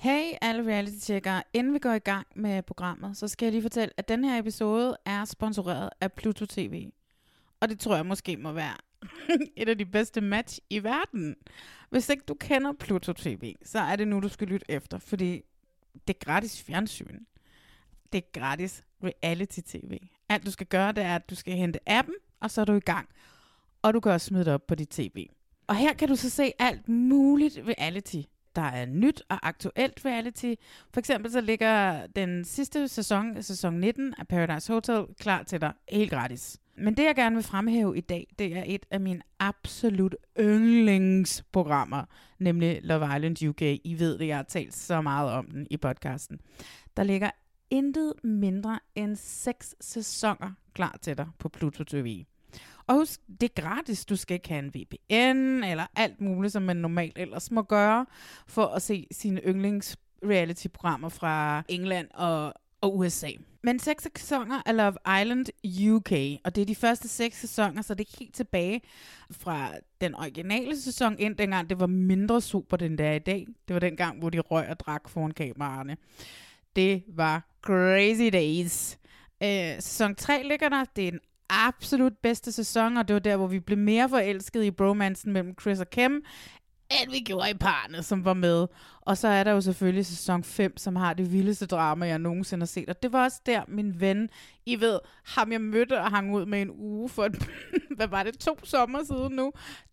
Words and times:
Hey 0.00 0.32
alle 0.40 0.66
reality-tjekkere, 0.66 1.42
inden 1.52 1.74
vi 1.74 1.78
går 1.78 1.92
i 1.92 1.98
gang 1.98 2.26
med 2.36 2.62
programmet, 2.62 3.16
så 3.16 3.28
skal 3.28 3.46
jeg 3.46 3.52
lige 3.52 3.62
fortælle, 3.62 3.94
at 3.96 4.08
den 4.08 4.24
her 4.24 4.38
episode 4.38 4.96
er 5.04 5.24
sponsoreret 5.24 5.90
af 6.00 6.12
Pluto 6.12 6.46
TV. 6.46 6.90
Og 7.60 7.68
det 7.68 7.80
tror 7.80 7.96
jeg 7.96 8.06
måske 8.06 8.36
må 8.36 8.52
være 8.52 8.76
et 9.56 9.68
af 9.68 9.78
de 9.78 9.86
bedste 9.86 10.20
match 10.20 10.58
i 10.70 10.82
verden. 10.82 11.36
Hvis 11.90 12.08
ikke 12.08 12.22
du 12.28 12.34
kender 12.34 12.72
Pluto 12.72 13.12
TV, 13.12 13.54
så 13.64 13.78
er 13.78 13.96
det 13.96 14.08
nu, 14.08 14.20
du 14.20 14.28
skal 14.28 14.48
lytte 14.48 14.66
efter, 14.68 14.98
fordi 14.98 15.42
det 16.08 16.14
er 16.14 16.24
gratis 16.24 16.62
fjernsyn. 16.62 17.18
Det 18.12 18.18
er 18.18 18.40
gratis 18.40 18.84
reality-tv. 19.04 19.98
Alt 20.28 20.46
du 20.46 20.50
skal 20.50 20.66
gøre, 20.66 20.92
det 20.92 21.04
er, 21.04 21.14
at 21.14 21.30
du 21.30 21.34
skal 21.34 21.54
hente 21.54 21.78
appen, 21.86 22.14
og 22.40 22.50
så 22.50 22.60
er 22.60 22.64
du 22.64 22.72
i 22.72 22.80
gang. 22.80 23.08
Og 23.82 23.94
du 23.94 24.00
kan 24.00 24.12
også 24.12 24.26
smide 24.26 24.44
det 24.44 24.52
op 24.52 24.66
på 24.66 24.74
dit 24.74 24.88
tv. 24.88 25.28
Og 25.66 25.76
her 25.76 25.92
kan 25.92 26.08
du 26.08 26.16
så 26.16 26.30
se 26.30 26.52
alt 26.58 26.88
muligt 26.88 27.58
reality 27.66 28.22
der 28.56 28.62
er 28.62 28.86
nyt 28.86 29.22
og 29.28 29.48
aktuelt 29.48 30.04
reality. 30.04 30.54
For 30.92 31.00
eksempel 31.00 31.32
så 31.32 31.40
ligger 31.40 32.06
den 32.06 32.44
sidste 32.44 32.88
sæson, 32.88 33.42
sæson 33.42 33.74
19 33.74 34.14
af 34.18 34.28
Paradise 34.28 34.72
Hotel, 34.72 35.06
klar 35.20 35.42
til 35.42 35.60
dig 35.60 35.72
helt 35.88 36.10
gratis. 36.10 36.58
Men 36.76 36.96
det 36.96 37.04
jeg 37.04 37.14
gerne 37.14 37.36
vil 37.36 37.44
fremhæve 37.44 37.96
i 37.96 38.00
dag, 38.00 38.26
det 38.38 38.56
er 38.56 38.64
et 38.66 38.86
af 38.90 39.00
mine 39.00 39.22
absolut 39.38 40.16
yndlingsprogrammer, 40.40 42.04
nemlig 42.38 42.80
Love 42.82 43.16
Island 43.16 43.48
UK. 43.48 43.62
I 43.62 43.96
ved 43.98 44.18
det, 44.18 44.26
jeg 44.26 44.36
har 44.36 44.42
talt 44.42 44.74
så 44.74 45.00
meget 45.00 45.32
om 45.32 45.50
den 45.50 45.66
i 45.70 45.76
podcasten. 45.76 46.40
Der 46.96 47.02
ligger 47.02 47.30
intet 47.70 48.12
mindre 48.24 48.78
end 48.94 49.16
seks 49.16 49.74
sæsoner 49.80 50.52
klar 50.74 50.98
til 51.02 51.18
dig 51.18 51.26
på 51.38 51.48
Pluto 51.48 51.84
TV. 51.84 52.24
Og 52.86 52.94
husk, 52.94 53.20
det 53.40 53.50
er 53.56 53.62
gratis. 53.62 54.04
Du 54.04 54.16
skal 54.16 54.34
ikke 54.34 54.48
have 54.48 54.58
en 54.58 54.74
VPN 54.74 55.64
eller 55.64 55.86
alt 55.96 56.20
muligt, 56.20 56.52
som 56.52 56.62
man 56.62 56.76
normalt 56.76 57.18
ellers 57.18 57.50
må 57.50 57.62
gøre, 57.62 58.06
for 58.46 58.66
at 58.66 58.82
se 58.82 59.06
sine 59.10 59.40
yndlings 59.40 59.96
reality-programmer 60.24 61.08
fra 61.08 61.62
England 61.68 62.08
og, 62.14 62.54
og 62.80 62.98
USA. 62.98 63.30
Men 63.62 63.78
seks 63.78 64.08
sæsoner 64.16 64.62
af 64.66 64.76
Love 64.76 65.20
Island 65.20 65.46
UK, 65.90 66.12
og 66.44 66.54
det 66.54 66.62
er 66.62 66.66
de 66.66 66.74
første 66.74 67.08
seks 67.08 67.40
sæsoner, 67.40 67.82
så 67.82 67.94
det 67.94 68.06
er 68.08 68.18
helt 68.18 68.34
tilbage 68.34 68.80
fra 69.30 69.70
den 70.00 70.14
originale 70.14 70.80
sæson 70.80 71.18
ind, 71.18 71.36
dengang 71.36 71.70
det 71.70 71.80
var 71.80 71.86
mindre 71.86 72.40
super, 72.40 72.76
den 72.76 72.98
der 72.98 73.12
i 73.12 73.18
dag. 73.18 73.46
Det 73.68 73.74
var 73.74 73.80
den 73.80 73.96
gang, 73.96 74.18
hvor 74.18 74.30
de 74.30 74.40
røg 74.40 74.68
og 74.68 74.80
drak 74.80 75.08
foran 75.08 75.30
kameraerne. 75.30 75.96
Det 76.76 77.02
var 77.08 77.48
crazy 77.62 78.32
days. 78.32 78.98
Øh, 79.42 79.74
sæson 79.74 80.14
3 80.14 80.42
ligger 80.48 80.68
der. 80.68 80.84
Det 80.96 81.08
er 81.08 81.12
en 81.12 81.20
absolut 81.50 82.12
bedste 82.22 82.52
sæson, 82.52 82.96
og 82.96 83.08
det 83.08 83.14
var 83.14 83.20
der, 83.20 83.36
hvor 83.36 83.46
vi 83.46 83.60
blev 83.60 83.78
mere 83.78 84.08
forelskede 84.08 84.66
i 84.66 84.70
bromansen 84.70 85.32
mellem 85.32 85.54
Chris 85.60 85.80
og 85.80 85.90
Kim, 85.90 86.22
end 86.90 87.10
vi 87.10 87.20
gjorde 87.20 87.50
i 87.50 87.54
parne, 87.54 88.02
som 88.02 88.24
var 88.24 88.34
med. 88.34 88.66
Og 89.00 89.18
så 89.18 89.28
er 89.28 89.44
der 89.44 89.50
jo 89.50 89.60
selvfølgelig 89.60 90.06
sæson 90.06 90.44
5, 90.44 90.76
som 90.76 90.96
har 90.96 91.14
det 91.14 91.32
vildeste 91.32 91.66
drama, 91.66 92.06
jeg 92.06 92.18
nogensinde 92.18 92.62
har 92.62 92.66
set. 92.66 92.88
Og 92.88 93.02
det 93.02 93.12
var 93.12 93.24
også 93.24 93.40
der, 93.46 93.62
min 93.68 94.00
ven, 94.00 94.28
I 94.66 94.80
ved, 94.80 94.98
ham 95.24 95.52
jeg 95.52 95.60
mødte 95.60 96.00
og 96.00 96.10
hang 96.10 96.34
ud 96.34 96.46
med 96.46 96.62
en 96.62 96.70
uge 96.70 97.08
for, 97.08 97.24
et, 97.24 97.48
hvad 97.96 98.08
var 98.08 98.22
det, 98.22 98.38
to 98.38 98.58
sommer 98.64 99.04
siden 99.04 99.32
nu? 99.32 99.52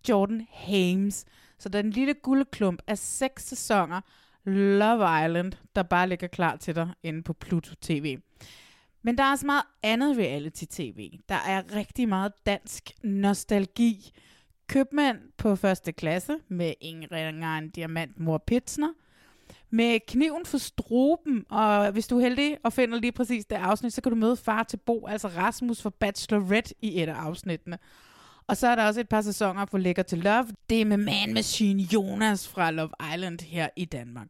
Jordan 0.10 0.48
Hames. 0.52 1.26
Så 1.60 1.70
den 1.70 1.90
lille 1.90 2.14
guldklump 2.14 2.82
af 2.88 2.98
seks 2.98 3.44
sæsoner 3.48 4.02
Love 4.46 5.26
Island, 5.26 5.52
der 5.76 5.84
bare 5.84 6.10
ligger 6.10 6.28
klar 6.28 6.56
til 6.56 6.76
dig 6.76 6.90
inde 7.04 7.24
på 7.24 7.34
Pluto 7.34 7.74
TV. 7.82 8.18
Men 9.02 9.18
der 9.18 9.24
er 9.24 9.32
også 9.32 9.46
meget 9.46 9.64
andet 9.84 10.18
reality-tv. 10.18 11.20
Der 11.30 11.36
er 11.36 11.76
rigtig 11.76 12.10
meget 12.10 12.32
dansk 12.46 12.92
nostalgi. 13.04 14.12
Købmand 14.68 15.18
på 15.38 15.56
første 15.56 15.92
klasse 15.92 16.36
med 16.48 16.74
Ingrid 16.82 17.30
en 17.30 17.70
diamant 17.70 18.20
mor 18.20 18.38
Pitsner. 18.38 18.94
Med 19.70 20.00
kniven 20.08 20.46
for 20.46 20.58
struben, 20.58 21.46
og 21.50 21.92
hvis 21.92 22.08
du 22.08 22.18
er 22.18 22.22
heldig 22.22 22.58
og 22.64 22.74
finder 22.74 23.00
lige 23.00 23.12
præcis 23.12 23.46
det 23.46 23.56
afsnit, 23.56 23.94
så 23.94 24.02
kan 24.02 24.12
du 24.12 24.16
møde 24.16 24.36
far 24.36 24.64
til 24.64 24.78
Bo, 24.78 25.08
altså 25.08 25.28
Rasmus 25.28 25.82
for 25.82 25.90
Bachelorette 25.90 26.76
i 26.82 27.02
et 27.02 27.10
af 27.10 27.14
afsnittene. 27.14 27.78
Og 28.48 28.58
så 28.58 28.68
er 28.68 28.76
der 28.76 28.88
også 28.88 29.00
et 29.00 29.10
par 29.10 29.22
sæsoner 29.22 29.66
på 29.66 29.78
Lækker 29.78 30.04
til 30.04 30.18
Love. 30.18 30.48
Det 30.70 30.82
er 30.82 30.86
med 30.86 30.98
Man 30.98 31.34
Machine 31.34 31.84
Jonas 31.84 32.48
fra 32.48 32.72
Love 32.72 32.90
Island 33.14 33.42
her 33.42 33.70
i 33.76 33.86
Danmark. 33.86 34.28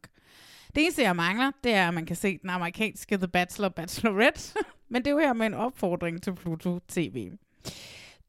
Det 0.78 0.84
eneste, 0.84 1.02
jeg 1.02 1.16
mangler, 1.16 1.50
det 1.64 1.74
er, 1.74 1.88
at 1.88 1.94
man 1.94 2.06
kan 2.06 2.16
se 2.16 2.38
den 2.38 2.50
amerikanske 2.50 3.16
The 3.16 3.28
Bachelor 3.28 3.68
Bachelorette. 3.68 4.54
Men 4.90 5.02
det 5.02 5.10
er 5.10 5.10
jo 5.10 5.18
her 5.18 5.32
med 5.32 5.46
en 5.46 5.54
opfordring 5.54 6.22
til 6.22 6.34
Pluto 6.34 6.78
TV. 6.88 7.30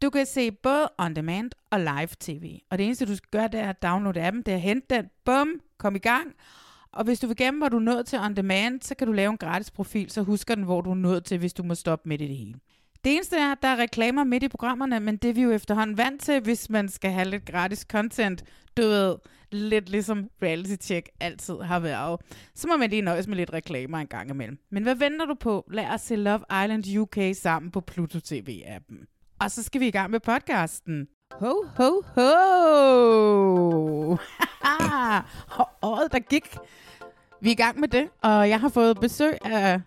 Du 0.01 0.09
kan 0.09 0.25
se 0.25 0.51
både 0.51 0.89
on 0.97 1.15
demand 1.15 1.51
og 1.69 1.79
live 1.79 2.07
tv. 2.19 2.59
Og 2.69 2.77
det 2.77 2.85
eneste, 2.85 3.05
du 3.05 3.15
skal 3.15 3.29
gøre, 3.31 3.47
det 3.47 3.59
er 3.59 3.69
at 3.69 3.81
downloade 3.83 4.21
appen, 4.21 4.41
det 4.41 4.51
er 4.51 4.55
at 4.55 4.61
hente 4.61 4.95
den, 4.95 5.05
bum, 5.25 5.61
kom 5.77 5.95
i 5.95 5.99
gang. 5.99 6.33
Og 6.91 7.03
hvis 7.03 7.19
du 7.19 7.27
vil 7.27 7.35
gemme, 7.35 7.59
hvor 7.59 7.69
du 7.69 7.77
er 7.77 7.81
nået 7.81 8.05
til 8.05 8.19
on 8.19 8.35
demand, 8.35 8.81
så 8.81 8.95
kan 8.95 9.07
du 9.07 9.13
lave 9.13 9.31
en 9.31 9.38
gratis 9.38 9.71
profil, 9.71 10.09
så 10.09 10.21
husker 10.21 10.55
den, 10.55 10.63
hvor 10.63 10.81
du 10.81 10.91
er 10.91 10.95
nået 10.95 11.25
til, 11.25 11.38
hvis 11.38 11.53
du 11.53 11.63
må 11.63 11.75
stoppe 11.75 12.09
midt 12.09 12.21
i 12.21 12.27
det 12.27 12.38
hele. 12.38 12.55
Det 13.03 13.13
eneste 13.13 13.38
er, 13.38 13.51
at 13.51 13.57
der 13.61 13.67
er 13.67 13.77
reklamer 13.77 14.23
midt 14.23 14.43
i 14.43 14.47
programmerne, 14.47 14.99
men 14.99 15.17
det 15.17 15.29
er 15.29 15.33
vi 15.33 15.41
jo 15.41 15.51
efterhånden 15.51 15.97
vant 15.97 16.21
til, 16.21 16.41
hvis 16.41 16.69
man 16.69 16.89
skal 16.89 17.11
have 17.11 17.29
lidt 17.29 17.45
gratis 17.45 17.79
content. 17.79 18.43
Du 18.77 18.81
ved, 18.81 19.15
lidt 19.51 19.89
ligesom 19.89 20.29
reality 20.43 20.75
check 20.81 21.09
altid 21.19 21.55
har 21.61 21.79
været. 21.79 22.21
Så 22.55 22.67
må 22.67 22.77
man 22.77 22.89
lige 22.89 23.01
nøjes 23.01 23.27
med 23.27 23.35
lidt 23.35 23.53
reklamer 23.53 23.97
en 23.97 24.07
gang 24.07 24.29
imellem. 24.29 24.57
Men 24.71 24.83
hvad 24.83 24.95
venter 24.95 25.25
du 25.25 25.35
på? 25.39 25.65
Lad 25.71 25.85
os 25.93 26.01
se 26.01 26.15
Love 26.15 26.39
Island 26.63 26.97
UK 26.97 27.17
sammen 27.33 27.71
på 27.71 27.81
Pluto 27.81 28.18
TV-appen. 28.18 29.06
Og 29.41 29.51
så 29.51 29.63
skal 29.63 29.81
vi 29.81 29.88
i 29.88 29.91
gang 29.91 30.12
med 30.12 30.19
podcasten. 30.19 31.07
Ho, 31.31 31.53
ho, 31.77 32.01
ho! 32.15 32.21
Året, 35.81 36.12
der 36.12 36.19
gik. 36.19 36.57
Vi 37.41 37.50
er 37.50 37.51
i 37.51 37.56
gang 37.56 37.79
med 37.79 37.88
det, 37.88 38.09
og 38.24 38.50
jeg 38.50 38.59
har 38.59 38.69
fået 38.69 39.00
besøg 39.00 39.38
af 39.45 39.81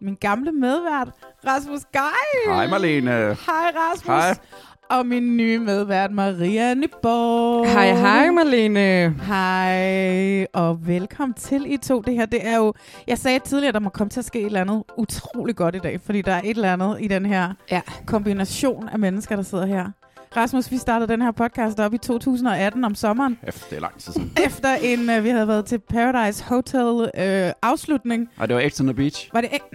min 0.00 0.14
gamle 0.14 0.52
medvært, 0.52 1.08
Rasmus 1.46 1.80
Geil. 1.92 2.54
Hej 2.54 2.66
Marlene. 2.66 3.10
Hej 3.10 3.72
Rasmus. 3.76 4.06
Hej. 4.06 4.36
Og 4.90 5.06
min 5.06 5.36
nye 5.36 5.58
medvært, 5.58 6.12
Maria 6.12 6.74
Nyborg. 6.74 7.66
Hej, 7.72 7.92
hej 7.94 8.30
Marlene. 8.30 9.14
Hej, 9.26 10.46
og 10.52 10.86
velkommen 10.86 11.34
til 11.34 11.72
I 11.72 11.76
to. 11.76 12.00
Det 12.00 12.14
her, 12.14 12.26
det 12.26 12.46
er 12.48 12.56
jo... 12.56 12.74
Jeg 13.06 13.18
sagde 13.18 13.38
tidligere, 13.38 13.68
at 13.68 13.74
der 13.74 13.80
må 13.80 13.90
komme 13.90 14.08
til 14.10 14.20
at 14.20 14.24
ske 14.26 14.40
et 14.40 14.46
eller 14.46 14.60
andet 14.60 14.82
utroligt 14.96 15.58
godt 15.58 15.74
i 15.74 15.78
dag, 15.78 16.00
fordi 16.00 16.22
der 16.22 16.32
er 16.32 16.40
et 16.44 16.50
eller 16.56 16.72
andet 16.72 16.96
i 17.00 17.08
den 17.08 17.26
her 17.26 17.52
Ja. 17.70 17.80
kombination 18.06 18.88
af 18.88 18.98
mennesker, 18.98 19.36
der 19.36 19.42
sidder 19.42 19.66
her. 19.66 19.86
Rasmus, 20.36 20.70
vi 20.70 20.76
startede 20.78 21.12
den 21.12 21.22
her 21.22 21.30
podcast 21.30 21.80
op 21.80 21.94
i 21.94 21.98
2018 21.98 22.84
om 22.84 22.94
sommeren, 22.94 23.38
Efter, 23.46 23.66
det 23.70 23.76
er 23.76 23.80
lang 23.80 23.98
tid 23.98 24.12
siden. 24.12 24.32
efter 24.46 24.74
en, 24.82 25.00
uh, 25.18 25.24
vi 25.24 25.28
havde 25.28 25.48
været 25.48 25.64
til 25.64 25.78
Paradise 25.78 26.44
Hotel 26.44 26.82
uh, 26.88 27.52
afslutning. 27.62 28.28
Og 28.38 28.48
det 28.48 28.56
var 28.56 28.68
X 28.68 28.80
on 28.80 28.86
the 28.86 28.94
Beach. 28.94 29.30
Var 29.32 29.40
det 29.40 29.50
ikke? 29.52 29.66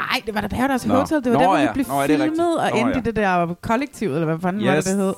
Ej, 0.00 0.22
det 0.26 0.34
var 0.34 0.40
da 0.40 0.48
Paradise 0.48 0.88
Nå. 0.88 0.94
Hotel. 0.94 1.24
Det 1.24 1.32
var 1.32 1.38
Nå, 1.38 1.40
der, 1.42 1.48
hvor 1.48 1.56
vi 1.56 1.62
ja. 1.62 1.72
blev 1.72 1.86
Nå, 1.88 2.02
filmet 2.06 2.58
og 2.60 2.70
Nå, 2.70 2.76
endte 2.78 2.92
i 2.92 2.96
ja. 2.96 3.00
det 3.00 3.16
der 3.16 3.54
kollektiv, 3.62 4.08
eller 4.12 4.24
hvad 4.24 4.38
fanden 4.42 4.66
var 4.66 4.70
det, 4.70 4.76
Yes. 4.78 4.84
det 4.84 4.96
hed. 4.96 5.14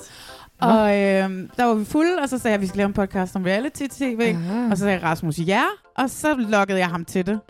Og 0.61 0.89
øh, 0.99 1.49
der 1.57 1.65
var 1.65 1.75
vi 1.75 1.85
fulde, 1.85 2.19
og 2.23 2.29
så 2.29 2.39
sagde 2.39 2.53
jeg, 2.53 2.55
at 2.55 2.61
vi 2.61 2.67
skulle 2.67 2.79
lave 2.79 2.87
en 2.87 2.93
podcast 2.93 3.37
om 3.37 3.43
reality-tv. 3.45 4.21
Ah. 4.51 4.71
Og 4.71 4.79
så 4.79 4.85
sagde 4.85 5.01
Rasmus 5.03 5.39
ja, 5.39 5.63
og 5.99 6.11
så 6.11 6.35
lokkede 6.39 6.79
jeg 6.79 6.89
ham 6.89 7.05
til 7.05 7.27
det. 7.27 7.41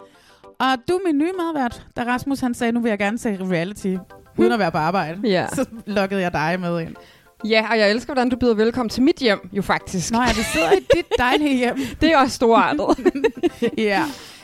Og 0.61 0.67
du 0.89 0.95
er 0.95 0.99
min 1.07 1.19
nye 1.19 1.33
medvært, 1.39 1.83
da 1.97 2.03
Rasmus 2.03 2.41
han 2.41 2.55
sagde, 2.55 2.73
nu 2.73 2.81
vil 2.81 2.89
jeg 2.89 2.99
gerne 2.99 3.19
se 3.19 3.39
reality, 3.51 3.97
uden 4.39 4.53
at 4.53 4.59
være 4.59 4.71
på 4.71 4.79
arbejde. 4.79 5.29
Ja. 5.29 5.47
Så 5.53 5.65
lokkede 5.87 6.21
jeg 6.21 6.33
dig 6.33 6.57
med 6.61 6.81
ind. 6.81 6.95
Ja, 7.45 7.67
og 7.71 7.79
jeg 7.79 7.91
elsker, 7.91 8.09
hvordan 8.15 8.29
du 8.29 8.37
byder 8.37 8.55
velkommen 8.55 8.89
til 8.91 9.03
mit 9.03 9.17
hjem, 9.17 9.49
jo 9.53 9.63
faktisk. 9.63 10.13
Nå 10.13 10.21
ja, 10.21 10.27
det 10.27 10.45
sidder 10.45 10.73
i 10.73 10.81
dit 10.95 11.07
dejlige 11.19 11.57
hjem. 11.57 11.77
Det 12.01 12.13
er 12.13 12.19
også 12.19 12.35
storartet. 12.35 12.87
ja. 13.79 14.03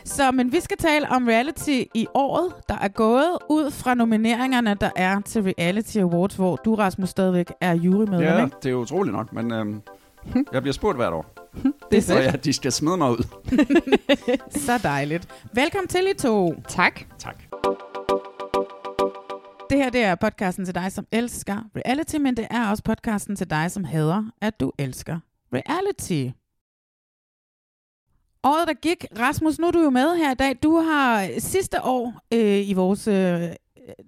Så, 0.08 0.30
men 0.32 0.52
vi 0.52 0.60
skal 0.60 0.76
tale 0.76 1.08
om 1.08 1.26
reality 1.26 1.82
i 1.94 2.06
året, 2.14 2.52
der 2.68 2.74
er 2.78 2.88
gået 2.88 3.38
ud 3.48 3.70
fra 3.70 3.94
nomineringerne, 3.94 4.74
der 4.80 4.90
er 4.96 5.20
til 5.20 5.42
Reality 5.42 5.96
Awards, 5.98 6.34
hvor 6.34 6.56
du, 6.56 6.74
Rasmus, 6.74 7.08
stadigvæk 7.08 7.52
er 7.60 7.72
jurymedlem, 7.74 8.20
Ja, 8.22 8.44
ikke? 8.44 8.56
det 8.62 8.70
er 8.70 8.74
utroligt 8.74 9.16
nok, 9.16 9.32
men 9.32 9.52
øhm, 9.52 9.82
jeg 10.52 10.62
bliver 10.62 10.72
spurgt 10.72 10.98
hvert 10.98 11.12
år. 11.12 11.50
Det 11.90 11.96
er 11.98 12.02
Så 12.02 12.12
fedt. 12.14 12.24
ja, 12.24 12.30
de 12.30 12.52
skal 12.52 12.72
smide 12.72 12.96
mig 12.96 13.10
ud. 13.10 13.26
Så 14.66 14.78
dejligt. 14.82 15.28
Velkommen 15.54 15.88
til, 15.88 16.10
I 16.10 16.14
to. 16.18 16.54
tak. 16.68 17.00
Tak. 17.18 17.42
Det 19.70 19.78
her 19.78 19.90
det 19.90 20.04
er 20.04 20.14
podcasten 20.14 20.64
til 20.64 20.74
dig, 20.74 20.92
som 20.92 21.06
elsker 21.12 21.56
reality, 21.76 22.16
men 22.16 22.36
det 22.36 22.46
er 22.50 22.70
også 22.70 22.82
podcasten 22.82 23.36
til 23.36 23.50
dig, 23.50 23.70
som 23.70 23.84
hader, 23.84 24.24
at 24.42 24.60
du 24.60 24.72
elsker 24.78 25.18
reality. 25.52 26.28
Året, 28.48 28.68
der 28.68 28.74
gik, 28.74 29.04
Rasmus, 29.18 29.58
nu 29.58 29.66
er 29.66 29.70
du 29.70 29.82
jo 29.82 29.90
med 29.90 30.16
her 30.16 30.32
i 30.32 30.34
dag. 30.34 30.56
Du 30.62 30.78
har 30.78 31.28
sidste 31.38 31.84
år 31.84 32.14
øh, 32.34 32.68
i 32.68 32.72
vores... 32.72 33.08
Øh, 33.08 33.14
det 33.14 33.56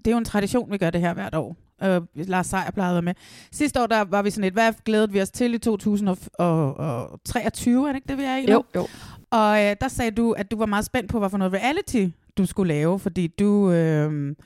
er 0.06 0.10
jo 0.10 0.18
en 0.18 0.24
tradition, 0.24 0.72
vi 0.72 0.78
gør 0.78 0.90
det 0.90 1.00
her 1.00 1.14
hvert 1.14 1.34
år. 1.34 1.56
Øh, 1.82 2.00
Lars 2.14 2.46
Seier 2.46 2.70
plejede 2.70 3.02
med. 3.02 3.14
Sidste 3.52 3.82
år, 3.82 3.86
der 3.86 4.00
var 4.00 4.22
vi 4.22 4.30
sådan 4.30 4.44
et, 4.44 4.52
hvad 4.52 4.72
glædede 4.84 5.12
vi 5.12 5.20
os 5.20 5.30
til 5.30 5.54
i 5.54 5.58
2023, 5.58 7.88
er 7.88 7.92
det 7.92 7.96
ikke 7.96 8.08
det, 8.08 8.18
vi 8.18 8.22
er 8.22 8.36
i 8.36 8.46
nu? 8.46 8.52
Jo, 8.52 8.64
jo. 8.74 8.86
Og 9.30 9.64
øh, 9.64 9.76
der 9.80 9.88
sagde 9.88 10.10
du, 10.10 10.32
at 10.32 10.50
du 10.50 10.56
var 10.56 10.66
meget 10.66 10.84
spændt 10.84 11.10
på, 11.10 11.18
hvad 11.18 11.30
for 11.30 11.38
noget 11.38 11.52
reality 11.52 12.06
du 12.36 12.46
skulle 12.46 12.74
lave, 12.74 12.98
fordi 12.98 13.26
du 13.26 13.70
øh, 13.70 14.36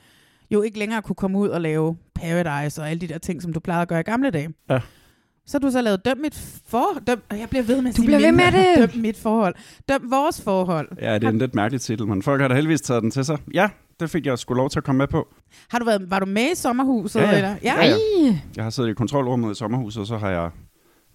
jo 0.51 0.61
ikke 0.61 0.79
længere 0.79 1.01
kunne 1.01 1.15
komme 1.15 1.37
ud 1.37 1.49
og 1.49 1.61
lave 1.61 1.97
Paradise 2.15 2.81
og 2.81 2.89
alle 2.89 3.01
de 3.01 3.07
der 3.07 3.17
ting, 3.17 3.41
som 3.41 3.53
du 3.53 3.59
plejede 3.59 3.81
at 3.81 3.87
gøre 3.87 3.99
i 3.99 4.03
gamle 4.03 4.29
dage. 4.29 4.53
Ja. 4.69 4.79
Så 5.47 5.57
har 5.57 5.59
du 5.59 5.71
så 5.71 5.81
lavet 5.81 6.05
Døm 6.05 6.17
mit 6.17 6.61
forhold. 6.67 7.05
Døm, 7.05 7.21
og 7.29 7.39
jeg 7.39 7.49
bliver 7.49 7.63
ved 7.63 7.81
med 7.81 7.89
at 7.89 7.97
Du 7.97 8.01
sige 8.01 8.05
bliver 8.07 8.19
ved 8.19 8.31
med 8.31 8.51
det. 8.51 8.89
Døm 8.93 9.01
mit 9.01 9.17
forhold. 9.17 9.55
Døm 9.89 10.11
vores 10.11 10.41
forhold. 10.41 10.87
Ja, 11.01 11.13
det 11.13 11.23
er 11.23 11.29
en 11.29 11.37
lidt 11.37 11.55
mærkelig 11.55 11.81
titel, 11.81 12.07
men 12.07 12.21
folk 12.23 12.41
har 12.41 12.47
da 12.47 12.53
heldigvis 12.53 12.81
taget 12.81 13.03
den 13.03 13.11
til 13.11 13.25
sig. 13.25 13.37
Ja, 13.53 13.69
det 13.99 14.09
fik 14.09 14.25
jeg 14.25 14.39
sgu 14.39 14.53
lov 14.53 14.69
til 14.69 14.79
at 14.79 14.83
komme 14.83 14.97
med 14.97 15.07
på. 15.07 15.27
Har 15.69 15.79
du 15.79 15.85
været, 15.85 16.09
var 16.11 16.19
du 16.19 16.25
med 16.25 16.51
i 16.51 16.55
sommerhuset? 16.55 17.19
Ja, 17.19 17.29
ja. 17.29 17.35
Eller? 17.35 17.55
ja. 17.63 17.85
Ja, 17.85 17.95
ja. 18.21 18.39
Jeg 18.55 18.63
har 18.63 18.69
siddet 18.69 18.89
i 18.89 18.93
kontrolrummet 18.93 19.51
i 19.51 19.55
sommerhuset, 19.55 20.01
og 20.01 20.07
så 20.07 20.17
har 20.17 20.29
jeg 20.29 20.49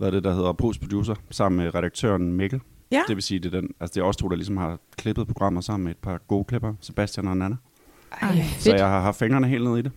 været 0.01 0.13
det, 0.13 0.25
der 0.25 0.35
hedder 0.35 0.53
postproducer, 0.53 1.15
sammen 1.31 1.65
med 1.65 1.75
redaktøren 1.75 2.33
Mikkel. 2.33 2.61
Ja. 2.93 3.03
Det 3.09 3.17
vil 3.17 3.23
sige, 3.23 3.39
det 3.39 3.55
er, 3.55 3.61
den, 3.61 3.71
altså 3.81 3.95
det 3.95 4.01
er 4.01 4.05
os 4.05 4.17
to, 4.17 4.29
der 4.29 4.37
ligesom 4.37 4.57
har 4.57 4.79
klippet 4.99 5.27
programmet 5.27 5.65
sammen 5.65 5.85
med 5.85 5.91
et 5.93 5.99
par 5.99 6.19
gode 6.29 6.45
klipper, 6.45 6.75
Sebastian 6.81 7.29
og 7.29 7.37
Nana. 7.37 7.57
Ej, 8.23 8.37
Så 8.59 8.65
fedt. 8.65 8.77
jeg 8.77 8.89
har 8.89 9.01
haft 9.01 9.19
fingrene 9.19 9.47
helt 9.49 9.65
ned 9.65 9.79
i 9.79 9.83
det. 9.83 9.93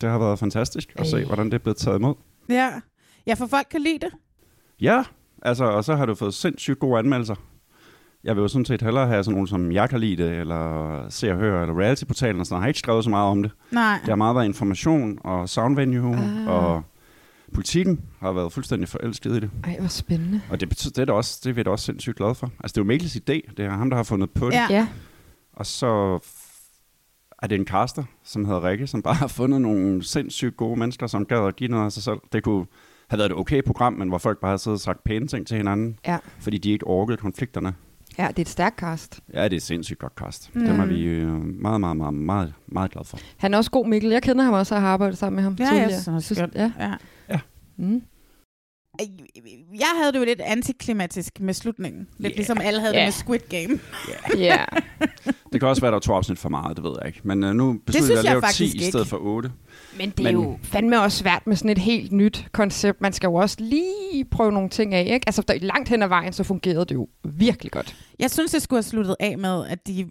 Det 0.00 0.10
har 0.10 0.18
været 0.18 0.38
fantastisk 0.38 0.92
at 0.96 1.06
se, 1.06 1.16
Ej. 1.16 1.24
hvordan 1.24 1.46
det 1.46 1.54
er 1.54 1.58
blevet 1.58 1.76
taget 1.76 1.98
imod. 1.98 2.14
ja. 2.48 2.70
Ja, 3.26 3.34
for 3.34 3.46
folk 3.46 3.66
kan 3.70 3.80
lide 3.80 3.98
det. 3.98 4.10
Ja, 4.80 5.02
altså, 5.42 5.64
og 5.64 5.84
så 5.84 5.94
har 5.96 6.06
du 6.06 6.14
fået 6.14 6.34
sindssygt 6.34 6.78
gode 6.78 6.98
anmeldelser. 6.98 7.34
Jeg 8.24 8.36
vil 8.36 8.42
jo 8.42 8.48
sådan 8.48 8.64
set 8.64 8.82
hellere 8.82 9.06
have 9.06 9.24
sådan 9.24 9.34
nogen, 9.34 9.46
som 9.46 9.72
jeg 9.72 9.90
kan 9.90 10.00
lide 10.00 10.22
det, 10.24 10.32
eller 10.40 11.06
se 11.08 11.30
og 11.32 11.36
høre, 11.38 11.62
eller 11.62 11.78
reality-portalen 11.80 12.40
og 12.40 12.46
sådan. 12.46 12.56
Jeg 12.56 12.62
har 12.62 12.68
ikke 12.68 12.78
skrevet 12.78 13.04
så 13.04 13.10
meget 13.10 13.30
om 13.30 13.42
det. 13.42 13.52
Nej. 13.70 13.98
Det 14.00 14.08
har 14.08 14.16
meget 14.16 14.36
været 14.36 14.44
information 14.46 15.18
og 15.24 15.48
soundvenue, 15.48 16.16
Ah. 16.16 16.46
og 16.48 16.82
politikken 17.54 18.00
har 18.20 18.32
været 18.32 18.52
fuldstændig 18.52 18.88
forelsket 18.88 19.30
i 19.30 19.40
det. 19.40 19.50
Ej, 19.64 19.76
hvor 19.78 19.88
spændende. 19.88 20.40
Og 20.50 20.60
det 20.60 20.68
betyder 20.68 20.90
det 20.92 20.98
er, 20.98 21.04
da 21.04 21.12
også, 21.12 21.40
det 21.44 21.50
er 21.50 21.54
vi 21.54 21.62
da 21.62 21.70
også 21.70 21.84
sindssygt 21.84 22.16
glade 22.16 22.34
for. 22.34 22.46
Altså, 22.60 22.72
det 22.74 22.76
er 22.80 22.84
jo 22.84 22.86
Mikkels 22.86 23.16
idé. 23.16 23.54
Det 23.56 23.60
er 23.60 23.70
ham, 23.70 23.90
der 23.90 23.96
har 23.96 24.04
fundet 24.04 24.30
på 24.30 24.46
det. 24.46 24.54
Ja. 24.54 24.66
Ja. 24.70 24.86
Og 25.52 25.66
så 25.66 26.18
er 27.42 27.46
det 27.46 27.58
en 27.58 27.66
caster, 27.66 28.04
som 28.24 28.44
hedder 28.44 28.64
Rikke, 28.68 28.86
som 28.86 29.02
bare 29.02 29.14
har 29.14 29.26
fundet 29.26 29.60
nogle 29.60 30.02
sindssygt 30.04 30.56
gode 30.56 30.78
mennesker, 30.78 31.06
som 31.06 31.26
gad 31.26 31.46
at 31.46 31.56
give 31.56 31.70
noget 31.70 31.84
af 31.84 31.92
sig 31.92 32.02
selv. 32.02 32.18
Det 32.32 32.42
kunne 32.42 32.66
have 33.08 33.18
været 33.18 33.30
et 33.30 33.36
okay 33.36 33.62
program, 33.66 33.92
men 33.92 34.08
hvor 34.08 34.18
folk 34.18 34.40
bare 34.40 34.50
har 34.50 34.56
siddet 34.56 34.76
og 34.76 34.80
sagt 34.80 35.04
pæne 35.04 35.26
ting 35.26 35.46
til 35.46 35.56
hinanden, 35.56 35.98
Ja. 36.06 36.18
fordi 36.40 36.58
de 36.58 36.70
ikke 36.70 36.86
orkede 36.86 37.16
konflikterne. 37.16 37.74
Ja, 38.18 38.28
det 38.28 38.38
er 38.38 38.42
et 38.42 38.48
stærkt 38.48 38.78
cast. 38.80 39.20
Ja, 39.34 39.44
det 39.44 39.52
er 39.52 39.56
et 39.56 39.62
sindssygt 39.62 39.98
godt 39.98 40.12
cast. 40.16 40.50
Mm. 40.54 40.64
Dem 40.64 40.80
er 40.80 40.86
vi 40.86 41.02
øh, 41.04 41.32
meget, 41.44 41.80
meget, 41.80 41.96
meget, 41.96 42.14
meget, 42.14 42.52
meget 42.66 42.90
glade 42.90 43.08
for. 43.08 43.18
Han 43.36 43.54
er 43.54 43.58
også 43.58 43.70
god, 43.70 43.86
Mikkel. 43.88 44.10
Jeg 44.10 44.22
kender 44.22 44.44
ham 44.44 44.54
også 44.54 44.74
og 44.74 44.80
har 44.80 44.88
arbejdet 44.88 45.18
sammen 45.18 45.36
med 45.36 45.42
ham 45.44 45.56
Ja, 45.58 45.64
tidligere. 45.64 45.90
jeg 45.90 46.00
synes, 46.02 46.24
Synes- 46.24 46.38
skønt. 46.38 46.54
Ja. 46.54 46.72
ja. 47.30 47.40
Mm. 47.76 48.02
Jeg 49.78 49.86
havde 50.00 50.12
det 50.12 50.18
jo 50.18 50.24
lidt 50.24 50.40
antiklimatisk 50.40 51.40
med 51.40 51.54
slutningen. 51.54 52.06
Lidt 52.18 52.32
Ja. 52.32 52.36
ligesom 52.36 52.58
alle 52.62 52.80
havde 52.80 52.94
Ja. 52.94 53.00
det 53.00 53.06
med 53.06 53.12
Squid 53.12 53.38
Game. 53.48 53.78
Ja. 54.48 54.64
Det 55.52 55.60
kan 55.60 55.68
også 55.68 55.80
være, 55.82 55.90
der 55.90 55.96
er 55.96 56.00
to 56.00 56.12
afsnit 56.14 56.38
for 56.38 56.48
meget, 56.48 56.76
det 56.76 56.84
ved 56.84 56.92
jeg 57.00 57.06
ikke. 57.06 57.20
Men 57.24 57.44
øh, 57.44 57.54
nu 57.54 57.78
besluttede 57.86 58.12
jeg 58.14 58.18
at 58.18 58.24
lave 58.24 58.40
10 58.40 58.40
faktisk 58.40 58.74
i 58.74 58.78
ikke. 58.78 58.86
stedet 58.88 59.06
for 59.06 59.16
8. 59.20 59.50
Men 59.98 60.10
det 60.10 60.18
er 60.26 60.32
Men- 60.32 60.42
jo 60.42 60.58
fandme 60.62 61.00
også 61.00 61.18
svært 61.18 61.46
med 61.46 61.56
sådan 61.56 61.70
et 61.70 61.78
helt 61.78 62.12
nyt 62.12 62.46
koncept. 62.52 63.00
Man 63.00 63.12
skal 63.12 63.26
jo 63.26 63.34
også 63.34 63.56
lige 63.60 64.24
prøve 64.30 64.52
nogle 64.52 64.68
ting 64.68 64.94
af, 64.94 65.00
ikke? 65.02 65.20
Altså, 65.28 65.42
der, 65.48 65.54
langt 65.60 65.88
hen 65.88 66.02
ad 66.02 66.08
vejen, 66.08 66.32
så 66.32 66.44
fungerede 66.44 66.84
det 66.84 66.94
jo 66.94 67.08
virkelig 67.24 67.72
godt. 67.72 67.96
Jeg 68.18 68.30
synes, 68.30 68.52
jeg 68.52 68.62
skulle 68.62 68.78
have 68.78 68.82
sluttet 68.82 69.16
af 69.20 69.38
med, 69.38 69.66
at 69.66 69.86
de 69.86 70.06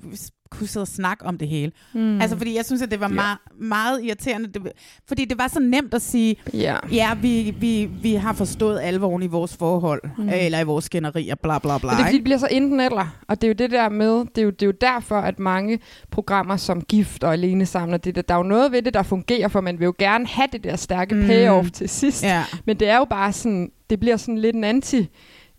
kunne 0.53 0.67
sidde 0.67 0.83
og 0.83 0.87
snakke 0.87 1.25
om 1.25 1.37
det 1.37 1.47
hele. 1.47 1.71
Mm. 1.93 2.21
Altså, 2.21 2.37
fordi 2.37 2.55
jeg 2.55 2.65
synes, 2.65 2.81
at 2.81 2.91
det 2.91 2.99
var 2.99 3.07
Ja. 3.09 3.13
meget, 3.13 3.37
meget 3.59 4.03
irriterende. 4.03 4.47
Det, 4.53 4.71
fordi 5.07 5.25
det 5.25 5.37
var 5.37 5.47
så 5.47 5.59
nemt 5.59 5.93
at 5.93 6.01
sige, 6.01 6.35
Ja. 6.53 6.75
ja, 6.91 7.13
vi, 7.21 7.55
vi, 7.59 7.89
vi 8.01 8.13
har 8.13 8.33
forstået 8.33 8.79
alvoren 8.81 9.23
i 9.23 9.27
vores 9.27 9.57
forhold, 9.57 10.01
mm. 10.17 10.29
eller 10.29 10.59
i 10.59 10.63
vores 10.63 10.85
skænderier, 10.85 11.35
bla 11.35 11.59
bla 11.59 11.77
bla. 11.77 11.91
Men 11.91 11.97
det 11.99 12.05
er 12.07 12.11
det 12.11 12.23
bliver 12.23 12.37
så 12.37 12.47
enten 12.51 12.79
eller. 12.79 13.17
Og 13.27 13.41
det 13.41 13.47
er 13.47 13.49
jo 13.49 13.53
det 13.53 13.71
der 13.71 13.89
med, 13.89 14.19
det 14.19 14.37
er 14.37 14.41
jo, 14.43 14.49
det 14.49 14.61
er 14.61 14.65
jo 14.65 14.73
derfor, 14.81 15.15
at 15.19 15.39
mange 15.39 15.79
programmer 16.11 16.57
som 16.57 16.81
Gift 16.81 17.23
og 17.23 17.33
Alene 17.33 17.65
Samler, 17.65 17.97
det, 17.97 18.15
der, 18.15 18.21
der 18.21 18.33
er 18.33 18.37
jo 18.37 18.43
noget 18.43 18.71
ved 18.71 18.81
det, 18.81 18.93
der 18.93 19.03
fungerer, 19.03 19.47
for 19.47 19.61
man 19.61 19.79
vil 19.79 19.85
jo 19.85 19.93
gerne 19.97 20.27
have 20.27 20.47
det 20.51 20.63
der 20.63 20.75
stærke 20.75 21.15
Mm. 21.15 21.25
payoff 21.25 21.71
til 21.71 21.89
sidst. 21.89 22.23
Ja. 22.23 22.43
Men 22.65 22.79
det 22.79 22.89
er 22.89 22.97
jo 22.97 23.05
bare 23.09 23.33
sådan, 23.33 23.69
det 23.89 23.99
bliver 23.99 24.17
sådan 24.17 24.37
lidt 24.37 24.55
en 24.55 24.63
anti, 24.63 25.07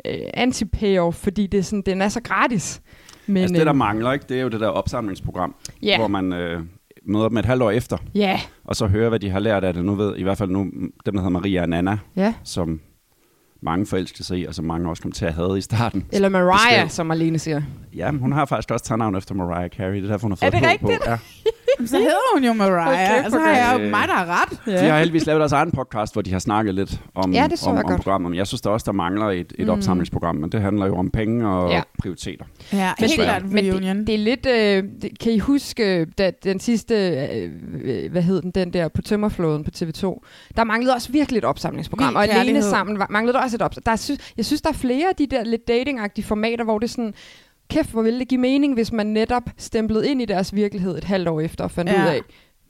øh, 0.07 0.19
anti-payoff, 0.37 1.11
fordi 1.13 1.47
det 1.47 1.59
er 1.59 1.63
sådan, 1.63 1.83
den 1.87 2.03
er 2.03 2.09
så 2.09 2.21
gratis. 2.21 2.81
Men, 3.27 3.37
Altså 3.43 3.55
det, 3.55 3.67
der 3.67 3.73
øh, 3.73 3.77
mangler, 3.79 4.13
ikke, 4.13 4.25
det 4.29 4.39
er 4.39 4.43
jo 4.43 4.49
det 4.49 4.61
der 4.61 4.69
opsamlingsprogram, 4.69 5.55
ja, 5.83 5.99
hvor 5.99 6.09
man 6.09 6.33
øh, 6.33 6.63
møder 7.07 7.29
dem 7.29 7.37
et 7.37 7.45
halvt 7.45 7.63
år 7.63 7.71
efter, 7.71 7.97
ja, 8.15 8.41
og 8.65 8.77
så 8.77 8.87
hører, 8.87 9.09
hvad 9.09 9.21
de 9.21 9.31
har 9.31 9.39
lært 9.39 9.65
af 9.65 9.75
det. 9.75 9.85
Nu 9.85 9.95
ved 9.95 10.17
i 10.17 10.23
hvert 10.23 10.39
fald 10.39 10.51
nu, 10.51 10.59
dem, 11.07 11.15
der 11.15 11.19
hedder 11.19 11.29
Maria 11.29 11.63
og 11.63 11.69
Nana, 11.69 11.99
ja. 12.17 12.35
som 12.45 12.81
mange 13.65 13.87
forelsker 13.87 14.25
sig 14.25 14.39
i, 14.39 14.45
og 14.45 14.55
som 14.55 14.65
mange 14.65 14.89
også 14.91 15.03
kom 15.03 15.13
til 15.13 15.25
at 15.25 15.35
have 15.35 15.59
i 15.59 15.61
starten. 15.61 16.05
Eller 16.13 16.29
Mariah, 16.29 16.75
Bestemt. 16.75 16.93
som 16.93 17.11
Alene 17.11 17.39
siger. 17.39 17.63
Ja, 17.97 18.11
men 18.11 18.21
hun 18.21 18.33
har 18.33 18.45
faktisk 18.45 18.71
også 18.71 18.85
taget 18.85 18.99
navn 18.99 19.17
efter 19.17 19.35
Mariah 19.35 19.71
Carey. 19.71 19.97
Det 19.97 20.05
er 20.05 20.09
derfor, 20.09 20.25
hun 20.29 20.37
har 20.41 20.47
Er 20.47 20.51
fået 20.51 20.63
det 20.63 20.71
H 20.71 20.81
på. 20.81 20.89
rigtigt? 20.89 21.07
Ja. 21.11 21.19
Så 21.87 21.97
hedder 21.99 22.35
hun 22.35 22.45
jo 22.45 22.53
Mariah, 22.53 22.89
Okay, 22.89 23.25
og 23.25 23.31
så 23.31 23.39
har 23.39 23.51
jeg 23.51 23.69
jo 23.73 23.75
okay. 23.75 23.91
mig, 23.91 24.09
der 24.09 24.15
har 24.15 24.27
ret. 24.43 24.61
De 24.83 24.89
har 24.89 24.99
heldigvis 24.99 25.27
lavet 25.27 25.41
deres 25.41 25.53
egen 25.53 25.71
podcast, 25.73 26.13
hvor 26.15 26.23
de 26.23 26.33
har 26.33 26.39
snakket 26.39 26.75
lidt 26.75 27.01
om, 27.15 27.33
Ja, 27.33 27.47
det 27.51 27.67
om, 27.67 27.77
jeg 27.77 27.85
om 27.85 27.97
programmet. 27.97 28.31
Men 28.31 28.39
jeg 28.39 28.47
synes 28.47 28.61
der 28.61 28.71
også, 28.71 28.85
der 28.85 28.93
mangler 28.93 29.27
et, 29.27 29.53
et 29.59 29.67
Mm. 29.67 29.73
opsamlingsprogram, 29.73 30.37
men 30.37 30.53
det 30.53 30.61
handler 30.61 30.87
jo 30.87 30.97
om 30.97 31.11
penge 31.11 31.49
og 31.49 31.71
Ja. 31.71 31.77
ja. 31.77 31.83
prioriteter. 31.99 32.45
Ja, 32.73 32.93
helt 32.99 33.11
det- 33.17 33.25
klart 33.25 33.45
men. 33.45 33.65
Det, 33.65 34.07
det 34.07 34.15
er 34.15 34.19
lidt... 34.19 34.47
Øh, 34.47 34.85
det, 35.03 35.19
kan 35.21 35.33
I 35.33 35.39
huske, 35.39 36.01
øh, 36.01 36.07
da 36.19 36.31
den 36.45 36.61
sidste... 36.61 36.95
Øh, 36.95 37.51
øh, 37.85 38.11
hvad 38.13 38.23
hed 38.23 38.43
den? 38.43 38.51
Den 38.51 38.73
der 38.73 38.89
på 38.89 39.03
Tømmerflåden 39.03 39.65
på 39.65 39.71
TV2. 39.77 40.25
Der 40.57 40.65
manglede 40.65 40.95
også 40.95 41.13
virkelig 41.13 41.39
et 41.39 41.45
opsamlingsprogram. 41.45 42.09
Vild 42.09 42.17
og 42.17 42.29
alene 42.37 42.63
sammen 42.63 42.99
manglede 43.11 43.33
der 43.37 43.43
også 43.43 43.54
et 43.55 43.63
opsamlingsprogram. 43.63 43.93
Der, 43.93 43.97
synes, 43.97 44.33
jeg 44.37 44.45
synes, 44.45 44.63
der 44.63 44.69
er 44.69 44.73
flere 44.75 45.09
af 45.09 45.17
de 45.17 45.27
der 45.27 45.45
lidt 45.45 45.69
datingagtige 45.69 46.25
formater, 46.25 46.65
hvor 46.65 46.79
det 46.79 46.87
er 46.87 46.91
sådan... 46.91 47.15
Kæft, 47.71 47.91
hvor 47.91 48.03
ville 48.03 48.19
det 48.19 48.29
give 48.29 48.41
mening, 48.41 48.75
hvis 48.75 48.93
man 48.93 49.07
netop 49.07 49.43
stemplede 49.57 50.09
ind 50.09 50.23
i 50.23 50.25
deres 50.25 50.55
virkelighed 50.55 50.99
et 50.99 51.05
halvt 51.05 51.29
år 51.29 51.41
efter 51.41 51.65
og 51.65 51.71
fandt 51.71 51.91
Ja. 51.91 52.03
ud 52.05 52.09
af, 52.09 52.21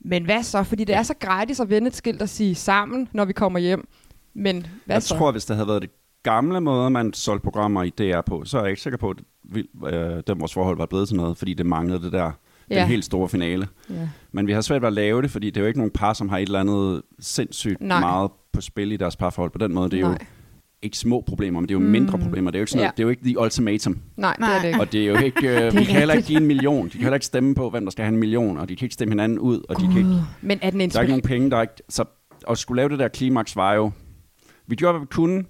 men 0.04 0.24
hvad 0.24 0.42
så? 0.42 0.62
Fordi 0.62 0.84
det 0.84 0.94
er 0.94 1.02
så 1.02 1.14
gratis 1.20 1.60
at 1.60 1.70
vende 1.70 1.88
et 1.88 1.96
skilt 1.96 2.22
og 2.22 2.28
sige 2.28 2.54
sammen, 2.54 3.08
når 3.12 3.24
vi 3.24 3.32
kommer 3.32 3.58
hjem. 3.58 3.88
Men 4.34 4.66
hvad 4.84 4.96
jeg 4.96 5.02
så? 5.02 5.16
tror, 5.16 5.32
hvis 5.32 5.44
det 5.44 5.56
havde 5.56 5.68
været 5.68 5.82
det 5.82 5.90
gamle 6.22 6.60
måde, 6.60 6.90
man 6.90 7.12
solgte 7.12 7.44
programmer 7.44 7.82
i 7.82 7.90
DR 7.90 8.20
på, 8.20 8.44
så 8.44 8.58
er 8.58 8.62
jeg 8.62 8.70
ikke 8.70 8.82
sikker 8.82 8.96
på, 8.96 9.10
at 9.10 9.16
vi, 9.44 9.68
øh, 9.86 10.22
den 10.26 10.40
vores 10.40 10.54
forhold 10.54 10.76
var 10.76 10.86
blevet 10.86 11.08
til 11.08 11.16
noget, 11.16 11.36
fordi 11.36 11.54
det 11.54 11.66
manglede 11.66 12.02
det 12.02 12.12
der, 12.12 12.30
ja. 12.70 12.80
den 12.80 12.86
helt 12.88 13.04
store 13.04 13.28
finale. 13.28 13.68
ja. 13.90 14.08
Men 14.32 14.46
vi 14.46 14.52
har 14.52 14.60
svært 14.60 14.82
ved 14.82 14.86
at 14.86 14.92
lave 14.92 15.22
det, 15.22 15.30
fordi 15.30 15.46
det 15.50 15.56
er 15.56 15.60
jo 15.60 15.66
ikke 15.66 15.78
nogen 15.78 15.90
par, 15.90 16.12
som 16.12 16.28
har 16.28 16.38
et 16.38 16.42
eller 16.46 16.60
andet 16.60 17.02
sindssygt. 17.20 17.80
Nej. 17.80 18.00
meget 18.00 18.30
på 18.52 18.60
spil 18.60 18.92
i 18.92 18.96
deres 18.96 19.16
parforhold. 19.16 19.50
På 19.50 19.58
den 19.58 19.74
måde, 19.74 19.90
det 19.90 19.98
er 20.00 20.02
Nej. 20.02 20.10
jo 20.12 20.18
ikke 20.84 20.98
små 20.98 21.20
problemer, 21.26 21.60
men 21.60 21.68
det 21.68 21.74
er 21.74 21.78
jo 21.78 21.84
Mm. 21.84 21.90
mindre 21.90 22.18
problemer. 22.18 22.50
Det 22.50 22.58
er 22.58 22.60
jo 22.60 22.62
ikke, 22.62 22.70
sådan 22.72 22.84
Ja. 22.84 22.90
det 22.90 22.98
er 22.98 23.04
jo 23.04 23.08
ikke 23.10 23.22
the 23.24 23.40
ultimatum. 23.40 23.98
Nej, 24.16 24.30
det 24.32 24.40
Nej. 24.40 24.56
er 24.56 24.60
det 24.60 24.68
ikke. 24.68 24.80
Og 24.80 24.92
det 24.92 25.02
er 25.02 25.06
jo 25.06 25.16
ikke, 25.16 25.66
øh, 25.66 25.72
vi 25.78 25.84
kan 25.84 25.94
heller 25.96 26.14
ikke 26.14 26.26
give 26.28 26.40
en 26.40 26.46
million. 26.46 26.86
De 26.86 26.90
kan 26.90 27.00
heller 27.00 27.14
ikke 27.14 27.26
stemme 27.26 27.54
på, 27.54 27.70
hvem 27.70 27.84
der 27.84 27.90
skal 27.90 28.04
have 28.04 28.12
en 28.12 28.20
million, 28.20 28.58
og 28.58 28.68
de 28.68 28.76
kan 28.76 28.84
ikke 28.86 28.94
stemme 28.94 29.12
hinanden 29.12 29.38
ud, 29.38 29.60
og 29.68 29.76
de 29.80 29.86
kan 29.86 29.96
ikke. 29.96 30.10
Men 30.42 30.58
er 30.62 30.70
den 30.70 30.80
der 30.80 30.96
er 30.98 31.00
ikke 31.02 31.10
nogen 31.12 31.22
penge, 31.22 31.50
der 31.50 31.56
er 31.56 31.62
ikke... 31.62 31.74
Så 31.88 32.04
at 32.48 32.58
skulle 32.58 32.76
lave 32.76 32.88
det 32.88 32.98
der 32.98 33.08
klimaks 33.08 33.56
var 33.56 33.74
jo... 33.74 33.90
Vi 34.66 34.76
gjorde, 34.76 34.92
hvad 34.98 35.00
vi 35.00 35.10
kunne, 35.10 35.44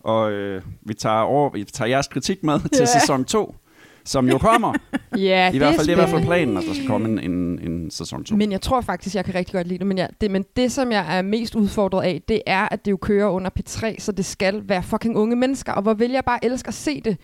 og 0.00 0.32
øh, 0.32 0.62
vi, 0.86 0.94
tager 0.94 1.20
over, 1.20 1.50
vi 1.50 1.64
tager 1.64 1.88
jeres 1.88 2.08
kritik 2.08 2.42
med 2.44 2.60
til 2.60 2.80
Ja. 2.94 3.00
sæson 3.00 3.24
2. 3.24 3.54
som 4.04 4.28
jo 4.28 4.38
kommer. 4.38 4.74
Ja, 5.16 5.52
I 5.52 5.58
hvert 5.58 5.74
fald, 5.74 5.86
det 5.86 5.92
er 5.92 5.96
i 5.96 6.00
hvert 6.00 6.08
fald 6.08 6.24
planen, 6.24 6.56
at 6.56 6.64
der 6.68 6.74
skal 6.74 6.86
komme 6.86 7.08
en, 7.08 7.18
en, 7.18 7.58
en 7.58 7.90
sæson 7.90 8.24
2. 8.24 8.36
Men 8.36 8.52
jeg 8.52 8.60
tror 8.60 8.80
faktisk, 8.80 9.14
jeg 9.14 9.24
kan 9.24 9.34
rigtig 9.34 9.54
godt 9.54 9.66
lide 9.66 9.78
det. 9.78 9.86
Men, 9.86 9.98
jeg, 9.98 10.08
det. 10.20 10.30
men 10.30 10.44
det, 10.56 10.72
som 10.72 10.92
jeg 10.92 11.18
er 11.18 11.22
mest 11.22 11.54
udfordret 11.54 12.04
af, 12.04 12.22
det 12.28 12.42
er, 12.46 12.68
at 12.70 12.84
det 12.84 12.90
jo 12.90 12.96
kører 12.96 13.28
under 13.28 13.50
P3, 13.60 13.94
så 13.98 14.12
det 14.12 14.24
skal 14.24 14.62
være 14.68 14.82
fucking 14.82 15.16
unge 15.16 15.36
mennesker. 15.36 15.72
Og 15.72 15.82
hvor 15.82 15.94
vil 15.94 16.10
jeg 16.10 16.24
bare 16.24 16.44
elske 16.44 16.68
at 16.68 16.74
se 16.74 17.00
det 17.00 17.16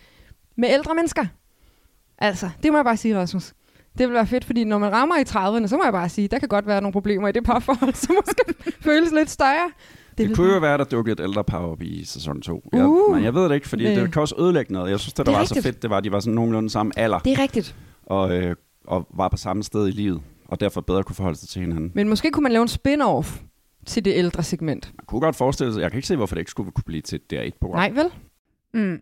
med 0.57 0.69
ældre 0.69 0.95
mennesker. 0.95 1.25
Altså, 2.17 2.49
det 2.63 2.71
må 2.71 2.77
jeg 2.77 2.85
bare 2.85 2.97
sige, 2.97 3.19
Rasmus. 3.19 3.53
Det 3.97 4.07
vil 4.07 4.13
være 4.13 4.27
fedt, 4.27 4.45
fordi 4.45 4.63
når 4.63 4.77
man 4.77 4.91
rammer 4.91 5.15
i 5.15 5.21
30'erne, 5.21 5.67
så 5.67 5.77
må 5.77 5.83
jeg 5.83 5.93
bare 5.93 6.09
sige, 6.09 6.27
der 6.27 6.39
kan 6.39 6.47
godt 6.47 6.67
være 6.67 6.81
nogle 6.81 6.93
problemer 6.93 7.27
i 7.27 7.31
det 7.31 7.43
parforhold, 7.43 7.93
som 8.05 8.15
måske 8.15 8.73
føles 8.81 9.11
lidt 9.11 9.29
større. 9.29 9.71
Det 10.19 10.27
vil 10.29 10.35
kunne 10.35 10.53
jo 10.53 10.59
være, 10.59 10.73
at 10.73 10.79
der 10.79 10.85
dukkede 10.85 11.13
et 11.13 11.19
ældre 11.29 11.43
par 11.43 11.57
op 11.59 11.81
i 11.81 12.03
sæson 12.05 12.41
2. 12.41 12.69
Jeg, 12.73 12.85
Uh. 12.85 13.15
men 13.15 13.23
jeg 13.23 13.33
ved 13.33 13.43
det 13.49 13.55
ikke, 13.55 13.67
fordi 13.67 13.87
Øh. 13.87 13.95
det 13.95 14.11
kan 14.13 14.21
også 14.21 14.35
ødelægge 14.39 14.73
noget. 14.73 14.91
Jeg 14.91 14.99
synes, 14.99 15.13
det, 15.13 15.25
der 15.25 15.31
Det 15.31 15.39
var 15.39 15.45
så 15.45 15.55
rigtigt. 15.55 15.73
fedt, 15.73 15.81
det 15.81 15.89
var, 15.89 15.97
at 15.97 16.03
de 16.03 16.11
var 16.11 16.19
sådan 16.19 16.33
nogenlunde 16.35 16.69
samme 16.69 16.91
alder, 16.99 17.19
Det 17.19 17.33
er 17.33 17.39
rigtigt. 17.41 17.75
og, 18.05 18.37
øh, 18.37 18.55
og 18.87 19.07
var 19.17 19.27
på 19.27 19.37
samme 19.37 19.63
sted 19.63 19.87
i 19.87 19.91
livet, 19.91 20.21
og 20.47 20.59
derfor 20.59 20.81
bedre 20.81 21.03
kunne 21.03 21.15
forholde 21.15 21.37
sig 21.37 21.49
til 21.49 21.61
hinanden. 21.61 21.91
Men 21.95 22.09
måske 22.09 22.31
kunne 22.31 22.43
man 22.43 22.51
lave 22.51 22.61
en 22.63 22.67
spin-off 23.01 23.41
til 23.85 24.05
det 24.05 24.13
ældre 24.15 24.43
segment. 24.43 24.91
Man 24.97 25.05
kunne 25.07 25.21
godt 25.21 25.35
forestille 25.35 25.73
sig, 25.73 25.81
jeg 25.81 25.91
kan 25.91 25.97
ikke 25.97 26.07
se, 26.07 26.15
hvorfor 26.15 26.35
det 26.35 26.39
ikke 26.41 26.51
skulle 26.51 26.71
kunne 26.71 26.83
blive 26.85 27.01
til 27.01 27.19
et 27.31 27.33
DR1-program. 27.33 27.75
Nej, 27.79 27.89
vel? 28.03 28.05
Mm. 28.73 28.99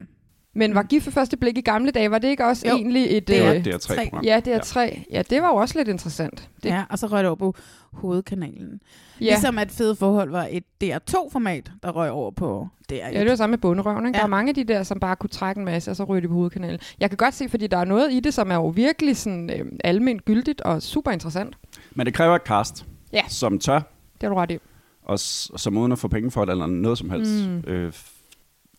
Men 0.58 0.76
var 0.76 0.84
gift 0.84 1.04
for 1.04 1.12
første 1.12 1.38
blik 1.38 1.58
i 1.58 1.62
gamle 1.62 1.92
dage, 1.92 2.12
var 2.12 2.18
det 2.20 2.28
ikke 2.28 2.46
også 2.46 2.68
Jo, 2.68 2.76
egentlig 2.76 3.18
et... 3.18 3.28
det 3.28 3.56
øh, 3.58 3.64
tre 3.64 3.78
tre. 3.80 3.96
program. 4.10 4.24
Ja, 4.24 4.40
det 4.46 4.54
er 4.54 4.60
tre. 4.60 5.04
Ja, 5.12 5.22
det 5.30 5.42
var 5.42 5.48
jo 5.48 5.56
også 5.56 5.78
lidt 5.78 5.88
interessant. 5.88 6.50
Det, 6.64 6.70
Ja, 6.70 6.84
og 6.90 7.00
så 7.00 7.08
røg 7.08 7.20
det 7.20 7.28
over 7.28 7.36
på 7.36 7.56
hovedkanalen. 7.94 8.80
ja. 9.22 9.26
Ligesom 9.26 9.58
at 9.58 9.72
Fede 9.72 9.96
Forhold 9.96 10.30
var 10.32 10.48
et 10.52 10.64
DR2-format, 10.84 11.72
der 11.84 11.90
røg 11.92 12.12
over 12.12 12.32
på 12.32 12.68
DR1. 12.92 12.96
Ja, 12.96 13.20
det 13.20 13.30
var 13.30 13.36
samme 13.36 13.52
med 13.52 13.58
bunderøven. 13.58 14.06
Ikke? 14.06 14.18
Ja. 14.18 14.18
Ja. 14.18 14.22
Der 14.22 14.24
er 14.26 14.30
mange 14.30 14.50
af 14.50 14.56
de 14.56 14.64
der, 14.64 14.84
som 14.84 15.00
bare 15.00 15.16
kunne 15.16 15.30
trække 15.30 15.60
en 15.60 15.66
masse, 15.66 15.92
og 15.92 15.96
så 15.96 16.04
ryger 16.04 16.22
de 16.22 16.28
på 16.28 16.34
hovedkanalen. 16.34 16.80
Jeg 17.00 17.10
kan 17.10 17.18
godt 17.18 17.34
se, 17.34 17.50
fordi 17.50 17.68
der 17.68 17.78
er 17.78 17.86
noget 17.86 18.12
i 18.14 18.20
det, 18.20 18.34
som 18.34 18.52
er 18.52 18.56
jo 18.56 18.68
virkelig 18.68 19.18
sådan, 19.18 19.50
øh, 19.50 19.66
almindeligt 19.84 20.26
gyldigt 20.26 20.62
og 20.62 20.82
super 20.82 21.12
interessant. 21.12 21.56
Men 21.92 22.06
det 22.06 22.14
kræver 22.14 22.36
et 22.36 22.42
cast, 22.42 22.86
Ja. 23.14 23.22
som 23.28 23.60
tør, 23.60 23.76
Det 23.76 23.84
har 24.22 24.30
du 24.30 24.36
ret 24.36 24.52
i. 24.52 24.58
og 25.04 25.20
s- 25.20 25.52
som 25.58 25.78
uden 25.78 25.92
at 25.92 26.00
få 26.00 26.08
penge 26.08 26.32
for 26.32 26.46
det, 26.46 26.52
eller 26.52 26.68
noget 26.68 26.98
som 26.98 27.10
helst, 27.10 27.32
Mm. 27.50 27.64
øh, 27.68 27.94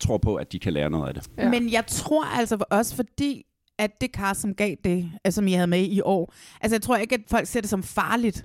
tror 0.01 0.19
på, 0.19 0.35
at 0.35 0.53
de 0.53 0.59
kan 0.59 0.73
lære 0.73 0.91
noget 0.91 1.09
af 1.09 1.15
det. 1.15 1.31
Ja. 1.39 1.51
Men 1.51 1.73
jeg 1.73 1.87
tror 1.87 2.25
altså 2.25 2.65
også, 2.71 2.97
fordi 2.97 3.45
at 3.79 4.01
det 4.01 4.11
cast, 4.11 4.41
som 4.41 4.55
gav 4.55 4.75
det, 4.85 5.11
altså, 5.25 5.39
som 5.39 5.47
I 5.49 5.53
havde 5.53 5.67
med 5.67 5.81
i 5.83 6.01
år, 6.05 6.35
altså 6.61 6.75
jeg 6.75 6.83
tror 6.83 6.97
ikke, 6.97 7.15
at 7.15 7.21
folk 7.31 7.47
ser 7.47 7.61
det 7.61 7.71
som 7.71 7.83
farligt 7.83 8.45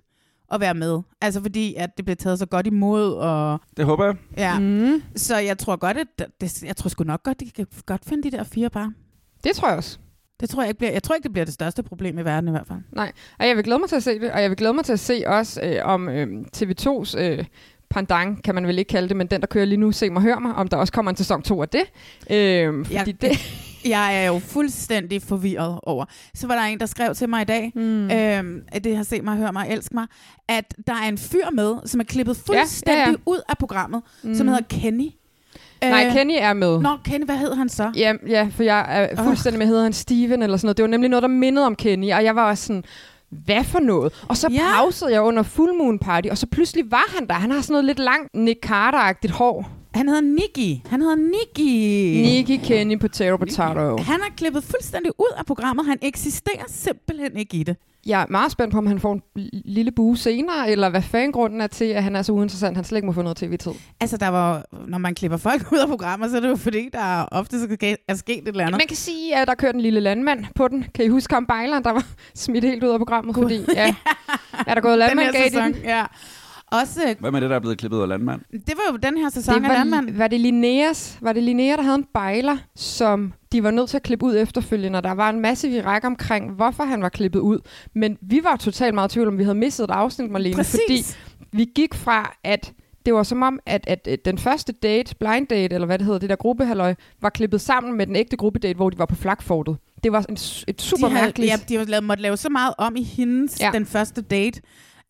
at 0.54 0.60
være 0.60 0.74
med. 0.74 1.02
Altså 1.22 1.42
fordi, 1.42 1.74
at 1.76 1.98
det 1.98 2.06
blev 2.06 2.18
taget 2.18 2.40
så 2.40 2.46
godt 2.46 2.68
imod, 2.68 3.14
og 3.14 3.60
Det 3.78 3.86
håber 3.86 4.06
jeg. 4.06 4.16
ja. 4.38 4.60
Mm. 4.60 5.04
Så 5.16 5.38
jeg 5.38 5.58
tror 5.58 5.76
godt, 5.76 5.98
at 5.98 6.28
det, 6.42 6.64
jeg 6.64 6.76
tror 6.76 6.90
sgu 6.90 7.04
nok 7.04 7.24
godt, 7.24 7.40
de 7.40 7.52
kan 7.52 7.68
godt 7.86 8.06
finde 8.06 8.24
de 8.32 8.38
der 8.38 8.44
fire 8.44 8.70
par. 8.70 8.92
Det 9.44 9.56
tror 9.56 9.68
jeg 9.68 9.78
også. 9.78 9.98
Det 10.40 10.50
tror 10.50 10.62
jeg 10.62 10.70
ikke 10.70 10.78
bliver, 10.78 10.92
jeg 10.92 11.04
tror 11.04 11.16
ikke, 11.16 11.24
det 11.24 11.32
bliver 11.34 11.46
det 11.46 11.54
største 11.54 11.84
problem 11.84 12.18
i 12.18 12.22
verden 12.26 12.48
i 12.48 12.52
hvert 12.52 12.68
fald. 12.68 12.80
Og 13.40 13.48
jeg 13.48 13.56
vil 13.56 13.64
glæde 13.64 13.80
mig 13.80 13.90
til 13.90 13.96
at 13.96 14.04
se 14.04 14.20
det, 14.20 14.32
og 14.32 14.42
jeg 14.42 14.50
vil 14.50 14.58
glæde 14.58 14.74
mig 14.74 14.86
til 14.86 14.94
at 14.94 15.00
se 15.00 15.24
også 15.28 15.62
øh, 15.64 15.76
om 15.84 16.10
øh, 16.10 16.46
TV2's 16.58 17.20
øh, 17.20 17.46
pandang, 17.94 18.44
kan 18.44 18.56
man 18.56 18.68
vel 18.68 18.80
ikke 18.80 18.90
kalde 18.90 19.08
det, 19.10 19.18
men 19.18 19.28
den, 19.28 19.42
der 19.42 19.48
kører 19.48 19.66
lige 19.66 19.78
nu, 19.78 19.92
Se 19.92 20.10
mig, 20.10 20.22
hør 20.22 20.40
mig, 20.40 20.56
om 20.56 20.68
der 20.68 20.78
også 20.78 20.94
kommer 20.94 21.10
en 21.12 21.16
sæson 21.18 21.42
2 21.42 21.62
af 21.62 21.70
det. 21.70 21.82
Øh, 22.32 22.86
fordi 22.86 22.94
Ja. 22.94 23.04
det... 23.22 23.32
Jeg 23.86 24.24
er 24.24 24.28
jo 24.28 24.40
fuldstændig 24.40 25.22
forvirret 25.22 25.80
over. 25.84 26.06
Så 26.34 26.48
var 26.48 26.56
der 26.56 26.62
en, 26.62 26.80
der 26.80 26.86
skrev 26.86 27.16
til 27.16 27.30
mig 27.30 27.42
i 27.42 27.46
dag, 27.46 27.72
Mm. 27.76 28.12
øhm, 28.12 28.62
at 28.72 28.84
det 28.84 28.96
har 28.98 29.04
set 29.04 29.24
mig, 29.24 29.38
hør 29.38 29.52
mig, 29.52 29.68
elsk 29.70 29.94
mig, 29.94 30.06
at 30.48 30.76
der 30.88 30.94
er 30.94 31.08
en 31.10 31.18
fyr 31.18 31.46
med, 31.54 31.76
som 31.86 32.00
er 32.00 32.04
klippet 32.04 32.38
fuldstændig 32.38 33.04
ja, 33.06 33.10
ja. 33.10 33.16
ud 33.26 33.42
af 33.50 33.58
programmet, 33.58 34.02
mm. 34.24 34.36
som 34.36 34.48
hedder 34.48 34.62
Kenny. 34.70 35.10
Nej, 35.82 36.06
Øh, 36.08 36.14
Kenny 36.14 36.34
er 36.38 36.54
med. 36.54 36.80
Nå, 36.82 36.90
Kenny, 37.06 37.26
hvad 37.26 37.38
hed 37.38 37.54
han 37.56 37.70
så? 37.70 37.92
Ja, 37.96 38.14
ja, 38.28 38.48
for 38.52 38.64
jeg 38.64 38.86
er 38.90 39.24
fuldstændig 39.24 39.60
med, 39.60 39.68
hedder 39.68 39.84
han 39.84 39.94
Steven 39.94 40.44
eller 40.44 40.58
sådan 40.58 40.66
noget. 40.68 40.78
Det 40.78 40.84
var 40.84 40.90
nemlig 40.90 41.10
noget, 41.10 41.22
der 41.24 41.28
mindede 41.30 41.66
om 41.66 41.76
Kenny, 41.76 42.12
og 42.14 42.24
jeg 42.24 42.36
var 42.36 42.50
også 42.50 42.66
sådan, 42.66 42.84
hvad 43.46 43.64
for 43.64 43.80
noget? 43.80 44.24
Og 44.30 44.38
så 44.38 44.48
Ja. 44.52 44.72
pausede 44.76 45.12
jeg 45.14 45.22
under 45.22 45.44
Full 45.44 45.74
Moon 45.78 46.00
Party, 46.00 46.28
og 46.32 46.38
så 46.38 46.48
pludselig 46.48 46.92
var 46.92 47.06
han 47.18 47.28
der. 47.28 47.34
Han 47.34 47.52
har 47.52 47.62
sådan 47.62 47.74
noget 47.74 47.86
lidt 47.86 48.00
langt 48.00 48.30
Nick 48.36 48.66
Carter-agtigt 48.66 49.32
hår. 49.32 49.70
Han 49.96 50.08
hedder 50.08 50.22
Nicky. 50.22 50.88
Han 50.90 51.02
hedder 51.02 51.16
Nicky. 51.16 51.70
Nicky, 52.28 52.66
Kenny, 52.66 53.00
Potato, 53.00 53.38
Potato. 53.38 53.98
Han 53.98 54.20
er 54.20 54.34
klippet 54.38 54.64
fuldstændig 54.64 55.12
ud 55.20 55.34
af 55.38 55.46
programmet. 55.46 55.86
Han 55.86 55.98
eksisterer 56.02 56.64
simpelthen 56.68 57.38
ikke 57.38 57.58
i 57.58 57.64
det. 57.64 57.76
Jeg 58.06 58.22
er 58.22 58.26
meget 58.30 58.52
spændt 58.52 58.72
på, 58.72 58.78
om 58.78 58.86
han 58.88 59.00
får 59.00 59.14
en 59.14 59.22
lille 59.66 59.92
bue 59.92 60.18
senere, 60.18 60.70
eller 60.70 60.90
hvad 60.90 61.02
fanden 61.02 61.32
grunden 61.32 61.62
er 61.62 61.68
til, 61.68 61.86
at 61.86 62.04
han 62.04 62.16
er 62.16 62.22
så 62.22 62.32
uinteressant, 62.32 62.78
han 62.78 62.84
slet 62.84 62.98
ikke 62.98 63.06
må 63.06 63.12
få 63.12 63.22
noget 63.22 63.38
tv-tid. 63.38 63.72
Altså, 64.02 64.18
der 64.18 64.28
var, 64.28 64.66
når 64.88 64.98
man 64.98 65.16
klipper 65.16 65.38
folk 65.38 65.62
ud 65.74 65.78
af 65.78 65.88
programmer, 65.88 66.28
så 66.28 66.36
er 66.36 66.42
det 66.42 66.50
jo 66.50 66.56
fordi, 66.56 66.90
der 66.94 67.26
ofte 67.32 67.58
er 68.08 68.16
sket 68.16 68.38
et 68.38 68.48
eller 68.48 68.66
andet. 68.66 68.80
Man 68.80 68.88
kan 68.88 68.98
sige, 68.98 69.36
at 69.36 69.48
der 69.48 69.56
kørte 69.56 69.76
en 69.76 69.82
lille 69.82 70.00
landmand 70.00 70.46
på 70.56 70.68
den. 70.68 70.86
Kan 70.96 71.06
I 71.06 71.08
huske 71.08 71.34
ham 71.34 71.46
Bejleren, 71.46 71.84
der 71.84 71.92
var 71.92 72.06
smidt 72.36 72.64
helt 72.64 72.84
ud 72.84 72.90
af 72.90 73.00
programmet? 73.00 73.36
Fordi, 73.36 73.66
ja, 73.76 73.96
er 74.68 74.74
der 74.74 74.82
gået 74.82 74.92
den 74.92 75.00
landmand 75.00 75.36
her 75.36 75.50
sæson, 75.50 75.74
den? 75.74 75.82
ja. 75.84 76.06
Også, 76.82 77.16
Hvad 77.20 77.32
med 77.32 77.42
det, 77.42 77.50
der 77.50 77.56
er 77.56 77.60
blevet 77.60 77.78
klippet 77.78 78.02
af 78.02 78.08
landmand? 78.08 78.42
det 78.52 78.74
var 78.76 78.92
jo 78.92 78.98
den 78.98 79.18
her 79.18 79.30
sæson 79.30 79.64
Det 79.64 79.70
af 79.70 79.76
Landmand. 79.78 80.10
var, 80.12 80.18
var 80.18 80.28
det 80.28 80.40
Linneas, 80.40 81.18
var 81.22 81.34
det 81.34 81.44
Linnea, 81.44 81.76
der 81.76 81.82
havde 81.82 81.96
en 81.96 82.06
bejler, 82.14 82.58
som 82.76 83.34
de 83.52 83.64
var 83.64 83.72
nødt 83.72 83.90
til 83.90 83.98
at 83.98 84.04
klippe 84.04 84.26
ud 84.26 84.38
efterfølgende. 84.38 84.98
og 84.98 85.04
Der 85.04 85.12
var 85.12 85.30
en 85.30 85.40
masse 85.40 85.68
virak 85.70 86.04
omkring, 86.04 86.52
hvorfor 86.52 86.84
han 86.84 87.02
var 87.02 87.10
klippet 87.10 87.40
ud. 87.40 87.60
Men 87.94 88.18
vi 88.22 88.40
var 88.44 88.56
totalt 88.56 88.94
meget 88.96 89.12
i 89.12 89.14
tvivl 89.14 89.28
om, 89.28 89.38
vi 89.38 89.44
havde 89.44 89.58
misset 89.58 89.84
et 89.84 89.90
afsnit, 89.92 90.32
Marlene. 90.32 90.56
Præcis. 90.56 90.80
Fordi 90.88 91.04
vi 91.58 91.66
gik 91.76 91.94
fra, 91.94 92.36
at 92.44 92.74
det 93.06 93.14
var 93.14 93.24
som 93.24 93.42
om, 93.42 93.60
at, 93.66 93.84
at, 93.88 94.08
at 94.08 94.26
den 94.26 94.38
første 94.38 94.72
date, 94.74 95.16
blind 95.16 95.48
date, 95.48 95.76
eller 95.76 95.86
hvad 95.86 95.98
det 95.98 96.06
hedder, 96.06 96.20
det 96.20 96.30
der 96.30 96.36
gruppehalløj, 96.36 96.96
var 97.22 97.30
klippet 97.30 97.62
sammen 97.62 97.98
med 97.98 98.08
den 98.08 98.16
ægte 98.16 98.38
gruppedate, 98.38 98.76
hvor 98.76 98.90
de 98.90 98.98
var 98.98 99.06
på 99.06 99.16
flakfortet. 99.16 99.78
Det 100.04 100.12
var 100.12 100.26
en, 100.30 100.34
et 100.68 100.82
super 100.82 101.08
de 101.08 101.14
havde, 101.14 101.26
mærkeligt... 101.26 101.52
ja, 101.52 101.56
de 101.70 101.76
havde 101.76 101.90
lavet, 101.90 102.04
måtte 102.04 102.24
lave 102.24 102.38
så 102.38 102.50
meget 102.50 102.74
om 102.78 102.96
i 102.96 103.04
hendes, 103.04 103.62
ja. 103.62 103.70
den 103.74 103.86
første 103.86 104.22
date, 104.22 104.62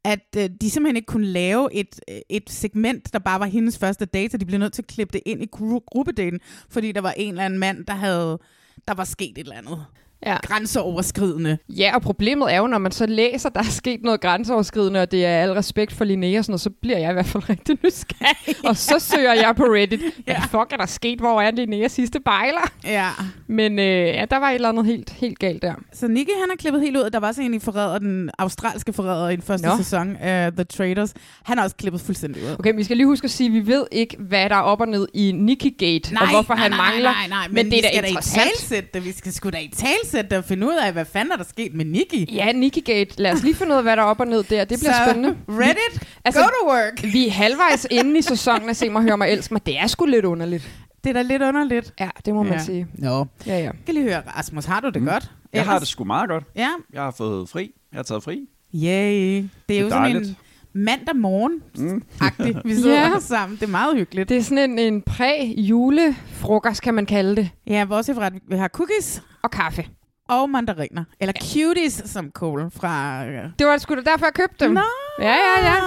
at 0.04 0.36
øh, 0.38 0.50
de 0.62 0.70
simpelthen 0.70 0.96
ikke 0.96 1.06
kunne 1.06 1.28
lave 1.28 1.74
et, 1.74 2.00
øh, 2.10 2.18
et 2.30 2.50
segment, 2.50 3.14
der 3.14 3.20
bare 3.20 3.40
var 3.40 3.46
hendes 3.46 3.78
første 3.78 4.06
date, 4.06 4.38
de 4.38 4.46
blev 4.46 4.60
nødt 4.60 4.74
til 4.74 4.82
at 4.82 4.88
klippe 4.88 5.14
det 5.14 5.22
ind 5.26 5.44
i 5.44 5.48
gru- 5.56 5.86
gruppedaten, 5.92 6.40
fordi 6.70 6.92
der 6.92 7.02
var 7.02 7.12
en 7.12 7.30
eller 7.30 7.46
anden 7.46 7.60
mand, 7.60 7.86
der 7.86 7.94
havde 7.94 8.40
der 8.88 8.94
var 8.94 9.04
sket 9.04 9.32
et 9.32 9.38
eller 9.38 9.56
andet. 9.56 9.86
Ja. 10.26 10.38
grænseoverskridende. 10.44 11.58
Ja, 11.70 11.96
og 11.96 12.02
problemet 12.02 12.54
er 12.54 12.58
jo, 12.58 12.68
når 12.68 12.78
man 12.78 12.92
så 12.92 13.06
læser, 13.06 13.50
der 13.50 13.60
er 13.60 13.64
sket 13.64 14.00
noget 14.04 14.22
grænseoverskridende, 14.22 15.02
og 15.02 15.12
det 15.12 15.26
er 15.26 15.38
al 15.38 15.52
respekt 15.54 15.92
for 15.94 16.06
Linnea 16.06 16.38
og 16.40 16.46
sådan 16.46 16.52
noget, 16.52 16.62
så 16.62 16.70
bliver 16.82 16.98
jeg 16.98 17.10
i 17.10 17.14
hvert 17.14 17.26
fald 17.26 17.50
rigtig 17.50 17.78
nysgerrig. 17.84 18.56
og 18.66 18.78
så 18.78 19.00
søger 19.00 19.34
jeg 19.34 19.54
på 19.58 19.64
Reddit, 19.64 20.00
hvad 20.26 20.36
Ja. 20.36 20.40
fuck 20.40 20.72
er 20.74 20.78
der 20.78 20.86
sket? 20.86 21.20
Hvor 21.20 21.42
er 21.42 21.52
Linneas 21.52 21.92
sidste 21.92 22.20
bejler? 22.20 22.72
Ja. 22.84 23.10
Men 23.48 23.80
øh, 23.80 23.86
ja, 24.08 24.26
der 24.32 24.38
var 24.38 24.50
et 24.50 24.56
eller 24.56 24.70
andet 24.70 24.86
helt, 24.86 25.10
helt 25.10 25.40
galt 25.40 25.62
der. 25.62 25.74
Så 25.94 26.08
Nicky, 26.08 26.30
han 26.42 26.50
er 26.52 26.56
klippet 26.60 26.82
helt 26.82 26.98
ud. 26.98 27.10
Der 27.10 27.20
var 27.20 27.40
en 27.42 27.54
i 27.54 27.60
forræder, 27.60 28.00
den 28.00 28.30
australske 28.38 28.94
forræder 28.94 29.30
i 29.30 29.36
den 29.36 29.44
første 29.44 29.68
Nå. 29.68 29.78
Sæson 29.78 30.16
af 30.16 30.48
uh, 30.48 30.54
The 30.56 30.64
Traders. 30.64 31.14
Han 31.44 31.60
er 31.60 31.64
også 31.64 31.76
klippet 31.76 32.02
fuldstændig 32.02 32.44
ud. 32.44 32.56
Okay, 32.60 32.76
vi 32.76 32.84
skal 32.84 32.98
lige 32.98 33.08
huske 33.08 33.26
at 33.26 33.32
sige, 33.32 33.48
at 33.48 33.54
vi 33.54 33.68
ved 33.68 33.86
ikke, 33.92 34.18
hvad 34.20 34.50
der 34.50 34.56
er 34.56 34.60
op 34.62 34.82
og 34.82 34.88
ned 34.88 35.08
i 35.14 35.32
Nicky 35.32 35.78
Gate, 35.78 36.18
og 36.22 36.30
hvorfor 36.30 36.54
han 36.54 36.72
nej, 36.72 36.78
mangler. 36.78 37.12
Nej, 37.12 37.28
nej, 37.30 37.38
nej, 37.38 37.48
men, 37.64 37.72
det 37.72 37.74
er 37.74 37.78
vi 37.78 37.82
da 37.82 37.88
skal 37.88 38.02
da 38.04 38.08
i 38.08 38.10
interessant. 38.10 38.44
talsætte 38.60 38.90
det. 38.94 39.06
Vi 39.06 39.12
skal 39.12 39.34
sgu 39.34 39.50
da 39.50 39.58
i 39.58 39.72
talsætte 39.76 40.13
det 40.22 40.34
og 40.38 40.44
finde 40.44 40.68
ud 40.68 40.74
af, 40.86 40.94
hvad 40.94 41.06
fanden 41.06 41.32
er 41.32 41.36
der 41.38 41.44
sket 41.44 41.74
med 41.74 41.86
Nicky. 41.86 42.34
Ja, 42.34 42.52
Nicky 42.52 42.84
Gate. 42.86 43.22
Lad 43.22 43.32
os 43.34 43.44
lige 43.44 43.56
finde 43.56 43.72
ud 43.72 43.78
af, 43.78 43.84
hvad 43.84 43.98
der 43.98 44.04
er 44.04 44.08
op 44.08 44.20
og 44.20 44.28
ned 44.28 44.44
der. 44.44 44.66
Det 44.66 44.80
bliver 44.80 44.94
så, 44.94 45.00
spændende. 45.06 45.38
Reddit, 45.50 45.78
Altså- 45.78 46.00
altså, 46.26 46.42
go 46.42 46.48
to 46.48 46.72
work. 46.72 47.04
Vi 47.14 47.28
er 47.28 47.32
halvvejs 47.32 47.88
inde 47.92 48.20
i 48.20 48.22
sæsonen 48.22 48.70
af 48.70 48.76
Se 48.76 48.90
mig, 48.90 49.02
hør 49.02 49.16
mig, 49.16 49.30
elsk 49.30 49.52
mig. 49.52 49.66
Det 49.66 49.80
er 49.80 49.88
sgu 49.88 50.06
lidt 50.06 50.26
underligt. 50.26 50.70
Det 51.04 51.10
er 51.10 51.14
da 51.14 51.22
lidt 51.22 51.42
underligt. 51.42 51.94
Ja, 52.00 52.10
det 52.26 52.34
må 52.34 52.44
man 52.44 52.54
Ja. 52.54 52.60
sige. 52.64 52.88
Nå. 52.94 53.26
Ja, 53.48 53.58
ja. 53.58 53.64
Jeg 53.64 53.72
kan 53.86 53.94
lige 53.94 54.04
høre, 54.04 54.22
Rasmus, 54.38 54.66
har 54.66 54.80
du 54.80 54.90
det 54.90 55.02
Mm. 55.02 55.08
godt? 55.08 55.32
Jeg 55.54 55.66
har 55.66 55.80
det 55.80 55.88
sgu 55.88 56.04
meget 56.04 56.30
godt. 56.30 56.44
Ja. 56.56 56.70
Jeg 56.94 57.02
har 57.04 57.12
fået 57.12 57.50
fri. 57.50 57.72
Jeg 57.92 57.98
har 57.98 58.04
taget 58.04 58.24
fri. 58.24 58.48
Yay. 58.76 59.44
Det 59.70 59.78
er 59.78 59.80
jo 59.82 59.86
er 59.86 59.90
sådan 59.90 60.04
dejligt. 60.04 60.28
en 60.30 60.36
mandag 60.74 61.16
morgen 61.16 61.62
Mm. 61.78 62.04
agtig 62.22 62.56
Vi 62.66 62.76
sidder 62.76 63.02
Ja. 63.02 63.10
ja. 63.10 63.20
sammen. 63.20 63.56
Det 63.58 63.64
er 63.64 63.72
meget 63.72 63.98
hyggeligt. 63.98 64.30
Det 64.30 64.38
er 64.38 64.42
sådan 64.44 64.70
en, 64.72 64.80
en 64.80 65.02
præ-julefrokost, 65.02 66.82
kan 66.82 66.94
man 66.94 67.06
kalde 67.06 67.36
det. 67.36 67.50
Ja, 67.68 67.86
bortset 67.90 68.16
fra, 68.16 68.26
at 68.26 68.34
vi 68.50 68.56
har 68.58 68.68
cookies 68.68 69.24
Og 69.44 69.52
kaffe. 69.52 69.86
Og 70.30 70.50
mandariner. 70.50 71.04
Eller 71.20 71.34
cuties, 71.34 72.02
som 72.06 72.32
Cole 72.32 72.72
fra... 72.76 73.26
øh, 73.26 73.44
Det 73.60 73.68
var 73.68 73.78
sgu 73.78 73.96
da 73.96 74.02
derfor, 74.02 74.26
jeg 74.26 74.34
købte 74.34 74.66
dem. 74.66 74.74
Nå. 74.74 74.82
Ja, 75.20 75.34
ja, 75.34 75.66
ja. 75.66 75.78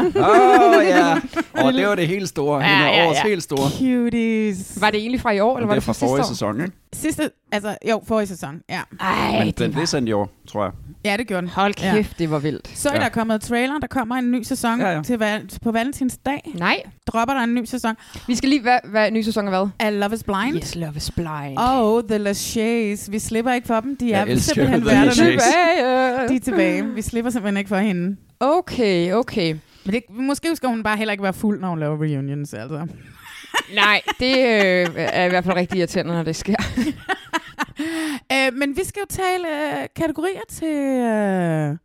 Åh, 0.00 0.78
oh, 0.78 0.84
ja. 0.86 1.14
Og 1.64 1.72
det 1.72 1.86
var 1.88 1.94
det 1.94 2.06
helt 2.08 2.28
store. 2.28 2.60
Ja, 2.60 2.78
Ja, 2.80 2.86
ja, 3.00 3.06
årets 3.06 3.20
ja. 3.24 3.28
helt 3.28 3.42
store. 3.42 3.70
Cuties. 3.78 4.80
Var 4.80 4.90
det 4.90 5.00
egentlig 5.00 5.20
fra 5.20 5.30
i 5.32 5.40
år, 5.40 5.56
eller 5.56 5.66
var 5.66 5.74
det 5.74 5.76
er 5.88 5.92
det 5.92 5.96
fra 5.96 6.06
fra 6.06 6.06
forrige 6.06 6.24
sidste 6.24 6.44
år? 6.46 6.52
sæson, 6.52 6.60
ikke? 6.64 6.76
Sidste, 6.92 7.30
altså, 7.52 7.76
jo, 7.90 8.02
forrige 8.06 8.26
sæson, 8.26 8.60
ja. 8.68 8.80
Ej, 9.00 9.38
Men 9.38 9.46
det 9.46 9.58
den 9.58 9.70
var... 9.70 9.78
blev 9.78 9.86
sendt 9.86 10.08
i 10.08 10.12
år, 10.12 10.30
tror 10.48 10.64
jeg. 10.64 10.72
Ja, 11.04 11.16
det 11.16 11.26
gjorde 11.26 11.40
den. 11.42 11.50
Hold 11.50 11.74
Ja. 11.82 11.92
kæft, 11.94 12.18
det 12.18 12.30
var 12.30 12.38
vildt. 12.38 12.68
Så 12.74 12.88
er 12.88 12.94
Ja. 12.94 13.00
der 13.00 13.08
kommet 13.08 13.40
trailer, 13.40 13.78
der 13.78 13.86
kommer 13.86 14.14
en 14.16 14.30
ny 14.30 14.42
sæson 14.42 14.80
Ja, 14.80 14.84
ja, 14.86 14.90
ja. 14.90 14.96
ja. 14.96 15.02
Til, 15.02 15.18
val- 15.18 15.48
på 15.62 15.72
Valentinsdag. 15.72 16.52
Nej, 16.54 16.82
Dropper 17.06 17.34
der 17.34 17.40
en 17.40 17.54
ny 17.54 17.64
sæson 17.64 17.94
vi 18.26 18.34
skal 18.34 18.48
lige, 18.48 18.62
hvad, 18.62 18.78
hvad 18.84 19.10
ny 19.10 19.22
sæson 19.22 19.46
er 19.46 19.50
hvad? 19.50 19.68
af 19.78 20.00
Love 20.00 20.14
is 20.14 20.22
Blind. 20.22 20.56
Yes, 20.56 20.74
Love 20.74 20.92
is 20.96 21.10
Blind. 21.10 21.58
Og 21.58 22.02
The 22.08 22.18
Lachey's. 22.30 23.10
Vi 23.10 23.18
slipper 23.18 23.52
ikke 23.52 23.66
for 23.66 23.80
dem. 23.80 23.96
De 23.96 24.08
Jeg 24.10 24.20
er 24.20 24.24
elsker 24.24 24.54
simpelthen 24.54 24.80
The 24.80 24.90
værterne. 24.90 25.12
Tilbage. 25.30 26.28
De 26.28 26.36
er 26.36 26.40
tilbage. 26.44 26.84
Vi 26.94 27.02
slipper 27.02 27.30
simpelthen 27.30 27.56
ikke 27.56 27.68
for 27.68 27.76
hende. 27.78 28.16
Okay, 28.40 29.12
okay. 29.12 29.54
Men 29.84 29.94
det, 29.94 30.02
måske 30.10 30.56
skal 30.56 30.68
hun 30.68 30.82
bare 30.82 30.96
heller 30.96 31.12
ikke 31.12 31.24
være 31.24 31.32
fuld, 31.32 31.60
når 31.60 31.68
hun 31.68 31.80
laver 31.80 31.96
reunions. 32.02 32.54
Altså. 32.54 32.86
Nej, 33.74 34.00
det 34.20 34.36
øh, 34.38 34.86
er 34.96 35.24
i 35.24 35.28
hvert 35.28 35.44
fald 35.44 35.56
rigtig 35.56 35.78
irriterende, 35.78 36.12
når 36.14 36.22
det 36.22 36.36
sker. 36.36 36.56
Øh, 38.32 38.54
men 38.58 38.76
vi 38.76 38.84
skal 38.84 39.00
jo 39.00 39.06
tale 39.08 39.48
øh, 39.82 39.88
kategorier 39.96 40.40
til 40.48 40.68
øh, 40.68 41.76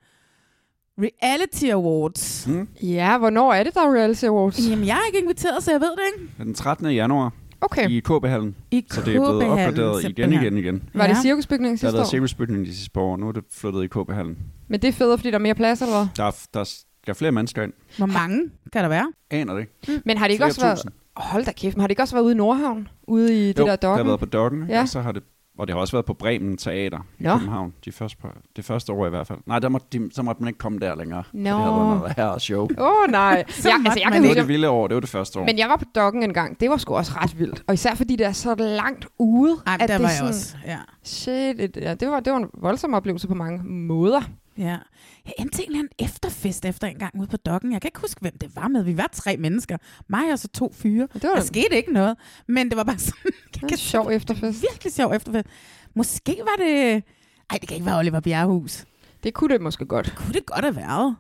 Reality 1.03 1.65
Awards. 1.65 2.47
Mm. 2.47 2.67
Ja, 2.83 3.17
hvornår 3.17 3.53
er 3.53 3.63
det, 3.63 3.73
der 3.73 3.81
er 3.81 3.93
Reality 3.93 4.23
Awards? 4.25 4.69
Jamen, 4.69 4.87
jeg 4.87 4.93
er 4.97 5.05
ikke 5.07 5.19
inviteret, 5.19 5.63
så 5.63 5.71
jeg 5.71 5.81
ved 5.81 5.89
det 5.89 5.99
ikke. 6.21 6.33
Den 6.43 6.53
13. 6.53 6.91
januar 6.91 7.31
Okay. 7.61 7.89
i 7.89 7.99
KB-hallen. 7.99 8.55
I 8.71 8.85
Så 8.91 9.01
det 9.01 9.07
er 9.07 9.11
blevet 9.11 9.43
opgraderet 9.43 10.03
igen, 10.09 10.33
igen, 10.33 10.57
igen. 10.57 10.89
Var 10.93 11.07
det 11.07 11.15
Ja. 11.15 11.21
cirkusbygningen 11.21 11.77
Der 11.77 11.85
har 11.87 11.91
sidste 11.91 11.93
været 11.97 12.05
år? 12.05 12.09
cirkusbygning 12.09 12.65
de 12.65 12.73
sidste 12.75 12.91
par 12.91 13.01
år. 13.01 13.17
Nu 13.17 13.27
er 13.27 13.31
det 13.31 13.43
flyttet 13.53 13.83
i 13.83 13.87
KB-hallen. 13.87 14.37
Men 14.67 14.81
det 14.81 14.87
er 14.87 14.91
federe, 14.91 15.17
fordi 15.17 15.29
der 15.31 15.35
er 15.37 15.39
mere 15.41 15.55
plads, 15.55 15.81
eller 15.81 15.95
hvad? 15.95 16.07
Der 16.17 16.23
er, 16.23 16.31
der, 16.53 16.59
er, 16.59 16.63
der 17.05 17.09
er 17.11 17.13
flere 17.13 17.31
mennesker 17.31 17.63
ind. 17.63 17.73
Hvor 17.97 18.05
mange 18.05 18.39
kan 18.73 18.83
der 18.83 18.89
være? 18.89 19.11
Aner 19.31 19.53
det 19.53 19.61
ikke? 19.61 20.01
Men 20.05 20.17
har 20.17 20.27
det 20.27 20.31
ikke 20.33 20.41
Flere 20.41 20.49
også 20.51 20.61
været... 20.61 20.77
tusind. 20.77 20.91
Hold 21.15 21.45
da 21.45 21.51
kæft, 21.51 21.75
men 21.77 21.81
har 21.81 21.87
det 21.87 21.91
ikke 21.91 22.01
også 22.01 22.15
været 22.15 22.23
ude 22.25 22.33
i 22.33 22.37
Nordhavn? 22.37 22.87
Ude 23.07 23.33
i 23.43 23.47
det 23.47 23.59
Jo, 23.59 23.65
der 23.65 23.75
det 23.75 23.83
har 23.83 23.89
dokken? 23.89 24.07
været 24.07 24.19
på 24.19 24.25
Dokken, 24.25 24.65
Ja. 24.69 24.75
ja. 24.75 24.81
og 24.81 24.87
så 24.89 25.01
har 25.01 25.11
det 25.11 25.23
og 25.59 25.67
det 25.67 25.73
har 25.75 25.81
også 25.81 25.91
været 25.91 26.05
på 26.05 26.13
Bremen 26.13 26.57
Teater 26.57 26.99
i 27.19 27.23
Nå. 27.23 27.37
København, 27.37 27.73
de 27.85 27.91
første, 27.91 28.17
det 28.55 28.65
første 28.65 28.91
år 28.93 29.05
i 29.05 29.09
hvert 29.09 29.27
fald. 29.27 29.39
Nej, 29.45 29.59
der 29.59 29.69
må, 29.69 29.79
de, 29.93 30.09
så 30.13 30.21
måtte 30.21 30.41
man 30.41 30.47
ikke 30.47 30.57
komme 30.57 30.79
der 30.79 30.95
længere. 30.95 31.23
Nå. 31.33 31.49
Det 31.49 31.57
havde 31.57 31.75
været 31.75 31.99
noget 31.99 32.13
her 32.15 32.37
show. 32.37 32.67
Åh, 32.77 32.87
oh, 32.87 33.11
nej. 33.11 33.43
ja, 33.47 33.53
Så 33.53 33.69
altså, 33.69 33.69
måtte 33.77 34.01
jeg 34.01 34.11
kan 34.11 34.21
Det 34.21 34.29
var 34.29 34.35
det 34.35 34.47
vilde 34.47 34.69
år, 34.69 34.87
det 34.87 34.95
var 34.95 35.01
det 35.01 35.09
første 35.09 35.39
år. 35.39 35.45
men 35.45 35.57
jeg 35.57 35.69
var 35.69 35.75
på 35.75 35.85
dokken 35.95 36.23
en 36.23 36.33
gang. 36.33 36.59
Det 36.59 36.69
var 36.69 36.77
sgu 36.77 36.95
også 36.95 37.11
ret 37.15 37.39
vildt. 37.39 37.63
Og 37.67 37.73
især 37.73 37.95
fordi 37.95 38.15
det 38.15 38.25
er 38.25 38.31
så 38.31 38.55
langt 38.55 39.07
ude. 39.17 39.57
Ej, 39.67 39.73
at 39.73 39.79
der 39.79 39.87
det 39.87 40.03
var 40.03 40.09
er 40.09 40.11
jeg 40.11 40.17
sådan, 40.17 40.29
også. 40.29 40.55
Ja. 40.65 40.77
Shit, 41.03 41.77
ja, 41.77 41.93
det, 41.93 42.09
var, 42.09 42.19
det 42.19 42.33
var 42.33 42.39
en 42.39 42.49
voldsom 42.53 42.93
oplevelse 42.93 43.27
på 43.27 43.33
mange 43.33 43.63
måder. 43.63 44.21
Ja. 44.59 44.77
Jeg 45.25 45.33
endte 45.39 45.57
til 45.57 45.63
en 45.63 45.69
eller 45.69 45.79
anden 45.79 45.93
efterfest 45.99 46.65
efter 46.65 46.87
en 46.87 46.99
gang 46.99 47.19
ude 47.19 47.27
på 47.27 47.37
dokken. 47.37 47.71
Jeg 47.73 47.81
kan 47.81 47.87
ikke 47.87 47.99
huske, 47.99 48.21
hvem 48.21 48.37
det 48.37 48.55
var 48.55 48.67
med. 48.67 48.83
Vi 48.83 48.97
var 48.97 49.09
tre 49.13 49.37
mennesker. 49.37 49.77
Mig 50.07 50.31
og 50.31 50.39
så 50.39 50.47
to 50.47 50.73
fyre. 50.73 51.07
Det 51.13 51.23
var 51.23 51.35
Der 51.35 51.41
skete 51.41 51.75
ikke 51.75 51.93
noget. 51.93 52.17
Men 52.47 52.69
det 52.69 52.77
var 52.77 52.83
bare 52.83 52.99
sådan 53.09 53.31
det 53.53 53.61
var 53.61 53.67
en 53.69 53.77
sjov 53.77 54.09
efterfest. 54.11 54.61
virkelig 54.71 54.93
sjov 54.93 55.11
efterfest. 55.13 55.47
Måske 55.95 56.35
var 56.39 56.63
det... 56.65 57.03
Ej, 57.49 57.57
det 57.61 57.67
kan 57.69 57.75
ikke 57.75 57.85
være 57.85 57.97
Oliver 57.97 58.19
Bjerrehus. 58.19 58.85
Det 59.23 59.33
kunne 59.33 59.53
det 59.53 59.61
måske 59.61 59.85
godt. 59.85 60.13
Kunne 60.17 60.33
det 60.33 60.45
godt 60.45 60.65
have 60.65 60.75
været? 60.75 61.15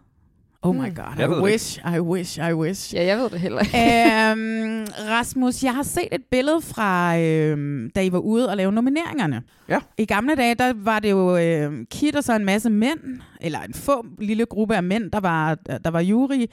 Oh 0.61 0.75
my 0.75 0.79
Hmm. 0.79 0.95
god. 0.95 1.05
Jeg 1.17 1.29
I 1.29 1.41
wish, 1.41 1.77
I 1.95 1.99
wish, 1.99 2.37
I 2.37 2.53
wish. 2.53 2.93
Ja, 2.95 3.05
jeg 3.05 3.17
ved 3.17 3.29
det 3.29 3.39
heller 3.39 3.59
ikke. 3.59 3.77
øhm, 3.77 4.85
Rasmus, 5.09 5.63
jeg 5.63 5.75
har 5.75 5.83
set 5.83 6.07
et 6.11 6.21
billede 6.31 6.61
fra, 6.61 7.19
øhm, 7.19 7.89
da 7.95 8.01
I 8.03 8.11
var 8.11 8.19
ude 8.19 8.49
og 8.49 8.57
lave 8.57 8.71
nomineringerne. 8.71 9.41
Ja. 9.69 9.79
I 9.97 10.05
gamle 10.05 10.35
dage, 10.35 10.55
der 10.55 10.73
var 10.75 10.99
det 10.99 11.11
jo 11.11 11.37
øhm, 11.37 11.85
Kit 11.91 12.15
og 12.15 12.23
så 12.23 12.35
en 12.35 12.45
masse 12.45 12.69
mænd, 12.69 12.99
eller 13.41 13.59
en 13.59 13.73
få 13.73 14.05
lille 14.21 14.45
gruppe 14.45 14.75
af 14.75 14.83
mænd, 14.83 15.11
der 15.11 15.19
var, 15.19 15.55
der 15.55 15.89
var 15.89 15.99
jury. 15.99 16.45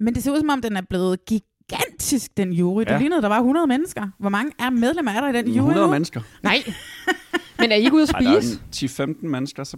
Men 0.00 0.14
det 0.14 0.22
ser 0.22 0.32
ud 0.32 0.40
som 0.40 0.48
om, 0.48 0.62
den 0.62 0.76
er 0.76 0.82
blevet 0.90 1.18
gigantisk, 1.26 2.36
den 2.36 2.52
jury. 2.52 2.82
Ja. 2.86 2.92
Det 2.92 3.00
lignede, 3.00 3.22
der 3.22 3.28
var 3.28 3.38
100 3.38 3.66
mennesker. 3.66 4.08
Hvor 4.18 4.30
mange 4.30 4.52
er 4.58 4.70
medlemmer 4.70 5.12
er 5.12 5.20
der 5.20 5.28
i 5.28 5.42
den 5.42 5.46
jury 5.46 5.56
100 5.58 5.86
nu? 5.86 5.92
mennesker. 5.92 6.20
Nej. 6.42 6.62
Men 7.58 7.72
er 7.72 7.76
I 7.76 7.80
ikke 7.80 7.94
ude 7.94 8.02
at 8.02 8.10
Ej, 8.14 8.20
der 8.20 8.36
er 8.36 8.40
spise? 8.40 9.04
en 9.04 9.14
10-15 9.22 9.26
mennesker, 9.28 9.64
så 9.64 9.76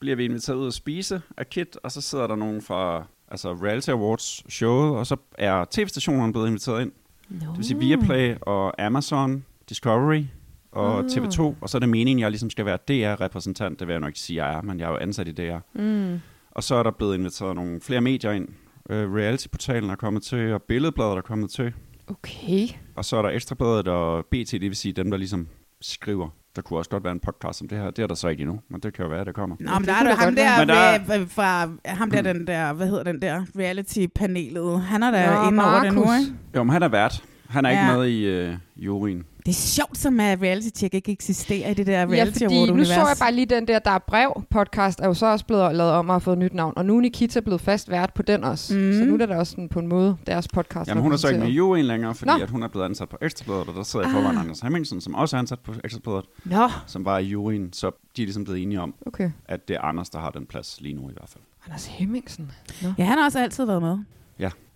bliver 0.00 0.16
vi 0.16 0.24
inviteret 0.24 0.56
ud 0.56 0.66
at 0.66 0.74
spise 0.74 1.22
af 1.36 1.50
Kit, 1.50 1.78
og 1.82 1.92
så 1.92 2.00
sidder 2.00 2.26
der 2.26 2.36
nogen 2.36 2.62
fra 2.62 3.06
altså 3.28 3.52
Reality 3.52 3.90
Awards 3.90 4.52
showet, 4.52 4.98
og 4.98 5.06
så 5.06 5.16
er 5.34 5.64
tv-stationerne 5.70 6.32
blevet 6.32 6.46
inviteret 6.46 6.82
ind. 6.82 6.92
No. 7.28 7.46
Det 7.50 7.56
vil 7.56 7.64
sige 7.64 7.78
Viaplay 7.78 8.34
og 8.40 8.82
Amazon, 8.82 9.44
Discovery 9.68 10.24
og 10.72 10.98
Ah. 10.98 11.04
TV2, 11.04 11.40
og 11.60 11.68
så 11.68 11.78
er 11.78 11.80
det 11.80 11.88
meningen, 11.88 12.18
at 12.18 12.22
jeg 12.22 12.30
ligesom 12.30 12.50
skal 12.50 12.64
være 12.64 12.76
DR-repræsentant. 12.88 13.80
Det 13.80 13.86
vil 13.86 13.92
jeg 13.92 14.00
nok 14.00 14.08
ikke 14.08 14.20
sige, 14.20 14.44
jeg 14.44 14.54
er, 14.58 14.62
men 14.62 14.80
jeg 14.80 14.86
er 14.86 14.90
jo 14.90 14.96
ansat 14.96 15.28
i 15.28 15.32
DR. 15.32 15.58
Mm. 15.74 16.20
Og 16.50 16.62
så 16.62 16.74
er 16.74 16.82
der 16.82 16.90
blevet 16.90 17.14
inviteret 17.14 17.54
nogle 17.54 17.80
flere 17.80 18.00
medier 18.00 18.32
ind. 18.32 18.48
Uh, 18.90 18.96
Reality-portalen 18.96 19.90
er 19.90 19.96
kommet 19.96 20.22
til, 20.22 20.52
og 20.52 20.62
Billedbladet 20.62 21.16
er 21.16 21.20
kommet 21.20 21.50
til. 21.50 21.72
Okay. 22.06 22.68
Og 22.96 23.04
så 23.04 23.16
er 23.16 23.22
der 23.22 23.28
Ekstrabladet 23.28 23.88
og 23.88 24.26
BT, 24.26 24.52
det 24.52 24.60
vil 24.60 24.76
sige 24.76 24.92
dem, 24.92 25.10
der 25.10 25.18
ligesom 25.18 25.48
skriver. 25.80 26.28
Der 26.56 26.62
kunne 26.62 26.78
også 26.78 26.90
godt 26.90 27.04
være 27.04 27.12
en 27.12 27.20
podcast 27.20 27.62
om 27.62 27.68
det 27.68 27.78
her. 27.78 27.90
Det 27.90 28.02
er 28.02 28.06
der 28.06 28.14
så 28.14 28.28
ikke 28.28 28.40
endnu, 28.40 28.60
men 28.68 28.80
det 28.80 28.94
kan 28.94 29.02
jo 29.04 29.08
være, 29.10 29.20
at 29.20 29.26
det 29.26 29.34
kommer. 29.34 29.56
Nå, 29.60 29.78
men 29.78 29.88
der 29.88 29.94
er 29.94 30.02
da 30.02 30.14
ham 30.14 30.34
der. 30.34 30.58
Men 30.58 30.68
der 30.68 30.98
der... 30.98 31.26
fra, 31.26 31.68
ham 31.86 32.10
der, 32.10 32.22
den 32.22 32.46
der, 32.46 32.72
hvad 32.72 32.86
hedder 32.88 33.02
den 33.02 33.22
der, 33.22 33.44
reality-panelet. 33.58 34.80
Han 34.80 35.02
er 35.02 35.10
der 35.10 35.42
Nå, 35.42 35.48
inde 35.48 35.64
over 35.64 35.82
det 35.84 35.94
nu, 35.94 36.00
ikke? 36.02 36.32
Jo, 36.56 36.62
men 36.64 36.72
han 36.72 36.82
er 36.82 36.88
vært. 36.88 37.24
Han 37.48 37.64
er 37.64 37.70
ikke 37.70 37.82
Ja. 37.82 37.96
med 37.96 38.06
i 38.08 38.48
uh, 38.52 38.56
juryen. 38.76 39.24
Det 39.48 39.54
er 39.54 39.58
sjovt, 39.58 39.98
som 39.98 40.20
at 40.20 40.42
reality-check 40.42 40.94
ikke 40.94 41.12
eksisterer 41.12 41.70
i 41.70 41.74
det 41.74 41.86
der 41.86 42.00
Ja, 42.00 42.06
reality 42.06 42.38
fordi 42.38 42.54
award 42.54 42.66
nu 42.68 42.72
univers 42.72 42.88
så 42.88 42.94
jeg 42.94 43.16
bare 43.20 43.32
lige 43.32 43.46
den 43.46 43.68
der, 43.68 43.78
der 43.78 43.90
er 43.90 43.98
brev 43.98 44.42
podcast, 44.50 45.00
er 45.00 45.06
jo 45.06 45.14
så 45.14 45.26
også 45.26 45.44
blevet 45.46 45.74
lavet 45.74 45.92
om 45.92 46.08
og 46.08 46.14
har 46.14 46.18
fået 46.18 46.34
et 46.34 46.38
nyt 46.38 46.54
navn. 46.54 46.72
Og 46.76 46.86
nu 46.86 46.96
er 46.96 47.00
Nikita 47.00 47.40
blevet 47.40 47.60
fast 47.60 47.90
vært 47.90 48.14
på 48.14 48.22
den 48.22 48.44
også. 48.44 48.74
Mm. 48.74 48.92
Så 48.92 49.04
nu 49.04 49.14
er 49.14 49.18
det 49.18 49.28
da 49.28 49.36
også 49.36 49.50
sådan, 49.50 49.68
på 49.68 49.78
en 49.78 49.86
måde 49.86 50.16
deres 50.26 50.48
podcast. 50.48 50.88
Jamen, 50.88 51.02
hun 51.02 51.12
er 51.12 51.16
så 51.16 51.28
ikke 51.28 51.40
med 51.40 51.48
i 51.48 51.52
juryen 51.52 51.84
længere, 51.84 52.14
fordi 52.14 52.30
Nå. 52.30 52.42
at 52.42 52.50
hun 52.50 52.62
er 52.62 52.68
blevet 52.68 52.84
ansat 52.84 53.08
på 53.08 53.16
Ekstrabladet, 53.22 53.68
og 53.68 53.74
der 53.74 53.82
sidder 53.82 54.08
i 54.08 54.10
forvejen 54.12 54.36
Ah. 54.36 54.42
Anders 54.42 54.60
Hemmingsen, 54.60 55.00
som 55.00 55.14
også 55.14 55.36
er 55.36 55.40
ansat 55.40 55.60
på 55.60 55.72
Ekstrabladet, 55.84 56.24
Nå, 56.44 56.68
som 56.86 57.04
var 57.04 57.18
i 57.18 57.24
juryen. 57.24 57.72
Så 57.72 57.90
de 58.16 58.22
er 58.22 58.26
ligesom 58.26 58.44
blevet 58.44 58.62
enige 58.62 58.80
om, 58.80 58.94
okay. 59.06 59.30
at 59.44 59.68
det 59.68 59.76
er 59.76 59.80
Anders, 59.80 60.10
der 60.10 60.18
har 60.18 60.30
den 60.30 60.46
plads 60.46 60.80
lige 60.80 60.94
nu 60.94 61.10
i 61.10 61.12
hvert 61.12 61.28
fald. 61.28 61.44
Anders 61.66 61.86
Hemmingsen. 61.86 62.52
Nå. 62.82 62.88
Ja, 62.98 63.04
han 63.04 63.18
har 63.18 63.24
også 63.24 63.38
altid 63.38 63.64
været 63.64 63.82
med. 63.82 63.98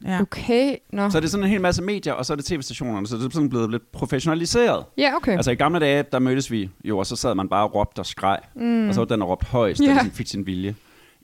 Ja. 0.05 0.21
Okay, 0.21 0.77
nå. 0.93 1.11
Så 1.11 1.19
er 1.19 1.21
det 1.21 1.31
sådan 1.31 1.45
en 1.45 1.51
hel 1.51 1.61
masse 1.61 1.83
medier, 1.83 2.13
og 2.13 2.27
så 2.27 2.33
er 2.33 2.37
det 2.37 2.45
tv-stationerne, 2.45 3.07
så 3.07 3.17
det 3.17 3.25
er 3.27 3.31
sådan 3.31 3.49
blevet 3.49 3.71
lidt 3.71 3.93
professionaliseret. 3.93 4.85
Ja, 4.99 5.17
okay. 5.17 5.37
Altså 5.37 5.51
i 5.51 5.55
gamle 5.55 5.81
dage, 5.81 6.05
der 6.13 6.19
mødtes 6.19 6.51
vi 6.51 6.71
jo, 6.85 6.99
og 6.99 7.07
så 7.07 7.17
sad 7.17 7.35
man 7.35 7.49
bare 7.49 7.65
og 7.69 7.75
råbte 7.75 7.99
og 8.01 8.07
skreg. 8.07 8.39
mm. 8.57 8.89
Og 8.89 8.95
så 8.95 9.01
var 9.01 9.05
den, 9.05 9.21
der 9.21 9.27
råbte 9.27 9.47
højst, 9.47 9.81
der 9.81 9.87
Ja. 9.87 9.93
ligesom 9.93 10.11
fik 10.11 10.27
sin 10.27 10.47
vilje. 10.47 10.75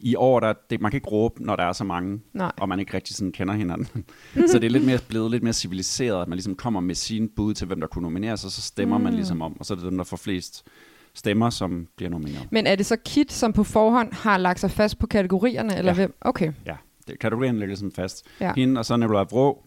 I 0.00 0.14
år, 0.16 0.40
der, 0.40 0.52
det, 0.70 0.80
man 0.80 0.90
kan 0.90 0.96
ikke 0.96 1.08
råbe, 1.08 1.44
når 1.44 1.56
der 1.56 1.62
er 1.64 1.72
så 1.72 1.84
mange, 1.84 2.20
Nej. 2.34 2.52
og 2.60 2.68
man 2.68 2.80
ikke 2.80 2.94
rigtig 2.94 3.16
sådan 3.16 3.32
kender 3.32 3.54
hinanden. 3.54 4.04
så 4.50 4.58
det 4.58 4.64
er 4.64 4.70
lidt 4.70 4.84
mere, 4.86 4.98
blevet 5.08 5.30
lidt 5.30 5.42
mere 5.42 5.52
civiliseret, 5.52 6.22
at 6.22 6.28
man 6.28 6.36
ligesom 6.36 6.54
kommer 6.54 6.80
med 6.80 6.94
sin 6.94 7.28
bud 7.36 7.54
til, 7.54 7.66
hvem 7.66 7.80
der 7.80 7.86
kunne 7.86 8.02
nomineres, 8.02 8.44
og 8.44 8.50
så 8.50 8.62
stemmer 8.62 8.98
mm. 8.98 9.04
man 9.04 9.14
ligesom 9.14 9.42
om, 9.42 9.56
og 9.60 9.66
så 9.66 9.74
er 9.74 9.76
det 9.76 9.84
dem, 9.86 9.96
der 9.96 10.04
får 10.04 10.16
flest 10.16 10.64
stemmer, 11.14 11.50
som 11.50 11.86
bliver 11.96 12.10
nomineret. 12.10 12.46
Men 12.50 12.66
er 12.66 12.74
det 12.74 12.86
så 12.86 12.96
Kit, 13.04 13.32
som 13.32 13.52
på 13.52 13.64
forhånd 13.64 14.12
har 14.12 14.38
lagt 14.38 14.60
sig 14.60 14.70
fast 14.70 14.98
på 14.98 15.06
kategorierne, 15.06 15.78
eller 15.78 15.92
Ja. 15.92 15.96
hvem? 15.96 16.14
Okay. 16.20 16.52
Ja, 16.66 16.74
kategorien 17.20 17.54
ligger 17.54 17.66
ligesom 17.66 17.92
fast. 17.92 18.26
Ja. 18.40 18.52
Hende 18.56 18.78
og 18.78 18.84
så 18.84 18.96
Nicolai 18.96 19.24
Vrå, 19.30 19.64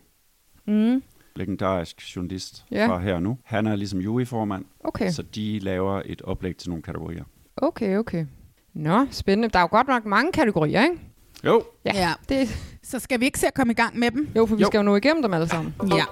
Mm. 0.68 1.04
legendarisk 1.36 2.16
journalist 2.16 2.66
Ja. 2.72 2.88
fra 2.88 3.00
her 3.00 3.14
og 3.16 3.24
nu. 3.24 3.38
Han 3.44 3.68
er 3.68 3.76
ligesom 3.76 4.00
juryformand, 4.00 4.66
Okay. 4.84 5.10
så 5.10 5.22
de 5.22 5.60
laver 5.60 6.02
et 6.06 6.22
oplæg 6.22 6.58
til 6.58 6.70
nogle 6.70 6.84
kategorier. 6.84 7.24
Okay, 7.58 7.98
okay. 7.98 8.26
Nå, 8.74 9.06
spændende. 9.12 9.50
Der 9.50 9.60
er 9.60 9.64
jo 9.64 9.68
godt 9.72 9.88
nok 9.88 10.06
mange 10.06 10.32
kategorier, 10.32 10.84
ikke? 10.84 10.96
Jo, 11.46 11.64
Ja. 11.86 11.92
ja. 11.96 12.12
Det, 12.30 12.50
Så 12.84 13.00
skal 13.00 13.20
vi 13.20 13.26
ikke 13.26 13.40
se 13.40 13.48
at 13.48 13.54
komme 13.54 13.72
i 13.72 13.76
gang 13.76 14.00
med 14.00 14.12
dem? 14.12 14.30
jo, 14.36 14.46
for 14.46 14.56
vi 14.56 14.62
Jo. 14.62 14.68
skal 14.68 14.78
jo 14.78 14.84
nå 14.84 14.96
igennem 14.96 15.22
dem 15.24 15.34
alle 15.34 15.48
sammen. 15.48 15.74
Ja. 15.92 16.04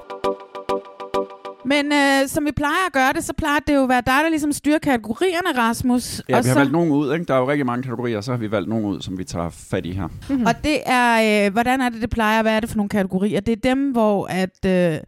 Men 1.70 1.86
øh, 1.94 2.28
som 2.28 2.46
vi 2.46 2.52
plejer 2.52 2.86
at 2.88 2.94
gøre 2.94 3.14
det, 3.14 3.24
så 3.24 3.34
plejer 3.34 3.60
det 3.68 3.76
jo 3.76 3.84
at 3.84 3.90
være 3.90 4.02
dig, 4.06 4.20
der 4.24 4.30
ligesom 4.30 4.52
styrer 4.52 4.80
kategorierne, 4.80 5.62
Rasmus. 5.62 6.22
ja, 6.30 6.38
og, 6.38 6.44
vi 6.44 6.48
har 6.48 6.54
så, 6.54 6.60
valgt 6.60 6.72
nogen 6.72 6.92
ud. 6.92 7.14
Ikke? 7.14 7.26
Der 7.26 7.34
er 7.34 7.38
jo 7.38 7.50
rigtig 7.50 7.66
mange 7.66 7.84
kategorier, 7.84 8.22
så 8.22 8.32
har 8.32 8.38
vi 8.38 8.52
valgt 8.52 8.70
nogen 8.70 8.86
ud, 8.86 9.02
som 9.02 9.18
vi 9.18 9.24
tager 9.24 9.50
fat 9.50 9.86
i 9.86 9.92
her. 9.92 10.08
Mm-hmm. 10.08 10.46
og 10.46 10.54
det 10.64 10.78
er, 10.86 11.46
øh, 11.46 11.54
hvordan 11.54 11.82
er 11.82 11.90
det, 11.90 12.02
det 12.02 12.10
plejer? 12.10 12.42
Hvad 12.42 12.56
er 12.56 12.60
det 12.60 12.70
for 12.70 12.78
nogle 12.78 12.90
kategorier? 12.90 13.40
Det 13.40 13.52
er 13.52 13.76
dem, 13.76 13.92
hvor 13.92 14.28
at, 14.28 14.66
øh, 14.66 14.72
der 14.72 15.00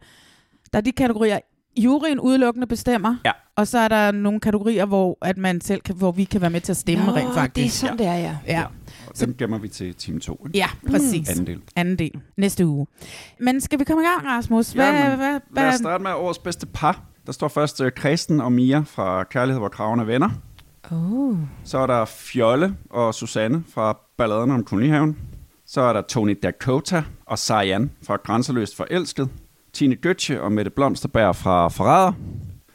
er 0.72 0.80
de 0.80 0.92
kategorier, 0.92 1.38
juryen 1.76 2.20
udelukkende 2.20 2.66
bestemmer. 2.66 3.16
Ja. 3.24 3.32
Og 3.56 3.66
så 3.66 3.78
er 3.78 3.88
der 3.88 4.12
nogle 4.12 4.40
kategorier, 4.40 4.84
hvor, 4.84 5.18
at 5.22 5.36
man 5.36 5.60
selv 5.60 5.80
kan, 5.80 5.94
hvor 5.94 6.12
vi 6.12 6.24
kan 6.24 6.40
være 6.40 6.50
med 6.50 6.60
til 6.60 6.72
at 6.72 6.76
stemme 6.76 7.06
Nå, 7.06 7.12
rent 7.12 7.34
faktisk. 7.34 7.54
det 7.56 7.64
er 7.64 7.70
sådan, 7.70 7.98
det 7.98 8.06
er, 8.06 8.14
ja. 8.14 8.36
Ja, 8.46 8.64
Og 9.20 9.26
dem 9.26 9.34
gemmer 9.36 9.58
vi 9.58 9.68
til 9.68 9.94
time 9.94 10.20
2. 10.20 10.46
ja 10.54 10.68
præcis. 10.90 11.28
Anden 11.28 11.46
del. 11.46 11.60
Anden 11.76 11.98
del. 11.98 12.20
Næste 12.36 12.66
uge. 12.66 12.86
Men 13.40 13.60
skal 13.60 13.78
vi 13.78 13.84
komme 13.84 14.02
i 14.02 14.06
gang, 14.06 14.26
Rasmus? 14.26 14.72
Hvad, 14.72 14.92
Ja, 14.92 15.08
men 15.08 15.16
hvad, 15.18 15.30
Lad 15.30 15.38
os 15.68 15.70
hvad, 15.70 15.78
starte 15.78 16.02
med 16.02 16.10
årets 16.12 16.38
bedste 16.38 16.66
par. 16.66 17.00
Der 17.26 17.32
står 17.32 17.48
først 17.48 17.80
uh, 17.80 17.88
Kristen 17.96 18.40
og 18.40 18.52
Mia 18.52 18.80
fra 18.86 19.24
Kærlighed, 19.24 19.60
hvor 19.60 19.68
kraven 19.68 20.00
er 20.00 20.04
venner. 20.04 20.30
Oh. 20.90 21.36
Så 21.64 21.78
er 21.78 21.86
der 21.86 22.04
Fjolle 22.04 22.76
og 22.90 23.14
Susanne 23.14 23.64
fra 23.74 23.98
Balladen 24.18 24.50
om 24.50 24.64
Kolonihaven. 24.64 25.18
Så 25.66 25.80
er 25.80 25.92
der 25.92 26.02
Tony 26.02 26.38
Dakota 26.42 27.04
og 27.26 27.38
Sarian 27.38 27.90
fra 28.06 28.16
Grænseløst 28.16 28.76
Forelsket. 28.76 29.28
Tine 29.72 29.96
Götze 30.06 30.38
og 30.38 30.52
Mette 30.52 30.70
Blomsterberg 30.70 31.36
fra 31.36 31.68
Forræder. 31.68 32.12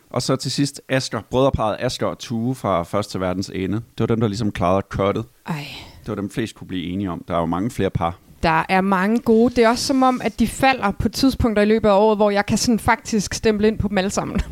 Og 0.10 0.22
så 0.22 0.36
til 0.36 0.52
sidst 0.52 0.82
Asger, 0.90 1.22
brødreparet 1.30 1.78
Asger 1.80 2.08
og 2.08 2.20
Tue 2.20 2.56
fra 2.56 2.84
Første 2.84 3.20
Verdens 3.20 3.52
Ende. 3.56 3.76
Det 3.78 4.00
var 4.00 4.06
dem, 4.06 4.20
der 4.20 4.28
ligesom 4.28 4.52
klarede 4.52 4.86
cuttet. 4.90 5.26
Ej. 5.48 5.66
Det 6.08 6.16
var 6.16 6.22
dem, 6.22 6.30
flest 6.30 6.56
kunne 6.56 6.68
blive 6.68 6.86
enige 6.86 7.12
om. 7.12 7.24
Der 7.28 7.36
er 7.36 7.40
jo 7.40 7.46
mange 7.46 7.72
flere 7.72 7.90
par. 7.90 8.20
Der 8.44 8.66
er 8.70 8.82
mange 8.82 9.20
gode. 9.20 9.56
Det 9.56 9.64
er 9.64 9.70
også 9.70 9.86
som 9.86 10.04
om, 10.04 10.22
at 10.24 10.40
de 10.40 10.48
falder 10.48 10.92
på 10.92 11.10
tidspunkter 11.10 11.62
i 11.62 11.66
løbet 11.66 11.90
af 11.90 11.94
året, 11.94 12.18
hvor 12.18 12.30
jeg 12.30 12.46
kan 12.46 12.58
sådan 12.58 12.80
faktisk 12.80 13.34
stemple 13.34 13.68
ind 13.68 13.78
på 13.78 13.88
dem 13.88 13.98
alle 13.98 14.10
sammen. 14.10 14.42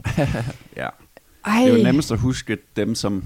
Ja. 0.78 0.88
Ej. 1.46 1.62
Det 1.62 1.74
er 1.74 1.78
jo 1.78 1.84
nemmest 1.84 2.12
at 2.12 2.20
huske 2.20 2.58
dem, 2.76 2.96
som 2.96 3.24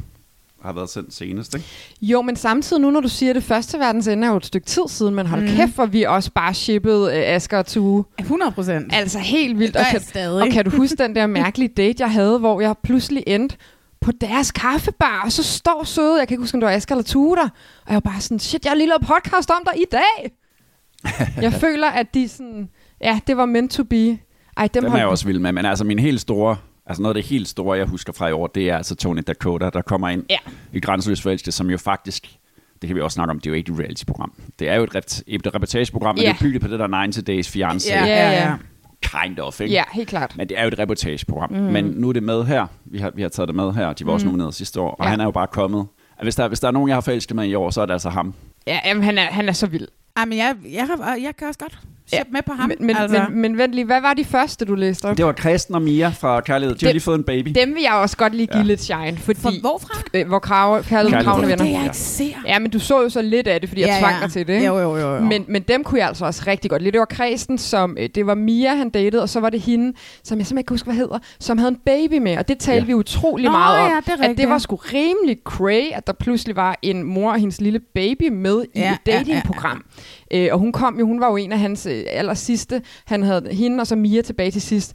har 0.62 0.74
været 0.74 0.90
sendt 0.90 1.14
senest, 1.14 1.56
ikke? 1.56 1.68
Jo, 2.02 2.22
men 2.22 2.36
samtidig 2.36 2.82
nu, 2.82 2.92
når 2.92 3.00
du 3.00 3.08
siger, 3.08 3.30
at 3.30 3.36
det 3.36 3.44
første 3.44 3.80
verdens 3.80 4.08
ende 4.08 4.28
er 4.28 4.32
jo 4.32 4.38
et 4.38 4.46
stykke 4.46 4.68
tid 4.68 4.84
siden, 4.88 5.16
men 5.16 5.26
hold 5.26 5.42
mm. 5.42 5.48
kæft, 5.48 5.76
hvor 5.76 5.86
vi 5.86 6.04
også 6.04 6.32
bare 6.32 6.54
shippede 6.54 7.18
øh, 7.18 7.36
Asger 7.36 7.58
og 7.58 7.66
Tue. 7.66 8.06
100 8.20 8.52
procent. 8.52 8.94
Altså 8.94 9.20
helt 9.20 9.60
vildt. 9.60 9.76
Og 9.76 9.86
kan, 9.92 10.02
stadig. 10.02 10.42
og 10.42 10.50
kan 10.52 10.66
du 10.66 10.72
huske 10.72 10.96
den 10.96 11.16
der 11.16 11.28
mærkelige 11.28 11.70
date, 11.78 12.04
jeg 12.04 12.12
havde, 12.12 12.40
hvor 12.40 12.62
jeg 12.62 12.76
pludselig 12.84 13.24
endte 13.28 13.56
på 14.02 14.12
deres 14.12 14.52
kaffebar, 14.52 15.22
og 15.26 15.32
så 15.32 15.44
står 15.44 15.84
søde, 15.84 16.20
jeg 16.20 16.28
kan 16.28 16.36
ikke 16.36 16.42
huske, 16.44 16.56
om 16.56 16.60
det 16.62 16.68
var 16.68 16.74
Asger 16.74 16.96
eller 16.96 17.04
Tue 17.04 17.36
der, 17.36 17.44
og 17.86 17.88
jeg 17.88 17.94
var 17.94 18.00
bare 18.00 18.22
sådan, 18.22 18.40
shit, 18.40 18.66
jeg 18.66 18.72
har 18.72 18.76
lige 18.76 18.88
lavet 18.88 19.02
podcast 19.02 19.50
om 19.52 19.62
dig 19.74 19.82
i 19.82 19.86
dag. 19.92 20.32
jeg 21.46 21.54
føler, 21.54 21.88
at 21.88 22.14
de 22.14 22.30
sådan, 22.30 22.70
ja, 23.02 23.20
det 23.28 23.38
var 23.38 23.46
meant 23.46 23.72
to 23.72 23.84
be. 23.84 24.18
Ej, 24.58 24.68
dem, 24.68 24.84
Dem 24.84 24.94
er 24.94 24.98
jeg 24.98 25.08
også 25.08 25.26
vild 25.26 25.40
med, 25.40 25.52
men 25.52 25.66
altså 25.66 25.84
min 25.84 26.00
helt 26.00 26.22
store 26.22 26.58
Altså 26.86 27.02
noget 27.02 27.16
af 27.16 27.22
det 27.24 27.30
helt 27.30 27.48
store, 27.48 27.78
jeg 27.78 27.86
husker 27.86 28.14
fra 28.14 28.28
i 28.28 28.32
år, 28.32 28.48
det 28.48 28.70
er 28.70 28.78
altså 28.78 28.96
Tony 28.96 29.22
Dakota, 29.28 29.70
der 29.74 29.82
kommer 29.82 30.10
ind 30.10 30.24
Ja. 30.30 30.38
i 30.74 30.80
Grænseløs 30.80 31.22
Forelskelse, 31.22 31.58
som 31.58 31.70
jo 31.70 31.78
faktisk, 31.78 32.28
det 32.82 32.88
kan 32.88 32.96
vi 32.96 33.02
også 33.02 33.16
snakke 33.16 33.32
om, 33.32 33.40
det 33.40 33.46
er 33.46 33.50
jo 33.52 33.56
ikke 33.56 33.72
et 33.72 33.80
reality-program. 33.80 34.34
Det 34.60 34.70
er 34.70 34.76
jo 34.76 34.84
et, 34.84 34.96
rep- 34.96 35.22
et 35.28 35.56
reportageprogram, 35.56 36.16
men 36.16 36.22
Ja. 36.24 36.30
det 36.30 36.36
er 36.36 36.40
bygget 36.40 36.62
på 36.62 36.68
det 36.68 36.80
der 36.80 36.88
90 36.98 37.24
Days 37.26 37.48
Fiancé. 37.56 37.94
Ja, 37.94 38.06
Ja, 38.06 38.32
ja. 38.32 38.54
Kind 39.02 39.40
of, 39.40 39.62
ikke? 39.62 39.74
Ja, 39.74 39.84
helt 39.94 40.10
klart. 40.10 40.38
Men 40.38 40.50
det 40.50 40.60
er 40.60 40.62
jo 40.64 40.68
et 40.68 40.80
reportageprogram. 40.80 41.52
Mm. 41.52 41.58
Men 41.60 41.86
nu 41.86 42.10
er 42.10 42.14
det 42.14 42.24
med 42.24 42.44
her. 42.44 42.68
Vi 42.86 42.98
har, 42.98 43.12
vi 43.16 43.22
har 43.22 43.30
taget 43.30 43.48
det 43.48 43.56
med 43.56 43.74
her. 43.74 43.94
De 43.94 44.06
var 44.06 44.14
også 44.14 44.26
nomineret 44.26 44.54
sidste 44.56 44.82
år. 44.82 44.92
Og 44.92 45.06
Ja. 45.06 45.10
han 45.10 45.20
er 45.20 45.24
jo 45.24 45.32
bare 45.32 45.48
kommet. 45.48 45.88
Hvis 46.24 46.36
der, 46.36 46.48
hvis 46.48 46.60
der 46.60 46.68
er 46.68 46.72
nogen, 46.72 46.88
jeg 46.90 46.96
har 46.96 47.02
forelsket 47.02 47.36
mig 47.36 47.48
i 47.48 47.56
år, 47.56 47.70
så 47.70 47.82
er 47.82 47.86
det 47.86 47.94
altså 47.94 48.10
ham. 48.10 48.34
Ja, 48.68 48.80
jamen, 48.86 49.04
han, 49.04 49.18
er, 49.18 49.22
han 49.26 49.50
er 49.50 49.54
så 49.54 49.68
vild. 49.68 49.88
Ej, 50.18 50.26
men 50.26 50.38
jeg, 50.38 50.56
jeg, 50.74 50.88
har, 50.88 51.16
jeg 51.16 51.36
kan 51.38 51.48
også 51.48 51.60
godt 51.60 51.80
Ja, 52.14 52.18
sætte 52.18 52.32
med 52.32 52.42
på 52.42 52.54
ham. 52.54 52.70
Men, 52.70 52.78
men, 52.88 52.96
altså. 52.98 53.26
men, 53.30 53.42
men 53.42 53.58
vent 53.58 53.74
lige, 53.74 53.86
hvad 53.86 54.02
var 54.02 54.14
de 54.14 54.26
første, 54.26 54.66
du 54.66 54.76
læste 54.76 55.06
op? 55.06 55.18
Det 55.18 55.26
var 55.26 55.32
Kristen 55.32 55.76
og 55.76 55.82
Mia 55.82 56.10
fra 56.20 56.42
Kærlighed. 56.42 56.76
De 56.76 56.86
har 56.86 56.88
Det- 56.88 56.96
lige 56.96 57.04
fået 57.04 57.18
en 57.18 57.24
baby. 57.24 57.50
Dem 57.56 57.76
vil 57.76 57.82
jeg 57.82 57.94
også 57.94 58.18
godt 58.18 58.36
lige 58.36 58.48
give 58.48 58.56
Ja. 58.56 58.60
ja. 58.60 58.66
lidt 58.66 58.82
shine, 58.82 59.18
fordi... 59.18 59.40
For 59.42 59.60
hvorfra? 59.62 60.02
Øh, 60.14 60.28
hvor 60.28 60.40
krav, 60.40 60.84
kærlighed, 60.84 61.20
er 61.28 61.36
venner. 61.40 61.56
Det 61.56 61.66
jeg 61.66 61.72
Ja. 61.72 61.84
ikke 61.84 61.98
ser. 61.98 62.34
Ja, 62.48 62.60
men 62.60 62.72
du 62.72 62.80
så 62.80 63.02
jo 63.02 63.10
så 63.10 63.22
lidt 63.22 63.48
af 63.48 63.62
det, 63.62 63.70
fordi 63.70 63.82
jeg 63.82 63.96
tvang 64.00 64.16
dig 64.24 64.32
til 64.32 64.48
det. 64.48 64.54
ikke? 64.54 64.66
Jo, 64.68 64.80
jo, 64.80 64.98
jo. 64.98 65.16
jo. 65.16 65.22
Men, 65.22 65.46
men 65.48 65.62
dem 65.62 65.84
kunne 65.84 66.00
jeg 66.00 66.08
altså 66.08 66.26
også 66.26 66.44
rigtig 66.48 66.72
godt 66.72 66.82
lide. 66.82 66.92
Det 66.92 67.00
var 67.00 67.06
Kristen, 67.06 67.58
som, 67.58 67.98
øh, 68.00 68.10
det 68.16 68.26
var 68.26 68.36
Mia, 68.36 68.76
han 68.76 68.90
datede, 68.90 69.22
og 69.22 69.30
så 69.30 69.40
var 69.40 69.50
det 69.50 69.62
hende, 69.62 69.86
som 69.86 69.94
jeg 70.40 70.46
simpelthen 70.48 70.58
ikke 70.58 70.68
kan 70.68 70.74
huske, 70.74 70.86
hvad 70.86 70.96
hedder, 70.96 71.20
som 71.40 71.58
havde 71.58 71.70
en 71.72 71.80
baby 71.86 72.18
med, 72.18 72.38
og 72.38 72.48
det 72.48 72.58
talte 72.60 72.80
Ja. 72.80 72.86
vi 72.86 72.94
utrolig 72.94 73.46
Nå, 73.46 73.52
meget 73.52 73.80
om. 73.82 73.90
ja, 74.08 74.14
det 74.14 74.22
er 74.26 74.30
at 74.30 74.38
det 74.38 74.50
var 74.50 74.58
sgu 74.58 74.76
rimelig 74.76 75.38
cray, 75.46 75.84
at 75.94 76.08
der 76.08 76.14
pludselig 76.14 76.56
var 76.56 76.76
en 76.82 77.04
mor 77.04 77.32
og 77.32 77.40
hendes 77.40 77.62
lille 77.62 77.80
baby 77.96 78.30
med 78.32 78.64
i 78.76 78.80
Ja, 78.80 78.92
et 78.94 78.98
ja, 79.08 79.12
ja, 79.14 79.18
datingprogram. 79.20 79.84
Øh, 80.32 80.50
og 80.52 80.60
hun 80.60 80.72
kom 80.72 81.00
jo, 81.00 81.06
hun 81.06 81.22
var 81.22 81.30
jo 81.30 81.36
en 81.36 81.52
af 81.52 81.60
hans 81.60 81.86
øh, 81.86 82.04
aller 82.08 82.34
sidste. 82.34 82.82
Han 83.06 83.24
havde 83.24 83.50
hende 83.52 83.82
og 83.82 83.88
så 83.88 83.96
Mia 83.96 84.22
tilbage 84.22 84.52
til 84.52 84.62
sidst. 84.62 84.94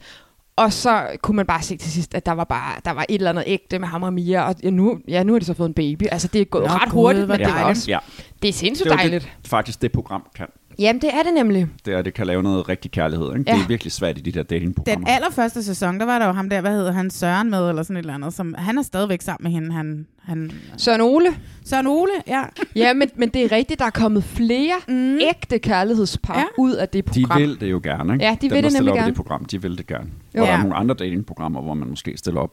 Og 0.57 0.73
så 0.73 1.07
kunne 1.21 1.35
man 1.35 1.45
bare 1.45 1.61
se 1.61 1.77
til 1.77 1.91
sidst, 1.91 2.15
at 2.15 2.25
der 2.25 2.31
var 2.31 2.43
bare 2.43 2.73
der 2.85 2.91
var 2.91 3.05
et 3.09 3.15
eller 3.15 3.29
andet 3.29 3.43
ægte 3.47 3.79
med 3.79 3.87
ham 3.87 4.03
og 4.03 4.13
Mia. 4.13 4.41
Og 4.47 4.55
ja, 4.63 4.69
nu, 4.69 4.99
ja, 5.07 5.23
nu 5.23 5.33
har 5.33 5.39
de 5.39 5.45
så 5.45 5.53
fået 5.53 5.67
en 5.67 5.73
baby. 5.73 6.03
Altså, 6.11 6.27
det 6.27 6.41
er 6.41 6.45
gået 6.45 6.63
Nå, 6.63 6.69
ret 6.69 6.81
Gud, 6.91 6.91
hurtigt, 6.91 7.27
men 7.27 7.39
det 7.39 7.47
var. 7.47 7.85
Ja, 7.87 7.99
Det 8.41 8.49
er 8.49 8.53
sindssygt 8.53 8.85
det 8.85 8.93
er 8.93 8.97
dejligt. 8.97 9.23
det, 9.41 9.49
faktisk 9.49 9.81
det 9.81 9.91
program 9.91 10.27
kan. 10.35 10.47
Jamen, 10.79 11.01
det 11.01 11.09
er 11.13 11.23
det 11.23 11.33
nemlig. 11.33 11.67
Det 11.85 11.93
er, 11.93 12.01
det 12.01 12.13
kan 12.13 12.27
lave 12.27 12.43
noget 12.43 12.69
rigtig 12.69 12.91
kærlighed. 12.91 13.35
Ikke? 13.37 13.51
Ja. 13.51 13.55
Det 13.57 13.63
er 13.63 13.67
virkelig 13.67 13.91
svært 13.91 14.17
i 14.17 14.21
de 14.21 14.31
der 14.31 14.43
datingprogrammer. 14.43 15.05
Den 15.05 15.13
allerførste 15.15 15.63
sæson, 15.63 15.99
der 15.99 16.05
var 16.05 16.19
der 16.19 16.25
jo 16.25 16.31
ham 16.31 16.49
der, 16.49 16.61
hvad 16.61 16.71
hedder 16.71 16.91
han, 16.91 17.09
Søren 17.09 17.49
med, 17.49 17.69
eller 17.69 17.83
sådan 17.83 17.95
et 17.97 17.99
eller 17.99 18.13
andet, 18.13 18.33
som, 18.33 18.55
han 18.57 18.77
er 18.77 18.81
stadigvæk 18.81 19.21
sammen 19.21 19.43
med 19.43 19.51
hende, 19.61 19.75
han, 19.75 20.07
han 20.23 20.51
Søren 20.77 21.01
Ole. 21.01 21.27
Søren 21.65 21.87
Ole, 21.87 22.11
ja. 22.27 22.41
Ja, 22.75 22.93
men, 22.93 23.09
men 23.15 23.29
det 23.29 23.43
er 23.43 23.51
rigtigt, 23.51 23.79
der 23.79 23.85
er 23.85 23.89
kommet 23.89 24.23
flere 24.23 24.73
Mm. 24.87 25.17
ægte 25.21 25.59
kærlighedspar 25.59 26.37
Ja. 26.39 26.43
ud 26.57 26.71
af 26.73 26.89
det 26.89 27.15
De 27.15 27.21
program. 27.21 27.41
vil 27.41 27.59
det 27.59 27.71
jo 27.71 27.79
gerne, 27.83 28.13
ikke? 28.13 28.25
Ja, 28.25 28.31
de 28.41 28.49
Dem, 28.49 28.55
vil 28.55 28.63
det 28.63 28.73
nemlig 28.73 28.93
gerne. 28.93 29.07
det 29.07 29.15
program, 29.15 29.45
de 29.45 29.61
vil 29.61 29.77
det 29.77 29.87
gerne. 29.87 30.07
Jo. 30.37 30.41
Og 30.41 30.47
der 30.47 30.53
er 30.53 30.57
nogle 30.61 30.75
andre 30.75 30.95
datingprogrammer, 30.95 31.61
hvor 31.61 31.73
man 31.73 31.89
måske 31.89 32.17
stiller 32.17 32.41
op 32.41 32.51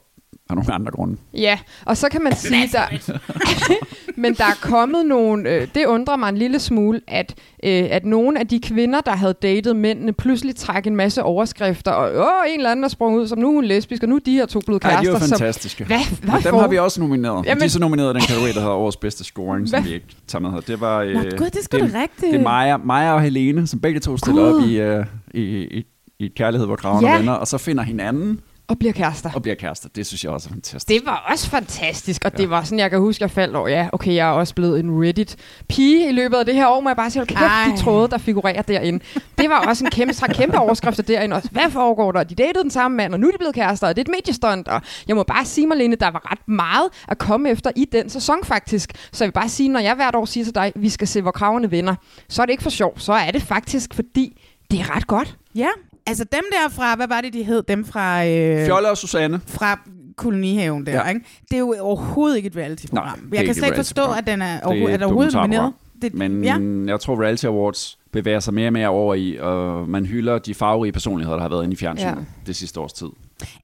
af 0.49 0.55
nogle 0.55 0.73
andre 0.73 0.91
grunde. 0.91 1.17
Ja, 1.33 1.59
og 1.85 1.97
så 1.97 2.09
kan 2.09 2.23
man 2.23 2.35
sige, 2.35 2.69
der, 2.73 3.13
men 4.21 4.33
der 4.33 4.43
er 4.43 4.57
kommet 4.61 5.05
nogle, 5.05 5.49
øh, 5.49 5.67
det 5.75 5.85
undrer 5.85 6.15
mig 6.17 6.29
en 6.29 6.37
lille 6.37 6.59
smule, 6.59 7.01
at, 7.07 7.33
øh, 7.63 7.85
at 7.91 8.05
nogle 8.05 8.39
af 8.39 8.47
de 8.47 8.59
kvinder, 8.59 9.01
der 9.01 9.11
havde 9.11 9.33
datet 9.41 9.75
mændene, 9.75 10.13
pludselig 10.13 10.55
trækker 10.55 10.91
en 10.91 10.95
masse 10.97 11.23
overskrifter, 11.23 11.91
og 11.91 12.11
åh, 12.27 12.49
en 12.53 12.59
eller 12.59 12.71
anden 12.71 12.83
er 12.83 12.87
sprunget 12.87 13.21
ud, 13.21 13.27
som 13.27 13.39
nu 13.39 13.49
er 13.49 13.53
hun 13.53 13.65
lesbisk, 13.65 14.03
og 14.03 14.09
nu 14.09 14.15
er 14.15 14.19
de 14.19 14.31
her 14.33 14.45
to 14.45 14.59
blevet 14.59 14.83
Ej, 14.83 14.89
de 14.91 14.95
er 14.95 15.01
kærester. 15.01 15.19
som, 15.27 15.37
fantastiske. 15.39 15.85
hvad, 15.85 15.99
hvad 16.21 16.41
dem 16.43 16.55
har 16.55 16.67
vi 16.67 16.77
også 16.77 17.01
nomineret. 17.01 17.45
Jamen, 17.45 17.59
de 17.59 17.65
er 17.65 17.69
så 17.69 17.79
nomineret 17.79 18.09
i 18.09 18.13
den 18.13 18.21
kategori, 18.27 18.47
der 18.51 18.59
hedder 18.59 18.75
årets 18.75 18.97
bedste 18.97 19.23
scoring, 19.23 19.69
som 19.69 19.79
Hvad? 19.81 19.89
vi 19.89 19.95
ikke 19.95 20.07
tager 20.27 20.41
med 20.41 20.51
her. 20.51 20.59
Det 20.59 20.81
var... 20.81 21.01
Øh, 21.01 21.13
Nå, 21.13 21.19
gud, 21.21 21.29
det 21.29 21.73
er 21.73 21.77
det, 21.77 21.93
rigtigt. 21.95 22.31
det 22.33 22.35
er 22.39 22.43
Maja, 22.43 22.77
Maja 22.77 23.13
og 23.13 23.21
Helene, 23.21 23.67
som 23.67 23.79
begge 23.79 23.99
to 23.99 24.17
stiller 24.17 24.41
op 24.41 24.61
i, 24.69 24.79
øh, 24.79 25.05
i, 25.33 25.41
i, 25.77 25.85
i 26.19 26.25
et 26.25 26.35
kærlighed, 26.35 26.67
hvor 26.67 26.75
kravene 26.75 27.07
Ja. 27.09 27.17
venner, 27.17 27.33
og 27.33 27.47
så 27.47 27.57
finder 27.57 27.83
hinanden 27.83 28.39
Og 28.67 28.79
bliver 28.79 28.93
kærester. 28.93 29.29
og 29.35 29.41
bliver 29.41 29.55
kærester. 29.55 29.89
Det 29.95 30.07
synes 30.07 30.23
jeg 30.23 30.31
også 30.31 30.49
er 30.49 30.53
fantastisk. 30.53 30.87
Det 30.87 31.05
var 31.05 31.25
også 31.31 31.49
fantastisk, 31.49 32.25
og 32.25 32.31
ja. 32.31 32.37
det 32.37 32.49
var 32.49 32.63
sådan, 32.63 32.79
jeg 32.79 32.89
kan 32.89 32.99
huske, 32.99 33.21
jeg 33.21 33.31
faldt 33.31 33.55
over, 33.55 33.67
ja, 33.67 33.89
okay, 33.93 34.15
jeg 34.15 34.27
er 34.27 34.31
også 34.31 34.55
blevet 34.55 34.79
en 34.79 35.03
Reddit-pige 35.03 36.09
i 36.09 36.11
løbet 36.11 36.37
af 36.37 36.45
det 36.45 36.55
her 36.55 36.67
år, 36.67 36.79
må 36.79 36.89
jeg 36.89 36.95
bare 36.97 37.09
sige, 37.09 37.19
hold 37.19 37.27
kæft, 37.27 37.41
Ej. 37.41 37.71
de 37.75 37.81
tråde, 37.81 38.07
der 38.07 38.17
figurerer 38.17 38.61
derinde. 38.61 39.03
Det 39.37 39.49
var 39.49 39.65
også 39.67 39.85
en 39.85 39.91
kæmpe, 39.91 40.13
så 40.13 40.25
kæmpe 40.33 40.59
overskrifter 40.59 41.03
derinde 41.03 41.35
også. 41.35 41.49
Hvad 41.51 41.69
foregår 41.71 42.11
der? 42.11 42.23
De 42.23 42.35
datede 42.35 42.63
den 42.63 42.71
samme 42.71 42.97
mand, 42.97 43.13
og 43.13 43.19
nu 43.19 43.27
er 43.27 43.31
de 43.31 43.37
blevet 43.37 43.55
kærester, 43.55 43.87
og 43.87 43.95
det 43.95 44.01
er 44.01 44.05
et 44.05 44.15
mediestunt, 44.15 44.67
og 44.67 44.81
jeg 45.07 45.15
må 45.15 45.23
bare 45.23 45.45
sige, 45.45 45.67
Marlene, 45.67 45.95
der 45.95 46.11
var 46.11 46.31
ret 46.31 46.47
meget 46.47 46.89
at 47.07 47.17
komme 47.17 47.49
efter 47.49 47.71
i 47.75 47.85
den 47.85 48.09
sæson 48.09 48.37
faktisk. 48.43 48.91
Så 49.11 49.23
jeg 49.23 49.27
vil 49.27 49.33
bare 49.33 49.49
sige, 49.49 49.69
når 49.69 49.79
jeg 49.79 49.95
hvert 49.95 50.15
år 50.15 50.25
siger 50.25 50.43
til 50.43 50.55
dig, 50.55 50.71
vi 50.75 50.89
skal 50.89 51.07
se, 51.07 51.21
hvor 51.21 51.31
kravene 51.31 51.69
vinder, 51.69 51.95
så 52.29 52.41
er 52.41 52.45
det 52.45 52.53
ikke 52.53 52.63
for 52.63 52.69
sjov, 52.69 52.99
så 52.99 53.13
er 53.13 53.31
det 53.31 53.41
faktisk, 53.41 53.93
fordi 53.93 54.41
det 54.71 54.79
er 54.79 54.95
ret 54.95 55.07
godt. 55.07 55.37
Ja, 55.55 55.67
altså 56.07 56.23
dem 56.23 56.43
der 56.51 56.69
fra, 56.69 56.95
hvad 56.95 57.07
var 57.07 57.21
det, 57.21 57.33
de 57.33 57.43
hed? 57.43 57.63
Dem 57.63 57.85
fra... 57.85 58.25
Øh, 58.27 58.65
Fjolle 58.65 58.89
og 58.89 58.97
Susanne. 58.97 59.41
fra 59.47 59.79
kolonihaven 60.15 60.85
der, 60.85 60.91
Ja. 60.91 61.09
ikke? 61.09 61.21
Det 61.49 61.53
er 61.55 61.59
jo 61.59 61.75
overhovedet 61.79 62.37
ikke 62.37 62.47
et 62.47 62.55
reality-program. 62.55 63.19
Nej, 63.19 63.37
jeg 63.37 63.45
kan 63.45 63.53
slet 63.55 63.63
et 63.63 63.67
ikke 63.67 63.75
forstå, 63.77 64.01
at 64.17 64.27
den 64.27 64.41
er, 64.41 64.59
Det 64.59 64.83
er 64.83 64.87
er 64.97 65.05
overhovedet 65.05 65.33
nomineret. 65.33 65.73
Det, 66.01 66.13
Men 66.13 66.43
ja. 66.43 66.57
jeg 66.91 66.99
tror, 66.99 67.21
Reality 67.21 67.45
Awards 67.45 67.99
bevæger 68.11 68.39
sig 68.39 68.53
mere 68.53 68.67
og 68.67 68.73
mere 68.73 68.87
over 68.87 69.15
i, 69.15 69.37
og 69.41 69.89
man 69.89 70.05
hylder 70.05 70.37
de 70.39 70.53
farverige 70.53 70.91
personligheder, 70.91 71.35
der 71.35 71.41
har 71.41 71.49
været 71.49 71.63
inde 71.63 71.73
i 71.73 71.77
fjernsynet 71.77 72.09
Ja. 72.11 72.15
det 72.45 72.55
sidste 72.55 72.79
års 72.79 72.93
tid. 72.93 73.07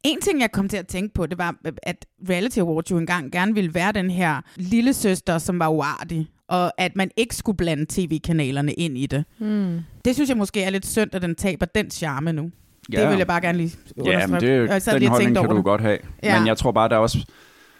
En 0.03 0.21
ting, 0.21 0.41
jeg 0.41 0.51
kom 0.51 0.69
til 0.69 0.77
at 0.77 0.87
tænke 0.87 1.13
på, 1.13 1.25
det 1.25 1.37
var, 1.37 1.55
at 1.83 2.05
Reality 2.29 2.59
Awards 2.59 2.91
jo 2.91 2.97
engang 2.97 3.31
gerne 3.31 3.53
ville 3.53 3.73
være 3.73 3.91
den 3.91 4.09
her 4.11 4.41
lille 4.55 4.93
søster, 4.93 5.37
som 5.37 5.59
var 5.59 5.67
uartig, 5.67 6.27
og 6.49 6.71
at 6.77 6.95
man 6.95 7.11
ikke 7.17 7.35
skulle 7.35 7.57
blande 7.57 7.85
tv-kanalerne 7.89 8.73
ind 8.73 8.97
i 8.97 9.05
det. 9.05 9.23
Hmm. 9.37 9.79
Det 10.05 10.15
synes 10.15 10.29
jeg 10.29 10.37
måske 10.37 10.63
er 10.63 10.69
lidt 10.69 10.85
synd, 10.85 11.15
at 11.15 11.21
den 11.21 11.35
taber 11.35 11.65
den 11.65 11.91
charme 11.91 12.33
nu. 12.33 12.51
Ja. 12.93 13.01
Det 13.01 13.09
vil 13.09 13.17
jeg 13.17 13.27
bare 13.27 13.41
gerne 13.41 13.57
lige 13.57 13.71
Ja, 14.05 14.27
men 14.27 14.41
det, 14.41 14.83
sad 14.83 14.93
den 14.93 14.99
lige 14.99 15.09
og 15.09 15.11
holdning 15.11 15.35
kan 15.37 15.49
du 15.49 15.55
det. 15.55 15.63
godt 15.63 15.81
have. 15.81 15.97
Ja. 16.23 16.39
Men 16.39 16.47
jeg 16.47 16.57
tror 16.57 16.71
bare, 16.71 16.89
der 16.89 16.95
er 16.95 16.99
også... 16.99 17.17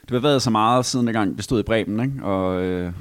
Det 0.02 0.12
har 0.12 0.20
været 0.20 0.42
så 0.42 0.50
meget 0.50 0.86
siden 0.86 1.08
dengang, 1.08 1.38
vi 1.38 1.42
stod 1.42 1.60
i 1.60 1.64
Bremen, 1.64 2.00
ikke? 2.12 2.24
og 2.26 2.62
øh, 2.64 2.92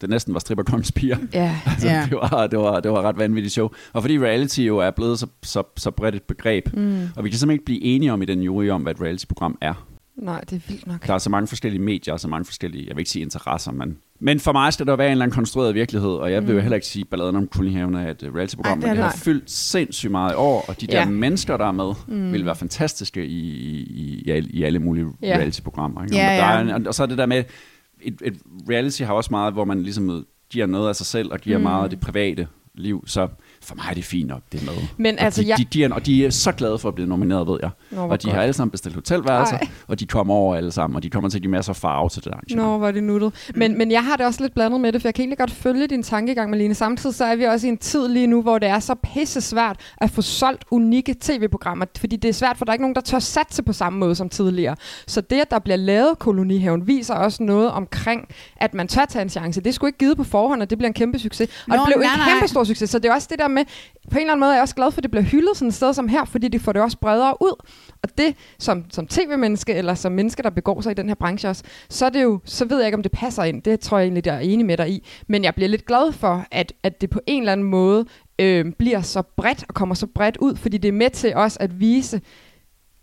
det 0.00 0.10
næsten 0.10 0.34
var 0.34 0.40
stripperkongens 0.40 0.92
piger. 0.92 1.16
Ja. 1.32 1.56
Altså, 1.66 1.88
Ja. 1.88 2.06
det, 2.10 2.16
var, 2.16 2.46
det, 2.46 2.58
var, 2.58 2.80
det 2.80 2.90
var 2.90 2.98
et 2.98 3.04
ret 3.04 3.18
vanvittigt 3.18 3.52
show. 3.52 3.68
Og 3.92 4.02
fordi 4.02 4.18
reality 4.18 4.60
jo 4.60 4.78
er 4.78 4.90
blevet 4.90 5.18
så, 5.18 5.26
så, 5.42 5.62
så 5.76 5.90
bredt 5.90 6.14
et 6.14 6.22
begreb, 6.22 6.68
Mm. 6.74 7.08
og 7.16 7.24
vi 7.24 7.30
kan 7.30 7.38
simpelthen 7.38 7.50
ikke 7.50 7.64
blive 7.64 7.82
enige 7.82 8.12
om 8.12 8.22
i 8.22 8.24
den 8.24 8.42
jury 8.42 8.68
om, 8.68 8.82
hvad 8.82 8.94
et 8.94 9.00
reality-program 9.00 9.58
er. 9.60 9.86
Nej, 10.16 10.40
det 10.40 10.56
er 10.56 10.60
vildt 10.68 10.86
nok. 10.86 11.06
Der 11.06 11.14
er 11.14 11.18
så 11.18 11.30
mange 11.30 11.46
forskellige 11.46 11.82
medier, 11.82 12.14
og 12.14 12.20
så 12.20 12.28
mange 12.28 12.44
forskellige, 12.44 12.84
jeg 12.88 12.96
vil 12.96 13.00
ikke 13.00 13.10
sige 13.10 13.22
interesser, 13.22 13.72
men... 13.72 13.98
Men 14.20 14.40
for 14.40 14.52
mig 14.52 14.72
skal 14.72 14.86
der 14.86 14.96
være 14.96 15.06
en 15.06 15.10
eller 15.10 15.24
anden 15.24 15.34
konstrueret 15.34 15.74
virkelighed, 15.74 16.10
og 16.10 16.32
jeg 16.32 16.46
vil 16.46 16.54
jo 16.54 16.60
heller 16.60 16.74
ikke 16.74 16.86
sige, 16.86 17.02
at 17.02 17.08
balladen 17.08 17.36
om 17.36 17.46
Kulinghaven 17.48 17.94
er 17.94 18.10
et 18.10 18.22
øh, 18.22 18.34
reality-program, 18.34 18.78
men 18.78 18.90
det 18.90 18.98
er 18.98 19.02
har 19.02 19.16
fyldt 19.24 19.50
sindssygt 19.50 20.10
meget 20.10 20.32
i 20.32 20.34
år, 20.36 20.64
og 20.68 20.80
de 20.80 20.86
der 20.86 20.98
Ja. 20.98 21.08
mennesker, 21.08 21.56
der 21.56 21.64
er 21.66 21.72
med, 21.72 21.92
mm. 22.08 22.32
vil 22.32 22.44
være 22.46 22.56
fantastiske 22.56 23.26
i, 23.26 23.38
i, 23.82 24.22
i, 24.26 24.30
alle, 24.30 24.50
i 24.50 24.62
alle 24.62 24.78
mulige 24.78 25.06
Ja. 25.22 25.36
reality-programmer. 25.36 26.02
Ikke? 26.04 26.16
Ja, 26.16 26.30
Og 26.32 26.36
der 26.38 26.44
er 26.44 26.64
ja. 26.68 26.76
en, 26.76 26.86
og 26.86 26.94
så 26.94 27.02
er 27.02 27.06
det 27.06 27.18
der 27.18 27.26
med, 27.26 27.44
et, 28.00 28.22
et 28.24 28.38
reality 28.70 29.02
har 29.02 29.12
også 29.12 29.28
meget, 29.30 29.52
hvor 29.52 29.64
man 29.64 29.82
ligesom 29.82 30.26
giver 30.50 30.66
noget 30.66 30.88
af 30.88 30.96
sig 30.96 31.06
selv, 31.06 31.32
og 31.32 31.38
giver 31.40 31.58
mm. 31.58 31.62
meget 31.62 31.84
af 31.84 31.90
det 31.90 32.00
private 32.00 32.46
liv, 32.74 33.04
så 33.06 33.28
for 33.68 33.74
mig 33.74 33.84
er 33.90 33.94
det 33.94 34.04
fint 34.04 34.28
nok, 34.28 34.40
det 34.52 34.60
er 34.60 34.64
med. 34.64 34.74
Men 34.96 35.18
og, 35.18 35.24
altså, 35.24 35.42
de, 35.42 35.48
jeg- 35.48 35.58
de, 35.58 35.64
de 35.64 35.84
er, 35.84 35.92
og 35.94 36.06
de 36.06 36.26
er 36.26 36.30
så 36.30 36.52
glade 36.52 36.78
for 36.78 36.88
at 36.88 36.94
blive 36.94 37.08
nomineret, 37.08 37.46
ved 37.48 37.58
jeg. 37.62 37.70
Nå, 37.90 38.00
og 38.00 38.22
de 38.22 38.26
godt. 38.26 38.34
har 38.34 38.42
alle 38.42 38.52
sammen 38.52 38.70
bestilt 38.70 38.94
hotelværelser, 38.94 39.58
Ej. 39.58 39.68
og 39.88 40.00
de 40.00 40.06
kommer 40.06 40.34
over 40.34 40.56
alle 40.56 40.70
sammen, 40.70 40.96
og 40.96 41.02
de 41.02 41.10
kommer 41.10 41.30
til 41.30 41.38
at 41.38 41.42
give 41.42 41.50
masser 41.50 41.72
af 41.72 41.76
farve 41.76 42.08
til 42.08 42.24
det 42.24 42.30
arrangement. 42.30 42.66
Nå, 42.68 42.78
hvor 42.78 42.88
er 42.88 42.92
det 42.92 43.02
nuttet. 43.02 43.50
Men, 43.54 43.78
men 43.78 43.90
jeg 43.90 44.04
har 44.04 44.16
det 44.16 44.26
også 44.26 44.42
lidt 44.42 44.54
blandet 44.54 44.80
med 44.80 44.92
det, 44.92 45.00
for 45.02 45.08
jeg 45.08 45.14
kan 45.14 45.22
egentlig 45.22 45.38
godt 45.38 45.50
følge 45.50 45.86
din 45.86 46.02
tankegang, 46.02 46.50
Malene. 46.50 46.74
Samtidig 46.74 47.14
så 47.16 47.24
er 47.24 47.36
vi 47.36 47.44
også 47.44 47.66
i 47.66 47.70
en 47.70 47.78
tid 47.78 48.08
lige 48.08 48.26
nu, 48.26 48.42
hvor 48.42 48.58
det 48.58 48.68
er 48.68 48.78
så 48.78 48.94
pisse 48.94 49.40
svært 49.40 49.76
at 49.98 50.10
få 50.10 50.22
solgt 50.22 50.64
unikke 50.70 51.14
tv-programmer, 51.20 51.84
fordi 51.98 52.16
det 52.16 52.28
er 52.28 52.32
svært, 52.32 52.58
for 52.58 52.64
der 52.64 52.70
er 52.70 52.74
ikke 52.74 52.82
nogen, 52.82 52.94
der 52.94 53.00
tør 53.00 53.18
satse 53.18 53.62
på 53.62 53.72
samme 53.72 53.98
måde 53.98 54.14
som 54.14 54.28
tidligere. 54.28 54.76
Så 55.06 55.20
det, 55.20 55.36
at 55.40 55.50
der 55.50 55.58
bliver 55.58 55.76
lavet 55.76 56.18
kolonihaven, 56.18 56.86
viser 56.86 57.14
også 57.14 57.42
noget 57.42 57.70
omkring, 57.70 58.28
at 58.56 58.74
man 58.74 58.88
tør 58.88 59.04
tage 59.08 59.22
en 59.22 59.28
chance. 59.28 59.60
Det 59.60 59.74
skulle 59.74 59.88
ikke 59.88 59.98
givet 59.98 60.16
på 60.16 60.24
forhånd, 60.24 60.62
og 60.62 60.70
det 60.70 60.78
bliver 60.78 60.88
en 60.88 60.94
kæmpe 60.94 61.18
succes. 61.18 61.48
Og 61.48 61.54
Nå, 61.68 61.74
det 61.76 61.82
blev 61.86 61.98
nej, 61.98 62.14
en 62.14 62.18
nej. 62.20 62.28
kæmpe 62.32 62.48
stor 62.48 62.64
succes. 62.64 62.90
Så 62.90 62.98
det 62.98 63.08
er 63.08 63.14
også 63.14 63.28
det 63.30 63.38
der 63.38 63.48
med, 63.48 63.57
på 64.10 64.14
en 64.14 64.20
eller 64.20 64.32
anden 64.32 64.40
måde 64.40 64.50
er 64.50 64.54
jeg 64.54 64.62
også 64.62 64.74
glad 64.74 64.90
for, 64.90 64.98
at 64.98 65.02
det 65.02 65.10
bliver 65.10 65.24
hyldet 65.24 65.56
sådan 65.56 65.68
et 65.68 65.74
sted 65.74 65.94
som 65.94 66.08
her, 66.08 66.24
fordi 66.24 66.48
det 66.48 66.60
får 66.60 66.72
det 66.72 66.82
også 66.82 66.98
bredere 66.98 67.34
ud. 67.40 67.64
Og 68.02 68.18
det, 68.18 68.34
som, 68.58 68.84
som 68.90 69.06
tv-menneske, 69.06 69.74
eller 69.74 69.94
som 69.94 70.12
menneske, 70.12 70.42
der 70.42 70.50
begår 70.50 70.80
sig 70.80 70.90
i 70.90 70.94
den 70.94 71.08
her 71.08 71.14
branche 71.14 71.48
også, 71.48 71.62
så, 71.88 72.06
er 72.06 72.10
det 72.10 72.22
jo, 72.22 72.40
så 72.44 72.64
ved 72.64 72.78
jeg 72.78 72.86
ikke, 72.86 72.96
om 72.96 73.02
det 73.02 73.12
passer 73.12 73.42
ind. 73.42 73.62
Det 73.62 73.80
tror 73.80 73.98
jeg 73.98 74.04
egentlig, 74.04 74.26
jeg 74.26 74.36
er 74.36 74.40
enig 74.40 74.66
med 74.66 74.76
dig 74.76 74.90
i. 74.90 75.06
Men 75.26 75.44
jeg 75.44 75.54
bliver 75.54 75.68
lidt 75.68 75.86
glad 75.86 76.12
for, 76.12 76.46
at, 76.50 76.72
at 76.82 77.00
det 77.00 77.10
på 77.10 77.20
en 77.26 77.42
eller 77.42 77.52
anden 77.52 77.66
måde 77.66 78.04
øh, 78.38 78.72
bliver 78.78 79.00
så 79.00 79.22
bredt 79.22 79.64
og 79.68 79.74
kommer 79.74 79.94
så 79.94 80.06
bredt 80.06 80.36
ud, 80.36 80.56
fordi 80.56 80.78
det 80.78 80.88
er 80.88 80.92
med 80.92 81.10
til 81.10 81.34
også 81.34 81.56
at 81.60 81.80
vise, 81.80 82.20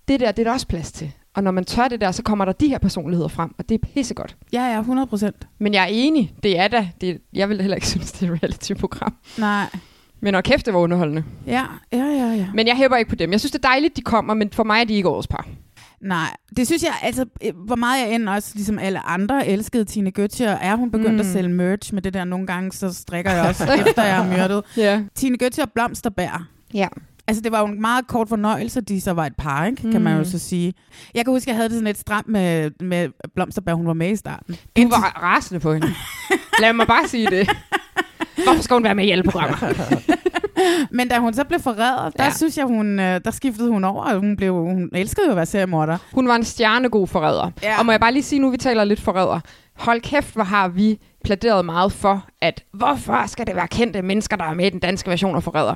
det 0.07 0.19
der, 0.19 0.31
det 0.31 0.39
er 0.39 0.43
der 0.43 0.53
også 0.53 0.67
plads 0.67 0.91
til. 0.91 1.11
Og 1.35 1.43
når 1.43 1.51
man 1.51 1.65
tør 1.65 1.87
det 1.87 2.01
der, 2.01 2.11
så 2.11 2.23
kommer 2.23 2.45
der 2.45 2.51
de 2.51 2.67
her 2.67 2.77
personligheder 2.77 3.27
frem, 3.27 3.55
og 3.57 3.69
det 3.69 3.75
er 3.75 3.87
pissegodt. 3.93 4.37
Ja, 4.53 4.71
ja, 4.73 4.79
100 4.79 5.07
procent. 5.07 5.47
Men 5.59 5.73
jeg 5.73 5.83
er 5.83 5.87
enig, 5.91 6.33
det 6.43 6.59
er 6.59 6.67
da, 6.67 6.89
det, 7.01 7.21
jeg 7.33 7.49
vil 7.49 7.61
heller 7.61 7.75
ikke 7.75 7.87
synes, 7.95 8.11
det 8.11 8.29
er 8.29 8.33
et 8.33 8.43
reality-program. 8.43 9.15
Nej. 9.37 9.69
Men 10.25 10.35
og 10.35 10.43
kæft, 10.43 10.65
det 10.65 10.73
var 10.73 10.79
underholdende. 10.79 11.23
Ja, 11.47 11.63
ja, 11.93 11.97
ja, 12.05 12.33
ja. 12.33 12.47
Men 12.53 12.67
jeg 12.67 12.75
hæber 12.75 12.97
ikke 12.97 13.09
på 13.09 13.15
dem. 13.15 13.31
Jeg 13.31 13.39
synes, 13.39 13.51
det 13.51 13.65
er 13.65 13.67
dejligt, 13.69 13.97
de 13.97 14.01
kommer, 14.01 14.33
men 14.33 14.49
for 14.53 14.63
mig 14.63 14.79
er 14.81 14.83
de 14.83 14.93
ikke 14.93 15.09
årets 15.09 15.27
par. 15.27 15.47
Nej, 16.01 16.27
det 16.57 16.67
synes 16.67 16.83
jeg, 16.83 16.91
altså, 17.01 17.25
øh, 17.45 17.51
hvor 17.65 17.75
meget 17.75 18.01
jeg 18.07 18.15
end 18.15 18.29
også, 18.29 18.51
ligesom 18.55 18.79
alle 18.79 18.99
andre, 18.99 19.47
elskede 19.47 19.85
Tine 19.85 20.11
Götze, 20.19 20.43
og 20.47 20.57
er 20.61 20.75
hun 20.75 20.91
begyndt 20.91 21.09
Mm. 21.09 21.13
mm. 21.13 21.19
at 21.19 21.25
sælge 21.25 21.49
merch 21.49 21.93
med 21.93 22.01
det 22.01 22.13
der, 22.13 22.23
nogle 22.23 22.47
gange, 22.47 22.71
så 22.71 22.93
strikker 22.93 23.31
jeg 23.31 23.45
også, 23.47 23.63
efter 23.88 24.03
jeg 24.03 24.15
har 24.15 24.38
myrdet. 24.38 24.63
Ja. 24.77 25.01
Tine 25.15 25.38
Götze 25.43 25.61
og 25.61 25.71
Blomsterbær. 25.75 26.47
Ja. 26.73 26.88
Altså, 27.27 27.41
det 27.43 27.51
var 27.51 27.59
jo 27.59 27.65
en 27.65 27.81
meget 27.81 28.07
kort 28.07 28.29
fornøjelse, 28.29 28.81
de 28.81 29.01
så 29.01 29.11
var 29.11 29.25
et 29.25 29.35
par, 29.38 29.65
ikke? 29.65 29.91
kan 29.91 30.01
man 30.01 30.13
jo 30.13 30.19
Mm. 30.19 30.25
så 30.25 30.39
sige. 30.39 30.73
Jeg 31.15 31.25
kan 31.25 31.33
huske, 31.33 31.49
jeg 31.49 31.55
havde 31.55 31.69
det 31.69 31.75
sådan 31.75 31.85
lidt 31.88 31.99
stramt 31.99 32.27
med, 32.27 32.71
med 32.79 33.09
Blomsterberg, 33.35 33.75
hun 33.75 33.88
var 33.88 33.93
med 33.93 34.09
i 34.11 34.15
starten. 34.15 34.55
Du 34.77 34.89
var 34.89 35.19
rasende 35.23 35.59
på 35.59 35.73
hende. 35.73 35.88
Lad 36.61 36.73
mig 36.73 36.88
bare 36.88 37.07
sige 37.07 37.27
det. 37.29 37.49
Hvorfor 38.43 38.61
skal 38.61 38.73
hun 38.73 38.83
være 38.83 38.95
med 38.95 39.05
i 39.05 39.11
alle 39.11 39.23
programmer? 39.23 39.57
Men 40.91 41.07
da 41.07 41.17
hun 41.19 41.33
så 41.33 41.43
blev 41.43 41.59
forrædet, 41.59 42.17
der 42.17 42.23
Ja. 42.23 42.31
synes 42.31 42.57
jeg, 42.57 42.65
hun, 42.65 42.99
øh, 42.99 43.21
der 43.25 43.31
skiftede 43.31 43.69
hun 43.69 43.83
over, 43.83 44.03
og 44.03 44.19
hun, 44.19 44.35
blev, 44.37 44.53
hun 44.53 44.89
elskede 44.93 45.25
jo 45.25 45.31
at 45.31 45.35
være 45.35 45.45
seriemorder. 45.45 45.97
Hun 46.13 46.27
var 46.27 46.35
en 46.35 46.43
stjernegod 46.43 47.07
forræder. 47.07 47.51
Ja. 47.63 47.79
Og 47.79 47.85
må 47.85 47.91
jeg 47.91 47.99
bare 47.99 48.11
lige 48.13 48.23
sige, 48.23 48.39
nu 48.39 48.49
vi 48.49 48.57
taler 48.57 48.83
lidt 48.83 49.01
forræder. 49.01 49.39
Hold 49.75 50.01
kæft, 50.01 50.33
hvor 50.33 50.43
har 50.43 50.67
vi 50.67 50.99
plæderet 51.23 51.65
meget 51.65 51.91
for, 51.91 52.25
at 52.41 52.63
hvorfor 52.73 53.23
skal 53.27 53.47
det 53.47 53.55
være 53.55 53.67
kendte 53.67 54.01
mennesker, 54.01 54.35
der 54.35 54.43
er 54.45 54.53
med 54.53 54.65
i 54.65 54.69
den 54.69 54.79
danske 54.79 55.09
version 55.09 55.35
af 55.35 55.43
forræder? 55.43 55.75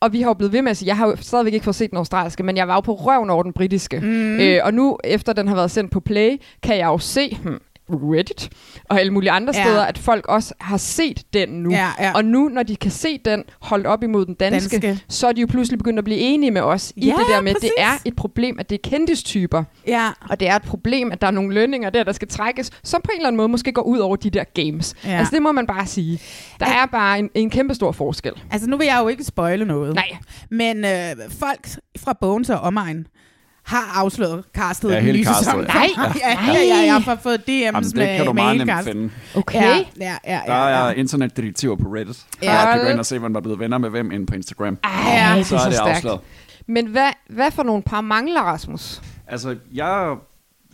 Og 0.00 0.12
vi 0.12 0.20
har 0.20 0.28
jo 0.30 0.34
blevet 0.34 0.52
ved 0.52 0.62
med 0.62 0.70
at 0.70 0.76
sige, 0.76 0.88
jeg 0.88 0.96
har 0.96 1.06
jo 1.06 1.16
stadigvæk 1.20 1.52
ikke 1.54 1.64
fået 1.64 1.76
set 1.76 1.90
den 1.90 1.98
australske, 1.98 2.42
men 2.42 2.56
jeg 2.56 2.68
var 2.68 2.74
jo 2.74 2.80
på 2.80 2.94
røven 2.94 3.30
over 3.30 3.42
den 3.42 3.52
britiske. 3.52 4.00
Mm. 4.00 4.40
Øh, 4.40 4.60
og 4.64 4.74
nu, 4.74 4.98
efter 5.04 5.32
den 5.32 5.48
har 5.48 5.54
været 5.54 5.70
sendt 5.70 5.90
på 5.92 6.00
Play, 6.00 6.36
kan 6.62 6.76
jeg 6.78 6.86
jo 6.86 6.98
se, 6.98 7.38
hmm, 7.42 7.58
Reddit 7.96 8.50
og 8.84 9.00
alle 9.00 9.12
mulige 9.12 9.30
andre 9.30 9.52
Ja. 9.56 9.62
steder, 9.64 9.82
at 9.84 9.98
folk 9.98 10.26
også 10.26 10.54
har 10.60 10.76
set 10.76 11.22
den 11.32 11.48
nu. 11.48 11.70
Ja, 11.70 11.88
ja. 12.00 12.12
Og 12.14 12.24
nu, 12.24 12.48
når 12.48 12.62
de 12.62 12.76
kan 12.76 12.90
se 12.90 13.18
den 13.24 13.44
holdt 13.60 13.86
op 13.86 14.02
imod 14.02 14.26
den 14.26 14.34
danske, 14.34 14.78
Danske. 14.78 15.04
så 15.08 15.28
er 15.28 15.32
de 15.32 15.40
jo 15.40 15.46
pludselig 15.46 15.78
begyndt 15.78 15.98
at 15.98 16.04
blive 16.04 16.18
enige 16.18 16.50
med 16.50 16.60
os 16.60 16.92
i 16.96 17.06
Ja, 17.06 17.12
det 17.12 17.24
der 17.34 17.40
med, 17.40 17.50
at 17.50 17.56
det 17.62 17.70
er 17.78 17.92
et 18.04 18.16
problem, 18.16 18.56
at 18.58 18.70
det 18.70 18.78
er 18.84 18.90
kendistyper. 18.90 19.64
Ja, 19.86 20.08
Og 20.30 20.40
det 20.40 20.48
er 20.48 20.56
et 20.56 20.62
problem, 20.62 21.12
at 21.12 21.20
der 21.20 21.26
er 21.26 21.30
nogle 21.30 21.54
lønninger 21.54 21.90
der, 21.90 22.04
der 22.04 22.12
skal 22.12 22.28
trækkes, 22.28 22.70
som 22.82 23.00
på 23.04 23.10
en 23.10 23.16
eller 23.16 23.26
anden 23.28 23.36
måde 23.36 23.48
måske 23.48 23.72
går 23.72 23.82
ud 23.82 23.98
over 23.98 24.16
de 24.16 24.30
der 24.30 24.44
games. 24.54 24.94
Ja. 25.04 25.10
Altså 25.18 25.34
det 25.34 25.42
må 25.42 25.52
man 25.52 25.66
bare 25.66 25.86
sige. 25.86 26.20
Der 26.60 26.66
er 26.66 26.86
bare 26.86 27.18
en, 27.18 27.30
en 27.34 27.50
kæmpe 27.50 27.74
stor 27.74 27.92
forskel. 27.92 28.32
altså 28.50 28.68
nu 28.70 28.76
vil 28.76 28.84
jeg 28.86 28.98
jo 29.02 29.08
ikke 29.08 29.24
spoile 29.24 29.64
noget. 29.64 29.94
Nej, 29.94 30.16
Men 30.50 30.84
øh, 30.84 30.90
folk 31.40 31.68
fra 31.98 32.12
Bones 32.20 32.50
og 32.50 32.60
omegn 32.60 33.06
har 33.68 33.92
afsløret 34.00 34.44
castet 34.54 34.90
Ja, 34.90 35.00
hele 35.00 35.24
castet, 35.24 35.44
sæson. 35.44 35.60
ja. 35.60 35.66
Nej, 35.66 35.88
ja, 35.96 36.52
ja, 36.52 36.60
ja, 36.62 36.84
jeg 36.86 37.02
har 37.04 37.16
fået 37.22 37.38
DM's 37.48 37.52
Jamen, 37.52 37.84
med, 37.94 38.08
det 38.08 38.16
kan 38.16 38.26
du 38.26 38.32
med 38.32 38.42
meget 38.42 38.66
nemt 38.66 38.84
finde. 38.84 39.10
okay. 39.36 39.60
Ja, 39.60 39.84
ja, 40.00 40.16
ja, 40.26 40.40
Der 40.46 40.54
ja, 40.54 40.68
er 40.68 40.86
ja. 40.86 40.90
internetdetektiver 40.92 41.76
på 41.76 41.88
Reddit. 41.88 42.16
Ja. 42.42 42.52
Jeg 42.60 42.72
kan 42.74 42.82
gå 42.84 42.90
ind 42.90 42.98
og 42.98 43.06
se, 43.06 43.18
hvem 43.18 43.32
der 43.32 43.40
er 43.40 43.42
blevet 43.42 43.58
venner 43.60 43.78
med 43.78 43.90
hvem 43.90 44.10
inde 44.12 44.26
på 44.26 44.34
Instagram. 44.34 44.78
Ej, 44.84 44.90
Ja. 45.06 45.32
det 45.34 45.40
er 45.40 45.44
Så 45.44 45.56
er 45.56 45.60
så 45.60 45.70
det 45.70 45.76
afsløret. 45.76 46.20
Men 46.66 46.86
hvad, 46.86 47.08
hvad 47.30 47.50
for 47.50 47.62
nogle 47.62 47.82
par 47.82 48.00
mangler, 48.00 48.40
Rasmus? 48.40 49.02
Altså, 49.26 49.56
jeg 49.74 50.14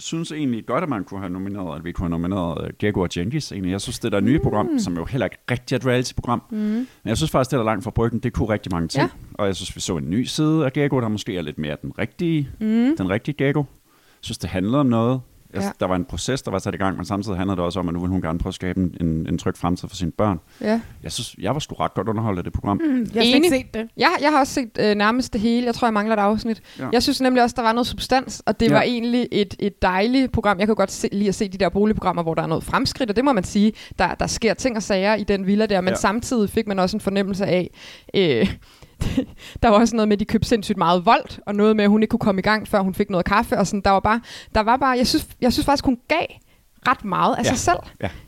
synes 0.05 0.33
egentlig 0.33 0.67
godt, 0.67 0.83
at 0.83 0.89
man 0.89 1.05
kunne 1.05 1.21
have 1.21 1.31
nomineret, 1.31 1.77
at 1.77 1.85
vi 1.85 1.93
kunne 1.93 2.05
have 2.05 2.11
nomineret 2.11 2.63
uh, 2.63 2.69
Diego 2.81 3.01
og 3.01 3.09
Jenkins 3.17 3.53
egentlig. 3.53 3.73
Jeg 3.73 3.81
synes, 3.81 3.99
det 3.99 4.13
der 4.13 4.21
nye 4.21 4.39
program, 4.39 4.79
som 4.79 4.97
jo 4.97 5.05
heller 5.05 5.27
ikke 5.27 5.39
rigtig 5.51 5.75
er 5.75 5.79
et 5.79 5.87
reality-program, 5.87 6.43
mm. 6.51 6.57
men 6.57 6.87
jeg 7.05 7.17
synes 7.17 7.31
faktisk, 7.31 7.51
det 7.51 7.59
der 7.59 7.65
langt 7.65 7.85
fra 7.85 7.91
bryggen, 7.91 8.21
det 8.21 8.33
kunne 8.33 8.49
rigtig 8.49 8.73
mange 8.73 8.89
ting. 8.89 9.03
Ja. 9.03 9.09
Og 9.35 9.47
jeg 9.47 9.57
synes, 9.57 9.77
vi 9.77 9.81
så 9.81 9.97
en 9.97 10.11
ny 10.11 10.25
side 10.25 10.65
af 10.65 10.73
Diego, 10.73 11.01
der 11.01 11.09
måske 11.09 11.37
er 11.37 11.43
lidt 11.43 11.59
mere 11.59 11.77
den 11.83 11.99
rigtige, 11.99 12.49
mm. 12.61 12.97
den 12.97 13.11
rigtige 13.11 13.35
Diego. 13.39 13.59
Jeg 13.59 13.65
synes, 14.21 14.39
det 14.39 14.51
handlede 14.51 14.81
om 14.81 14.87
noget. 14.87 15.21
Jeg, 15.55 15.61
Ja. 15.61 15.67
ja. 15.67 15.73
Der 15.81 15.87
var 15.87 15.97
en 15.97 16.05
proces, 16.05 16.43
der 16.43 16.51
var 16.51 16.59
sat 16.59 16.75
i 16.75 16.77
gang, 16.77 16.97
men 16.97 17.05
samtidig 17.07 17.37
handlede 17.39 17.57
det 17.57 17.65
også 17.65 17.81
om, 17.81 17.89
at 17.89 17.95
nu 17.95 18.01
ville 18.01 18.13
hun 18.13 18.23
gerne 18.23 18.39
prøve 18.39 18.51
at 18.51 18.55
skabe 18.55 18.81
en, 18.81 18.97
en, 19.01 19.27
en 19.29 19.39
tryg 19.39 19.57
fremtid 19.57 19.89
for 19.89 19.97
sine 19.97 20.11
børn. 20.13 20.41
Ja. 20.61 20.81
Jeg 21.03 21.13
synes, 21.13 21.37
jeg 21.39 21.55
var 21.55 21.59
sgu 21.61 21.75
ret 21.75 21.95
godt 21.95 22.09
underholdt 22.09 22.39
af 22.39 22.45
det 22.45 22.53
program. 22.53 22.77
Mm. 22.85 23.07
Jeg 23.15 23.23
har 23.23 23.35
ikke 23.37 23.49
set 23.49 23.75
det. 23.75 23.89
Jeg, 23.97 24.11
jeg 24.21 24.31
har 24.31 24.39
også 24.41 24.53
set 24.55 24.71
øh, 24.81 24.95
nærmest 24.95 25.33
det 25.33 25.41
hele. 25.41 25.67
Jeg 25.67 25.75
tror, 25.75 25.87
jeg 25.89 25.93
mangler 25.95 26.17
et 26.17 26.21
afsnit. 26.21 26.63
Ja. 26.79 26.85
Ja. 26.85 26.89
Jeg 26.93 27.03
synes 27.03 27.21
nemlig 27.21 27.43
også, 27.43 27.55
der 27.57 27.63
var 27.63 27.73
noget 27.73 27.87
substans, 27.87 28.43
og 28.47 28.61
det 28.61 28.67
Ja. 28.67 28.71
ja. 28.73 28.77
var 28.79 28.83
egentlig 28.83 29.29
et, 29.33 29.55
et 29.59 29.83
dejligt 29.83 30.33
program. 30.33 30.59
Jeg 30.59 30.67
kan 30.67 30.75
godt 30.77 30.93
se, 30.93 31.09
lide 31.13 31.29
at 31.29 31.35
se 31.35 31.49
de 31.49 31.59
der 31.59 31.69
boligprogrammer, 31.69 32.23
hvor 32.23 32.35
der 32.35 32.43
er 32.43 32.47
noget 32.47 32.65
fremskridt, 32.65 33.11
og 33.11 33.17
det 33.17 33.25
må 33.25 33.33
man 33.33 33.45
sige, 33.45 33.73
der, 33.99 34.15
der 34.15 34.27
sker 34.27 34.55
ting 34.55 34.77
og 34.77 34.83
sager 34.83 35.15
i 35.15 35.25
den 35.25 35.47
villa 35.47 35.67
der, 35.67 35.81
men 35.81 35.89
Ja. 35.89 35.91
ja. 35.93 35.97
samtidig 35.97 36.51
fik 36.51 36.67
man 36.67 36.79
også 36.79 36.97
en 36.97 37.01
fornemmelse 37.01 37.47
af, 37.47 37.71
øh, 38.15 38.47
der 39.63 39.69
var 39.69 39.77
også 39.79 39.97
noget 39.97 40.09
med, 40.09 40.17
at 40.17 40.21
de 40.21 40.25
købte 40.25 40.49
sindssygt 40.49 40.79
meget 40.79 41.07
vold, 41.07 41.39
og 41.47 41.55
noget 41.55 41.77
med, 41.77 41.85
at 41.85 41.91
hun 41.91 42.03
ikke 42.03 42.11
kunne 42.11 42.21
komme 42.21 42.39
i 42.39 42.43
gang, 42.43 42.69
før 42.69 42.81
hun 42.81 42.95
fik 42.95 43.11
noget 43.11 43.27
kaffe, 43.27 43.59
og 43.59 43.67
sådan, 43.67 43.81
der 43.81 43.91
var 43.91 44.01
bare, 44.01 44.21
der 44.55 44.61
var 44.61 44.77
bare, 44.77 44.91
jeg 44.99 45.07
synes, 45.07 45.27
jeg 45.41 45.53
synes 45.53 45.67
faktisk, 45.67 45.85
hun 45.85 45.99
gav 46.09 46.27
ret 46.89 47.05
meget 47.05 47.35
af 47.35 47.43
Ja. 47.45 47.49
sig 47.49 47.59
selv. 47.59 47.77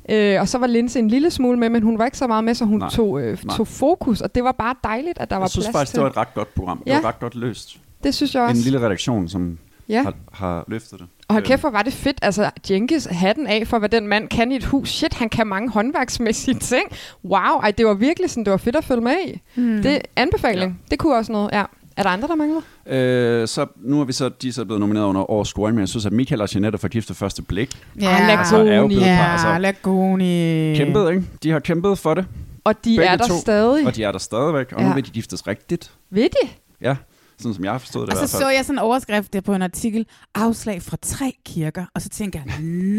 Ja. 0.08 0.34
Øh, 0.34 0.40
og 0.40 0.48
så 0.48 0.58
var 0.58 0.66
Linse 0.66 0.98
en 0.98 1.08
lille 1.08 1.30
smule 1.30 1.58
med, 1.58 1.68
men 1.70 1.82
hun 1.82 1.98
var 1.98 2.04
ikke 2.04 2.18
så 2.18 2.26
meget 2.26 2.44
med, 2.44 2.54
så 2.54 2.64
hun 2.64 2.78
Nej. 2.78 2.88
tog, 2.90 3.20
øh, 3.20 3.38
Nej. 3.44 3.56
tog 3.56 3.68
fokus, 3.68 4.20
og 4.20 4.34
det 4.34 4.44
var 4.44 4.52
bare 4.52 4.74
dejligt, 4.84 5.18
at 5.18 5.30
der 5.30 5.36
var 5.36 5.42
Jeg 5.42 5.50
synes 5.50 5.66
plads 5.66 5.72
faktisk, 5.76 5.90
til. 5.92 5.96
det 5.98 6.02
var 6.04 6.10
et 6.10 6.16
ret 6.16 6.34
godt 6.34 6.54
program. 6.54 6.78
Det 6.78 6.86
Ja. 6.86 7.00
var 7.00 7.08
ret 7.08 7.20
godt 7.20 7.34
løst. 7.34 7.76
Det 8.04 8.14
synes 8.14 8.34
jeg 8.34 8.42
også. 8.42 8.56
En 8.56 8.62
lille 8.62 8.80
redaktion, 8.86 9.28
som 9.28 9.58
Ja. 9.88 10.03
har, 10.03 10.14
har 10.33 10.64
løftet 10.68 10.99
det. 10.99 11.07
Og 11.29 11.35
hold 11.35 11.42
Øhm, 11.42 11.49
kæft, 11.49 11.61
hvor 11.61 11.70
var 11.70 11.83
det 11.83 11.92
fedt. 11.92 12.18
Altså, 12.22 12.51
Jenkins 12.70 13.09
hatten 13.11 13.46
af 13.46 13.66
for, 13.66 13.79
hvad 13.79 13.88
den 13.88 14.09
mand 14.09 14.29
kan 14.29 14.53
i 14.53 14.57
et 14.57 14.64
hus. 14.64 14.88
Shit, 14.90 15.14
han 15.14 15.29
kan 15.29 15.46
mange 15.46 15.70
håndværksmæssige 15.70 16.59
ting. 16.72 16.85
Wow, 17.25 17.40
ej, 17.62 17.70
det 17.70 17.87
var 17.87 17.94
virkelig 17.94 18.31
sådan, 18.31 18.44
det 18.44 18.51
var 18.51 18.57
fedt 18.57 18.77
at 18.77 18.85
følge 18.85 19.01
med 19.01 19.14
i. 19.27 19.40
Mm. 19.57 19.83
Det 19.83 19.94
er 19.94 19.99
anbefaling. 20.16 20.70
Ja. 20.83 20.87
Det 20.90 20.99
kunne 20.99 21.16
også 21.16 21.33
noget, 21.33 21.51
ja. 21.53 21.64
Er 21.96 22.03
der 22.03 22.11
andre, 22.11 22.29
der 22.29 22.35
mangler? 22.35 22.61
Øh, 22.87 23.49
så 23.49 23.66
nu 23.77 24.01
er 24.01 24.05
vi 24.05 24.12
så, 24.12 24.29
de 24.29 24.49
er 24.49 24.53
så 24.53 24.64
blevet 24.64 24.81
nomineret 24.81 25.05
under 25.05 25.31
årets 25.31 25.51
scoring, 25.51 25.75
men 25.75 25.81
jeg 25.81 25.88
synes, 25.88 26.07
at 26.07 26.12
Michael 26.12 26.40
og 26.42 26.55
Jeanette 26.55 26.79
fra 26.79 26.88
Gift 26.88 27.16
første 27.16 27.42
blik 27.42 27.77
Ej, 28.03 28.03
lad 28.27 28.38
altså, 28.38 28.57
er 28.57 28.77
jo 28.77 28.87
blevet 28.87 29.03
Ja, 29.03 29.16
par, 29.16 29.33
altså, 29.33 29.59
Lagoni. 29.59 30.75
kæmpet, 30.77 31.11
ikke? 31.11 31.22
De 31.42 31.51
har 31.51 31.59
kæmpet 31.61 31.99
for 31.99 32.14
det, 32.14 32.27
Og 32.64 32.75
de 32.85 32.90
Begge 32.96 33.05
er 33.05 33.16
der 33.16 33.27
to. 33.27 33.35
stadig. 33.40 33.87
og 33.87 33.96
de 33.96 34.05
er 34.05 34.12
der 34.12 34.18
stadigvæk, 34.18 34.72
og 34.72 34.81
Ja. 34.83 34.88
nu 34.88 34.94
vil 34.94 35.07
de 35.07 35.11
giftes 35.11 35.46
rigtigt. 35.46 35.90
Ved 36.11 36.22
de? 36.29 36.49
Ja, 36.81 36.96
sådan 37.38 37.55
som 37.55 37.64
jeg 37.64 37.72
har 37.72 37.79
forstået 37.79 38.03
det 38.09 38.14
Og 38.14 38.16
i 38.16 38.20
hvert 38.20 38.31
så 38.31 38.37
fald. 38.38 38.44
så 38.44 38.51
jeg 38.51 38.64
sådan 38.64 38.75
en 38.75 38.79
overskrift 38.79 39.33
der 39.33 39.40
på 39.40 39.55
en 39.55 39.62
artikel, 39.62 40.07
afslag 40.35 40.83
fra 40.83 40.96
tre 41.03 41.33
kirker, 41.46 41.85
og 41.94 42.03
så 42.03 42.09
tænker 42.09 42.40
jeg, 42.46 42.55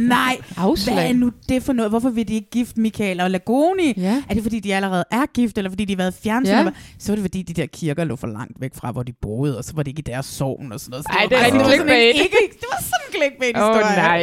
nej, 0.08 0.38
Afslag. 0.58 0.96
hvad 0.96 1.10
er 1.10 1.14
nu 1.14 1.32
det 1.50 1.64
for 1.64 1.74
noget? 1.74 1.92
Hvorfor 1.92 2.10
vil 2.10 2.28
de 2.28 2.34
ikke 2.34 2.50
gifte 2.50 2.80
Michael 2.82 3.22
og 3.22 3.32
Lagoni? 3.32 3.94
Ja. 3.98 4.24
Er 4.30 4.34
det 4.34 4.44
fordi, 4.44 4.60
de 4.60 4.76
allerede 4.76 5.04
er 5.12 5.26
gift, 5.34 5.58
eller 5.58 5.72
fordi 5.72 5.86
de 5.86 5.94
har 5.94 5.98
været 5.98 6.14
fjernsyn? 6.14 6.54
Ja. 6.54 6.70
Så 7.00 7.12
er 7.12 7.16
det 7.16 7.24
fordi, 7.24 7.42
de 7.42 7.54
der 7.54 7.66
kirker 7.66 8.04
lå 8.04 8.16
for 8.16 8.28
langt 8.28 8.62
væk 8.62 8.76
fra, 8.76 8.92
hvor 8.92 9.04
de 9.04 9.14
boede, 9.22 9.58
og 9.58 9.64
så 9.64 9.74
var 9.76 9.84
det 9.84 9.88
ikke 9.92 10.00
i 10.00 10.12
deres 10.12 10.26
sovn 10.26 10.72
og 10.72 10.80
sådan 10.80 10.92
noget. 10.92 11.06
Så 11.06 11.10
Ej, 11.14 11.22
var 11.24 11.30
det 11.30 11.38
er 11.38 11.46
rigtig 11.46 11.60
sådan 11.62 11.72
en- 11.72 11.78
clickbait. 11.78 12.16
Ikke, 12.16 12.38
det 12.60 12.66
var 12.72 12.82
sådan 12.84 13.00
en 13.08 13.14
clickbait 13.14 13.58
Åh, 13.58 13.76
historie. 13.76 13.96
nej. 14.08 14.18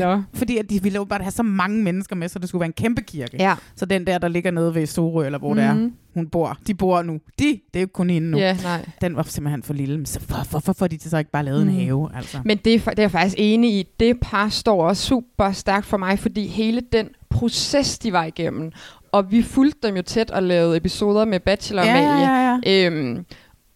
Ja. 0.00 0.06
Nå. 0.16 0.22
Fordi 0.34 0.56
at 0.58 0.70
de 0.70 0.82
ville 0.82 0.96
jo 0.96 1.04
bare 1.04 1.22
have 1.22 1.30
så 1.32 1.42
mange 1.42 1.82
mennesker 1.82 2.16
med, 2.16 2.28
så 2.28 2.38
det 2.38 2.48
skulle 2.48 2.60
være 2.60 2.66
en 2.66 2.72
kæmpe 2.72 3.02
kirke. 3.02 3.36
Ja. 3.38 3.54
Så 3.76 3.86
den 3.86 4.06
der, 4.06 4.18
der 4.18 4.28
ligger 4.28 4.50
nede 4.50 4.74
ved 4.74 4.86
Sorø, 4.86 5.26
eller 5.26 5.38
hvor 5.38 5.50
mm. 5.52 5.56
det 5.56 5.64
er, 5.64 5.74
Mhm. 5.74 5.92
hun 6.14 6.26
bor. 6.28 6.58
De 6.66 6.74
bor 6.74 7.02
nu. 7.02 7.12
De, 7.38 7.44
det 7.44 7.60
er 7.76 7.80
jo 7.80 7.86
kun 7.94 8.10
hende 8.10 8.30
nu. 8.30 8.38
Ja, 8.38 8.56
nej. 8.62 8.84
Den 9.00 9.16
var 9.16 9.22
simpelthen 9.22 9.43
for 9.62 9.72
lille. 9.72 9.96
Men 9.96 10.06
så 10.06 10.20
hvor, 10.20 10.50
hvorfor 10.50 10.72
får 10.72 10.86
de 10.86 11.00
så 11.00 11.18
ikke 11.18 11.30
bare 11.30 11.44
lavet 11.44 11.66
mm. 11.66 11.72
en 11.72 11.86
have? 11.86 12.10
Altså? 12.14 12.38
Men 12.44 12.56
det 12.56 12.74
er, 12.74 12.90
det 12.90 12.98
er 12.98 13.02
jeg 13.02 13.10
faktisk 13.10 13.36
enig 13.38 13.74
i. 13.74 13.88
Det 14.00 14.20
par 14.20 14.48
står 14.48 14.88
også 14.88 15.06
super 15.06 15.52
stærkt 15.52 15.86
for 15.86 15.96
mig, 15.96 16.18
fordi 16.18 16.46
hele 16.46 16.82
den 16.92 17.08
proces, 17.30 17.98
de 17.98 18.12
var 18.12 18.24
igennem, 18.24 18.72
og 19.12 19.30
vi 19.30 19.42
fulgte 19.42 19.88
dem 19.88 19.96
jo 19.96 20.02
tæt 20.02 20.30
og 20.30 20.42
lavede 20.42 20.76
episoder 20.76 21.24
med 21.24 21.40
Bachelor 21.40 21.82
og 21.82 21.88
ja, 21.88 21.98
Amalie. 21.98 22.30
ja, 22.30 22.58
ja. 22.64 22.86
Øhm, 22.86 23.24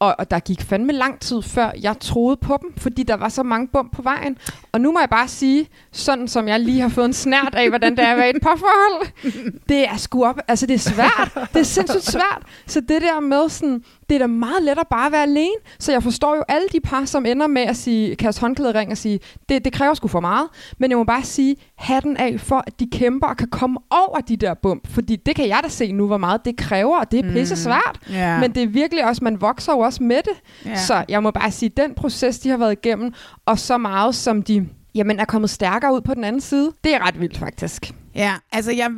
og, 0.01 0.15
og 0.19 0.31
der 0.31 0.39
gik 0.39 0.63
fandme 0.63 0.93
lang 0.93 1.21
tid, 1.21 1.43
før 1.43 1.71
jeg 1.83 1.97
troede 2.01 2.37
på 2.37 2.59
dem, 2.63 2.73
fordi 2.77 3.03
der 3.03 3.15
var 3.17 3.29
så 3.29 3.43
mange 3.43 3.69
bump 3.69 3.93
på 3.93 4.03
vejen. 4.03 4.39
Og 4.73 4.81
nu 4.81 4.93
må 4.93 4.99
jeg 4.99 5.09
bare 5.11 5.29
sige, 5.29 5.69
sådan 5.93 6.29
som 6.29 6.49
jeg 6.49 6.61
lige 6.61 6.81
har 6.81 6.89
fået 6.89 7.05
en 7.05 7.13
snært 7.13 7.55
af, 7.55 7.69
hvordan 7.69 7.97
det 7.97 8.05
er 8.05 8.11
at 8.11 8.17
være 8.17 8.27
i 8.27 8.37
et 8.37 8.43
parforhold, 8.43 9.09
det 9.69 9.89
er 9.89 9.97
sgu 9.97 10.25
op, 10.25 10.41
altså 10.49 10.67
det 10.67 10.75
er 10.75 10.79
svært. 10.79 11.49
Det 11.55 11.61
er 11.61 11.65
sindssygt 11.65 12.05
svært. 12.05 12.43
Så 12.67 12.81
det 12.81 13.03
der 13.03 13.21
med 13.21 13.49
sådan, 13.49 13.83
det 14.09 14.15
er 14.15 14.19
da 14.19 14.27
meget 14.27 14.63
let 14.63 14.79
at 14.79 14.87
bare 14.91 15.13
være 15.13 15.23
alene. 15.23 15.55
Så 15.79 15.93
jeg 15.93 16.03
forstår 16.03 16.37
jo 16.37 16.43
alle 16.49 16.69
de 16.73 16.81
par, 16.81 17.05
som 17.05 17.27
ender 17.27 17.47
med 17.47 17.63
at 17.63 17.77
sige, 17.77 18.17
kaste 18.17 18.41
håndklædet 18.41 18.75
ring 18.75 18.91
og 18.91 18.97
sige, 18.99 19.21
det, 19.49 19.65
det 19.65 19.73
kræver 19.73 19.95
sgu 19.95 20.09
for 20.09 20.21
meget. 20.21 20.49
Men 20.79 20.91
jeg 20.91 20.99
må 20.99 21.05
bare 21.05 21.23
sige, 21.23 21.57
hatten 21.77 22.17
af 22.17 22.41
for, 22.41 22.65
at 22.67 22.81
de 22.81 22.89
kæmper 22.93 23.27
og 23.27 23.37
kan 23.37 23.49
komme 23.49 23.79
over 23.91 24.21
de 24.21 24.37
der 24.37 24.55
bump. 24.55 24.89
Fordi 24.89 25.17
det 25.17 25.37
kan 25.37 25.49
jeg 25.49 25.61
da 25.63 25.69
se 25.69 25.93
nu, 25.93 26.07
hvor 26.07 26.17
meget 26.17 26.45
det 26.45 26.57
kræver, 26.57 26.99
og 26.99 27.11
det 27.11 27.25
er 27.25 27.33
pisse 27.33 27.57
svært. 27.57 27.99
Ja. 28.11 28.41
Men 28.41 28.55
det 28.55 28.63
er 28.63 28.67
virkelig 28.67 29.05
også, 29.05 29.25
man 29.25 29.41
vokser 29.41 29.73
jo 29.73 29.79
også 29.89 30.03
med 30.03 30.17
det. 30.17 30.67
Ja. 30.71 30.77
Så 30.77 31.05
jeg 31.09 31.23
må 31.23 31.31
bare 31.31 31.51
sige, 31.51 31.69
den 31.69 31.95
proces, 31.95 32.39
de 32.39 32.49
har 32.49 32.57
været 32.57 32.73
igennem, 32.73 33.15
og 33.47 33.59
så 33.59 33.79
meget, 33.79 34.15
som 34.15 34.43
de 34.43 34.69
jamen, 34.95 35.19
er 35.19 35.25
kommet 35.25 35.51
stærkere 35.51 35.95
ud 35.95 36.01
på 36.01 36.15
den 36.15 36.25
anden 36.25 36.41
side, 36.41 36.73
det 36.85 36.95
er 36.95 37.07
ret 37.07 37.21
vildt 37.21 37.39
faktisk. 37.39 37.95
Ja, 38.15 38.35
altså 38.53 38.73
jeg 38.73 38.91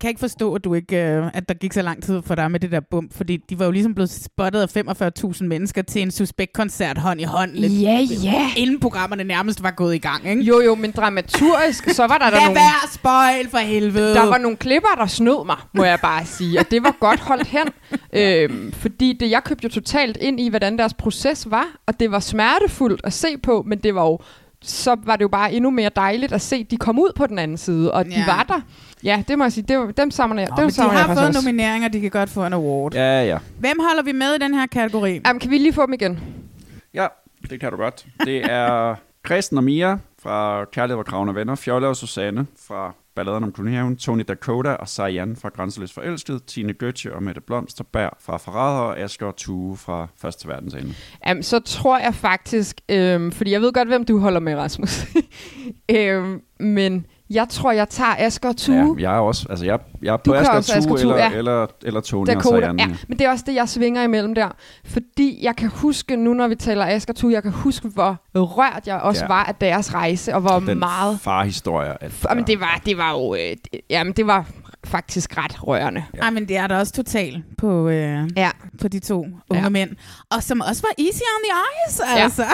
kan 0.00 0.08
ikke 0.08 0.20
forstå, 0.20 0.54
at, 0.54 0.64
du 0.64 0.74
ikke, 0.74 0.96
øh, 0.96 1.26
at 1.34 1.48
der 1.48 1.54
gik 1.54 1.72
så 1.72 1.82
lang 1.82 2.02
tid 2.02 2.22
for 2.22 2.34
dig 2.34 2.50
med 2.50 2.60
det 2.60 2.70
der 2.70 2.80
bump, 2.90 3.16
fordi 3.16 3.36
de 3.50 3.58
var 3.58 3.64
jo 3.64 3.70
ligesom 3.70 3.94
blevet 3.94 4.10
spottet 4.10 4.60
af 4.76 4.76
45.000 5.24 5.44
mennesker 5.44 5.82
til 5.82 6.02
en 6.02 6.10
suspektkoncert 6.10 6.98
hånd 6.98 7.20
i 7.20 7.24
hånd, 7.24 7.50
lidt, 7.54 7.82
Ja, 7.82 8.06
ja. 8.22 8.50
inden 8.56 8.80
programmerne 8.80 9.24
nærmest 9.24 9.62
var 9.62 9.70
gået 9.70 9.94
i 9.94 9.98
gang. 9.98 10.28
Ikke? 10.30 10.42
Jo, 10.42 10.60
jo, 10.60 10.74
men 10.74 10.90
dramaturgisk, 10.90 11.88
så 11.90 12.06
var 12.06 12.18
der, 12.18 12.24
der 12.24 12.30
Lad 12.30 12.40
nogle... 12.40 12.54
være 12.54 12.90
spøjl 12.92 13.48
for 13.50 13.58
helvede. 13.58 14.14
Der 14.14 14.26
var 14.26 14.38
nogle 14.38 14.56
klipper, 14.56 14.88
der 14.98 15.06
snød 15.06 15.46
mig, 15.46 15.56
må 15.74 15.84
jeg 15.84 15.98
bare 16.02 16.24
sige, 16.26 16.58
og 16.60 16.70
det 16.70 16.82
var 16.82 16.96
godt 17.00 17.20
holdt 17.20 17.46
hen. 17.46 17.66
Øhm, 18.12 18.72
fordi 18.72 19.16
det, 19.20 19.30
jeg 19.30 19.44
købte 19.44 19.64
jo 19.64 19.68
totalt 19.68 20.16
ind 20.20 20.40
i, 20.40 20.48
hvordan 20.48 20.78
deres 20.78 20.94
proces 20.94 21.50
var, 21.50 21.66
og 21.86 22.00
det 22.00 22.10
var 22.10 22.20
smertefuldt 22.20 23.00
at 23.04 23.12
se 23.12 23.28
på, 23.42 23.64
men 23.66 23.78
det 23.78 23.94
var 23.94 24.02
jo 24.04 24.18
så 24.62 24.96
var 25.04 25.16
det 25.16 25.22
jo 25.22 25.28
bare 25.28 25.52
endnu 25.52 25.70
mere 25.70 25.90
dejligt 25.96 26.32
at 26.32 26.40
se, 26.40 26.56
at 26.56 26.70
de 26.70 26.76
kom 26.76 26.98
ud 26.98 27.12
på 27.16 27.26
den 27.26 27.38
anden 27.38 27.56
side, 27.56 27.92
og 27.94 28.04
de 28.04 28.10
Ja. 28.10 28.26
var 28.26 28.42
der. 28.42 28.60
Ja, 29.04 29.22
det 29.28 29.38
må 29.38 29.44
jeg 29.44 29.52
sige, 29.52 29.64
det 29.68 29.78
var, 29.78 29.90
dem 29.90 30.10
samler 30.10 30.42
jeg, 30.42 30.48
Nå, 30.50 30.56
dem 30.56 30.64
men 30.64 30.70
de 30.74 30.82
jeg 30.82 30.90
har 30.90 30.98
faktisk 30.98 31.18
fået 31.20 31.28
også. 31.28 31.40
nomineringer, 31.40 31.88
de 31.88 32.00
kan 32.00 32.10
godt 32.10 32.30
få 32.30 32.46
en 32.46 32.52
award. 32.52 32.94
Ja, 32.94 33.24
ja. 33.24 33.38
Hvem 33.58 33.76
holder 33.88 34.02
vi 34.02 34.12
med 34.12 34.34
i 34.34 34.38
den 34.38 34.54
her 34.54 34.66
kategori? 34.66 35.20
Jamen, 35.26 35.40
kan 35.40 35.50
vi 35.50 35.58
lige 35.58 35.72
få 35.72 35.86
dem 35.86 35.92
igen? 35.92 36.20
Ja, 36.94 37.06
det 37.50 37.60
kan 37.60 37.70
du 37.70 37.76
godt. 37.76 38.06
Det 38.24 38.50
er 38.50 38.94
Kristen 39.22 39.58
og 39.58 39.64
Mia 39.64 39.98
fra 40.22 40.64
Kærlighed 40.64 40.98
og 40.98 41.06
Kravende 41.06 41.34
Venner, 41.34 41.54
Fjolle 41.54 41.88
og 41.88 41.96
Susanne 41.96 42.46
fra 42.68 42.94
Balladen 43.14 43.44
om 43.44 43.52
Kolonihaven, 43.52 43.96
Tony 43.96 44.24
Dakota 44.28 44.70
og 44.70 44.88
Sajan 44.88 45.36
fra 45.36 45.48
Grænseløs 45.48 45.92
Forelsket, 45.92 46.44
Tine 46.44 46.74
Götze 46.82 47.14
og 47.14 47.22
Mette 47.22 47.40
Blomsterberg 47.40 48.10
fra 48.20 48.36
Forræder 48.36 48.80
og 48.80 48.98
Asger 48.98 49.26
og 49.26 49.36
Tue 49.36 49.76
fra 49.76 50.06
Første 50.18 50.48
Verdens 50.48 50.74
Ende. 50.74 50.94
Jamen, 51.26 51.42
så 51.42 51.60
tror 51.60 51.98
jeg 51.98 52.14
faktisk, 52.14 52.80
øhm, 52.88 53.32
fordi 53.32 53.50
jeg 53.52 53.60
ved 53.60 53.72
godt, 53.72 53.88
hvem 53.88 54.04
du 54.04 54.18
holder 54.18 54.40
med, 54.40 54.54
Rasmus. 54.56 55.04
øhm, 55.96 56.42
men 56.60 57.06
jeg 57.30 57.48
tror, 57.48 57.72
jeg 57.72 57.88
tager 57.88 58.14
Asger 58.18 58.48
og 58.48 58.56
Tue. 58.56 58.96
Ja, 58.98 59.10
jeg 59.10 59.16
er 59.16 59.20
også, 59.20 59.46
altså 59.50 59.64
jeg, 59.64 59.78
jeg 60.02 60.12
er 60.12 60.16
på 60.16 60.32
Asger 60.34 60.60
Tue, 60.60 60.76
Asger 60.76 60.90
Tue, 60.90 61.00
eller, 61.00 61.16
ja. 61.16 61.30
eller, 61.32 61.66
eller 61.82 62.00
Tony 62.00 62.26
Dakota, 62.26 62.56
og 62.56 62.62
Sajan. 62.62 62.78
ja, 62.78 62.86
men 63.08 63.18
det 63.18 63.26
er 63.26 63.30
også 63.30 63.44
det, 63.46 63.54
jeg 63.54 63.68
svinger 63.68 64.02
imellem 64.02 64.34
der. 64.34 64.48
Fordi 64.84 65.38
jeg 65.42 65.56
kan 65.56 65.68
huske, 65.68 66.16
nu 66.16 66.34
når 66.34 66.48
vi 66.48 66.54
taler 66.54 66.86
Asger 66.86 67.14
Tue, 67.14 67.32
jeg 67.32 67.42
kan 67.42 67.52
huske, 67.52 67.88
hvor 67.88 68.16
rørt 68.34 68.82
jeg 68.86 68.96
også 69.00 69.24
Ja. 69.24 69.28
var 69.28 69.44
af 69.44 69.54
deres 69.54 69.94
rejse, 69.94 70.34
og 70.34 70.40
hvor 70.40 70.60
Den 70.60 70.78
meget... 70.78 71.20
farhistorie. 71.20 72.02
At, 72.02 72.12
Jamen, 72.30 72.44
det 72.46 72.60
var, 72.60 72.80
det 72.86 72.98
var 72.98 73.10
jo... 73.12 73.34
Øh, 73.34 73.40
det- 73.40 73.80
jamen, 73.90 74.12
det 74.12 74.26
var 74.26 74.46
faktisk 74.84 75.38
ret 75.38 75.66
rørende. 75.68 76.04
Ja. 76.14 76.18
Ej, 76.20 76.30
men 76.30 76.48
det 76.48 76.56
er 76.56 76.66
der 76.66 76.78
også 76.78 76.92
totalt 76.92 77.44
på, 77.58 77.88
øh, 77.88 78.28
Ja. 78.36 78.50
på 78.80 78.88
de 78.88 78.98
to 78.98 79.26
unge 79.50 79.62
Ja. 79.62 79.68
mænd. 79.68 79.90
Og 80.30 80.42
som 80.42 80.60
også 80.68 80.82
var 80.82 81.04
easy 81.04 81.20
on 81.20 81.42
the 81.44 81.52
eyes, 81.52 82.00
Ja. 82.16 82.22
altså. 82.22 82.44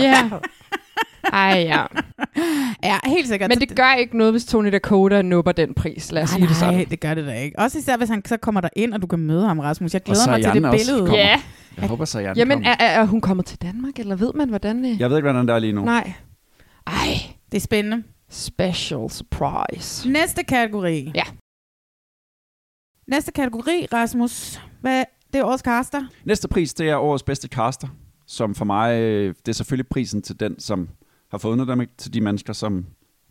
Ja. 0.00 0.30
Ej, 1.32 1.64
ja. 1.68 1.84
Ja, 2.84 2.98
helt 3.06 3.28
sikkert. 3.28 3.48
Men 3.50 3.60
det 3.60 3.76
gør 3.76 3.94
ikke 3.94 4.18
noget, 4.18 4.32
hvis 4.32 4.44
Tony 4.44 4.72
Dakota 4.72 5.22
nupper 5.22 5.52
den 5.52 5.74
pris. 5.74 6.12
Lad 6.12 6.22
os 6.22 6.30
sige 6.30 6.46
det 6.48 6.56
sådan. 6.56 6.74
nej, 6.74 6.86
det 6.90 7.00
gør 7.00 7.14
det 7.14 7.26
da 7.26 7.34
ikke. 7.34 7.58
Også 7.58 7.78
især, 7.78 7.96
hvis 7.96 8.08
han 8.08 8.24
så 8.24 8.36
kommer 8.36 8.60
der 8.60 8.68
ind, 8.76 8.94
og 8.94 9.02
du 9.02 9.06
kan 9.06 9.18
møde 9.18 9.46
ham, 9.46 9.58
Rasmus. 9.58 9.94
Jeg 9.94 10.02
glæder 10.02 10.20
så 10.20 10.30
mig 10.30 10.42
til 10.42 10.50
Jan 10.54 10.64
det 10.64 10.70
billede. 10.70 11.12
Ja. 11.14 11.42
Jeg 11.80 11.88
håber, 11.88 12.04
Sajan 12.04 12.36
Jamen, 12.36 12.56
kommer. 12.56 12.70
er, 12.70 12.76
er, 12.84 13.00
er 13.00 13.04
hun 13.04 13.20
kommet 13.20 13.46
til 13.46 13.58
Danmark, 13.62 13.98
eller 13.98 14.16
ved 14.16 14.32
man, 14.34 14.48
hvordan... 14.48 14.84
Øh? 14.84 15.00
Jeg 15.00 15.10
ved 15.10 15.16
ikke, 15.16 15.26
hvordan 15.30 15.48
der 15.48 15.54
er 15.54 15.58
lige 15.58 15.72
nu. 15.72 15.84
Nej. 15.84 16.12
Ej, 16.86 17.08
Det 17.52 17.56
er 17.56 17.60
spændende. 17.60 18.02
special 18.30 19.10
surprise. 19.10 20.10
Næste 20.10 20.44
kategori. 20.44 21.12
Ja. 21.14 21.22
Næste 23.08 23.32
kategori, 23.32 23.86
Rasmus. 23.92 24.60
Hvad, 24.80 25.04
det 25.32 25.38
er 25.38 25.44
årets 25.44 25.62
kaster. 25.62 26.02
Næste 26.24 26.48
pris, 26.48 26.74
det 26.74 26.88
er 26.88 26.96
årets 26.96 27.22
bedste 27.22 27.48
caster, 27.48 27.88
som 28.26 28.54
for 28.54 28.64
mig, 28.64 29.00
øh, 29.00 29.34
det 29.38 29.48
er 29.48 29.52
selvfølgelig 29.52 29.88
prisen 29.88 30.22
til 30.22 30.40
den, 30.40 30.60
som 30.60 30.88
har 31.34 31.38
fundet 31.38 31.68
dem, 31.68 31.80
ikke? 31.80 31.92
til 31.98 32.14
de 32.14 32.20
mennesker, 32.20 32.52
som 32.52 32.86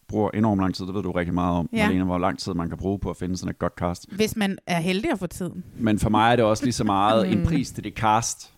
bruger 0.07 0.29
enormt 0.33 0.61
lang 0.61 0.75
tid. 0.75 0.85
Det 0.85 0.93
ved 0.95 1.03
du 1.03 1.11
rigtig 1.11 1.33
meget 1.33 1.57
om, 1.57 1.69
Ja. 1.73 1.87
Malene, 1.87 2.05
hvor 2.05 2.17
lang 2.17 2.39
tid 2.39 2.53
man 2.53 2.69
kan 2.69 2.77
bruge 2.77 2.99
på 2.99 3.09
at 3.09 3.17
finde 3.17 3.37
sådan 3.37 3.49
et 3.49 3.59
godt 3.59 3.73
cast. 3.73 4.11
Hvis 4.11 4.35
man 4.35 4.57
er 4.67 4.79
heldig 4.79 5.11
at 5.11 5.19
få 5.19 5.27
tiden. 5.27 5.63
Men 5.77 5.99
for 5.99 6.09
mig 6.09 6.31
er 6.31 6.35
det 6.35 6.45
også 6.45 6.63
lige 6.63 6.73
så 6.73 6.83
meget 6.83 7.27
Mm. 7.31 7.37
en 7.39 7.45
pris 7.45 7.71
til 7.71 7.83
det 7.83 7.93
cast, 7.93 8.53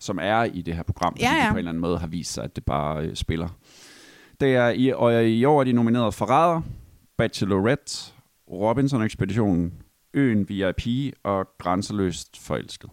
som 0.00 0.18
er 0.22 0.44
i 0.44 0.62
det 0.62 0.74
her 0.76 0.82
program, 0.82 1.16
Ja, 1.20 1.34
ja. 1.34 1.46
på 1.48 1.54
en 1.54 1.58
eller 1.58 1.70
anden 1.70 1.80
måde 1.80 1.98
har 1.98 2.06
vist 2.06 2.32
sig, 2.32 2.44
at 2.44 2.56
det 2.56 2.64
bare 2.64 3.04
øh, 3.04 3.16
spiller. 3.16 3.48
Det 4.40 4.54
er 4.54 4.68
i, 4.68 4.92
og 4.96 5.24
i 5.24 5.44
år 5.44 5.60
er 5.60 5.64
de 5.64 5.72
nomineret 5.72 6.14
Forræder, 6.14 6.60
Bachelorette, 7.18 8.12
Robinson-ekspeditionen, 8.50 9.72
Øen 10.14 10.48
VIP 10.48 11.14
og 11.24 11.46
Grænseløst 11.58 12.38
Forelsket. 12.40 12.90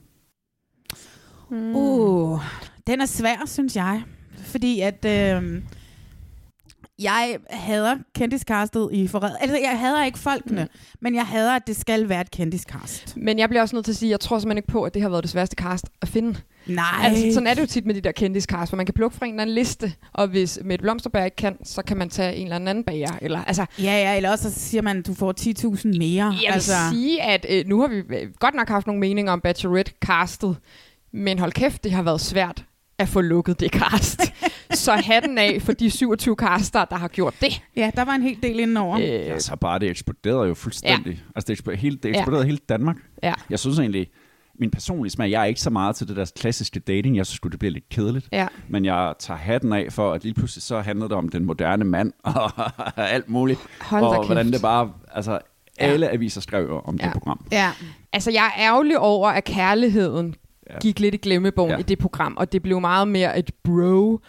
Mm. 1.51 1.75
Uh, 1.75 2.41
den 2.87 3.01
er 3.01 3.05
svær, 3.05 3.37
synes 3.45 3.75
jeg. 3.75 4.03
Fordi 4.37 4.81
at... 4.81 5.05
Øh, 5.05 5.61
jeg 6.99 7.37
hader 7.49 7.95
kendiskastet 8.15 8.89
i 8.91 9.07
forræd. 9.07 9.31
Altså, 9.41 9.57
jeg 9.57 9.79
hader 9.79 10.05
ikke 10.05 10.19
folkene, 10.19 10.63
mm. 10.63 10.79
men 11.01 11.15
jeg 11.15 11.25
hader, 11.25 11.55
at 11.55 11.67
det 11.67 11.75
skal 11.75 12.09
være 12.09 12.21
et 12.21 12.31
kendiskast. 12.31 13.17
Men 13.17 13.39
jeg 13.39 13.49
bliver 13.49 13.61
også 13.61 13.75
nødt 13.75 13.85
til 13.85 13.91
at 13.91 13.95
sige, 13.95 14.09
at 14.09 14.11
jeg 14.11 14.19
tror 14.19 14.39
simpelthen 14.39 14.57
ikke 14.57 14.67
på, 14.67 14.83
at 14.83 14.93
det 14.93 15.01
har 15.01 15.09
været 15.09 15.23
det 15.23 15.31
sværeste 15.31 15.55
cast 15.55 15.85
at 16.01 16.07
finde. 16.07 16.39
Nej. 16.67 16.85
Altså, 17.03 17.33
sådan 17.33 17.47
er 17.47 17.53
det 17.53 17.61
jo 17.61 17.67
tit 17.67 17.85
med 17.85 17.95
de 17.95 18.01
der 18.01 18.11
kendiscast, 18.11 18.71
hvor 18.71 18.77
man 18.77 18.85
kan 18.85 18.93
plukke 18.93 19.17
fra 19.17 19.25
en 19.25 19.31
eller 19.33 19.41
anden 19.41 19.55
liste, 19.55 19.93
og 20.13 20.27
hvis 20.27 20.59
Mette 20.63 20.83
Blomsterberg 20.83 21.25
ikke 21.25 21.35
kan, 21.35 21.57
så 21.63 21.81
kan 21.81 21.97
man 21.97 22.09
tage 22.09 22.35
en 22.35 22.43
eller 22.43 22.55
anden 22.55 22.83
bager. 22.83 23.17
Eller, 23.21 23.43
altså, 23.43 23.65
Ja, 23.79 23.83
ja, 23.83 24.15
eller 24.15 24.31
også 24.31 24.51
så 24.51 24.59
siger 24.59 24.81
man, 24.81 24.97
at 24.97 25.07
du 25.07 25.13
får 25.13 25.33
10.000 25.39 25.97
mere. 25.97 26.25
jeg 26.25 26.37
vil 26.39 26.53
altså, 26.53 26.73
sige, 26.91 27.21
at 27.21 27.45
øh, 27.49 27.65
nu 27.67 27.81
har 27.81 27.87
vi 27.87 27.95
øh, 27.95 28.33
godt 28.39 28.55
nok 28.55 28.69
haft 28.69 28.87
nogle 28.87 28.99
meninger 28.99 29.31
om 29.33 29.41
Bachelorette-castet, 29.41 30.55
men 31.11 31.39
hold 31.39 31.51
kæft, 31.51 31.83
det 31.83 31.91
har 31.91 32.03
været 32.03 32.21
svært 32.21 32.63
at 32.99 33.07
få 33.07 33.21
lukket 33.21 33.59
det 33.59 33.71
cast. 33.71 34.21
så 34.83 34.91
hatten 34.91 35.37
af 35.37 35.61
for 35.61 35.71
de 35.73 35.89
27 35.91 36.35
caster, 36.39 36.85
der 36.85 36.95
har 36.95 37.07
gjort 37.07 37.33
det. 37.41 37.61
Ja, 37.75 37.91
der 37.95 38.05
var 38.05 38.11
en 38.13 38.21
hel 38.21 38.37
del 38.43 38.59
indenover. 38.59 38.97
Øh. 38.97 39.03
Øh, 39.27 39.33
Altså 39.33 39.55
bare 39.55 39.79
det 39.79 39.89
eksploderede 39.89 40.47
jo 40.47 40.53
fuldstændig. 40.53 41.13
Ja. 41.13 41.19
Altså 41.35 41.45
det 41.47 41.49
eksploderede, 41.53 41.81
hele, 41.81 41.97
det 42.03 42.09
Ja. 42.09 42.17
eksploderede 42.19 42.45
hele 42.45 42.57
Danmark. 42.69 42.95
ja. 43.23 43.33
Jeg 43.49 43.59
synes 43.59 43.79
egentlig, 43.79 44.07
min 44.59 44.71
personlige 44.71 45.11
smag, 45.11 45.31
jeg 45.31 45.41
er 45.41 45.45
ikke 45.45 45.61
så 45.61 45.69
meget 45.69 45.95
til 45.95 46.07
det 46.07 46.15
der 46.15 46.31
klassiske 46.39 46.79
dating. 46.79 47.17
Jeg 47.17 47.25
synes 47.25 47.39
det 47.51 47.59
bliver 47.59 47.71
lidt 47.71 47.89
kedeligt. 47.89 48.27
Ja. 48.31 48.47
Men 48.69 48.85
jeg 48.85 49.13
tager 49.19 49.37
hatten 49.37 49.73
af 49.73 49.87
for, 49.93 50.13
at 50.13 50.23
lige 50.23 50.33
pludselig 50.33 50.63
så 50.63 50.79
handler 50.81 51.07
det 51.07 51.17
om 51.17 51.29
den 51.29 51.45
moderne 51.45 51.85
mand 51.85 52.13
og 52.23 52.51
alt 53.11 53.29
muligt. 53.29 53.59
Hold 53.81 54.03
og 54.03 54.15
kæft. 54.15 54.27
hvordan 54.27 54.51
det 54.51 54.61
bare, 54.61 54.91
altså 55.11 55.39
Ja. 55.81 55.85
alle 55.85 56.09
aviser 56.09 56.41
skrev 56.41 56.81
om 56.85 56.95
Ja. 56.95 57.05
det 57.05 57.13
program. 57.13 57.45
Ja. 57.51 57.71
Altså, 58.13 58.31
jeg 58.31 58.51
er 58.57 58.61
ærgerlig 58.63 58.99
over, 58.99 59.29
at 59.29 59.43
kærligheden 59.43 60.35
Ja. 60.69 60.79
gik 60.79 60.99
lidt 60.99 61.15
i 61.15 61.17
glemmebogen 61.17 61.71
ja. 61.71 61.77
i 61.77 61.81
det 61.81 61.99
program, 61.99 62.37
og 62.37 62.51
det 62.51 62.63
blev 62.63 62.81
meget 62.81 63.07
mere 63.07 63.39
et 63.39 63.51
bro 63.63 64.19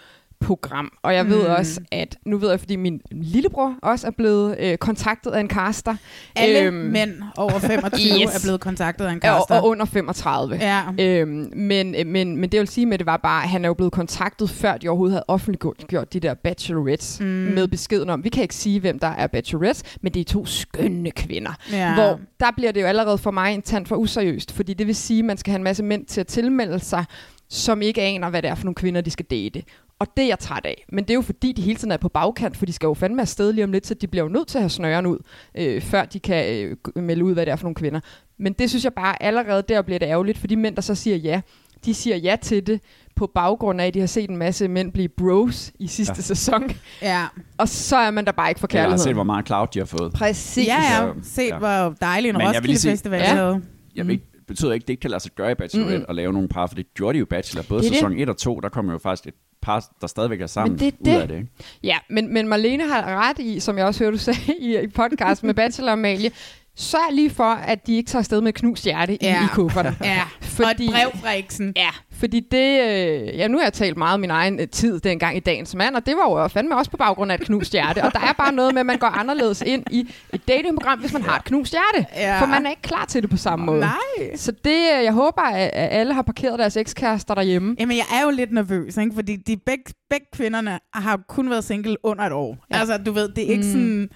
program. 0.41 0.93
Og 1.03 1.15
jeg 1.15 1.27
ved 1.29 1.43
Mm. 1.49 1.55
også, 1.59 1.81
at 1.93 2.17
nu 2.27 2.39
ved 2.39 2.51
jeg, 2.51 2.61
fordi 2.61 2.77
min 2.77 3.01
lillebror 3.11 3.75
også 3.83 4.07
er 4.07 4.11
blevet 4.11 4.57
øh, 4.61 4.77
kontaktet 4.79 5.31
af 5.31 5.41
en 5.41 5.49
caster. 5.51 5.95
Alle 6.37 6.61
Øhm, 6.63 6.75
mænd 6.77 7.11
over 7.37 7.59
25 7.59 8.01
yes. 8.23 8.35
er 8.37 8.41
blevet 8.45 8.61
kontaktet 8.61 9.05
af 9.05 9.11
en 9.11 9.17
og, 9.17 9.21
kaster. 9.23 9.55
og 9.61 9.67
under 9.69 9.85
35. 9.85 10.57
ja. 10.57 10.83
Øhm, 11.01 11.51
men, 11.57 11.95
men, 12.07 12.37
men 12.37 12.51
det 12.53 12.61
vil 12.61 12.69
sige 12.69 12.87
med 12.87 12.99
det 12.99 13.07
var 13.07 13.17
bare, 13.17 13.43
at 13.43 13.49
han 13.49 13.65
er 13.65 13.69
jo 13.69 13.75
blevet 13.75 13.93
kontaktet, 13.93 14.51
før 14.51 14.77
de 14.77 14.89
overhovedet 14.89 15.13
havde 15.13 15.25
offentliggjort 15.29 15.77
gjort 15.89 16.13
de 16.13 16.21
der 16.21 16.35
bachelorettes, 16.35 17.21
mm. 17.21 17.27
med 17.27 17.69
beskeden 17.69 18.11
om, 18.11 18.25
vi 18.25 18.29
kan 18.29 18.43
ikke 18.43 18.55
sige, 18.55 18.81
hvem 18.81 18.99
der 18.99 19.07
er 19.09 19.27
bachelorettes, 19.27 19.83
men 20.01 20.15
det 20.15 20.21
er 20.21 20.25
to 20.25 20.47
skønne 20.47 21.11
kvinder. 21.11 21.53
ja. 21.73 21.95
Hvor 21.95 22.21
der 22.41 22.51
bliver 22.57 22.73
det 22.73 22.81
jo 22.83 22.87
allerede 22.87 23.19
for 23.19 23.31
mig 23.31 23.55
en 23.55 23.63
tand 23.63 23.87
for 23.87 23.97
useriøst, 23.97 24.53
fordi 24.53 24.75
det 24.75 24.87
vil 24.87 24.95
sige, 24.95 25.19
at 25.19 25.25
man 25.25 25.37
skal 25.37 25.51
have 25.51 25.57
en 25.59 25.65
masse 25.65 25.83
mænd 25.83 26.07
til 26.07 26.21
at 26.21 26.27
tilmelde 26.27 26.79
sig, 26.81 27.05
som 27.51 27.83
ikke 27.83 28.03
aner, 28.03 28.31
hvad 28.31 28.43
det 28.43 28.51
er 28.51 28.55
for 28.55 28.65
nogle 28.65 28.75
kvinder, 28.75 29.01
de 29.01 29.11
skal 29.11 29.27
date. 29.31 29.63
Og 29.99 30.07
det 30.17 30.23
er 30.23 30.29
jeg 30.29 30.39
træt 30.39 30.67
af. 30.67 30.85
Men 30.93 31.05
det 31.05 31.11
er 31.11 31.15
jo 31.15 31.21
fordi, 31.23 31.53
de 31.53 31.63
hele 31.63 31.77
tiden 31.77 31.93
er 31.93 31.97
på 31.97 32.09
bagkant, 32.09 32.57
for 32.57 32.67
de 32.67 32.73
skal 32.73 32.87
jo 32.87 32.95
fandme 32.95 33.23
afsted 33.23 33.53
lige 33.53 33.65
om 33.65 33.73
lidt, 33.73 33.87
så 33.87 33.95
de 33.95 34.07
bliver 34.07 34.25
jo 34.25 34.29
nødt 34.29 34.49
til 34.49 34.59
at 34.59 34.63
have 34.63 34.71
snøren 34.71 35.07
ud, 35.07 35.19
øh, 35.55 35.83
før 35.83 36.05
de 36.05 36.19
kan 36.21 36.55
øh, 36.97 37.03
melde 37.03 37.25
ud, 37.25 37.33
hvad 37.33 37.47
det 37.47 37.53
er 37.53 37.57
for 37.57 37.65
nogle 37.65 37.75
kvinder. 37.75 38.01
Men 38.39 38.53
det 38.53 38.69
synes 38.71 38.85
jeg 38.85 38.93
bare 38.93 39.23
allerede 39.23 39.63
der 39.69 39.83
bliver 39.83 39.99
det 39.99 40.07
ærgerligt, 40.07 40.39
for 40.39 40.47
de 40.47 40.57
mænd, 40.57 40.77
der 40.77 40.83
så 40.83 40.95
siger 40.95 41.17
ja, 41.17 41.41
de 41.85 41.95
siger 41.95 42.17
ja 42.17 42.37
til 42.43 42.67
det 42.67 42.81
på 43.17 43.31
baggrund 43.35 43.81
af, 43.81 43.87
at 43.87 43.95
de 43.95 44.01
har 44.01 44.07
set 44.07 44.31
en 44.31 44.37
masse 44.37 44.69
mænd 44.69 44.93
blive 44.93 45.09
bros 45.09 45.73
i 45.79 45.87
sidste 45.87 46.15
Ja. 46.17 46.23
sæson. 46.23 46.71
ja. 47.03 47.27
Og 47.59 47.69
så 47.69 47.97
er 47.97 48.11
man 48.11 48.25
der 48.25 48.33
bare 48.33 48.49
ikke 48.51 48.61
for 48.61 48.69
Jeg 48.73 48.89
har 48.91 48.97
set, 48.97 49.15
hvor 49.15 49.23
meget 49.23 49.47
cloud 49.47 49.67
de 49.75 49.79
har 49.79 49.87
fået. 49.87 50.13
Præcis. 50.13 50.67
Ja, 50.67 51.03
ja. 51.05 51.11
Set, 51.23 51.49
ja. 51.49 51.59
hvor 51.59 51.95
dejlig 52.01 52.29
en 52.29 52.35
vil 52.37 52.47
Roskilde 52.47 52.91
Festival 52.91 53.21
Ja. 53.21 53.27
havde. 53.27 53.63
Jeg 53.97 54.07
ved 54.07 54.13
ikke, 54.13 54.25
betyder 54.49 54.73
ikke, 54.73 54.85
at 54.85 54.89
det 54.89 54.93
ikke 54.93 55.01
kan 55.01 55.11
lade 55.11 55.23
sig 55.23 55.33
gøre 55.33 55.53
i 55.53 55.55
Bachelorette 55.55 55.99
Mm. 55.99 56.05
at 56.09 56.15
lave 56.15 56.33
nogle 56.33 56.49
par, 56.49 56.67
for 56.67 56.75
det 56.75 56.95
gjorde 56.95 57.15
de 57.15 57.19
jo 57.19 57.27
Bachelor. 57.27 57.63
Både 57.69 57.81
Det 57.81 57.87
er 57.87 57.91
det. 57.91 57.97
sæson 57.99 58.19
1 58.19 58.29
og 58.29 58.37
2, 58.37 58.61
der 58.61 58.69
kommer 58.69 58.93
jo 58.93 58.99
faktisk 58.99 59.27
et 59.27 59.35
par, 59.63 59.93
der 60.01 60.07
stadigvæk 60.07 60.41
er 60.41 60.47
sammen 60.47 60.73
Men 60.73 60.79
det 60.79 60.87
er 60.89 60.93
ud 61.01 61.15
det. 61.17 61.21
af 61.23 61.29
det. 61.29 61.35
Ikke? 61.37 61.49
Ja, 61.83 61.97
men, 62.11 62.33
men 62.35 62.49
Marlene 62.49 62.89
har 62.89 63.29
ret 63.29 63.39
i, 63.39 63.61
som 63.61 63.79
jeg 63.79 63.87
også 63.87 64.05
hørte, 64.05 64.17
du 64.17 64.23
sagde 64.23 64.41
i, 64.61 64.79
i 64.79 64.87
podcast 64.87 65.45
med 65.45 65.55
Bachelor 65.61 65.93
Amalie, 65.93 66.31
sørg 66.79 67.13
lige 67.15 67.31
for, 67.31 67.45
at 67.45 67.87
de 67.87 67.97
ikke 67.97 68.09
tager 68.11 68.21
afsted 68.21 68.41
med 68.41 68.53
knust 68.53 68.85
hjerte 68.85 69.15
i, 69.15 69.19
Ja. 69.23 69.45
i 69.45 69.47
kufferten. 69.53 69.97
Ja, 70.05 70.23
Fordi- 70.41 70.87
og 70.89 70.95
et 70.95 71.11
brev 71.11 71.21
fra 71.23 71.33
eksen. 71.33 71.73
Ja, 71.77 71.89
fordi 72.13 72.41
det... 72.51 72.81
Øh, 72.89 73.39
ja, 73.39 73.49
nu 73.49 73.57
har 73.59 73.65
jeg 73.65 73.73
talt 73.73 73.97
meget 73.97 74.15
om 74.15 74.21
min 74.21 74.31
egen 74.31 74.61
øh, 74.61 74.69
tid 74.69 75.01
dengang 75.01 75.37
i 75.37 75.41
dagens 75.41 75.75
mand, 75.75 75.95
og 75.97 76.07
det 76.07 76.15
var 76.17 76.43
jo 76.43 76.49
fandme 76.49 76.77
også 76.77 76.91
på 76.91 76.97
baggrund 76.97 77.33
af 77.33 77.35
et 77.35 77.41
knust 77.41 77.73
hjerte. 77.73 78.05
Og 78.05 78.13
der 78.13 78.21
er 78.21 78.33
bare 78.33 78.53
noget 78.53 78.75
med, 78.75 78.81
at 78.81 78.87
man 78.87 78.99
går 78.99 79.07
anderledes 79.07 79.63
ind 79.67 79.85
i 79.91 80.09
et 80.33 80.49
datingprogram, 80.49 80.99
hvis 80.99 81.13
man 81.13 81.23
har 81.23 81.37
et 81.37 81.45
knust 81.45 81.73
hjerte. 81.73 82.07
Ja. 82.17 82.41
For 82.41 82.47
man 82.47 82.67
er 82.67 82.71
ikke 82.71 82.83
klar 82.83 83.05
til 83.05 83.23
det 83.23 83.31
på 83.31 83.37
samme 83.37 83.65
måde. 83.67 83.81
Nej. 83.81 84.37
Så 84.37 84.53
det, 84.53 84.71
øh, 84.99 85.05
jeg 85.05 85.13
håber, 85.13 85.43
at 85.43 85.71
alle 85.75 86.15
har 86.15 86.23
parkeret 86.23 86.59
deres 86.59 86.77
ekskærester 86.77 87.35
derhjemme. 87.35 87.77
Jamen, 87.81 87.97
jeg 87.97 88.05
er 88.21 88.25
jo 88.25 88.31
lidt 88.31 88.53
nervøs, 88.53 88.97
ikke? 88.97 89.13
fordi 89.15 89.37
de 89.37 89.57
begge, 89.57 89.85
begge 90.11 90.27
kvinderne 90.35 90.79
har 90.95 91.21
kun 91.29 91.51
været 91.51 91.65
single 91.65 91.97
under 92.03 92.25
et 92.25 92.33
år. 92.33 92.57
Ja. 92.73 92.79
Altså, 92.79 92.99
du 92.99 93.13
ved, 93.13 93.29
det 93.29 93.45
er 93.45 93.49
ikke 93.51 93.65
Mm. 93.67 93.73
sådan... 93.73 94.09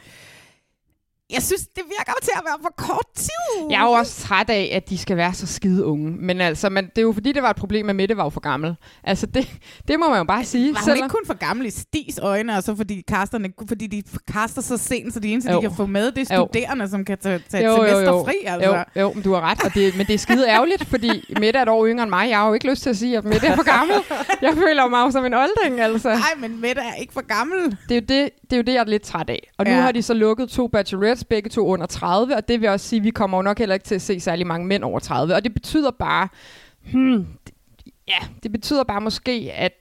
Jeg 1.33 1.43
synes, 1.43 1.63
det 1.63 1.83
virker 1.99 2.13
til 2.23 2.31
at 2.37 2.43
være 2.45 2.59
for 2.63 2.75
kort 2.77 3.07
tid. 3.17 3.71
Jeg 3.71 3.81
er 3.81 3.85
jo 3.85 3.91
også 3.91 4.21
træt 4.27 4.51
af, 4.51 4.71
at 4.73 4.89
de 4.91 4.99
skal 4.99 5.17
være 5.17 5.35
så 5.35 5.47
skide 5.47 5.85
unge. 5.85 6.11
Men 6.11 6.41
altså, 6.41 6.69
man, 6.69 6.85
det 6.85 6.99
er 6.99 7.03
jo 7.03 7.13
fordi, 7.13 7.33
det 7.33 7.43
var 7.43 7.51
et 7.51 7.57
problem, 7.57 7.89
at 7.89 7.97
Mette 7.97 8.17
var 8.17 8.25
jo 8.25 8.31
for 8.31 8.41
gammel. 8.41 8.75
Altså, 9.05 9.27
det, 9.27 9.49
det 9.89 9.99
må 10.01 10.09
man 10.09 10.19
jo 10.19 10.25
bare 10.25 10.45
sige. 10.45 10.73
Var 10.75 10.81
hun 10.81 10.85
selvom- 10.85 10.97
ikke 11.05 11.09
kun 11.09 11.27
for 11.27 11.35
gammel 11.35 11.67
i 11.67 11.71
Stis 11.71 12.19
øjne, 12.19 12.57
og 12.57 12.63
så 12.63 12.77
fordi, 12.77 13.03
casterne, 13.11 13.49
fordi 13.69 13.87
de 13.87 14.03
kaster 14.33 14.63
så 14.63 14.77
sent, 14.77 15.15
så 15.15 15.21
de 15.21 15.29
eneste, 15.33 15.51
Jo. 15.53 15.57
de 15.57 15.63
kan 15.63 15.75
få 15.77 15.87
med, 15.87 16.13
det 16.13 16.31
er 16.31 16.37
Jo. 16.37 16.47
studerende, 16.53 16.89
som 16.89 17.05
kan 17.05 17.19
tage, 17.19 17.43
tage 17.51 17.65
Jo, 17.65 17.73
et 17.73 17.77
jo, 17.79 17.85
semester 17.89 18.13
jo. 18.13 18.25
fri. 18.25 18.35
Altså. 18.47 18.71
Jo, 18.97 19.01
jo, 19.03 19.13
men 19.13 19.23
du 19.23 19.33
har 19.33 19.41
ret, 19.41 19.65
og 19.65 19.75
det, 19.75 19.97
men 19.97 20.07
det 20.07 20.15
er 20.15 20.19
skide 20.19 20.49
ærgerligt, 20.49 20.85
fordi 20.89 21.35
Mette 21.41 21.59
er 21.59 21.63
et 21.63 21.69
år 21.69 21.87
yngre 21.87 22.03
end 22.03 22.11
mig. 22.11 22.29
Jeg 22.31 22.39
har 22.39 22.49
jo 22.49 22.55
ikke 22.55 22.71
lyst 22.71 22.83
til 22.83 22.91
at 22.91 22.97
sige, 22.97 23.17
at 23.19 23.25
Mette 23.25 23.47
er 23.47 23.57
for 23.57 23.63
gammel. 23.79 23.97
Jeg 24.43 24.53
føler 24.55 24.89
mig 24.89 25.01
jo 25.07 25.11
som 25.11 25.25
en 25.25 25.35
olding, 25.35 25.81
altså. 25.81 26.09
Nej, 26.09 26.19
men 26.39 26.61
Mette 26.61 26.83
er 26.83 26.95
ikke 26.95 27.13
for 27.13 27.27
gammel. 27.37 27.77
Det 27.89 27.91
er, 27.91 27.95
jo 27.95 28.01
det, 28.01 28.31
det 28.43 28.53
er 28.53 28.57
jo 28.57 28.63
det, 28.63 28.73
jeg 28.73 28.81
er 28.81 28.85
lidt 28.85 29.03
træt 29.03 29.31
af. 29.31 29.51
Og 29.59 29.65
nu 29.67 29.71
Ja. 29.71 29.81
har 29.81 29.93
de 29.93 30.03
så 30.03 30.15
lukket 30.15 30.49
to 30.49 30.69
bachelorettes, 30.69 31.22
Altså 31.23 31.29
begge 31.29 31.51
to 31.51 31.67
under 31.67 31.87
30, 31.87 32.37
og 32.37 32.49
det 32.49 32.61
vil 32.61 32.69
også 32.69 32.89
sige, 32.89 33.01
at 33.01 33.05
vi 33.05 33.11
kommer 33.11 33.39
jo 33.39 33.43
nok 33.43 33.59
heller 33.59 33.75
ikke 33.75 33.85
til 33.85 33.95
at 33.95 34.03
se 34.03 34.21
særlig 34.21 34.47
mange 34.47 34.67
mænd 34.67 34.85
over 34.85 34.99
30. 35.01 35.35
Og 35.35 35.45
det 35.45 35.55
betyder 35.55 35.91
bare, 35.91 36.29
hmm, 36.93 37.27
ja, 38.09 38.19
det 38.43 38.53
betyder 38.53 38.85
bare 38.85 39.01
måske, 39.01 39.51
at 39.55 39.73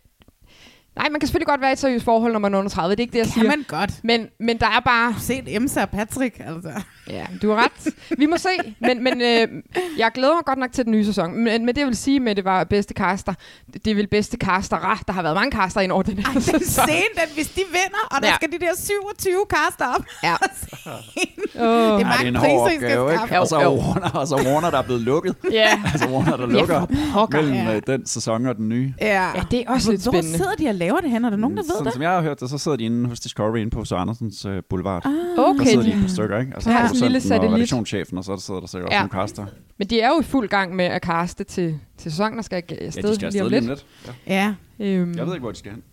Nej, 1.01 1.09
man 1.09 1.19
kan 1.19 1.27
selvfølgelig 1.27 1.47
godt 1.47 1.61
være 1.61 1.69
i 1.69 1.73
et 1.73 1.79
seriøst 1.79 2.05
forhold, 2.05 2.31
når 2.33 2.39
man 2.39 2.53
er 2.53 2.57
under 2.57 2.69
30. 2.69 2.91
Det 2.91 2.99
er 2.99 3.01
ikke 3.01 3.11
det, 3.13 3.17
jeg 3.19 3.25
Kan 3.25 3.33
siger. 3.33 3.47
man 3.47 3.65
godt. 3.67 3.91
Men, 4.03 4.27
men 4.39 4.57
der 4.57 4.65
er 4.65 4.79
bare... 4.85 5.15
Set 5.19 5.43
Emsa 5.55 5.81
og 5.81 5.89
Patrick, 5.89 6.39
altså. 6.45 6.69
Ja, 7.09 7.25
du 7.41 7.51
har 7.51 7.63
ret. 7.63 7.93
Vi 8.17 8.25
må 8.25 8.37
se. 8.37 8.49
Men, 8.79 9.03
men 9.03 9.21
øh, 9.21 9.47
jeg 9.97 10.11
glæder 10.13 10.33
mig 10.33 10.45
godt 10.45 10.59
nok 10.59 10.71
til 10.71 10.83
den 10.85 10.91
nye 10.91 11.05
sæson. 11.05 11.35
Men, 11.43 11.65
men 11.65 11.67
det 11.75 11.77
jeg 11.77 11.87
vil 11.87 11.95
sige 11.97 12.19
med, 12.19 12.35
det 12.35 12.45
var 12.45 12.63
bedste 12.63 12.93
caster. 12.93 13.33
Det 13.85 13.87
er 13.91 13.95
vel 13.95 14.07
bedste 14.07 14.37
caster. 14.37 14.77
Der 15.07 15.13
har 15.13 15.21
været 15.21 15.35
mange 15.35 15.51
caster 15.51 15.81
ind 15.81 15.91
over 15.91 16.03
den 16.03 16.17
her 16.17 16.25
Ej, 16.25 16.33
den 16.33 16.41
sæson. 16.41 16.65
scene, 16.87 17.01
den, 17.15 17.33
hvis 17.33 17.47
de 17.47 17.61
vinder, 17.67 18.07
og 18.11 18.21
der 18.21 18.27
Ja. 18.27 18.35
skal 18.35 18.51
de 18.51 18.59
der 18.59 18.71
27 18.77 19.33
kaster 19.49 19.85
op. 19.95 20.05
Ja. 20.23 20.35
Oh. 21.55 21.67
Det 21.67 22.05
er 22.05 22.23
mange 22.23 22.39
priser, 22.39 22.67
I 22.67 22.75
skal 22.75 22.91
skaffe. 23.17 23.39
Og 23.39 23.47
så. 23.47 23.55
Warner, 23.57 24.09
og 24.09 24.27
så 24.27 24.35
Warner, 24.35 24.69
der 24.69 24.77
er 24.77 24.81
blevet 24.81 25.01
lukket. 25.01 25.35
Ja. 25.51 25.81
altså 25.93 26.07
Warner, 26.09 26.37
der 26.37 26.47
Ja, 26.47 26.53
lukker 26.59 26.85
pokker. 27.13 27.41
mellem 27.41 27.55
Ja. 27.67 27.75
øh, 27.75 27.81
den 27.87 28.05
sæson 28.05 28.45
og 28.45 28.55
den 28.55 28.69
nye. 28.69 28.93
Ja. 29.01 29.27
Ja, 29.35 29.43
det 29.51 29.59
er 29.59 29.69
også 29.71 29.85
Hvor, 29.87 29.91
lidt 29.91 30.03
hvor 30.03 30.11
spændende. 30.11 30.37
sidder 30.37 30.55
de 30.55 30.67
og 30.67 30.75
laver 30.75 30.90
det 30.97 31.09
hen? 31.11 31.25
Er 31.25 31.29
der 31.29 31.37
nogen, 31.37 31.57
der 31.57 31.63
ved 31.63 31.69
Sådan 31.69 31.85
det? 31.85 31.93
som 31.93 32.01
jeg 32.01 32.11
har 32.11 32.21
hørt 32.21 32.39
det, 32.39 32.49
så 32.49 32.57
sidder 32.57 32.77
de 32.77 32.83
inde 32.83 33.09
hos 33.09 33.19
Discovery 33.19 33.57
inde 33.57 33.71
på 33.71 33.85
Søren 33.85 34.01
Andersens 34.01 34.45
øh, 34.45 34.63
Boulevard. 34.69 35.05
Ah, 35.05 35.11
Der 35.11 35.43
Okay, 35.43 35.65
sidder 35.65 35.83
de 35.83 35.91
de, 35.91 35.95
et 35.95 36.01
par 36.01 36.07
stykker, 36.07 36.39
ikke? 36.39 36.51
Altså 36.55 36.69
Ja, 36.69 36.75
ja, 36.77 36.81
en 36.81 36.91
lille 36.91 36.99
producenten 37.01 37.15
og 37.31 37.37
satellit. 37.37 37.55
redaktionschefen, 37.55 38.17
og 38.17 38.23
så 38.23 38.37
sidder 38.37 38.59
der 38.59 38.67
sikkert 38.67 38.91
Ja. 38.91 39.03
også 39.03 39.09
nogle 39.13 39.27
caster. 39.27 39.45
men 39.77 39.87
de 39.87 40.01
er 40.01 40.07
jo 40.07 40.19
i 40.19 40.23
fuld 40.23 40.49
gang 40.49 40.75
med 40.75 40.85
at 40.85 41.01
caste 41.03 41.43
til, 41.43 41.79
til 41.97 42.11
sæsonen, 42.11 42.35
der 42.37 42.43
skal 42.43 42.63
Ja, 42.71 42.75
afsted 42.75 43.03
de 43.09 43.15
skal 43.15 43.31
lige 43.31 43.41
afsted 43.41 43.49
lige 43.49 43.59
lidt. 43.61 43.63
om 43.63 43.67
lidt. 43.69 43.85
Ja. 44.27 44.33
Ja, 44.79 44.85
Øhm, 44.99 45.13
Jeg 45.17 45.25
ved 45.25 45.33
ikke, 45.33 45.41
hvor 45.43 45.51
de 45.51 45.57
skal 45.57 45.71
hen. 45.71 45.83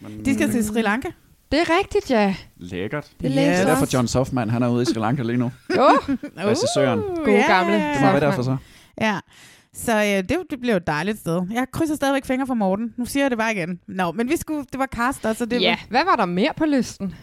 Men 0.00 0.24
de 0.24 0.34
skal 0.34 0.50
til 0.50 0.64
Sri 0.64 0.82
Lanka. 0.82 1.08
det 1.52 1.60
er 1.60 1.64
rigtigt, 1.80 2.10
ja. 2.10 2.34
Lækkert. 2.56 3.10
Det 3.20 3.34
Ja, 3.34 3.40
er 3.42 3.56
jeg 3.58 3.66
derfor. 3.66 3.86
John 3.94 4.08
Softman, 4.08 4.50
han 4.50 4.62
er 4.62 4.68
ude 4.68 4.82
i 4.82 4.84
Sri 4.84 5.00
Lanka 5.00 5.22
lige 5.22 5.36
nu. 5.36 5.50
Jo, 5.76 5.88
Regissøren. 6.38 7.00
gode 7.00 7.30
ja, 7.30 7.52
gamle. 7.56 7.72
ja, 7.72 7.92
Det 7.92 8.00
må 8.00 8.06
ja. 8.06 8.12
være 8.12 8.20
derfor 8.20 8.42
så. 8.42 8.56
Ja. 9.00 9.18
Så 9.74 9.92
øh, 9.92 10.28
det, 10.28 10.38
det 10.50 10.60
bliver 10.60 10.74
jo 10.74 10.76
et 10.76 10.86
dejligt 10.86 11.18
sted. 11.18 11.42
Jeg 11.50 11.66
krydser 11.72 11.94
stadigvæk 11.94 12.24
fingre 12.24 12.46
for 12.46 12.54
Morten. 12.54 12.94
Nu 12.96 13.04
siger 13.04 13.24
jeg 13.24 13.30
det 13.30 13.38
bare 13.38 13.52
igen. 13.52 13.80
Nå, 13.86 14.12
men 14.12 14.28
vi 14.28 14.36
skulle, 14.36 14.64
det 14.72 14.78
var 14.78 14.86
caster, 14.86 15.32
så 15.32 15.46
det 15.46 15.60
ja. 15.62 15.70
var... 15.70 15.86
Hvad 15.88 16.04
var 16.04 16.16
der 16.16 16.26
mere 16.26 16.52
på 16.56 16.64
listen? 16.64 17.14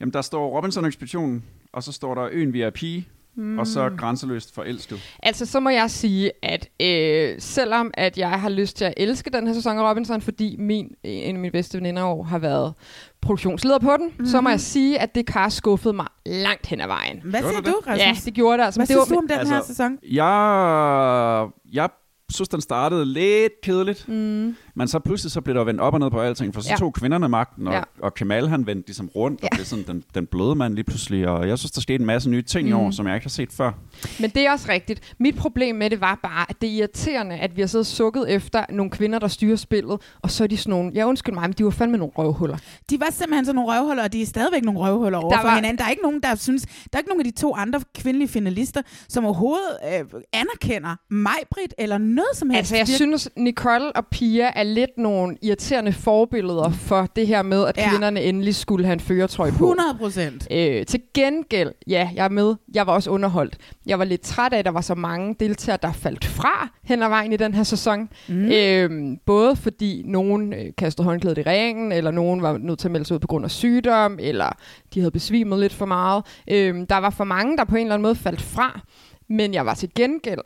Jamen, 0.00 0.12
der 0.12 0.22
står 0.22 0.56
Robinson-ekspeditionen, 0.56 1.44
og 1.72 1.82
så 1.82 1.92
står 1.92 2.14
der 2.14 2.28
Øen 2.32 2.52
VIP, 2.52 3.04
mm. 3.36 3.58
og 3.58 3.66
så 3.66 3.90
Grænseløst 3.98 4.54
forelsket. 4.54 5.00
Altså, 5.22 5.46
så 5.46 5.60
må 5.60 5.70
jeg 5.70 5.90
sige, 5.90 6.30
at 6.42 6.68
øh, 6.82 7.34
selvom 7.38 7.90
at 7.94 8.18
jeg 8.18 8.30
har 8.30 8.48
lyst 8.48 8.76
til 8.76 8.84
at 8.84 8.94
elske 8.96 9.30
den 9.30 9.46
her 9.46 9.54
sæson 9.54 9.78
af 9.78 9.90
Robinson, 9.90 10.20
fordi 10.20 10.56
min, 10.58 10.94
en 11.02 11.36
af 11.36 11.40
mine 11.40 11.52
bedste 11.52 11.78
veninder 11.78 12.02
i 12.02 12.04
år 12.04 12.22
har 12.22 12.38
været 12.38 12.74
produktionsleder 13.22 13.78
på 13.78 13.96
den, 13.96 14.06
mm-hmm. 14.06 14.26
så 14.26 14.40
må 14.40 14.48
jeg 14.48 14.60
sige, 14.60 14.98
at 14.98 15.14
det 15.14 15.26
kar 15.26 15.48
skuffede 15.48 15.94
mig 15.94 16.06
langt 16.26 16.66
hen 16.66 16.80
ad 16.80 16.86
vejen. 16.86 17.20
Hvad 17.24 17.40
siger 17.40 17.60
du? 17.60 17.80
Rasmus? 17.86 17.98
Ja, 17.98 18.16
det 18.24 18.34
gjorde 18.34 18.58
det 18.58 18.64
altså. 18.64 18.80
Hvad 18.80 18.86
det 18.86 18.96
synes 18.96 19.08
du 19.08 19.16
om 19.16 19.28
den 19.28 19.38
altså- 19.38 19.54
her 19.54 19.62
sæson? 19.62 19.98
Jeg, 20.02 21.48
jeg 21.72 21.88
synes, 22.30 22.48
den 22.48 22.60
startede 22.60 23.06
lidt 23.06 23.52
kedeligt, 23.62 24.08
Mm, 24.08 24.56
men 24.76 24.88
så 24.88 24.98
pludselig 24.98 25.32
så 25.32 25.40
blev 25.40 25.56
der 25.56 25.64
vendt 25.64 25.80
op 25.80 25.94
og 25.94 26.00
ned 26.00 26.10
på 26.10 26.20
alting, 26.20 26.54
for 26.54 26.60
så 26.60 26.68
Ja. 26.70 26.76
tog 26.76 26.94
kvinderne 26.94 27.28
magten, 27.28 27.66
og, 27.68 27.74
Ja. 27.74 27.82
og 28.02 28.14
Kemal 28.14 28.48
han 28.48 28.66
vendte 28.66 28.88
ligesom 28.88 29.08
rundt, 29.16 29.40
og 29.42 29.48
Ja. 29.52 29.56
blev 29.56 29.64
sådan 29.66 29.84
den, 29.86 30.04
den 30.14 30.26
bløde 30.26 30.54
mand 30.54 30.74
lige 30.74 30.84
pludselig, 30.84 31.28
og 31.28 31.48
jeg 31.48 31.58
synes, 31.58 31.70
der 31.72 31.80
skete 31.80 32.00
en 32.00 32.06
masse 32.06 32.30
nye 32.30 32.42
ting 32.42 32.64
mm. 32.68 32.70
i 32.70 32.72
år, 32.72 32.90
som 32.90 33.06
jeg 33.06 33.14
ikke 33.14 33.24
har 33.24 33.30
set 33.30 33.52
før. 33.52 33.72
men 34.20 34.30
det 34.30 34.46
er 34.46 34.52
også 34.52 34.66
rigtigt. 34.68 35.14
Mit 35.18 35.36
problem 35.36 35.76
med 35.76 35.90
det 35.90 36.00
var 36.00 36.18
bare, 36.22 36.46
at 36.48 36.56
det 36.60 36.68
er 36.68 36.72
irriterende, 36.78 37.36
at 37.36 37.56
vi 37.56 37.62
har 37.62 37.66
siddet 37.66 37.82
og 37.82 37.86
sukket 37.86 38.30
efter 38.30 38.64
nogle 38.70 38.90
kvinder, 38.90 39.18
der 39.18 39.28
styrer 39.28 39.56
spillet, 39.56 40.00
og 40.22 40.30
så 40.30 40.44
er 40.44 40.48
de 40.48 40.56
sådan 40.56 40.70
nogle, 40.70 40.92
ja 40.94 41.04
undskyld 41.06 41.34
mig, 41.34 41.42
men 41.42 41.52
de 41.52 41.64
var 41.64 41.70
fandme 41.70 41.96
nogle 41.98 42.12
røvhuller. 42.18 42.56
De 42.90 43.00
var 43.00 43.06
simpelthen 43.10 43.44
sådan 43.44 43.54
nogle 43.56 43.72
røvhuller, 43.72 44.02
og 44.04 44.12
de 44.12 44.22
er 44.22 44.26
stadigvæk 44.26 44.64
nogle 44.64 44.80
røvhuller 44.80 45.18
over 45.18 45.30
Der 45.30 45.40
for 45.40 45.48
var- 45.48 45.54
hinanden. 45.54 45.78
Der 45.78 45.84
er 45.84 45.90
ikke 45.90 46.02
nogen, 46.02 46.20
der 46.22 46.34
synes... 46.34 46.62
Der 46.66 46.72
er 46.92 46.98
ikke 46.98 47.08
nogen 47.10 47.26
af 47.26 47.32
de 47.32 47.40
to 47.40 47.54
andre 47.54 47.80
kvindelige 47.94 48.28
finalister, 48.28 48.82
som 49.08 49.24
overhovedet 49.24 49.76
øh, 49.92 50.04
anerkender 50.32 50.96
Majbrit 51.10 51.74
eller 51.78 51.98
noget 51.98 52.28
som 52.34 52.50
helst. 52.50 52.58
Altså, 52.72 52.76
jeg 52.76 52.88
synes, 52.88 53.28
Nicole 53.36 53.92
og 53.96 54.06
Pia 54.06 54.50
er 54.56 54.62
lidt 54.64 54.98
nogle 54.98 55.36
irriterende 55.42 55.92
forbilleder 55.92 56.70
for 56.70 57.08
det 57.16 57.26
her 57.26 57.42
med, 57.42 57.66
at 57.66 57.76
Ja. 57.78 57.88
kvinderne 57.90 58.22
endelig 58.22 58.54
skulle 58.54 58.84
have 58.84 58.92
en 58.92 59.00
føretrøje 59.00 59.50
på. 59.50 59.64
100 59.64 59.88
procent. 59.98 60.48
Øh, 60.50 60.86
til 60.86 61.00
gengæld, 61.14 61.72
ja, 61.86 62.10
jeg 62.14 62.24
er 62.24 62.28
med. 62.28 62.54
Jeg 62.74 62.86
var 62.86 62.92
også 62.92 63.10
underholdt. 63.10 63.56
Jeg 63.86 63.98
var 63.98 64.04
lidt 64.04 64.20
træt 64.20 64.52
af, 64.52 64.58
at 64.58 64.64
der 64.64 64.70
var 64.70 64.80
så 64.80 64.94
mange 64.94 65.36
deltagere, 65.40 65.78
der 65.82 65.92
faldt 65.92 66.24
fra 66.24 66.68
hen 66.84 67.02
ad 67.02 67.08
vejen 67.08 67.32
i 67.32 67.36
den 67.36 67.54
her 67.54 67.62
sæson. 67.62 68.08
Mm. 68.28 68.44
Øh, 68.52 69.16
både 69.26 69.56
fordi 69.56 70.02
nogen 70.06 70.52
øh, 70.52 70.64
kastede 70.78 71.04
håndklædet 71.06 71.38
i 71.38 71.42
ringen, 71.42 71.92
eller 71.92 72.10
nogen 72.10 72.42
var 72.42 72.58
nødt 72.58 72.78
til 72.78 72.88
at 72.88 72.92
melde 72.92 73.06
sig 73.06 73.14
ud 73.14 73.20
på 73.20 73.26
grund 73.26 73.44
af 73.44 73.50
sygdom, 73.50 74.18
eller 74.20 74.48
de 74.94 75.00
havde 75.00 75.10
besvimet 75.10 75.58
lidt 75.58 75.72
for 75.72 75.86
meget. 75.86 76.24
Øh, 76.50 76.74
der 76.88 76.96
var 76.96 77.10
for 77.10 77.24
mange, 77.24 77.56
der 77.56 77.64
på 77.64 77.76
en 77.76 77.82
eller 77.82 77.94
anden 77.94 78.02
måde 78.02 78.14
faldt 78.16 78.42
fra. 78.42 78.80
Men 79.28 79.54
jeg 79.54 79.66
var 79.66 79.74
til 79.74 79.90
gengæld, 79.94 80.40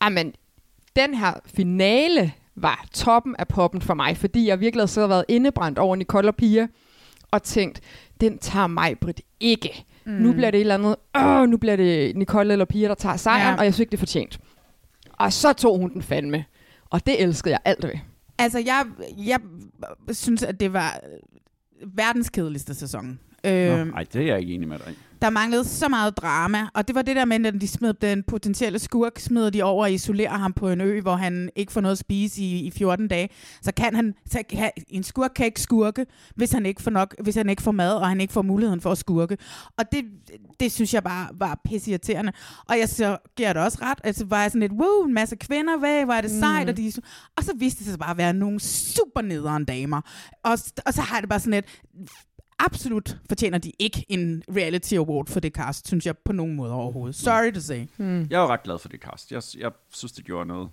amen, 0.00 0.32
den 0.96 1.14
her 1.14 1.32
finale 1.56 2.32
var 2.56 2.86
toppen 2.92 3.36
af 3.38 3.48
poppen 3.48 3.82
for 3.82 3.94
mig, 3.94 4.16
fordi 4.16 4.48
jeg 4.48 4.60
virkelig 4.60 4.80
havde 4.80 4.90
siddet 4.90 5.04
og 5.04 5.10
været 5.10 5.24
indebrændt 5.28 5.78
over 5.78 5.96
Nicole 5.96 6.28
og 6.28 6.36
Pia, 6.36 6.66
og 7.30 7.42
tænkt, 7.42 7.80
den 8.20 8.38
tager 8.38 8.66
mig, 8.66 8.98
Britt, 8.98 9.20
ikke. 9.40 9.84
Mm. 10.04 10.12
Nu 10.12 10.32
bliver 10.32 10.50
det 10.50 10.58
et 10.58 10.60
eller 10.60 10.74
andet, 10.74 10.96
åh, 11.16 11.48
nu 11.48 11.56
bliver 11.56 11.76
det 11.76 12.16
Nicole 12.16 12.52
eller 12.52 12.64
Pia, 12.64 12.88
der 12.88 12.94
tager 12.94 13.16
sejren, 13.16 13.54
Ja. 13.54 13.58
og 13.58 13.64
jeg 13.64 13.74
synes 13.74 13.80
ikke, 13.80 13.90
det 13.90 13.96
er 13.96 14.00
fortjent. 14.00 14.38
Og 15.12 15.32
så 15.32 15.52
tog 15.52 15.78
hun 15.78 15.92
den 15.92 16.02
fandme. 16.02 16.44
Og 16.90 17.06
det 17.06 17.22
elskede 17.22 17.52
jeg 17.52 17.60
alt 17.64 17.84
ved. 17.84 17.92
Altså, 18.38 18.58
jeg, 18.58 18.84
jeg 19.26 19.40
synes, 20.12 20.42
at 20.42 20.60
det 20.60 20.72
var 20.72 21.00
verdens 21.86 22.30
kedeligste 22.30 22.74
sæson. 22.74 23.18
Øh, 23.46 23.86
Nej, 23.88 24.04
det 24.12 24.22
er 24.22 24.26
jeg 24.26 24.40
ikke 24.40 24.54
enig 24.54 24.68
med 24.68 24.78
dig. 24.78 24.94
Der 25.22 25.30
manglede 25.30 25.64
så 25.64 25.88
meget 25.88 26.16
drama, 26.16 26.66
og 26.74 26.86
det 26.88 26.94
var 26.94 27.02
det 27.02 27.16
der 27.16 27.24
med, 27.24 27.46
at 27.46 27.54
de 27.60 27.68
smed 27.68 27.94
den 27.94 28.22
potentielle 28.22 28.78
skurk, 28.78 29.18
smider 29.18 29.50
de 29.50 29.62
over 29.62 29.82
og 29.84 29.92
isolerer 29.92 30.38
ham 30.38 30.52
på 30.52 30.68
en 30.68 30.80
ø, 30.80 31.00
hvor 31.00 31.16
han 31.16 31.50
ikke 31.56 31.72
får 31.72 31.80
noget 31.80 31.92
at 31.92 31.98
spise 31.98 32.42
i, 32.42 32.60
i 32.66 32.70
14 32.70 33.08
dage. 33.08 33.28
Så 33.62 33.72
kan 33.76 33.94
han, 33.94 34.14
så 34.30 34.42
kan, 34.50 34.70
en 34.88 35.02
skurk 35.02 35.30
kan 35.36 35.46
ikke 35.46 35.60
skurke, 35.60 36.06
hvis 36.34 36.52
han 36.52 36.66
ikke 36.66 36.82
får 36.82 36.90
nok, 36.90 37.14
hvis 37.22 37.34
han 37.34 37.48
ikke 37.48 37.62
får 37.62 37.72
mad, 37.72 37.94
og 37.94 38.08
han 38.08 38.20
ikke 38.20 38.32
får 38.32 38.42
muligheden 38.42 38.80
for 38.80 38.92
at 38.92 38.98
skurke. 38.98 39.36
Og 39.78 39.84
det, 39.92 40.04
det 40.60 40.72
synes 40.72 40.94
jeg 40.94 41.02
bare 41.02 41.28
var 41.34 41.60
pisseirriterende. 41.64 42.32
Og 42.68 42.78
jeg 42.78 42.88
så 42.88 43.16
giver 43.36 43.52
det 43.52 43.62
også 43.62 43.78
ret, 43.82 43.98
altså 44.04 44.24
var 44.24 44.42
jeg 44.42 44.50
sådan 44.50 44.60
lidt, 44.60 44.72
wow, 44.72 45.06
en 45.06 45.14
masse 45.14 45.36
kvinder, 45.36 45.78
hvad, 45.78 46.04
hvor 46.04 46.14
er 46.14 46.20
det 46.20 46.30
sejt, 46.30 46.66
Mm. 46.66 46.70
og, 46.70 46.76
de, 46.76 46.92
og 47.36 47.44
så 47.44 47.52
viste 47.58 47.78
det 47.84 47.90
sig 47.90 47.98
bare 47.98 48.10
at 48.10 48.18
være 48.18 48.32
nogle 48.32 48.60
super 48.60 49.20
nederen 49.22 49.64
damer. 49.64 50.00
Og, 50.44 50.58
og 50.86 50.94
så 50.94 51.00
har 51.02 51.20
det 51.20 51.28
bare 51.28 51.40
sådan 51.40 51.52
lidt, 51.52 51.66
absolut 52.58 53.18
fortjener 53.28 53.58
de 53.58 53.72
ikke 53.78 54.04
en 54.08 54.42
reality 54.56 54.94
award 54.94 55.26
for 55.26 55.40
det 55.40 55.52
cast, 55.52 55.86
synes 55.86 56.06
jeg 56.06 56.18
på 56.18 56.32
nogen 56.32 56.56
måde 56.56 56.72
overhovedet. 56.72 57.16
Sorry 57.16 57.52
to 57.52 57.60
say. 57.60 57.86
Hmm. 57.96 58.26
Jeg 58.30 58.42
er 58.42 58.46
ret 58.46 58.62
glad 58.62 58.78
for 58.78 58.88
det 58.88 59.00
cast. 59.00 59.32
Jeg, 59.32 59.42
jeg 59.58 59.70
synes, 59.92 60.12
det 60.12 60.24
gjorde 60.24 60.48
noget. 60.48 60.68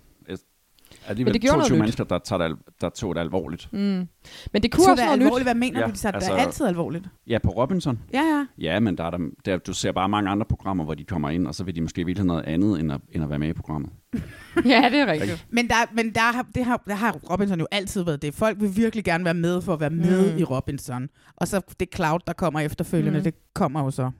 Alligevel 1.08 1.34
det 1.34 1.40
gjorde 1.42 1.52
noget 1.56 1.68
22 1.68 1.76
nyt. 1.76 1.80
mennesker, 1.80 2.04
der, 2.04 2.18
tager 2.18 2.38
det, 2.38 2.44
al- 2.44 2.56
der 2.80 2.88
tog 2.88 3.14
det 3.14 3.20
alvorligt. 3.20 3.68
Mm. 3.72 3.78
Men 3.78 4.62
det 4.62 4.72
kunne 4.72 4.84
Så 4.84 4.90
også 4.90 5.02
det 5.02 5.02
er 5.02 5.06
noget 5.06 5.18
nyt. 5.18 5.24
alvorligt. 5.26 5.46
Hvad 5.46 5.54
mener 5.54 5.80
Ja, 5.80 5.86
du? 5.86 5.90
De 5.92 5.96
sagde, 5.98 6.14
altså, 6.16 6.30
altså- 6.30 6.36
det 6.36 6.42
er 6.42 6.46
altid 6.46 6.66
alvorligt. 6.66 7.04
Ja, 7.26 7.38
på 7.38 7.48
Robinson. 7.50 7.98
Ja, 8.12 8.20
ja. 8.22 8.46
Ja, 8.58 8.80
men 8.80 8.96
der 8.98 9.04
er 9.04 9.10
der, 9.10 9.18
der, 9.44 9.56
du 9.58 9.72
ser 9.72 9.92
bare 9.92 10.08
mange 10.08 10.30
andre 10.30 10.46
programmer, 10.48 10.84
hvor 10.84 10.94
de 10.94 11.04
kommer 11.04 11.30
ind, 11.30 11.46
og 11.46 11.54
så 11.54 11.64
vil 11.64 11.74
de 11.76 11.80
måske 11.80 12.04
virkelig 12.06 12.26
noget 12.26 12.42
andet, 12.44 12.80
end 12.80 12.92
at, 12.92 13.00
end 13.12 13.24
at 13.24 13.30
være 13.30 13.38
med 13.38 13.48
i 13.48 13.52
programmet. 13.52 13.90
Ja, 14.64 14.88
det 14.92 15.00
er 15.00 15.06
rigtigt. 15.06 15.46
Men, 15.50 15.68
der, 15.68 15.74
men 15.92 16.10
der, 16.14 16.20
har, 16.20 16.46
det 16.54 16.64
har, 16.64 16.82
der 16.86 16.94
har 16.94 17.12
Robinson 17.30 17.60
jo 17.60 17.66
altid 17.70 18.02
været 18.04 18.22
det. 18.22 18.34
Folk 18.34 18.60
vil 18.60 18.76
virkelig 18.76 19.04
gerne 19.04 19.24
være 19.24 19.34
med 19.34 19.60
for 19.62 19.72
at 19.72 19.80
være 19.80 19.90
med 19.90 20.32
Mm. 20.32 20.38
i 20.38 20.44
Robinson. 20.44 21.08
Og 21.36 21.48
så 21.48 21.60
det 21.80 21.88
cloud, 21.94 22.18
der 22.26 22.32
kommer 22.32 22.60
efterfølgende, 22.60 23.18
Mm. 23.18 23.24
det 23.24 23.34
kommer 23.54 23.84
jo 23.84 23.90
så. 23.90 24.10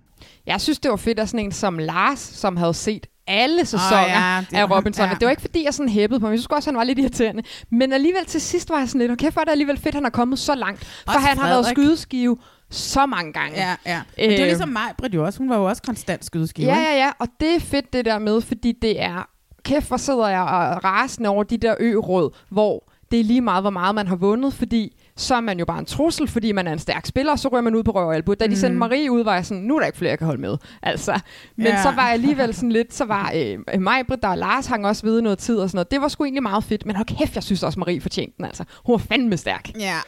Jeg 0.47 0.61
synes, 0.61 0.79
det 0.79 0.91
var 0.91 0.97
fedt, 0.97 1.21
at 1.21 1.29
sådan 1.29 1.45
en 1.47 1.53
som 1.53 1.79
Lars, 1.79 2.19
som 2.19 2.57
havde 2.57 2.75
set 2.75 3.07
alle 3.27 3.67
sæsoner 3.67 4.03
Åh, 4.05 4.09
ja, 4.11 4.45
det- 4.51 4.57
af 4.57 4.71
Robinson. 4.71 5.09
ja. 5.09 5.15
Det 5.15 5.25
var 5.25 5.31
ikke, 5.31 5.43
fordi 5.43 5.65
jeg 5.65 5.75
sådan 5.75 5.89
hæppede 5.89 6.21
på 6.21 6.27
ham. 6.27 6.33
Jeg 6.33 6.39
synes 6.41 6.47
også, 6.51 6.71
han 6.71 6.77
var 6.79 6.85
lidt 6.85 6.99
irriterende. 6.99 7.43
Men 7.71 7.93
alligevel 7.93 8.25
til 8.27 8.41
sidst 8.41 8.71
var 8.71 8.79
jeg 8.79 8.89
sådan 8.89 9.01
lidt, 9.01 9.13
okay, 9.13 9.33
for 9.33 9.41
det 9.41 9.49
er 9.49 9.53
alligevel 9.53 9.79
fedt, 9.79 9.95
han 9.95 10.05
er 10.05 10.11
kommet 10.11 10.39
så 10.39 10.55
langt. 10.55 10.85
For 10.85 11.13
Også 11.13 11.19
han 11.21 11.39
har 11.39 11.49
været 11.49 11.67
skydeskive 11.67 12.37
så 12.71 13.07
mange 13.07 13.33
gange. 13.33 13.57
Ja, 13.57 13.77
ja. 13.87 14.01
Men 14.19 14.31
det 14.31 14.41
er 14.41 14.45
ligesom 14.45 14.69
mig, 14.69 14.93
Britt 14.99 15.15
jo 15.15 15.25
også. 15.25 15.39
Hun 15.39 15.51
var 15.51 15.57
jo 15.57 15.65
også 15.65 15.83
konstant 15.83 16.25
skydeskive. 16.25 16.67
Ja, 16.69 16.79
ja, 16.81 16.97
ja. 16.97 17.11
Og 17.19 17.29
det 17.41 17.55
er 17.57 17.61
fedt 17.61 17.93
det 17.93 18.05
der 18.05 18.19
med, 18.19 18.41
fordi 18.41 18.73
det 18.83 19.03
er... 19.03 19.29
Kæft, 19.65 19.89
hvor 19.89 19.97
sidder 19.97 20.29
jeg 20.29 20.41
og 20.41 20.85
rasende 20.85 21.29
over 21.29 21.43
de 21.45 21.57
der 21.59 21.75
ø-råd, 21.81 22.37
hvor 22.51 22.91
det 23.11 23.21
er 23.21 23.25
lige 23.25 23.41
meget, 23.41 23.63
hvor 23.63 23.71
meget 23.71 23.95
man 23.95 24.07
har 24.07 24.17
vundet, 24.17 24.55
fordi 24.55 24.97
så 25.17 25.35
er 25.35 25.41
man 25.41 25.59
jo 25.59 25.65
bare 25.65 25.79
en 25.79 25.85
trussel, 25.85 26.29
fordi 26.29 26.53
man 26.53 26.67
er 26.67 26.73
en 26.73 26.79
stærk 26.79 27.07
spiller, 27.07 27.37
så 27.37 27.49
rører 27.49 27.63
man 27.63 27.75
ud 27.75 27.83
på 27.83 27.91
røv 27.91 28.07
og 28.07 28.15
albu. 28.15 28.35
Da 28.35 28.47
de 28.47 28.57
sendte 28.57 28.79
Marie 28.79 29.11
ud, 29.13 29.25
var 29.25 29.35
jeg 29.35 29.47
sådan, 29.47 29.63
nu 29.63 29.75
er 29.77 29.81
der 29.81 29.87
ikke 29.87 29.99
flere, 29.99 30.11
jeg 30.11 30.19
kan 30.19 30.27
holde 30.27 30.41
med. 30.41 30.57
Altså. 30.83 31.21
Men 31.57 31.67
Ja. 31.67 31.83
så 31.83 31.91
var 31.91 32.03
jeg 32.05 32.13
alligevel 32.13 32.55
sådan 32.55 32.73
lidt, 32.73 32.95
så 32.95 33.05
var 33.05 33.33
øh, 33.35 33.81
mig, 33.83 34.07
Britt 34.07 34.25
og 34.25 34.39
Lars 34.39 34.67
hang 34.67 34.87
også 34.87 35.07
ved 35.07 35.21
noget 35.23 35.39
tid 35.39 35.57
og 35.57 35.69
sådan 35.71 35.77
noget. 35.77 35.91
Det 35.91 36.01
var 36.01 36.09
sgu 36.09 36.25
egentlig 36.25 36.43
meget 36.43 36.65
fedt, 36.65 36.87
men 36.87 36.97
hold 36.97 37.19
kæft, 37.19 37.35
jeg 37.35 37.43
synes 37.43 37.63
også, 37.63 37.79
Marie 37.79 38.01
fortjente 38.01 38.35
den. 38.37 38.45
Altså. 38.45 38.65
Hun 38.87 38.93
var 38.93 38.99
fandme 38.99 39.37
stærk. 39.37 39.71
Ja. 39.81 39.99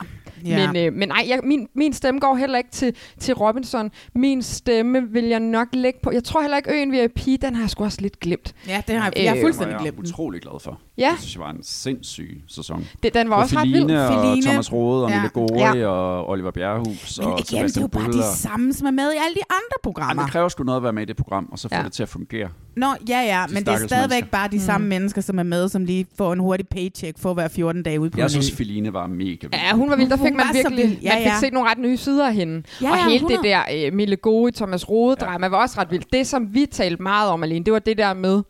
Ja. 0.47 0.73
Men, 0.73 0.87
øh, 0.87 0.93
men 0.93 1.09
nej, 1.09 1.25
jeg, 1.29 1.41
min, 1.45 1.69
min 1.75 1.93
stemme 1.93 2.21
går 2.21 2.35
heller 2.35 2.59
ikke 2.59 2.71
til, 2.71 2.95
til 3.21 3.35
Robinson. 3.35 3.91
Min 4.15 4.43
stemme 4.43 5.09
vil 5.11 5.25
jeg 5.25 5.41
nok 5.41 5.69
lægge 5.73 5.99
på. 6.03 6.11
Jeg 6.11 6.25
tror 6.25 6.41
heller 6.41 6.57
ikke, 6.57 6.73
Øen 6.73 6.93
VIP, 6.93 7.43
den 7.43 7.55
har 7.55 7.63
jeg 7.63 7.71
sgu 7.71 7.85
også 7.85 8.01
lidt 8.01 8.21
glemt. 8.21 8.55
ja, 8.69 8.83
det 8.87 8.95
har 8.97 9.05
jeg, 9.17 9.23
jeg 9.25 9.31
har 9.31 9.37
Øh, 9.37 9.43
fuldstændig 9.43 9.73
Det 9.75 9.81
glemt 9.83 9.97
jeg 9.97 10.05
den. 10.05 10.13
utrolig 10.13 10.41
glad 10.41 10.61
for. 10.61 10.81
Ja. 10.99 11.11
Det 11.13 11.21
synes 11.21 11.35
jeg 11.35 11.41
var 11.43 11.51
en 11.51 11.63
sindssyg 11.63 12.43
sæson. 12.49 12.87
Det, 13.03 13.15
den 13.15 13.31
var 13.31 13.37
Både 13.37 13.45
også 13.45 13.57
ret 13.59 13.65
vild. 13.69 13.75
Feline 13.75 14.07
og 14.09 14.25
Feline. 14.25 14.43
Thomas 14.47 14.73
Rode 14.73 15.05
og 15.05 15.11
Ja. 15.11 15.17
Nille 15.17 15.29
Gori 15.29 15.59
Ja. 15.79 15.87
og 15.89 16.29
Oliver 16.29 16.51
Bjerrehus 16.51 17.19
Men 17.19 17.29
og 17.29 17.41
igen, 17.41 17.65
det 17.65 17.77
er 17.77 17.81
jo 17.81 17.87
bare 17.87 18.05
Bull. 18.05 18.15
de 18.17 18.19
og- 18.19 18.25
samme, 18.37 18.73
som 18.73 18.87
er 18.87 18.91
med 18.91 19.13
i 19.13 19.17
alle 19.17 19.35
de 19.35 19.41
andre 19.51 19.77
Ej, 19.77 19.83
programmer. 19.83 20.23
det 20.23 20.33
kræver 20.33 20.49
sgu 20.49 20.65
noget 20.65 20.77
at 20.77 20.83
være 20.83 20.93
med 20.93 21.03
i 21.03 21.07
det 21.07 21.17
program, 21.17 21.49
og 21.53 21.59
så 21.59 21.69
få 21.69 21.75
Ja. 21.75 21.83
det 21.83 21.93
til 21.93 22.03
at 22.03 22.09
fungere. 22.09 22.49
Nå, 22.77 22.87
ja, 23.09 23.21
ja, 23.21 23.47
men 23.47 23.65
det 23.65 23.69
er 23.69 23.77
stadigvæk 23.77 24.11
mennesker. 24.11 24.31
bare 24.31 24.49
de 24.49 24.61
samme 24.61 24.87
mennesker, 24.87 25.21
som 25.21 25.39
er 25.39 25.43
med, 25.43 25.69
som 25.69 25.85
lige 25.85 26.07
får 26.19 26.33
en 26.33 26.39
hurtig 26.39 26.69
paycheck 26.69 27.19
for 27.19 27.31
at 27.31 27.37
være 27.37 27.51
14 27.51 27.83
dage 27.83 28.01
ude 28.01 28.11
på 28.11 28.19
Jeg 28.21 28.31
synes. 28.31 28.53
Feline 28.53 28.93
var 28.93 29.07
mega 29.07 29.23
vild. 29.25 29.53
Ja, 29.53 29.73
hun 29.75 29.91
var 29.91 29.97
vild. 29.97 30.11
Der 30.11 30.17
Hun 30.17 30.27
fik 30.27 30.35
man 30.35 30.47
var 30.47 30.53
så 30.53 30.59
virkelig 30.59 30.89
vild. 30.89 30.99
Ja, 31.03 31.09
man 31.15 31.19
fik 31.19 31.27
ja. 31.27 31.41
set 31.41 31.53
nogle 31.53 31.71
ret 31.71 31.79
nye 31.79 31.97
sider 31.97 32.27
af 32.27 32.35
hende. 32.35 32.63
Ja, 32.83 32.91
og 32.91 32.97
ja, 32.97 33.05
hele 33.05 33.15
100. 33.15 33.43
det 33.43 33.45
der 33.45 33.87
øh, 33.87 33.93
Mille 33.93 34.17
Gode, 34.17 34.53
Thomas 34.53 34.89
Rode-drama 34.89 35.49
var 35.49 35.59
også 35.59 35.81
ret 35.81 35.91
vildt. 35.91 36.13
Det, 36.13 36.27
som 36.27 36.55
vi 36.55 36.67
talte 36.71 37.03
meget 37.03 37.31
om 37.31 37.43
alene, 37.43 37.65
det 37.65 37.73
var 37.73 37.79
det 37.79 37.99
der 37.99 38.15
med, 38.15 38.43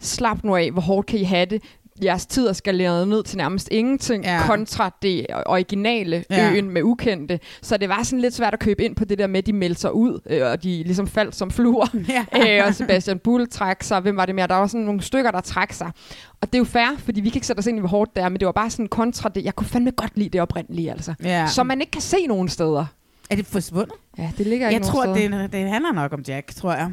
slap 0.00 0.44
nu 0.44 0.56
af, 0.56 0.70
hvor 0.70 0.82
hårdt 0.82 1.06
kan 1.06 1.18
I 1.18 1.22
have 1.22 1.46
det? 1.46 1.62
Jeres 2.04 2.26
tid 2.26 2.46
er 2.48 2.52
skaleret 2.52 3.08
ned 3.08 3.22
til 3.22 3.38
nærmest 3.38 3.68
ingenting, 3.72 4.24
Ja. 4.24 4.40
kontra 4.46 4.90
det 5.02 5.26
originale 5.46 6.24
Ja. 6.30 6.50
øen 6.52 6.70
med 6.70 6.82
ukendte. 6.82 7.40
Så 7.62 7.76
det 7.76 7.88
var 7.88 8.02
sådan 8.02 8.20
lidt 8.20 8.34
svært 8.34 8.52
at 8.54 8.60
købe 8.60 8.84
ind 8.84 8.96
på 8.96 9.04
det 9.04 9.18
der 9.18 9.26
med, 9.26 9.38
at 9.38 9.46
de 9.46 9.52
meldte 9.52 9.80
sig 9.80 9.94
ud, 9.94 10.20
øh, 10.30 10.50
og 10.50 10.62
de 10.62 10.82
ligesom 10.82 11.06
faldt 11.08 11.36
som 11.36 11.50
fluer. 11.50 11.86
Ja. 12.08 12.24
øh, 12.60 12.66
og 12.68 12.74
Sebastian 12.74 13.18
Bull 13.18 13.48
træk 13.48 13.82
sig. 13.82 14.00
Hvem 14.00 14.16
var 14.16 14.26
det 14.26 14.34
mere? 14.34 14.46
Der 14.46 14.54
var 14.54 14.66
sådan 14.66 14.84
nogle 14.84 15.02
stykker, 15.02 15.30
der 15.30 15.40
træk 15.40 15.72
sig. 15.72 15.90
Og 16.40 16.46
det 16.48 16.54
er 16.54 16.58
jo 16.58 16.64
fair, 16.64 16.96
fordi 16.98 17.20
vi 17.20 17.28
kan 17.28 17.36
ikke 17.36 17.46
sætte 17.46 17.60
os 17.60 17.66
ind 17.66 17.76
i, 17.76 17.80
hvor 17.80 17.88
hårdt 17.88 18.16
det 18.16 18.22
er, 18.24 18.28
men 18.28 18.40
det 18.40 18.46
var 18.46 18.52
bare 18.52 18.70
sådan 18.70 18.88
kontra 18.88 19.28
det. 19.28 19.44
Jeg 19.44 19.54
kunne 19.54 19.66
fandme 19.66 19.90
godt 19.90 20.12
lide 20.14 20.28
det 20.28 20.40
oprindelige, 20.40 20.90
altså. 20.90 21.14
ja. 21.24 21.46
Som 21.46 21.66
man 21.66 21.80
ikke 21.80 21.90
kan 21.90 22.02
se 22.02 22.26
nogen 22.26 22.48
steder. 22.48 22.84
Er 23.30 23.36
det 23.36 23.46
forsvundet? 23.46 23.92
Ja, 24.18 24.30
det 24.38 24.46
ligger 24.46 24.66
Jeg 24.66 24.74
ikke 24.74 24.86
tror, 24.86 25.04
nogen 25.04 25.18
steder. 25.28 25.42
det, 25.42 25.52
det 25.52 25.60
handler 25.70 25.92
nok 25.92 26.12
om 26.12 26.20
Jack, 26.28 26.54
tror 26.54 26.72
jeg. 26.72 26.90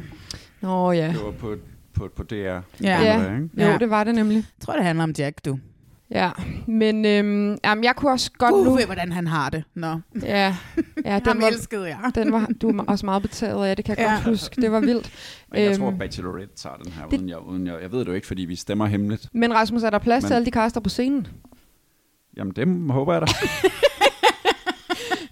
Nå 0.60 0.92
ja. 0.92 1.06
Det 1.08 1.16
var 1.24 1.30
på, 1.30 1.54
på, 1.94 2.08
på 2.16 2.22
DR. 2.22 2.34
Ja. 2.34 2.60
Ja. 2.82 3.14
Ikke? 3.16 3.32
Jo, 3.34 3.48
Ja. 3.56 3.78
det 3.78 3.90
var 3.90 4.04
det 4.04 4.14
nemlig. 4.14 4.36
Jeg 4.36 4.44
tror, 4.66 4.74
det 4.74 4.84
handler 4.84 5.04
om 5.04 5.12
Jack, 5.18 5.44
du. 5.44 5.58
Ja, 6.10 6.30
men 6.66 7.04
øhm, 7.04 7.58
jamen, 7.64 7.84
jeg 7.84 7.96
kunne 7.96 8.12
også 8.12 8.30
godt 8.38 8.52
Gud 8.52 8.64
nu... 8.64 8.74
ved, 8.76 8.84
hvordan 8.86 9.12
han 9.12 9.26
har 9.26 9.50
det. 9.50 9.64
Nå, 9.74 10.00
Ja, 10.22 10.56
ja 11.04 11.10
Ham 11.12 11.20
den, 11.22 11.42
var, 11.42 11.48
elskede 11.48 11.84
jeg. 11.86 11.98
den 12.14 12.32
var 12.32 12.48
du 12.62 12.76
var 12.76 12.84
også 12.84 13.06
meget 13.06 13.22
betaget 13.22 13.66
af, 13.66 13.76
det 13.76 13.84
kan 13.84 13.98
jeg 13.98 14.04
Ja. 14.06 14.12
godt 14.14 14.24
huske. 14.24 14.60
Det 14.62 14.72
var 14.72 14.80
vildt. 14.80 15.10
Men 15.52 15.62
jeg 15.62 15.76
tror, 15.78 15.88
Øhm, 15.88 15.98
Bachelorette 15.98 16.54
tager 16.56 16.76
den 16.76 16.92
her, 16.92 17.06
det- 17.08 17.16
uden 17.18 17.28
jeg, 17.28 17.38
uden 17.38 17.66
jeg, 17.66 17.78
jeg 17.82 17.92
ved 17.92 17.98
det 18.00 18.06
jo 18.08 18.12
ikke, 18.12 18.26
fordi 18.26 18.42
vi 18.44 18.56
stemmer 18.56 18.86
hemmeligt. 18.86 19.28
Men 19.32 19.54
Rasmus, 19.54 19.82
er 19.82 19.90
der 19.90 19.98
plads 19.98 20.22
Men- 20.22 20.28
til 20.28 20.34
alle 20.34 20.46
de 20.46 20.50
kaster 20.50 20.80
på 20.80 20.88
scenen? 20.88 21.26
Jamen, 22.36 22.52
det 22.56 22.92
håber 22.92 23.12
jeg 23.12 23.22
da. 23.22 23.26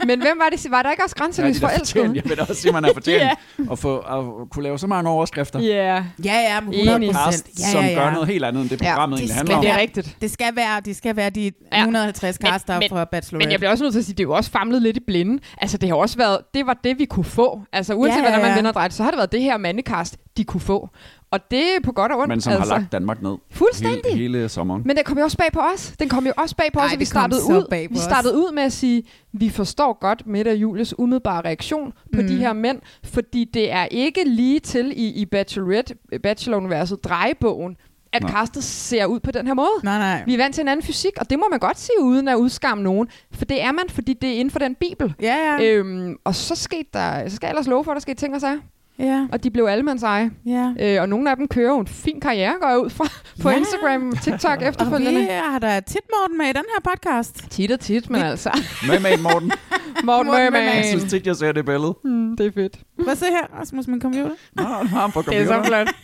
Men 0.07 0.21
hvem 0.21 0.39
var 0.39 0.49
det? 0.57 0.71
Var 0.71 0.83
der 0.83 0.91
ikke 0.91 1.03
også 1.05 1.17
grænseløs 1.17 1.61
da 1.61 1.67
forelsket? 1.67 2.15
Jeg 2.17 2.23
vil 2.25 2.37
da 2.37 2.43
også 2.43 2.55
sige, 2.55 2.69
at 2.69 2.75
man 2.75 2.85
er 2.85 2.93
fortjent 2.93 3.23
at, 3.73 3.79
få, 3.79 3.99
at 3.99 4.25
kunne 4.51 4.63
lave 4.63 4.79
så 4.79 4.87
mange 4.87 5.11
overskrifter. 5.11 5.61
Ja, 5.61 5.67
yeah. 5.67 6.05
Ja, 6.25 6.35
ja, 6.55 6.61
men 6.61 6.75
100 6.75 6.97
Enig. 6.97 7.15
Cast, 7.15 7.25
procent. 7.25 7.49
Ja, 7.61 7.65
som 7.73 7.81
ja, 7.85 7.91
ja. 7.91 7.95
gør 7.95 8.11
noget 8.11 8.29
helt 8.29 8.45
andet, 8.45 8.61
end 8.63 8.71
det 8.71 8.83
Ja, 8.83 8.91
programmet 8.91 9.17
det 9.19 9.23
egentlig 9.23 9.37
handler 9.37 9.57
om. 9.57 9.61
det 9.63 9.69
er 9.69 9.73
være- 9.75 9.83
rigtigt. 9.83 10.17
Det 10.21 10.31
skal 10.31 10.57
være, 10.57 10.81
det 10.81 10.97
skal 10.97 11.17
være 11.17 11.31
de 11.31 11.51
Ja. 11.73 11.79
150 11.81 12.41
Men- 12.41 12.51
kaster 12.53 12.79
men- 12.81 12.89
fra 12.89 13.05
Bachelorette. 13.05 13.47
Men 13.47 13.51
jeg 13.53 13.61
bliver 13.61 13.71
også 13.71 13.85
nødt 13.85 13.93
til 13.95 13.99
at 13.99 14.05
sige, 14.05 14.13
at 14.15 14.19
det 14.19 14.25
er 14.25 14.29
jo 14.29 14.33
også 14.35 14.51
famlet 14.51 14.83
lidt 14.83 14.97
i 14.97 15.01
blinde. 15.07 15.43
Altså, 15.59 15.79
det 15.79 15.89
har 15.89 15.97
også 15.97 16.17
været, 16.17 16.39
det 16.55 16.67
var 16.67 16.77
det, 16.85 16.99
vi 16.99 17.05
kunne 17.05 17.25
få. 17.25 17.61
Altså, 17.73 17.95
uanset 17.95 18.17
Ja, 18.17 18.23
ja, 18.23 18.25
ja, 18.25 18.31
hvordan 18.31 18.41
man 18.43 18.51
ja. 18.51 18.57
vender 18.57 18.71
og 18.71 18.75
drejer 18.75 18.89
så 18.89 19.03
har 19.03 19.11
det 19.11 19.17
været 19.19 19.33
det 19.33 19.43
her 19.43 19.57
mandekast, 19.57 20.17
de 20.37 20.45
kunne 20.45 20.61
få. 20.61 20.89
Og 21.33 21.51
det 21.51 21.61
er 21.61 21.81
på 21.85 21.93
godt 21.93 22.13
og 22.13 22.19
ondt. 22.19 22.29
Men 22.29 22.41
som 22.41 22.53
altså. 22.53 22.73
har 22.73 22.81
lagt 22.81 22.93
Danmark 22.93 23.23
ned 23.23 23.35
Fuldstændig. 23.51 24.01
hele, 24.13 24.17
hele 24.39 24.49
sommeren. 24.49 24.83
Men 24.85 24.97
den 24.97 25.05
kom 25.05 25.19
jo 25.19 25.25
også 25.25 25.37
bag 25.37 25.53
på 25.53 25.61
os. 25.75 25.93
Den 26.01 26.09
kom 26.09 26.27
jo 26.27 26.33
også 26.37 26.57
bag 26.57 26.67
på 26.73 26.79
Ej, 26.79 26.87
os, 26.87 26.93
og 26.93 27.01
vi 27.01 27.05
startede, 27.05 27.41
ud, 27.43 27.67
bag 27.71 27.89
på 27.89 27.93
vi 27.93 27.99
os. 27.99 28.05
startede 28.05 28.37
ud 28.37 28.53
med 28.55 28.63
at 28.63 28.73
sige, 28.73 29.03
vi 29.33 29.49
forstår 29.51 29.99
godt 30.01 30.27
Mette 30.27 30.49
og 30.49 30.57
Julies 30.57 30.99
umiddelbare 30.99 31.41
reaktion 31.45 31.93
på 32.15 32.21
Mm. 32.21 32.27
de 32.27 32.37
her 32.37 32.53
mænd, 32.53 32.79
fordi 33.05 33.45
det 33.55 33.73
er 33.73 33.85
ikke 33.91 34.25
lige 34.27 34.61
til 34.61 34.93
i, 34.97 35.09
i 35.09 35.27
Bachelorette, 35.27 35.95
Bachelor-universet, 36.23 37.05
drejebogen, 37.05 37.77
at 38.13 38.23
castet 38.23 38.65
ser 38.65 39.07
ud 39.07 39.21
på 39.21 39.31
den 39.31 39.47
her 39.47 39.55
måde. 39.55 39.69
Nej, 39.85 39.99
nej. 39.99 40.23
Vi 40.27 40.35
er 40.35 40.39
vant 40.39 40.55
til 40.55 40.63
en 40.63 40.69
anden 40.69 40.87
fysik, 40.87 41.13
og 41.21 41.31
det 41.31 41.39
må 41.39 41.45
man 41.51 41.59
godt 41.61 41.79
sige 41.79 42.01
uden 42.03 42.29
at 42.29 42.35
udskamme 42.37 42.85
nogen. 42.85 43.09
For 43.35 43.45
det 43.45 43.63
er 43.63 43.73
man, 43.73 43.85
fordi 43.89 44.13
det 44.15 44.29
er 44.29 44.35
inden 44.35 44.51
for 44.51 44.59
den 44.59 44.75
bibel. 44.75 45.15
Ja, 45.23 45.37
ja. 45.61 45.65
Øhm, 45.73 46.17
og 46.25 46.35
så 46.35 46.55
skete 46.55 46.89
der, 46.93 47.29
så 47.29 47.37
skal 47.37 47.47
jeg 47.47 47.51
ellers 47.51 47.67
love 47.67 47.85
for, 47.85 47.91
at 47.91 47.95
der 47.97 48.01
skete 48.01 48.15
ting 48.17 48.35
og 48.35 48.41
sager. 48.41 48.59
Ja, 49.03 49.27
Og 49.33 49.45
de 49.45 49.51
blev 49.51 49.65
allemands 49.65 50.03
eje. 50.03 50.31
ja. 50.47 50.73
Øh, 50.81 51.01
og 51.03 51.09
nogle 51.09 51.31
af 51.31 51.37
dem 51.37 51.49
kører 51.49 51.69
jo 51.73 51.79
en 51.81 51.87
fin 51.87 52.21
karriere, 52.21 52.55
går 52.61 52.69
jeg 52.69 52.79
ud 52.79 52.91
fra, 52.91 53.05
på 53.43 53.51
Ja. 53.51 53.57
Instagram 53.57 54.09
og 54.11 54.21
TikTok 54.23 54.57
Og 54.57 54.61
vi 54.61 54.67
efterfølgende. 54.69 55.27
har 55.27 55.59
da 55.59 55.81
tit 55.81 56.01
Morten 56.21 56.39
med 56.39 56.47
i 56.47 56.53
den 56.53 56.65
her 56.75 56.91
podcast. 56.93 57.51
Tit 57.51 57.71
og 57.71 57.81
tit, 57.81 58.11
men 58.11 58.23
altså. 58.23 58.51
Med 58.89 59.01
med 59.01 59.19
Morten. 59.19 59.53
Morten 60.05 60.27
Morten 60.27 60.53
Merman. 60.53 60.77
Jeg 60.77 60.85
synes 60.85 61.05
tit, 61.13 61.27
jeg 61.27 61.37
ser 61.37 61.53
det 61.53 61.65
billede. 61.65 61.95
Mm, 62.05 62.37
det 62.37 62.47
er 62.47 62.53
fedt. 62.53 62.79
Hvad 63.05 63.17
så 63.17 63.25
her, 63.25 63.59
Rasmus, 63.61 63.87
min 63.87 64.01
computer? 64.01 64.31
Nå, 64.53 64.63
han 64.63 64.87
har 64.87 65.01
ham 65.01 65.13
på 65.13 65.23
Det 65.23 65.37
er 65.39 65.47
så 65.47 65.53
computer. 65.53 65.85
flot. 65.85 65.95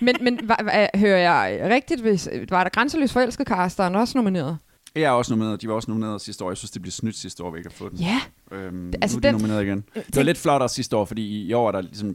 men 0.00 0.16
men 0.20 0.40
hva, 0.44 0.54
hva, 0.62 0.86
hører 0.94 1.18
jeg 1.18 1.60
rigtigt, 1.70 2.00
hvis, 2.00 2.28
var 2.50 2.62
der 2.64 2.70
grænseløs 2.70 3.12
forelsket 3.12 3.46
Karsteren 3.46 3.94
også 3.94 4.18
nomineret? 4.18 4.58
Jeg 4.94 5.02
er 5.04 5.10
også 5.10 5.32
nomineret. 5.32 5.62
De 5.62 5.68
var 5.68 5.74
også 5.74 5.90
nomineret 5.90 6.20
sidste 6.20 6.44
år. 6.44 6.50
Jeg 6.50 6.56
synes, 6.56 6.70
det 6.70 6.82
bliver 6.82 6.92
snydt 6.92 7.16
sidste 7.16 7.42
år, 7.44 7.50
vi 7.50 7.58
ikke 7.58 7.70
har 7.70 7.74
fået 7.76 7.92
den. 7.92 8.00
Ja. 8.00 8.20
Øhm, 8.52 8.92
altså 9.02 9.16
nu 9.16 9.18
er 9.18 9.20
de 9.20 9.26
den- 9.28 9.34
nomineret 9.34 9.62
igen. 9.64 9.84
Det 9.94 10.16
var 10.16 10.22
lidt 10.22 10.38
flottere 10.38 10.68
sidste 10.68 10.96
år, 10.96 11.04
fordi 11.04 11.22
i- 11.22 11.46
i 11.46 11.52
år 11.52 11.68
er 11.68 11.72
der 11.72 11.80
ligesom... 11.80 12.14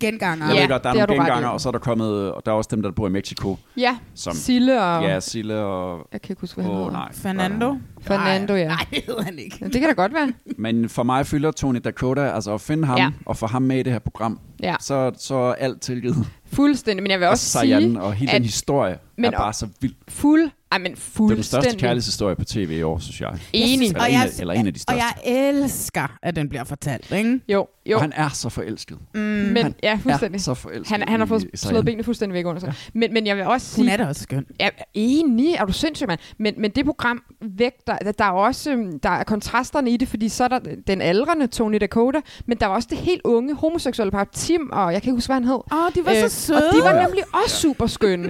Genganger. 0.00 0.46
Jeg 0.46 0.54
Ja, 0.54 0.60
ved 0.62 0.68
godt, 0.68 0.82
der 0.84 0.90
er 0.90 0.94
nogle 0.94 1.14
genganger, 1.22 1.48
og 1.48 1.60
så 1.60 1.68
er 1.68 1.72
der 1.72 1.78
kommet... 1.78 2.32
Og 2.32 2.42
der 2.46 2.52
er 2.52 2.56
også 2.56 2.68
dem, 2.72 2.82
der 2.82 2.90
bor 2.90 3.06
i 3.06 3.10
Mexico, 3.10 3.56
Ja, 3.76 3.96
som... 4.14 4.32
Sille 4.34 4.82
og... 4.82 5.02
Ja, 5.02 5.20
Sille 5.20 5.58
og... 5.60 6.08
Jeg 6.12 6.22
kan 6.22 6.32
ikke 6.32 6.40
huske, 6.40 6.54
hvad 6.54 6.64
han 6.64 6.74
hedder. 6.74 6.90
nej. 6.90 7.12
Fernando. 7.12 7.76
Fernando, 8.00 8.54
ja. 8.54 8.68
Nej, 8.68 8.86
det 8.90 9.02
hedder 9.06 9.22
han 9.22 9.38
ikke. 9.38 9.56
Ja, 9.60 9.66
Det 9.66 9.72
kan 9.80 9.82
da 9.82 9.92
godt 9.92 10.14
være. 10.14 10.32
Men 10.58 10.88
for 10.88 11.02
mig 11.02 11.26
fylder 11.26 11.50
Tony 11.50 11.78
Dakota, 11.84 12.20
altså 12.20 12.54
at 12.54 12.60
finde 12.60 12.86
ham 12.86 12.98
Ja. 12.98 13.10
og 13.26 13.36
få 13.36 13.46
ham 13.46 13.62
med 13.62 13.78
i 13.78 13.82
det 13.82 13.92
her 13.92 14.00
program, 14.00 14.40
Ja, 14.62 14.74
så, 14.80 15.12
så 15.18 15.34
er 15.34 15.52
alt 15.54 15.80
tilgivet. 15.80 16.26
Fuldstændig. 16.52 17.02
Men 17.02 17.10
jeg 17.10 17.18
vil 17.20 17.26
Og 17.26 17.30
også 17.30 17.46
Sayan 17.46 17.82
sige, 17.82 18.00
og 18.00 18.12
hele 18.14 18.30
at- 18.30 18.34
den 18.36 18.44
historie 18.44 18.98
men- 19.16 19.24
er 19.24 19.30
bare 19.30 19.52
så 19.52 19.68
vild. 19.80 19.94
fuld... 20.08 20.50
Ej, 20.72 20.78
men 20.78 20.92
Det 20.92 20.92
er 20.92 20.94
den 20.94 21.06
største 21.06 21.56
fuldstændig 21.56 21.80
kærlighedshistorie 21.80 22.36
på 22.36 22.44
tv 22.44 22.70
i 22.78 22.82
år, 22.82 22.98
synes 22.98 23.20
jeg. 23.20 23.30
enig. 23.52 23.88
Eller, 23.88 24.00
Og 24.00 24.06
en, 24.08 24.14
jeg- 24.14 24.22
af, 24.22 24.40
eller 24.40 24.54
en 24.54 24.66
af 24.66 24.74
de 24.74 24.78
Og 24.78 24.80
største. 24.80 25.04
jeg 25.24 25.48
elsker, 25.48 26.18
at 26.22 26.36
den 26.36 26.48
bliver 26.48 26.64
fortalt, 26.64 27.12
ikke? 27.12 27.40
Jo, 27.48 27.66
jo. 27.86 27.96
Og 27.96 28.02
han 28.02 28.12
er 28.16 28.28
så 28.28 28.48
forelsket. 28.48 28.98
Mm. 29.14 29.20
men, 29.20 29.56
han 29.56 29.74
ja, 29.82 29.92
Er 29.94 29.98
fuldstændig. 29.98 30.40
så 30.40 30.54
forelsket 30.54 30.88
Han, 30.98 31.08
han 31.08 31.20
har 31.20 31.26
fået 31.26 31.44
slået 31.54 31.84
benene 31.84 32.04
fuldstændig 32.04 32.34
væk 32.34 32.46
under 32.46 32.60
sig. 32.60 32.66
Ja. 32.68 32.98
Men, 32.98 33.12
men 33.12 33.26
jeg 33.26 33.36
vil 33.36 33.44
også 33.44 33.76
Hun 33.76 33.84
sige... 33.84 33.92
er 33.92 33.96
da 33.96 34.06
også 34.06 34.22
skøn. 34.22 34.46
Er 34.60 34.70
enig, 34.94 35.54
er 35.54 35.64
du 35.64 35.72
sindssyg, 35.72 36.06
mand. 36.08 36.20
Men, 36.38 36.54
men 36.58 36.70
det 36.70 36.84
program 36.84 37.22
vægter, 37.40 37.96
der, 37.98 38.12
der 38.12 38.24
er 38.24 38.30
også 38.30 38.72
øhm, 38.72 38.98
der 39.00 39.10
er 39.10 39.24
kontrasterne 39.24 39.90
i 39.90 39.96
det, 39.96 40.08
fordi 40.08 40.28
så 40.28 40.44
er 40.44 40.48
der 40.48 40.58
den 40.86 41.00
aldrende 41.00 41.46
Tony 41.46 41.76
Dakota, 41.80 42.20
men 42.46 42.58
der 42.58 42.66
er 42.66 42.70
også 42.70 42.88
det 42.90 42.98
helt 42.98 43.20
unge 43.24 43.54
homoseksuelle 43.54 44.10
par, 44.10 44.28
Tim, 44.34 44.70
og 44.72 44.92
jeg 44.92 45.02
kan 45.02 45.08
ikke 45.10 45.16
huske, 45.16 45.28
hvad 45.28 45.36
han 45.36 45.44
hed. 45.44 45.54
Åh, 45.72 45.78
oh, 45.86 45.92
de 45.94 46.04
var 46.04 46.28
så 46.28 46.28
søde. 46.42 46.68
Og 46.68 46.74
de 46.76 46.82
var 46.82 47.02
nemlig 47.06 47.24
også 47.44 47.56
super 47.56 47.86
skønne. 47.86 48.28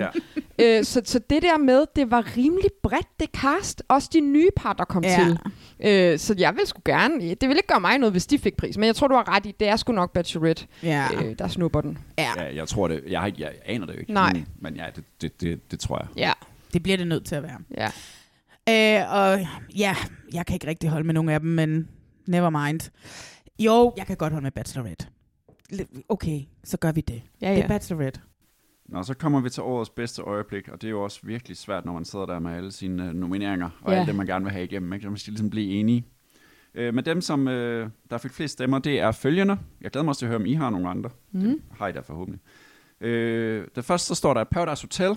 Ja. 0.58 0.78
øh, 0.78 0.84
så, 0.84 1.02
så 1.04 1.18
det 1.30 1.42
der 1.42 1.58
med, 1.58 1.84
det 1.96 2.10
var 2.10 2.36
rimelig 2.36 2.70
bredt, 2.82 3.08
det 3.20 3.28
cast. 3.36 3.82
Også 3.88 4.08
de 4.12 4.20
nye 4.20 4.48
par, 4.56 4.72
der 4.72 4.84
kom 4.84 5.04
Ja. 5.04 5.24
til. 5.24 5.38
Øh, 6.12 6.18
så 6.18 6.34
jeg 6.38 6.54
vil 6.56 6.66
sgu 6.66 6.80
gerne... 6.84 7.20
Det 7.20 7.48
ville 7.48 7.56
ikke 7.58 7.66
gøre 7.68 7.80
mig 7.80 7.98
noget, 7.98 8.12
hvis 8.12 8.26
de 8.26 8.38
fik 8.38 8.56
pris. 8.56 8.76
Men 8.76 8.86
jeg 8.86 8.96
tror, 8.96 9.08
du 9.08 9.14
har 9.14 9.36
ret 9.36 9.46
i, 9.46 9.54
det 9.60 9.68
er 9.68 9.76
sgu 9.76 9.92
nok 9.92 10.12
Bachelorette, 10.12 10.66
Ja. 10.82 11.06
øh, 11.24 11.38
der 11.38 11.48
snupper 11.48 11.80
den. 11.80 11.98
ja. 12.18 12.30
Ja, 12.36 12.54
jeg 12.54 12.68
tror 12.68 12.88
det. 12.88 13.02
Jeg, 13.08 13.20
har, 13.20 13.32
jeg 13.38 13.52
aner 13.64 13.86
det 13.86 13.94
jo 13.94 13.98
ikke. 14.00 14.12
Nej. 14.12 14.32
Men, 14.32 14.46
men 14.60 14.76
ja, 14.76 14.84
det, 14.96 15.04
det, 15.20 15.40
det, 15.40 15.70
det 15.70 15.80
tror 15.80 15.98
jeg. 15.98 16.08
Ja, 16.16 16.32
Det 16.72 16.82
bliver 16.82 16.96
det 16.96 17.06
nødt 17.06 17.26
til 17.26 17.34
at 17.34 17.42
være. 17.42 17.58
ja. 17.76 17.90
Øh, 18.68 19.12
og 19.14 19.46
ja, 19.76 19.96
jeg 20.34 20.46
kan 20.46 20.54
ikke 20.54 20.66
rigtig 20.66 20.90
holde 20.90 21.06
med 21.06 21.14
nogen 21.14 21.28
af 21.30 21.40
dem, 21.40 21.50
men 21.50 21.88
never 22.26 22.50
mind. 22.50 22.80
Jo, 23.58 23.92
jeg 23.96 24.06
kan 24.06 24.16
godt 24.16 24.32
holde 24.32 24.42
med 24.44 24.50
Bachelorette. 24.50 25.06
Okay, 26.08 26.40
så 26.64 26.76
gør 26.76 26.92
vi 26.92 27.00
det. 27.00 27.22
ja, 27.40 27.48
Det 27.50 27.54
er 27.58 27.60
ja. 27.62 27.66
Bachelorette. 27.68 28.20
Nå, 28.88 29.02
så 29.02 29.14
kommer 29.14 29.40
vi 29.40 29.50
til 29.50 29.62
årets 29.62 29.90
bedste 29.90 30.22
øjeblik, 30.22 30.68
og 30.68 30.82
det 30.82 30.86
er 30.88 30.90
jo 30.90 31.02
også 31.04 31.20
virkelig 31.22 31.56
svært, 31.56 31.84
når 31.84 31.92
man 31.92 32.04
sidder 32.04 32.26
der 32.26 32.38
med 32.38 32.52
alle 32.52 32.72
sine 32.72 33.08
øh, 33.08 33.14
nomineringer, 33.14 33.70
og 33.82 33.92
Ja. 33.92 33.98
alt 33.98 34.06
det, 34.08 34.16
man 34.16 34.26
gerne 34.26 34.44
vil 34.44 34.52
have 34.52 34.64
igennem. 34.64 34.92
Ikke? 34.92 35.02
Så 35.02 35.08
man 35.10 35.18
skal 35.18 35.30
ligesom 35.32 35.50
blive 35.50 35.72
enige. 35.72 36.04
Øh, 36.74 36.94
men 36.94 37.04
dem, 37.04 37.20
som 37.20 37.48
øh, 37.48 37.88
der 38.10 38.18
fik 38.18 38.32
flest 38.32 38.52
stemmer, 38.52 38.78
det 38.78 39.00
er 39.00 39.12
følgende. 39.12 39.58
Jeg 39.80 39.90
glæder 39.90 40.04
mig 40.04 40.08
også 40.08 40.18
til 40.18 40.26
at 40.26 40.28
høre, 40.28 40.36
om 40.40 40.46
I 40.46 40.54
har 40.54 40.70
nogle 40.70 40.88
andre. 40.88 41.10
Mm. 41.32 41.40
Det 41.40 41.60
har 41.78 41.88
I 41.88 41.92
da 41.92 42.00
forhåbentlig. 42.00 42.40
Øh, 43.00 43.66
det 43.76 43.84
første, 43.84 44.06
så 44.08 44.14
står 44.14 44.34
der, 44.34 44.40
at 44.40 44.48
Paradise 44.48 44.82
Hotel 44.84 45.16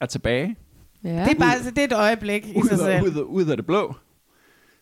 er 0.00 0.06
tilbage. 0.06 0.56
ja. 1.04 1.08
Det 1.24 1.30
er 1.34 1.38
bare 1.38 1.54
altså, 1.54 1.70
det 1.70 1.78
er 1.78 1.84
et 1.84 1.92
øjeblik 1.92 2.46
i 2.46 2.56
Ud, 2.56 2.68
sig 2.68 2.78
selv. 2.78 3.04
ud, 3.04 3.10
af, 3.18 3.22
ud 3.22 3.44
af 3.46 3.56
det 3.56 3.66
blå. 3.66 3.94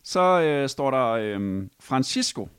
Så 0.03 0.41
øh, 0.41 0.69
står 0.69 0.91
der 0.91 1.05
øh, 1.11 1.63
Francisco. 1.79 2.49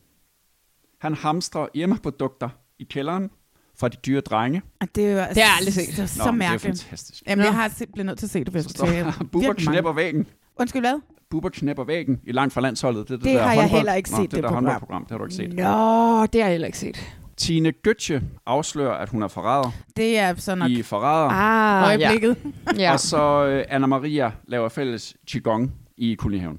Han 1.07 1.15
hamstrer 1.15 1.67
hjemmeprodukter 1.75 2.49
i 2.79 2.85
kælderen 2.85 3.31
fra 3.79 3.89
de 3.89 3.97
dyre 4.07 4.21
drenge. 4.21 4.63
Og 4.81 4.89
det 4.95 5.05
er, 5.07 5.11
jo, 5.13 5.19
Det 5.19 5.37
jeg 5.37 5.55
aldrig 5.59 5.75
set. 5.75 5.87
Det 5.89 5.99
er 5.99 6.07
så 6.07 6.25
Nå, 6.25 6.31
men 6.33 6.41
Det 6.41 6.47
er 6.47 6.51
mærkeligt. 6.51 6.83
fantastisk. 6.83 7.23
Jamen, 7.29 7.45
jeg 7.45 7.55
har 7.55 7.69
simpelthen 7.69 8.07
nødt 8.07 8.19
til 8.19 8.27
at 8.27 8.31
se 8.31 8.39
det, 8.45 8.49
hvis 8.49 8.65
Så 8.65 8.69
står 8.69 8.87
Bubber 9.33 9.53
knæpper 9.53 9.93
væggen. 9.93 10.27
Undskyld, 10.61 10.83
hvad? 10.83 11.01
Bubber 11.31 11.49
knæpper 11.49 11.85
væggen 11.85 12.21
i 12.25 12.33
langt 12.33 12.55
fra 12.55 12.61
landsholdet. 12.61 13.09
Det, 13.09 13.15
er 13.15 13.17
det, 13.19 13.25
Det 13.25 13.35
der 13.35 13.43
har 13.43 13.55
jeg 13.55 13.69
heller 13.71 13.95
ikke 13.95 14.11
Nå, 14.11 14.17
set, 14.17 14.23
det, 14.23 14.31
det 14.31 14.43
der 14.43 14.49
program. 14.49 14.65
håndboldprogram. 14.65 15.03
Det 15.03 15.11
har 15.11 15.19
du 15.19 15.25
ikke 15.25 15.35
set. 15.35 15.49
Nå, 15.53 16.27
det 16.27 16.41
har 16.43 16.49
jeg 16.49 16.51
heller 16.51 16.67
ikke 16.67 16.79
set. 16.79 17.13
Tine 17.37 17.73
Götze 17.89 18.21
afslører, 18.47 18.93
at 18.95 19.09
hun 19.09 19.23
er 19.23 19.29
forræder 19.29 19.71
Det 19.97 20.19
er 20.19 20.35
så 20.35 20.55
nok 20.55 20.71
i 20.71 20.83
forræder. 20.83 21.29
Ah, 21.31 21.89
øjeblikket. 21.89 22.37
Ja. 22.77 22.83
ja. 22.83 22.93
Og 22.93 23.01
så 23.01 23.47
øh, 23.47 23.65
Anna 23.69 23.87
Maria 23.87 24.33
laver 24.49 24.69
fælles 24.69 25.17
qigong 25.31 25.73
i 25.97 26.15
kolonihaven. 26.15 26.59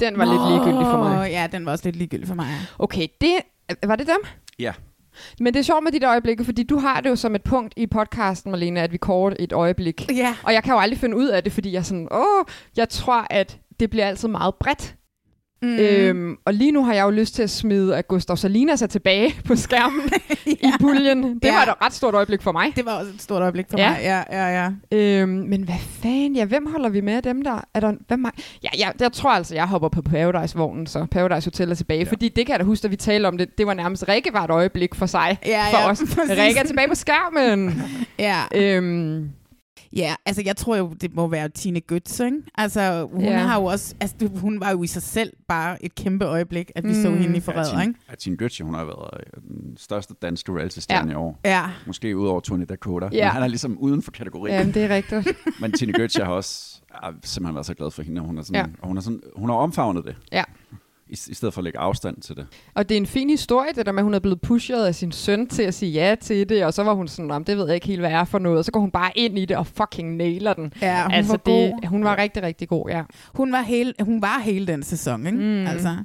Den 0.00 0.18
var 0.18 0.24
lidt 0.24 0.42
ligegyldig 0.52 0.86
for 0.86 0.98
mig. 0.98 1.16
Nå, 1.16 1.22
Ja, 1.22 1.46
den 1.52 1.66
var 1.66 1.72
også 1.72 1.84
lidt 1.84 1.96
ligegyldig 1.96 2.28
for 2.28 2.34
mig. 2.34 2.46
Okay, 2.78 3.06
det, 3.20 3.34
var 3.84 3.96
det 3.96 4.06
dem? 4.06 4.20
Ja. 4.58 4.72
Men 5.40 5.54
det 5.54 5.60
er 5.60 5.64
sjovt 5.64 5.84
med 5.84 6.00
der 6.00 6.10
øjeblikke, 6.10 6.44
fordi 6.44 6.62
du 6.62 6.78
har 6.78 7.00
det 7.00 7.10
jo 7.10 7.16
som 7.16 7.34
et 7.34 7.42
punkt 7.42 7.74
i 7.76 7.86
podcasten, 7.86 8.50
Marlene, 8.50 8.80
at 8.80 8.92
vi 8.92 8.96
kort 8.96 9.36
et 9.38 9.52
øjeblik. 9.52 10.10
Ja. 10.10 10.34
Og 10.42 10.52
jeg 10.52 10.62
kan 10.62 10.72
jo 10.72 10.78
aldrig 10.78 10.98
finde 10.98 11.16
ud 11.16 11.26
af 11.26 11.44
det, 11.44 11.52
fordi 11.52 11.72
jeg 11.72 11.78
er 11.78 11.82
sådan, 11.82 12.08
åh, 12.10 12.44
jeg 12.76 12.88
tror, 12.88 13.26
at 13.30 13.58
det 13.80 13.90
bliver 13.90 14.06
altid 14.06 14.28
meget 14.28 14.54
bredt. 14.54 14.94
Mm. 15.62 15.76
Øhm, 15.78 16.36
og 16.44 16.54
lige 16.54 16.72
nu 16.72 16.84
har 16.84 16.94
jeg 16.94 17.02
jo 17.04 17.10
lyst 17.10 17.34
til 17.34 17.42
at 17.42 17.50
smide, 17.50 17.96
at 17.96 18.08
Gustav 18.08 18.36
Salinas 18.36 18.82
er 18.82 18.86
tilbage 18.86 19.34
på 19.48 19.56
skærmen 19.56 20.10
ja. 20.46 20.68
i 20.68 20.72
puljen. 20.80 21.22
Det 21.34 21.44
Ja. 21.44 21.52
var 21.54 21.62
et 21.62 21.74
ret 21.82 21.92
stort 21.92 22.14
øjeblik 22.14 22.42
for 22.42 22.52
mig. 22.52 22.72
Det 22.76 22.86
var 22.86 22.92
også 22.92 23.10
et 23.14 23.22
stort 23.22 23.42
øjeblik 23.42 23.66
for 23.70 23.78
Ja. 23.78 23.90
mig. 23.90 23.98
Ja, 24.02 24.22
ja, 24.32 24.70
ja. 24.92 24.98
Øhm, 24.98 25.30
men 25.30 25.62
hvad 25.62 25.74
fanden, 26.02 26.36
ja, 26.36 26.44
hvem 26.44 26.66
holder 26.72 26.88
vi 26.88 27.00
med 27.00 27.12
af 27.14 27.22
dem 27.22 27.42
der? 27.42 27.64
Er 27.74 27.80
der 27.80 27.92
hvem 28.08 28.24
er, 28.24 28.30
ja, 28.62 28.68
ja, 28.78 28.88
jeg 29.00 29.12
tror 29.12 29.30
altså, 29.30 29.54
jeg 29.54 29.66
hopper 29.66 29.88
på 29.88 30.02
Paradise-vognen, 30.02 30.86
så 30.86 31.06
Paradise 31.10 31.46
Hotel 31.46 31.70
er 31.70 31.74
tilbage. 31.74 32.04
Ja. 32.04 32.10
Fordi 32.10 32.28
det 32.28 32.46
kan 32.46 32.52
jeg 32.52 32.58
da 32.60 32.64
huske, 32.64 32.82
da 32.82 32.88
vi 32.88 32.96
talte 32.96 33.26
om 33.26 33.38
det, 33.38 33.58
det 33.58 33.66
var 33.66 33.74
nærmest 33.74 34.04
Rikke 34.08 34.30
var 34.32 34.44
et 34.44 34.50
øjeblik 34.50 34.94
for 34.94 35.06
sig. 35.06 35.38
Ja, 35.46 35.62
for 35.70 35.78
ja, 35.78 35.90
os. 35.90 35.98
præcis. 35.98 36.38
Rikke 36.38 36.60
er 36.60 36.64
tilbage 36.64 36.88
på 36.88 36.94
skærmen. 36.94 37.82
Ja. 38.18 38.36
øhm, 38.54 39.28
Ja, 39.96 40.14
altså 40.26 40.42
jeg 40.46 40.56
tror 40.56 40.76
jo, 40.76 40.92
det 41.00 41.14
må 41.14 41.26
være 41.28 41.48
Tine 41.48 41.80
Götz, 41.92 42.24
ikke? 42.24 42.36
Altså 42.54 43.08
hun 43.12 43.24
Ja. 43.24 43.38
har 43.38 43.58
jo 43.60 43.64
også, 43.64 43.94
altså 44.00 44.16
hun 44.40 44.60
var 44.60 44.70
jo 44.70 44.82
i 44.82 44.86
sig 44.86 45.02
selv 45.02 45.32
bare 45.48 45.84
et 45.84 45.94
kæmpe 45.94 46.24
øjeblik, 46.24 46.70
at 46.74 46.84
vi 46.84 46.88
mm. 46.88 46.94
så 47.02 47.10
hende 47.10 47.24
i 47.24 47.32
Ja, 47.32 47.38
Forræder, 47.38 47.70
Tine, 47.70 47.82
ikke? 47.82 47.94
ja, 48.10 48.14
Tine 48.14 48.36
Götze, 48.42 48.62
hun 48.62 48.74
har 48.74 48.84
været 48.84 49.10
øh, 49.36 49.42
den 49.42 49.76
største 49.76 50.14
danske 50.22 50.52
reality-stjerne 50.52 51.10
ja. 51.10 51.16
i 51.16 51.16
år. 51.20 51.40
Ja. 51.44 51.64
Måske 51.86 52.16
ud 52.16 52.26
over 52.26 52.40
Tony 52.40 52.64
Dakota. 52.68 53.08
Ja. 53.12 53.24
Men 53.24 53.32
han 53.32 53.42
er 53.42 53.46
ligesom 53.46 53.78
uden 53.78 54.02
for 54.02 54.10
kategorien. 54.10 54.54
jamen, 54.58 54.74
det 54.74 54.84
er 54.84 54.88
rigtigt. 54.94 55.28
Men 55.60 55.72
Tine 55.72 55.92
Götze 55.98 56.24
har 56.24 56.32
også 56.32 56.80
har 56.90 57.14
simpelthen 57.24 57.54
været 57.54 57.66
så 57.66 57.74
glad 57.74 57.90
for 57.90 58.02
hende. 58.02 58.20
og 58.20 58.26
Hun, 58.26 58.38
er 58.38 58.42
sådan, 58.42 58.54
Ja. 58.54 58.60
ja. 58.82 58.86
hun, 58.88 58.96
er 58.96 59.00
sådan, 59.00 59.20
hun 59.36 59.48
har 59.48 59.56
omfavnet 59.56 60.04
det. 60.04 60.16
Ja. 60.32 60.42
I, 61.08 61.12
I 61.28 61.34
stedet 61.34 61.54
for 61.54 61.60
at 61.60 61.64
lægge 61.64 61.78
afstand 61.78 62.16
til 62.22 62.36
det. 62.36 62.46
Og 62.74 62.88
det 62.88 62.94
er 62.94 62.98
en 63.00 63.06
fin 63.06 63.30
historie, 63.30 63.68
det 63.76 63.86
der 63.86 63.92
med, 63.92 63.98
at 64.00 64.04
hun 64.04 64.14
er 64.14 64.18
blevet 64.18 64.40
pushet 64.40 64.84
af 64.84 64.94
sin 64.94 65.12
søn 65.12 65.46
til 65.46 65.62
at 65.62 65.74
sige 65.74 65.92
ja 65.92 66.14
til 66.20 66.48
det, 66.48 66.64
og 66.64 66.74
så 66.74 66.82
var 66.82 66.94
hun 66.94 67.08
sådan, 67.08 67.24
"Nå, 67.24 67.34
men 67.38 67.46
det 67.46 67.56
ved 67.56 67.66
jeg 67.66 67.74
ikke 67.74 67.86
helt, 67.86 68.00
hvad 68.00 68.10
er 68.10 68.24
for 68.24 68.38
noget. 68.38 68.58
Og 68.58 68.64
så 68.64 68.72
går 68.72 68.80
hun 68.80 68.90
bare 68.90 69.10
ind 69.14 69.38
i 69.38 69.44
det 69.44 69.56
og 69.56 69.66
fucking 69.66 70.16
nailer 70.16 70.54
den. 70.54 70.72
Ja, 70.82 71.02
hun 71.02 71.12
altså, 71.12 71.32
var 71.32 71.36
det, 71.36 71.72
god. 71.72 71.88
hun 71.88 72.04
var 72.04 72.18
rigtig, 72.18 72.42
rigtig 72.42 72.68
god, 72.68 72.90
ja. 72.90 73.02
Hun 73.34 73.52
var, 73.52 73.62
hele, 73.62 73.94
hun 74.00 74.22
var 74.22 74.38
hele 74.42 74.66
den 74.66 74.82
sæson, 74.82 75.26
ikke? 75.26 75.38
Mm. 75.38 75.66
Altså. 75.66 75.96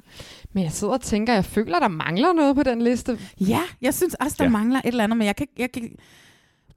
Men 0.52 0.64
jeg 0.64 0.72
sidder 0.72 0.92
og 0.94 1.00
tænker, 1.00 1.34
jeg 1.34 1.44
føler, 1.44 1.78
der 1.78 1.88
mangler 1.88 2.32
noget 2.32 2.56
på 2.56 2.62
den 2.62 2.82
liste. 2.82 3.18
Ja, 3.40 3.60
jeg 3.82 3.94
synes 3.94 4.14
også, 4.14 4.36
der 4.38 4.44
ja. 4.44 4.48
Ja. 4.50 4.52
mangler 4.58 4.78
et 4.78 4.86
eller 4.86 5.04
andet, 5.04 5.16
men 5.18 5.26
jeg 5.26 5.36
kan, 5.36 5.46
jeg 5.58 5.72
kan 5.72 5.90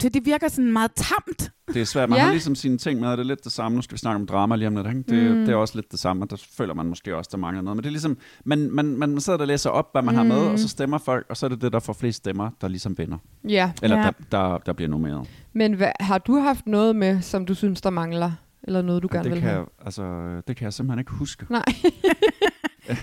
det, 0.01 0.13
det 0.13 0.25
virker 0.25 0.47
sådan 0.47 0.71
meget 0.71 0.91
tamt. 0.95 1.51
Det 1.73 1.81
er 1.81 1.85
svært. 1.85 2.09
Man 2.09 2.17
Ja. 2.17 2.21
ja. 2.21 2.25
har 2.25 2.31
ligesom 2.33 2.55
sine 2.55 2.77
ting 2.77 2.99
med, 2.99 3.07
og 3.09 3.17
det 3.17 3.23
er 3.23 3.27
lidt 3.27 3.43
det 3.43 3.51
samme. 3.51 3.75
Nu 3.75 3.81
skal 3.81 3.93
vi 3.95 3.99
snakke 3.99 4.15
om 4.15 4.25
drama 4.27 4.55
lige 4.55 4.67
om 4.67 4.75
lidt. 4.75 4.87
Ikke? 4.87 5.01
Det, 5.01 5.31
Mm. 5.31 5.37
mm. 5.37 5.45
det 5.45 5.51
er 5.51 5.55
også 5.55 5.75
lidt 5.75 5.91
det 5.91 5.99
samme, 5.99 6.23
og 6.25 6.29
der 6.29 6.43
føler 6.57 6.73
man 6.73 6.85
måske 6.85 7.15
også, 7.15 7.29
der 7.31 7.37
mangler 7.37 7.61
noget. 7.61 7.75
Men 7.77 7.83
det 7.83 7.89
er 7.89 7.91
ligesom, 7.91 8.17
man, 8.45 8.69
man, 8.71 8.85
man 8.85 9.19
sidder 9.19 9.37
der 9.37 9.43
og 9.43 9.47
læser 9.47 9.69
op, 9.69 9.89
hvad 9.91 10.01
man 10.01 10.13
mm. 10.13 10.17
har 10.17 10.23
med, 10.23 10.37
og 10.47 10.59
så 10.59 10.67
stemmer 10.67 10.97
folk, 10.97 11.25
og 11.29 11.37
så 11.37 11.45
er 11.45 11.49
det 11.49 11.61
det, 11.61 11.73
der 11.73 11.79
får 11.79 11.93
flest 11.93 12.17
stemmer, 12.17 12.49
der 12.61 12.67
ligesom 12.67 12.97
vinder. 12.97 13.17
Ja, 13.49 13.71
Eller 13.83 13.97
Ja. 13.97 14.03
ja. 14.05 14.11
der, 14.31 14.49
der, 14.49 14.57
der 14.57 14.73
bliver 14.73 14.89
nomineret. 14.89 15.27
men 15.53 15.73
hvad, 15.73 15.91
har 15.99 16.17
du 16.17 16.39
haft 16.39 16.67
noget 16.67 16.95
med, 16.95 17.21
som 17.21 17.45
du 17.45 17.53
synes, 17.53 17.81
der 17.81 17.89
mangler? 17.89 18.31
Eller 18.63 18.81
noget, 18.81 19.03
du 19.03 19.07
gerne 19.11 19.23
det, 19.23 19.31
vil 19.31 19.39
kan 19.39 19.49
have? 19.49 19.59
jeg, 19.59 19.85
altså, 19.85 20.03
det 20.47 20.55
kan 20.55 20.63
jeg 20.65 20.73
simpelthen 20.73 20.99
ikke 20.99 21.11
huske. 21.11 21.45
Nej. 21.49 21.63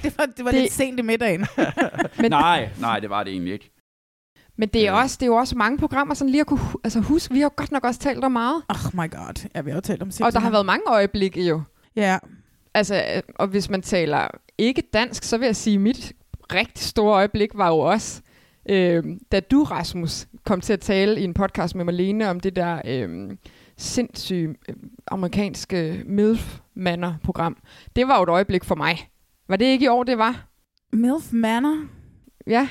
Det 0.02 0.14
var, 0.18 0.26
det 0.26 0.44
var 0.44 0.50
Det- 0.50 0.54
det... 0.54 0.60
lidt 0.60 0.72
sent 0.72 0.98
i 0.98 1.02
middagen. 1.02 1.46
Men, 2.18 2.30
nej, 2.40 2.68
nej, 2.80 3.00
det 3.00 3.10
var 3.10 3.22
det 3.22 3.32
egentlig 3.32 3.52
ikke. 3.52 3.70
Men 4.56 4.68
det, 4.68 4.86
er 4.88 4.94
Øh. 4.94 5.02
også, 5.02 5.16
det 5.20 5.22
er 5.22 5.26
jo 5.26 5.34
også 5.34 5.56
mange 5.56 5.78
programmer, 5.78 6.14
sådan 6.14 6.30
lige 6.30 6.40
at 6.40 6.46
kunne 6.46 6.60
altså, 6.84 7.00
huske. 7.00 7.34
Vi 7.34 7.40
har 7.40 7.48
godt 7.48 7.72
nok 7.72 7.84
også 7.84 8.00
talt 8.00 8.24
om 8.24 8.32
meget. 8.32 8.62
Oh 8.68 8.76
my 8.94 9.10
god. 9.10 9.48
Ja, 9.54 9.60
vi 9.60 9.70
har 9.70 9.76
jo 9.76 9.80
talt 9.80 10.02
om 10.02 10.10
Og 10.22 10.32
der 10.32 10.40
har 10.40 10.50
været 10.50 10.66
mange 10.66 10.82
øjeblikke 10.88 11.46
jo. 11.46 11.62
Ja. 11.96 12.18
Altså, 12.74 12.94
øh, 13.16 13.22
og 13.36 13.46
hvis 13.46 13.70
man 13.70 13.82
taler 13.82 14.28
ikke 14.58 14.82
dansk, 14.92 15.22
så 15.24 15.38
vil 15.38 15.46
jeg 15.46 15.56
sige, 15.56 15.74
at 15.74 15.80
mit 15.80 16.12
rigtig 16.52 16.84
store 16.84 17.14
øjeblik 17.14 17.50
var 17.54 17.68
jo 17.68 17.78
også, 17.78 18.22
øh, 18.68 19.04
da 19.32 19.40
du, 19.40 19.62
Rasmus, 19.62 20.26
kom 20.44 20.60
til 20.60 20.72
at 20.72 20.80
tale 20.80 21.20
i 21.20 21.24
en 21.24 21.34
podcast 21.34 21.74
med 21.74 21.84
Marlene 21.84 22.30
om 22.30 22.40
det 22.40 22.56
der 22.56 22.82
øh, 22.86 23.30
sindssyge 23.76 24.54
øh, 24.68 24.74
amerikanske 25.06 26.02
MILF-mander-program. 26.06 27.56
Det 27.96 28.08
var 28.08 28.16
jo 28.16 28.22
et 28.22 28.28
øjeblik 28.28 28.64
for 28.64 28.74
mig. 28.74 29.10
Var 29.48 29.56
det 29.56 29.64
ikke 29.64 29.84
i 29.84 29.88
år, 29.88 30.04
det 30.04 30.18
var? 30.18 30.46
MILF 30.92 31.32
Manor. 31.32 31.84
Ja. 32.46 32.68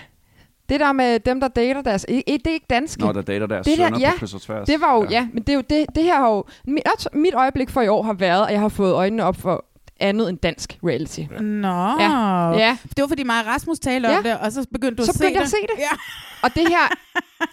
Det 0.69 0.79
der 0.79 0.91
med 0.93 1.19
dem, 1.19 1.39
der 1.39 1.47
dater 1.47 1.81
deres... 1.81 2.05
I, 2.09 2.13
I, 2.27 2.37
det 2.37 2.47
er 2.47 2.53
ikke 2.53 2.65
danske. 2.69 3.01
Når 3.01 3.11
der 3.11 3.21
dater 3.21 3.47
deres 3.47 3.65
Det 3.67 3.77
der- 3.77 3.85
sønner 3.85 3.99
ja, 3.99 4.11
på 4.11 4.17
kryds 4.19 4.33
og 4.33 4.41
tværs. 4.41 4.67
Det 4.67 4.81
var 4.81 4.95
jo, 4.95 5.03
ja. 5.03 5.09
ja, 5.09 5.27
men 5.33 5.43
det 5.43 5.49
er 5.49 5.53
jo 5.55 5.63
det, 5.69 5.85
det 5.95 6.03
her 6.03 6.15
har 6.19 6.27
jo, 6.29 6.45
mit, 6.67 6.83
mit 7.13 7.33
øjeblik 7.33 7.69
for 7.69 7.81
i 7.81 7.87
år 7.87 8.03
har 8.03 8.13
været, 8.13 8.45
at 8.47 8.51
jeg 8.53 8.61
har 8.61 8.69
fået 8.69 8.93
øjnene 8.93 9.23
op 9.23 9.37
for 9.41 9.65
andet 9.99 10.29
end 10.29 10.37
dansk 10.37 10.77
reality. 10.87 11.19
Nå. 11.41 11.67
Ja. 11.99 12.49
Ja, 12.51 12.77
Det 12.95 13.01
var 13.01 13.07
fordi 13.07 13.23
mig 13.23 13.39
og 13.39 13.45
Rasmus 13.47 13.79
talte 13.79 14.07
om 14.07 14.11
Ja. 14.25 14.29
det, 14.31 14.37
og 14.39 14.51
så 14.51 14.65
begyndte 14.73 14.95
du 14.95 15.05
Så 15.05 15.11
at 15.11 15.15
se 15.15 15.19
begyndte 15.19 15.39
jeg 15.39 15.39
det. 15.39 15.45
at 15.45 15.49
se 15.49 15.57
det. 15.75 15.79
Ja. 15.79 15.97
og 16.43 16.49
det 16.55 16.67
her, 16.67 16.87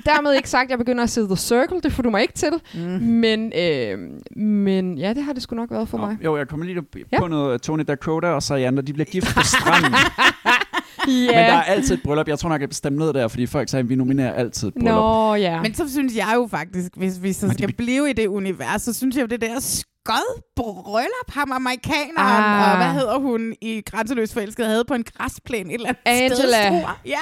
dermed 0.06 0.32
ikke 0.34 0.50
sagt, 0.50 0.64
at 0.64 0.70
jeg 0.70 0.78
begynder 0.78 1.02
at 1.04 1.10
se 1.10 1.20
The 1.26 1.36
Circle, 1.36 1.80
det 1.80 1.92
får 1.92 2.02
du 2.02 2.10
mig 2.10 2.22
ikke 2.22 2.34
til, 2.34 2.52
Mm. 2.74 2.80
men, 3.02 3.52
øh, 3.58 3.98
men 4.42 4.98
ja, 4.98 5.12
det 5.12 5.22
har 5.24 5.32
det 5.32 5.42
sgu 5.42 5.56
nok 5.56 5.70
været 5.70 5.88
for 5.88 5.98
Nå, 5.98 6.06
mig. 6.06 6.16
Jo, 6.24 6.36
jeg 6.36 6.48
kommer 6.48 6.66
lige 6.66 6.82
på 6.82 6.98
Ja. 7.12 7.18
noget 7.18 7.62
Tony 7.62 7.82
Dakota 7.88 8.26
og 8.26 8.42
Sayanda, 8.42 8.82
de 8.82 8.92
bliver 8.92 9.06
gift 9.06 9.34
på 9.34 9.40
stranden. 9.42 9.94
Ja. 11.10 11.26
Men 11.26 11.34
der 11.34 11.52
er 11.56 11.62
altid 11.62 11.94
et 11.94 12.02
bryllup. 12.02 12.28
Jeg 12.28 12.38
tror 12.38 12.48
nok, 12.48 12.60
jeg 12.60 12.68
bestemmer 12.68 13.04
ned 13.04 13.12
der, 13.12 13.28
fordi 13.28 13.46
folk 13.46 13.68
sagde, 13.68 13.82
at 13.82 13.88
vi 13.88 13.94
nominerer 13.94 14.32
altid 14.32 14.68
et 14.68 14.74
bryllup. 14.74 14.94
Nå, 14.94 15.34
ja. 15.34 15.62
Men 15.62 15.74
så 15.74 15.92
synes 15.92 16.16
jeg 16.16 16.32
jo 16.34 16.48
faktisk, 16.50 16.88
hvis 16.96 17.22
vi 17.22 17.32
så 17.32 17.48
skal 17.52 17.66
vil- 17.68 17.74
blive 17.74 18.10
i 18.10 18.12
det 18.12 18.26
univers, 18.26 18.82
så 18.82 18.92
synes 18.92 19.16
jeg 19.16 19.22
jo, 19.22 19.26
det 19.26 19.40
der 19.40 19.60
skød 19.60 20.42
bryllup, 20.56 21.28
ham 21.34 21.52
amerikaneren, 21.52 22.44
Ah. 22.44 22.70
og 22.70 22.76
hvad 22.76 22.94
hedder 23.00 23.18
hun 23.18 23.54
i 23.60 23.82
Grænseløs 23.86 24.32
Forelsket, 24.34 24.66
havde 24.66 24.84
på 24.84 24.94
en 24.94 25.04
græsplæne 25.16 25.70
et 25.70 25.74
eller 25.74 25.88
andet 26.04 26.22
Angela. 26.32 26.68
sted. 26.68 26.80
Ja, 27.06 27.18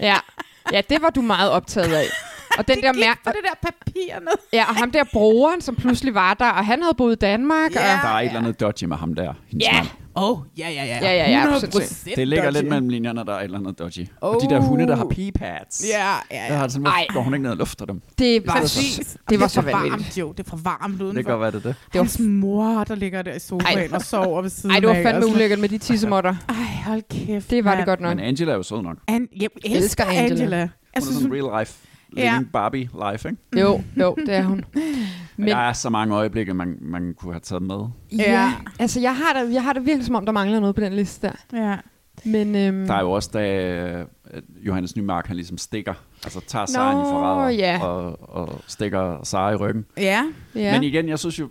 ja. 0.00 0.16
ja, 0.72 0.80
det 0.90 1.02
var 1.02 1.10
du 1.10 1.22
meget 1.22 1.50
optaget 1.50 1.92
af. 1.94 2.04
Og 2.58 2.68
den 2.68 2.76
det 2.76 2.84
der 2.84 2.92
gik 2.92 3.02
mær- 3.04 3.22
det 3.32 3.34
der 3.42 3.68
papir 3.70 4.20
ned. 4.20 4.32
ja, 4.52 4.64
og 4.68 4.74
ham 4.76 4.90
der 4.90 5.04
broren, 5.12 5.60
som 5.60 5.76
pludselig 5.76 6.14
var 6.14 6.34
der, 6.34 6.48
og 6.50 6.66
han 6.66 6.82
havde 6.82 6.94
boet 6.94 7.12
i 7.12 7.18
Danmark. 7.18 7.74
Ja. 7.74 7.80
Og, 7.96 8.02
Der 8.02 8.08
er 8.08 8.20
et 8.20 8.26
eller 8.26 8.40
andet 8.40 8.60
dodgy 8.60 8.84
med 8.84 8.96
ham 8.96 9.14
der. 9.14 9.32
hendes 9.50 9.66
Ja. 9.66 9.72
mand. 9.72 9.86
Åh, 10.16 10.30
oh, 10.30 10.38
ja, 10.58 10.68
ja, 10.70 10.84
ja. 10.84 10.98
Ja, 11.02 11.12
ja, 11.12 11.30
ja, 11.30 11.56
100% 11.56 11.58
sindssygt. 11.60 12.16
Det 12.16 12.28
ligger 12.28 12.44
dodgy. 12.44 12.56
lidt 12.56 12.68
mellem 12.68 12.88
linjerne, 12.88 13.24
der 13.24 13.32
er 13.32 13.38
et 13.38 13.44
eller 13.44 13.58
andet 13.58 13.78
dodgy. 13.78 14.06
Og 14.20 14.38
de 14.42 14.48
der 14.54 14.60
hunde, 14.60 14.86
der 14.86 14.96
har 14.96 15.04
pee 15.10 15.32
pads. 15.32 15.84
Ja, 15.90 16.08
ja, 16.30 16.36
Der 16.36 16.44
ja. 16.46 16.54
har 16.54 16.62
det 16.62 16.72
sådan, 16.72 16.82
hvorfor 16.82 17.12
går 17.14 17.20
hun 17.22 17.34
ikke 17.34 17.42
ned 17.42 17.50
og 17.50 17.56
lufter 17.56 17.84
dem? 17.86 18.02
det 18.18 18.46
var, 18.46 18.52
Præcis. 18.60 19.16
det 19.30 19.40
var 19.40 19.46
så 19.48 19.62
for 19.62 19.70
varmt, 19.70 19.90
vanvittigt. 19.90 20.18
jo. 20.18 20.32
Det 20.32 20.46
er 20.46 20.50
for 20.50 20.56
varmt 20.56 21.02
udenfor. 21.02 21.12
Det 21.18 21.24
kan 21.26 21.32
godt 21.32 21.40
være, 21.40 21.50
det 21.50 21.56
er 21.56 21.60
det. 21.68 21.76
Det 21.92 21.98
var- 21.98 22.00
Hans 22.04 22.18
mor, 22.20 22.84
der 22.84 22.94
ligger 22.94 23.22
der 23.22 23.34
i 23.34 23.38
sofaen 23.38 23.78
Ej. 23.78 23.88
og 23.92 24.02
sover 24.02 24.42
ved 24.42 24.50
siden 24.50 24.70
Ej, 24.70 24.80
det 24.80 24.88
var 24.88 24.94
af, 24.94 25.02
fandme 25.02 25.22
sådan- 25.22 25.34
ulækkert 25.34 25.58
med 25.58 25.68
de 25.68 25.78
tissemotter. 25.78 26.34
Ej, 26.48 26.54
hold 26.86 27.02
kæft. 27.10 27.50
Det 27.50 27.64
var 27.64 27.70
det 27.70 27.78
mand. 27.78 27.86
godt 27.86 28.00
nok. 28.00 28.16
Men 28.16 28.24
Angela 28.24 28.52
er 28.52 28.56
jo 28.56 28.62
sød 28.62 28.82
nok. 28.82 28.96
An- 29.08 29.28
jeg 29.40 29.48
elsker, 29.64 29.76
Elsker 29.76 30.04
Angela. 30.04 30.30
Angela. 30.32 30.60
Hun 30.60 30.68
er 30.94 31.00
sådan 31.00 31.32
real 31.32 31.60
life. 31.60 31.74
Ja. 32.16 32.32
Living 32.32 32.52
Barbie 32.52 32.88
life, 33.12 33.28
ikke? 33.28 33.60
Jo, 33.60 33.82
jo, 33.96 34.16
det 34.26 34.34
er 34.34 34.42
hun. 34.42 34.64
Men 35.36 35.48
der 35.48 35.56
er 35.56 35.72
så 35.72 35.90
mange 35.90 36.14
øjeblikke, 36.14 36.54
man, 36.54 36.78
man 36.80 37.14
kunne 37.14 37.32
have 37.32 37.40
taget 37.40 37.62
med. 37.62 37.80
ja, 38.18 38.52
altså 38.78 39.00
jeg 39.00 39.16
har, 39.16 39.40
det, 39.40 39.52
jeg 39.54 39.62
har 39.62 39.72
det 39.72 39.86
virkelig 39.86 40.06
som 40.06 40.14
om, 40.14 40.24
der 40.26 40.32
mangler 40.32 40.60
noget 40.60 40.74
på 40.74 40.80
den 40.80 40.92
liste 40.92 41.26
der. 41.26 41.58
Ja. 41.66 41.76
Men, 42.24 42.56
øhm, 42.56 42.86
Der 42.86 42.94
er 42.94 43.00
jo 43.00 43.10
også, 43.10 43.30
da 43.32 43.64
øh, 43.74 44.06
Johannes 44.66 44.96
Nymark, 44.96 45.26
han 45.26 45.36
ligesom 45.36 45.58
stikker, 45.58 45.94
altså 46.24 46.40
tager 46.46 46.66
Sara 46.66 46.90
i 46.90 47.04
forræder 47.04 47.48
ja. 47.48 47.84
og, 47.84 48.28
og 48.36 48.60
stikker 48.66 49.20
Sara 49.22 49.50
i 49.50 49.56
ryggen. 49.56 49.84
Ja. 49.96 50.24
ja. 50.54 50.72
Men 50.72 50.82
igen, 50.82 51.08
jeg 51.08 51.18
synes 51.18 51.38
jo, 51.38 51.48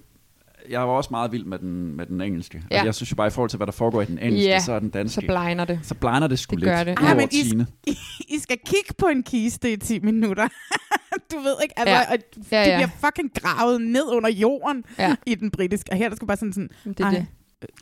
jeg 0.69 0.79
var 0.81 0.87
også 0.87 1.07
meget 1.11 1.31
vild 1.31 1.45
med 1.45 1.59
den, 1.59 1.95
med 1.95 2.05
den 2.05 2.21
engelske. 2.21 2.63
Ja. 2.71 2.77
Ja. 2.77 2.83
Jeg 2.83 2.95
synes 2.95 3.11
jo 3.11 3.15
bare, 3.15 3.27
i 3.27 3.29
forhold 3.29 3.49
til, 3.49 3.57
hvad 3.57 3.67
der 3.67 3.73
foregår 3.73 4.01
i 4.01 4.05
den 4.05 4.19
engelske, 4.19 4.47
Ja, 4.49 4.59
så 4.59 4.73
er 4.73 4.79
den 4.79 4.89
danske. 4.89 5.13
så 5.15 5.21
blegner 5.21 5.65
det. 5.65 5.79
så 5.83 5.95
blegner 5.95 6.27
det 6.27 6.39
sgu 6.39 6.55
Det 6.55 6.59
lidt. 6.59 6.69
gør 6.69 6.83
det. 6.83 6.99
Ej, 6.99 7.15
men 7.15 7.29
I- 7.31 7.43
Tine. 7.49 7.67
I 8.35 8.39
skal 8.39 8.57
kigge 8.65 8.93
på 8.97 9.05
en 9.05 9.23
kiste 9.23 9.73
i 9.73 9.77
10 9.77 9.99
minutter. 9.99 10.47
du 11.31 11.37
ved 11.39 11.55
ikke, 11.63 11.79
altså, 11.79 11.95
Ja. 11.95 11.99
ja. 12.11 12.15
de 12.15 12.43
Ja, 12.51 12.69
ja. 12.69 12.77
bliver 12.77 12.89
fucking 13.05 13.31
gravet 13.33 13.81
ned 13.81 14.03
under 14.07 14.29
jorden 14.29 14.83
Ja. 14.99 15.15
i 15.25 15.35
den 15.35 15.51
britiske. 15.51 15.91
Og 15.91 15.97
her 15.97 16.09
der 16.09 16.15
skal 16.15 16.27
bare 16.27 16.37
sådan 16.37 16.53
sådan, 16.53 16.69
Det 16.85 16.99
er 16.99 17.05
ej, 17.05 17.11
det. 17.11 17.25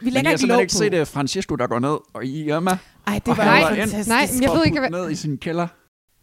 vi 0.01 0.09
lægger 0.09 0.19
jeg 0.19 0.29
har 0.29 0.31
ikke 0.37 0.45
lov 0.47 0.61
ikke 0.61 0.73
set 0.73 1.01
uh, 1.01 1.07
Francesco, 1.07 1.55
der 1.55 1.67
går 1.67 1.79
ned 1.79 1.97
og 2.13 2.25
i 2.25 2.43
Irma. 2.47 2.77
Ej, 3.07 3.13
det 3.19 3.27
og 3.27 3.37
var 3.37 3.69
ind- 3.69 3.77
fantastisk. 3.77 4.09
Nej, 4.09 4.27
jeg 4.41 4.49
ved 4.57 4.65
ikke, 4.65 4.79
hvad... 4.79 4.89
ned 4.89 5.11
i 5.11 5.15
sin 5.15 5.37
kælder. 5.37 5.67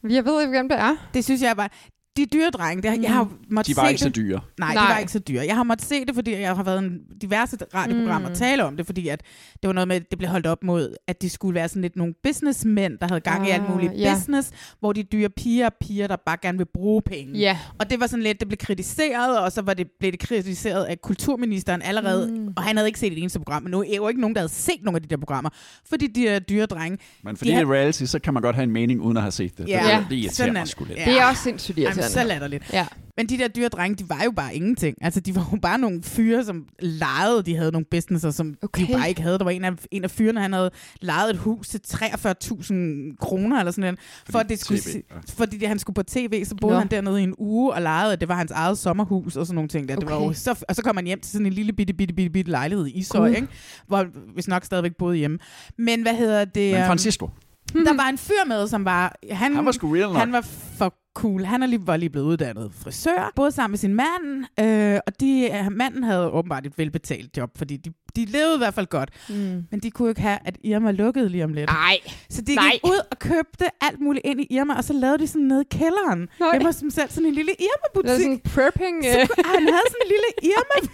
Jeg 0.09 0.25
ved 0.25 0.41
ikke, 0.41 0.51
hvem 0.51 0.69
det 0.69 0.79
er. 0.79 0.97
Det 1.15 1.25
synes 1.25 1.43
jeg 1.43 1.57
var... 1.57 1.71
De 2.17 2.27
dyre 2.27 2.51
drenge, 2.51 2.83
det, 2.83 2.91
har- 2.91 2.99
jeg 3.03 3.13
har 3.13 3.29
måttet 3.51 3.77
De 3.77 3.81
var 3.81 3.85
se 3.87 3.91
ikke 3.91 4.01
så 4.01 4.09
det. 4.09 4.17
dyre. 4.17 4.41
Nej, 4.59 4.75
Nej. 4.75 4.85
de 4.87 4.93
var 4.93 4.99
ikke 4.99 5.13
så 5.13 5.19
dyre. 5.19 5.45
Jeg 5.47 5.57
har 5.57 5.63
måttet 5.63 5.87
se 5.89 6.05
det, 6.05 6.15
fordi 6.15 6.33
jeg 6.41 6.57
har 6.57 6.63
været 6.63 6.79
en 6.79 6.99
diverse 7.23 7.57
radioprogrammer 7.75 8.29
Mm. 8.29 8.33
mm. 8.33 8.37
tale 8.39 8.65
om 8.65 8.77
det, 8.77 8.87
fordi 8.87 9.09
at 9.09 9.21
det 9.63 9.67
var 9.69 9.73
noget 9.73 9.89
med, 9.89 9.97
at 9.97 10.11
det 10.11 10.19
blev 10.19 10.31
holdt 10.31 10.47
op 10.47 10.65
mod, 10.65 10.95
at 11.09 11.23
de 11.23 11.31
skulle 11.31 11.55
være 11.55 11.69
sådan 11.69 11.83
lidt 11.83 11.97
nogle 11.97 12.15
businessmænd, 12.23 12.99
der 12.99 13.09
havde 13.09 13.21
gang 13.21 13.49
i 13.49 13.51
alt 13.51 13.63
Ah, 13.63 13.71
muligt 13.71 13.93
ja. 13.99 14.15
business, 14.15 14.51
hvor 14.81 14.93
de 14.93 15.03
dyre 15.03 15.29
piger 15.31 15.67
er 15.67 15.71
piger, 15.81 16.07
der 16.07 16.17
bare 16.27 16.37
gerne 16.43 16.59
vil 16.59 16.67
bruge 16.75 17.03
penge. 17.03 17.39
Ja. 17.39 17.59
Og 17.79 17.91
det 17.91 18.01
var 18.01 18.07
sådan 18.07 18.23
lidt, 18.23 18.41
det 18.41 18.49
blev 18.49 18.59
kritiseret, 18.59 19.39
og 19.41 19.53
så 19.53 19.63
var 19.63 19.75
det, 19.75 19.87
blev 20.01 20.13
det 20.13 20.21
kritiseret 20.21 20.85
af 20.85 21.01
kulturministeren 21.03 21.83
allerede, 21.83 22.27
Mm. 22.33 22.39
mm. 22.39 22.53
og 22.57 22.63
han 22.63 22.77
havde 22.77 22.89
ikke 22.89 22.99
set 23.01 23.13
et 23.13 23.19
eneste 23.19 23.39
program, 23.39 23.63
men 23.63 23.71
nu 23.71 23.81
er 23.83 23.97
jo 23.97 24.09
ikke 24.09 24.21
nogen, 24.21 24.35
der 24.35 24.41
havde 24.41 24.53
set 24.53 24.83
nogle 24.83 24.97
af 24.97 25.03
de 25.03 25.09
der 25.09 25.17
programmer, 25.17 25.51
fordi 25.89 26.07
de 26.07 26.29
er 26.29 26.39
dyre 26.39 26.67
drenge. 26.67 26.99
Men 27.25 27.37
fordi 27.37 27.51
det 27.51 27.59
er 27.59 27.73
reality, 27.73 28.05
så 28.05 28.19
kan 28.19 28.35
man 28.35 28.43
godt 28.43 28.57
have 28.57 28.65
en 28.65 28.71
mening, 28.71 29.01
uden 29.01 29.17
at 29.17 29.23
have 29.23 29.33
set 29.33 29.59
det. 29.59 29.69
Ja. 29.69 29.99
Det, 30.01 30.07
det 30.11 30.17
irriterer 30.17 30.33
Sådan 30.35 30.49
er 30.49 30.53
mig 30.53 30.63
det. 30.63 30.69
sgu 30.71 30.85
lidt. 30.85 30.99
Det 30.99 31.21
er 31.21 31.25
også 31.27 31.43
sindssygt 31.43 31.79
Jamen, 32.07 32.13
så 32.13 32.25
latterligt. 32.25 32.73
Ja. 32.73 32.87
Men 33.17 33.29
de 33.29 33.39
der 33.39 33.49
dyre 33.49 33.69
drenge, 33.69 34.05
de 34.05 34.09
var 34.09 34.23
jo 34.25 34.31
bare 34.31 34.55
ingenting. 34.57 34.97
Altså, 35.01 35.21
de 35.21 35.35
var 35.35 35.49
jo 35.53 35.59
bare 35.63 35.79
nogle 35.79 36.03
fyre, 36.03 36.45
som 36.45 36.65
lejede. 36.79 37.43
De 37.43 37.57
havde 37.57 37.73
nogle 37.73 37.85
businesser, 37.91 38.31
som 38.31 38.55
okay. 38.63 38.83
Okay. 38.83 38.93
de 38.93 38.99
bare 38.99 39.09
ikke 39.09 39.23
havde. 39.23 39.39
Der 39.39 39.45
var 39.45 39.51
en 39.51 39.65
af, 39.65 39.73
en 39.91 40.05
af 40.05 40.11
fyrene, 40.11 40.41
han 40.41 40.53
havde 40.53 40.71
lejet 41.01 41.31
et 41.31 41.37
hus 41.37 41.69
til 41.69 41.81
43.000 41.95 43.17
kroner 43.21 43.59
eller 43.59 43.71
sådan 43.73 43.81
noget. 43.81 43.99
For 44.31 44.39
at 44.39 44.49
det 44.49 44.59
skulle, 44.59 44.81
TV, 44.81 45.03
ja. 45.11 45.17
fordi 45.29 45.59
det, 45.59 45.69
han 45.69 45.79
skulle 45.79 45.95
på 45.95 46.03
tv, 46.03 46.45
så 46.45 46.55
boede 46.61 46.75
Nå. 46.75 46.79
han 46.79 46.89
dernede 46.89 47.21
i 47.21 47.23
en 47.23 47.35
uge 47.39 47.73
og 47.73 47.83
lejede, 47.83 48.13
at 48.13 48.21
det 48.21 48.29
var 48.29 48.35
hans 48.37 48.51
eget 48.51 48.79
sommerhus 48.79 49.37
og 49.37 49.47
sådan 49.47 49.55
nogle 49.55 49.69
ting. 49.69 49.89
Der. 49.89 49.97
Det 49.97 50.09
var 50.09 50.17
Okay. 50.17 50.27
jo 50.27 50.33
så, 50.33 50.65
og 50.69 50.75
så 50.77 50.83
kom 50.83 50.97
han 50.97 51.07
hjem 51.07 51.21
til 51.21 51.33
sådan 51.33 51.47
en 51.47 51.53
lille 51.53 51.73
bitte, 51.73 51.93
bitte, 51.95 52.15
bitte, 52.15 52.31
bitte 52.33 52.51
lejlighed 52.51 52.87
i 52.87 52.91
Ishøj, 52.91 53.29
ikke? 53.29 53.49
hvor 53.87 54.07
hvis 54.35 54.49
nok 54.49 54.65
stadigvæk 54.65 54.93
boede 54.99 55.17
hjemme. 55.17 55.39
Men 55.79 56.03
hvad 56.03 56.15
hedder 56.15 56.45
det? 56.45 56.73
Men 56.73 56.81
øhm, 56.81 56.87
Francisco, 56.87 57.31
der 57.73 57.97
var 57.97 58.09
en 58.09 58.19
fyr 58.19 58.45
med, 58.47 58.69
som 58.69 58.85
var... 58.85 59.17
Han, 59.31 59.55
han 59.57 59.67
var 59.67 59.73
sgu 59.73 59.93
real 59.95 60.09
nok. 60.09 60.17
han 60.17 60.33
var 60.33 60.41
for 60.79 60.95
cool. 61.15 61.45
Han 61.45 61.63
er 61.63 61.67
lige, 61.67 61.87
var 61.87 61.97
lige 61.97 62.11
blevet 62.11 62.27
uddannet 62.27 62.73
frisør, 62.75 63.33
både 63.37 63.51
sammen 63.53 63.73
med 63.73 63.79
sin 63.79 63.95
mand, 63.95 64.45
øh, 64.61 65.01
og 65.07 65.21
de, 65.21 65.51
øh, 65.53 65.73
manden 65.73 66.03
havde 66.05 66.31
åbenbart 66.31 66.67
et 66.67 66.79
velbetalt 66.79 67.37
job, 67.37 67.59
fordi 67.59 67.77
de, 67.77 67.93
de 68.17 68.25
levede 68.25 68.55
i 68.55 68.59
hvert 68.59 68.75
fald 68.75 68.87
godt. 68.87 69.11
Mm. 69.29 69.65
Men 69.71 69.81
de 69.83 69.91
kunne 69.91 70.07
jo 70.07 70.09
ikke 70.09 70.21
have, 70.21 70.39
at 70.45 70.57
Irma 70.65 70.91
lukkede 70.91 71.29
lige 71.29 71.45
om 71.45 71.53
lidt. 71.53 71.71
Ej, 71.71 71.99
Så 72.31 72.43
de 72.43 72.55
nej. 72.55 72.71
gik 72.73 72.85
ud 72.87 73.01
og 73.11 73.19
købte 73.19 73.65
alt 73.85 74.01
muligt 74.01 74.27
ind 74.27 74.41
i 74.41 74.47
Irma, 74.51 74.75
og 74.75 74.85
så 74.85 74.93
lavede 74.93 75.19
de 75.19 75.27
sådan 75.27 75.43
nede 75.43 75.63
i 75.63 75.69
kælderen. 75.71 76.29
Nej. 76.41 76.49
Hjemme 76.53 76.69
hos 76.69 76.77
dem 76.77 76.91
selv, 76.91 77.11
sådan 77.11 77.27
en 77.29 77.35
lille 77.35 77.53
det 77.53 77.65
Irma-butik. 77.65 78.23
sådan 78.23 78.41
prepping. 78.55 79.05
Så 79.05 79.21
Øh. 79.21 79.29
han 79.45 79.63
havde 79.63 79.87
sådan 79.89 80.03
en 80.05 80.09
lille 80.09 80.29
Irma 80.53 80.89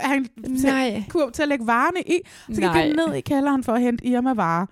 han 0.00 0.26
Nej. 0.48 1.02
kurv 1.08 1.32
til 1.32 1.42
at 1.42 1.48
lægge 1.48 1.66
varerne 1.66 2.00
i. 2.00 2.18
Så 2.48 2.54
gik 2.54 2.60
Nej. 2.60 2.80
han 2.86 2.96
ned 2.96 3.14
i 3.14 3.20
kælderen 3.20 3.64
for 3.64 3.72
at 3.72 3.80
hente 3.80 4.04
Irma-varer. 4.06 4.66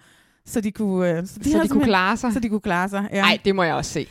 Så 0.47 0.61
de 0.61 0.73
kunne, 0.73 1.11
øh, 1.11 1.27
så 1.27 1.39
de, 1.45 1.53
Så 1.53 1.63
de 1.63 1.69
kunne 1.69 1.85
klare 1.85 2.17
sig. 2.17 2.33
så 2.33 2.41
de 2.41 2.49
kunne 2.49 2.61
klare 2.61 2.89
sig. 2.89 3.09
Ja. 3.13 3.21
Nej, 3.21 3.39
det 3.45 3.55
må 3.55 3.63
jeg 3.63 3.75
også 3.75 3.91
se. 3.91 4.07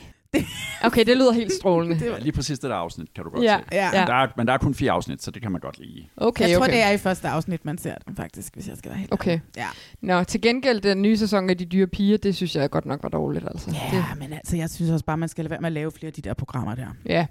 Okay, 0.83 1.05
det 1.05 1.17
lyder 1.17 1.31
helt 1.33 1.53
strålende. 1.53 1.95
Det 1.99 2.05
Ja, 2.05 2.19
lige 2.19 2.31
præcis 2.31 2.59
det 2.59 2.69
der 2.69 2.75
afsnit, 2.75 3.13
kan 3.13 3.23
du 3.23 3.29
godt 3.29 3.43
Ja, 3.43 3.57
se. 3.57 3.75
Ja. 3.75 3.99
ja. 3.99 4.05
Der 4.05 4.13
er, 4.13 4.27
men 4.38 4.47
der 4.47 4.53
er 4.53 4.57
kun 4.57 4.73
fire 4.73 4.91
afsnit, 4.91 5.23
så 5.23 5.31
det 5.31 5.41
kan 5.41 5.51
man 5.51 5.61
godt 5.61 5.79
lide. 5.79 6.05
Okay, 6.17 6.49
jeg 6.49 6.57
tror, 6.57 6.63
okay. 6.65 6.73
det 6.73 6.81
er 6.83 6.89
i 6.89 6.97
første 6.97 7.27
afsnit, 7.27 7.65
man 7.65 7.77
ser 7.77 7.95
den 8.07 8.15
faktisk, 8.15 8.53
hvis 8.53 8.67
jeg 8.67 8.77
skal 8.77 8.89
være 8.91 8.99
helt 8.99 9.13
Okay. 9.13 9.39
Ja. 9.57 9.67
Nå, 10.01 10.23
til 10.23 10.41
gengæld, 10.41 10.81
den 10.81 11.01
nye 11.01 11.17
sæson 11.17 11.49
af 11.49 11.57
De 11.57 11.65
Dyre 11.65 11.88
Piger, 11.88 12.17
det 12.17 12.36
synes 12.36 12.55
jeg 12.55 12.69
godt 12.69 12.86
nok 12.86 13.03
var 13.03 13.09
dårligt, 13.09 13.45
altså. 13.47 13.69
Det, 13.69 13.77
ja, 13.93 14.03
men 14.19 14.33
altså, 14.33 14.57
jeg 14.57 14.69
synes 14.69 14.91
også 14.91 15.05
bare, 15.05 15.17
man 15.17 15.29
skal 15.29 15.43
lade 15.43 15.51
være 15.51 15.61
med 15.61 15.67
at 15.67 15.73
lave 15.73 15.91
flere 15.91 16.07
af 16.07 16.13
de 16.13 16.21
der 16.21 16.33
programmer 16.33 16.75
der. 16.75 16.88
ja. 17.05 17.25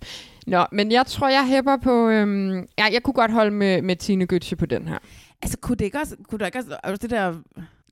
Nå, 0.47 0.67
men 0.73 0.93
jeg 0.93 1.07
tror, 1.07 1.29
jeg 1.29 1.47
hæpper 1.49 1.77
på... 1.77 2.09
Øhm, 2.09 2.57
ja, 2.79 2.85
jeg 2.93 3.03
kunne 3.03 3.15
godt 3.15 3.31
holde 3.33 3.51
med, 3.51 3.83
med 3.83 3.97
Tine 3.97 4.27
Gøtje 4.27 4.57
på 4.57 4.67
den 4.67 4.89
her. 4.89 4.99
Altså, 5.43 5.57
kunne 5.59 5.77
det 5.77 5.85
ikke 5.85 5.99
også, 5.99 6.17
kunne 6.31 6.39
der 6.39 6.47
ikke 6.47 6.59
også, 6.59 6.77
også 6.85 6.99
det 7.03 7.11
der 7.11 7.35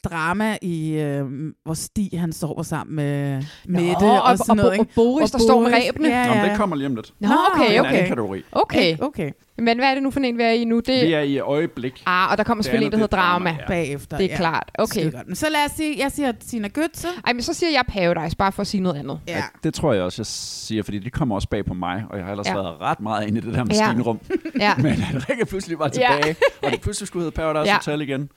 drama 0.04 0.56
i, 0.62 0.92
øh, 0.92 1.24
hvor 1.64 1.74
Stig 1.74 2.10
han 2.20 2.32
sover 2.32 2.62
sammen 2.62 2.96
med 2.96 3.42
Mette 3.66 3.96
og, 4.02 4.22
og 4.22 4.38
sådan 4.38 4.56
noget, 4.56 4.70
og, 4.70 4.74
ikke? 4.74 4.82
og 4.90 4.94
Boris, 4.94 5.30
der 5.30 5.38
Og 5.38 5.42
står 5.42 5.60
med 5.62 5.72
ræbene. 5.72 6.08
Ja, 6.08 6.26
Nå, 6.26 6.32
ja. 6.32 6.40
men 6.42 6.50
det 6.50 6.58
kommer 6.58 6.76
lige 6.76 6.86
om 6.86 6.94
lidt. 6.96 7.12
Nå, 7.20 7.28
Nå, 7.28 7.34
okay, 7.54 7.64
Det 7.68 7.76
er 7.76 7.80
en 7.80 7.86
okay. 7.86 7.94
anden 7.94 8.08
kategori. 8.08 8.42
Okay. 8.52 8.96
Okay. 9.00 9.30
Men 9.58 9.78
hvad 9.78 9.88
er 9.90 9.94
det 9.94 10.02
nu 10.02 10.10
for 10.10 10.20
en, 10.20 10.38
vi 10.38 10.42
er 10.42 10.50
i 10.50 10.64
nu? 10.64 10.76
Det, 10.80 11.06
Vi 11.06 11.12
er 11.12 11.20
i 11.20 11.38
øjeblik. 11.38 12.02
Ah, 12.06 12.30
og 12.30 12.38
der 12.38 12.44
kommer 12.44 12.64
selvfølgelig 12.64 12.86
en, 12.86 12.92
der 12.92 12.98
hedder 12.98 13.16
er 13.16 13.22
Drama. 13.22 13.50
drama, 13.50 13.60
ja. 13.62 13.66
Bagefter. 13.66 14.16
Det 14.16 14.26
er 14.26 14.30
ja. 14.30 14.36
klart. 14.36 14.70
Okay. 14.78 15.12
Men 15.26 15.36
så 15.36 15.46
lad 15.50 15.64
os 15.64 15.70
sige, 15.76 15.98
jeg 15.98 16.12
siger 16.12 16.32
Tina 16.32 16.68
Götze. 16.78 17.06
Ej, 17.26 17.32
men 17.32 17.42
så 17.42 17.54
siger 17.54 17.70
jeg 17.70 17.84
Paradise, 17.88 18.36
bare 18.36 18.52
for 18.52 18.60
at 18.60 18.66
sige 18.66 18.80
noget 18.80 18.96
andet. 18.96 19.20
Ja. 19.28 19.42
Det 19.64 19.74
tror 19.74 19.92
jeg 19.92 20.02
også, 20.02 20.20
jeg 20.22 20.26
siger, 20.26 20.82
fordi 20.82 20.98
det 20.98 21.12
kommer 21.12 21.34
også 21.34 21.48
bag 21.48 21.64
på 21.64 21.74
mig, 21.74 22.04
og 22.10 22.16
jeg 22.16 22.24
har 22.24 22.32
ellers 22.32 22.46
Ja. 22.46 22.56
ja. 22.56 22.62
været 22.62 22.80
ret 22.80 23.00
meget 23.00 23.26
inde 23.28 23.38
i 23.38 23.40
det 23.40 23.52
der 23.54 23.58
Ja. 23.58 23.64
maskinrum. 23.64 24.18
Ja. 24.60 24.74
Men 24.82 24.92
at 24.92 25.30
Rikke 25.30 25.46
pludselig 25.46 25.78
var 25.78 25.84
Ja. 25.84 25.90
tilbage, 25.90 26.36
og 26.62 26.70
det 26.70 26.80
pludselig 26.80 27.06
skulle 27.08 27.22
hedde 27.24 27.34
Paradise 27.34 27.70
Ja. 27.72 27.74
Hotel 27.76 28.00
igen. 28.00 28.28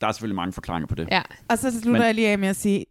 Der 0.00 0.06
er 0.06 0.12
selvfølgelig 0.12 0.36
mange 0.36 0.52
forklaringer 0.52 0.86
på 0.86 0.94
det. 0.94 1.08
ja. 1.10 1.22
Og 1.48 1.58
så 1.58 1.70
slutter 1.70 1.90
Men- 1.92 2.02
jeg 2.02 2.14
lige 2.14 2.28
af 2.28 2.38
med 2.38 2.48
at 2.48 2.56
sige, 2.56 2.84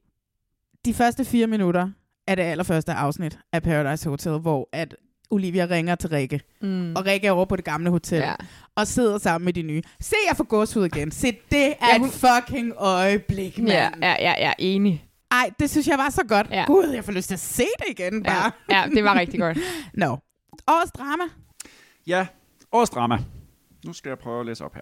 de 0.86 0.93
første 0.93 1.26
fire 1.26 1.47
minutter 1.47 1.89
af 2.28 2.36
det 2.36 2.43
allerførste 2.43 2.93
afsnit 2.93 3.39
af 3.54 3.64
Paradise 3.64 4.10
Hotel, 4.10 4.38
hvor 4.39 4.70
at 4.72 4.95
Olivia 5.32 5.68
ringer 5.70 5.95
til 5.95 6.10
Rikke, 6.10 6.41
Mm. 6.62 6.95
og 6.95 7.06
Rikke 7.06 7.28
er 7.28 7.32
over 7.32 7.45
på 7.45 7.56
det 7.56 7.66
gamle 7.66 7.89
hotel, 7.89 8.18
ja. 8.20 8.34
og 8.76 8.88
sidder 8.88 9.18
sammen 9.18 9.45
med 9.45 9.54
de 9.54 9.62
nye. 9.62 9.82
Se, 10.01 10.16
jeg 10.30 10.38
får 10.38 10.43
gåshud 10.43 10.86
igen. 10.86 11.12
Se, 11.12 11.28
det 11.51 11.66
er 11.66 11.68
Ja, 11.68 11.88
ja, 11.93 11.97
hun- 11.99 12.08
et 12.08 12.14
fucking 12.14 12.74
øjeblik, 12.78 13.58
mand. 13.58 13.68
Ja, 13.70 13.89
ja, 14.01 14.16
ja, 14.20 14.34
ja, 14.38 14.54
enig. 14.60 15.06
Ej, 15.32 15.51
det 15.60 15.70
synes 15.70 15.88
jeg 15.88 15.97
var 15.97 16.10
så 16.10 16.22
godt. 16.28 16.47
Ja. 16.51 16.64
Gud, 16.68 16.88
jeg 16.88 17.04
får 17.06 17.12
lyst 17.12 17.28
til 17.28 17.34
at 17.36 17.39
se 17.39 17.64
det 17.80 17.99
igen 17.99 18.14
Ja, 18.14 18.32
bare. 18.34 18.51
ja, 18.70 18.86
det 18.95 19.04
var 19.04 19.16
rigtig 19.20 19.39
godt. 19.39 19.58
Nå. 19.93 20.06
No. 20.06 20.18
Årets 20.68 20.91
drama. 20.91 21.24
Ja, 22.08 22.28
årets 22.72 22.89
drama. 22.89 23.18
Nu 23.86 23.93
skal 23.93 24.10
jeg 24.10 24.18
prøve 24.20 24.39
at 24.39 24.45
læse 24.45 24.66
op 24.66 24.76
her. 24.76 24.82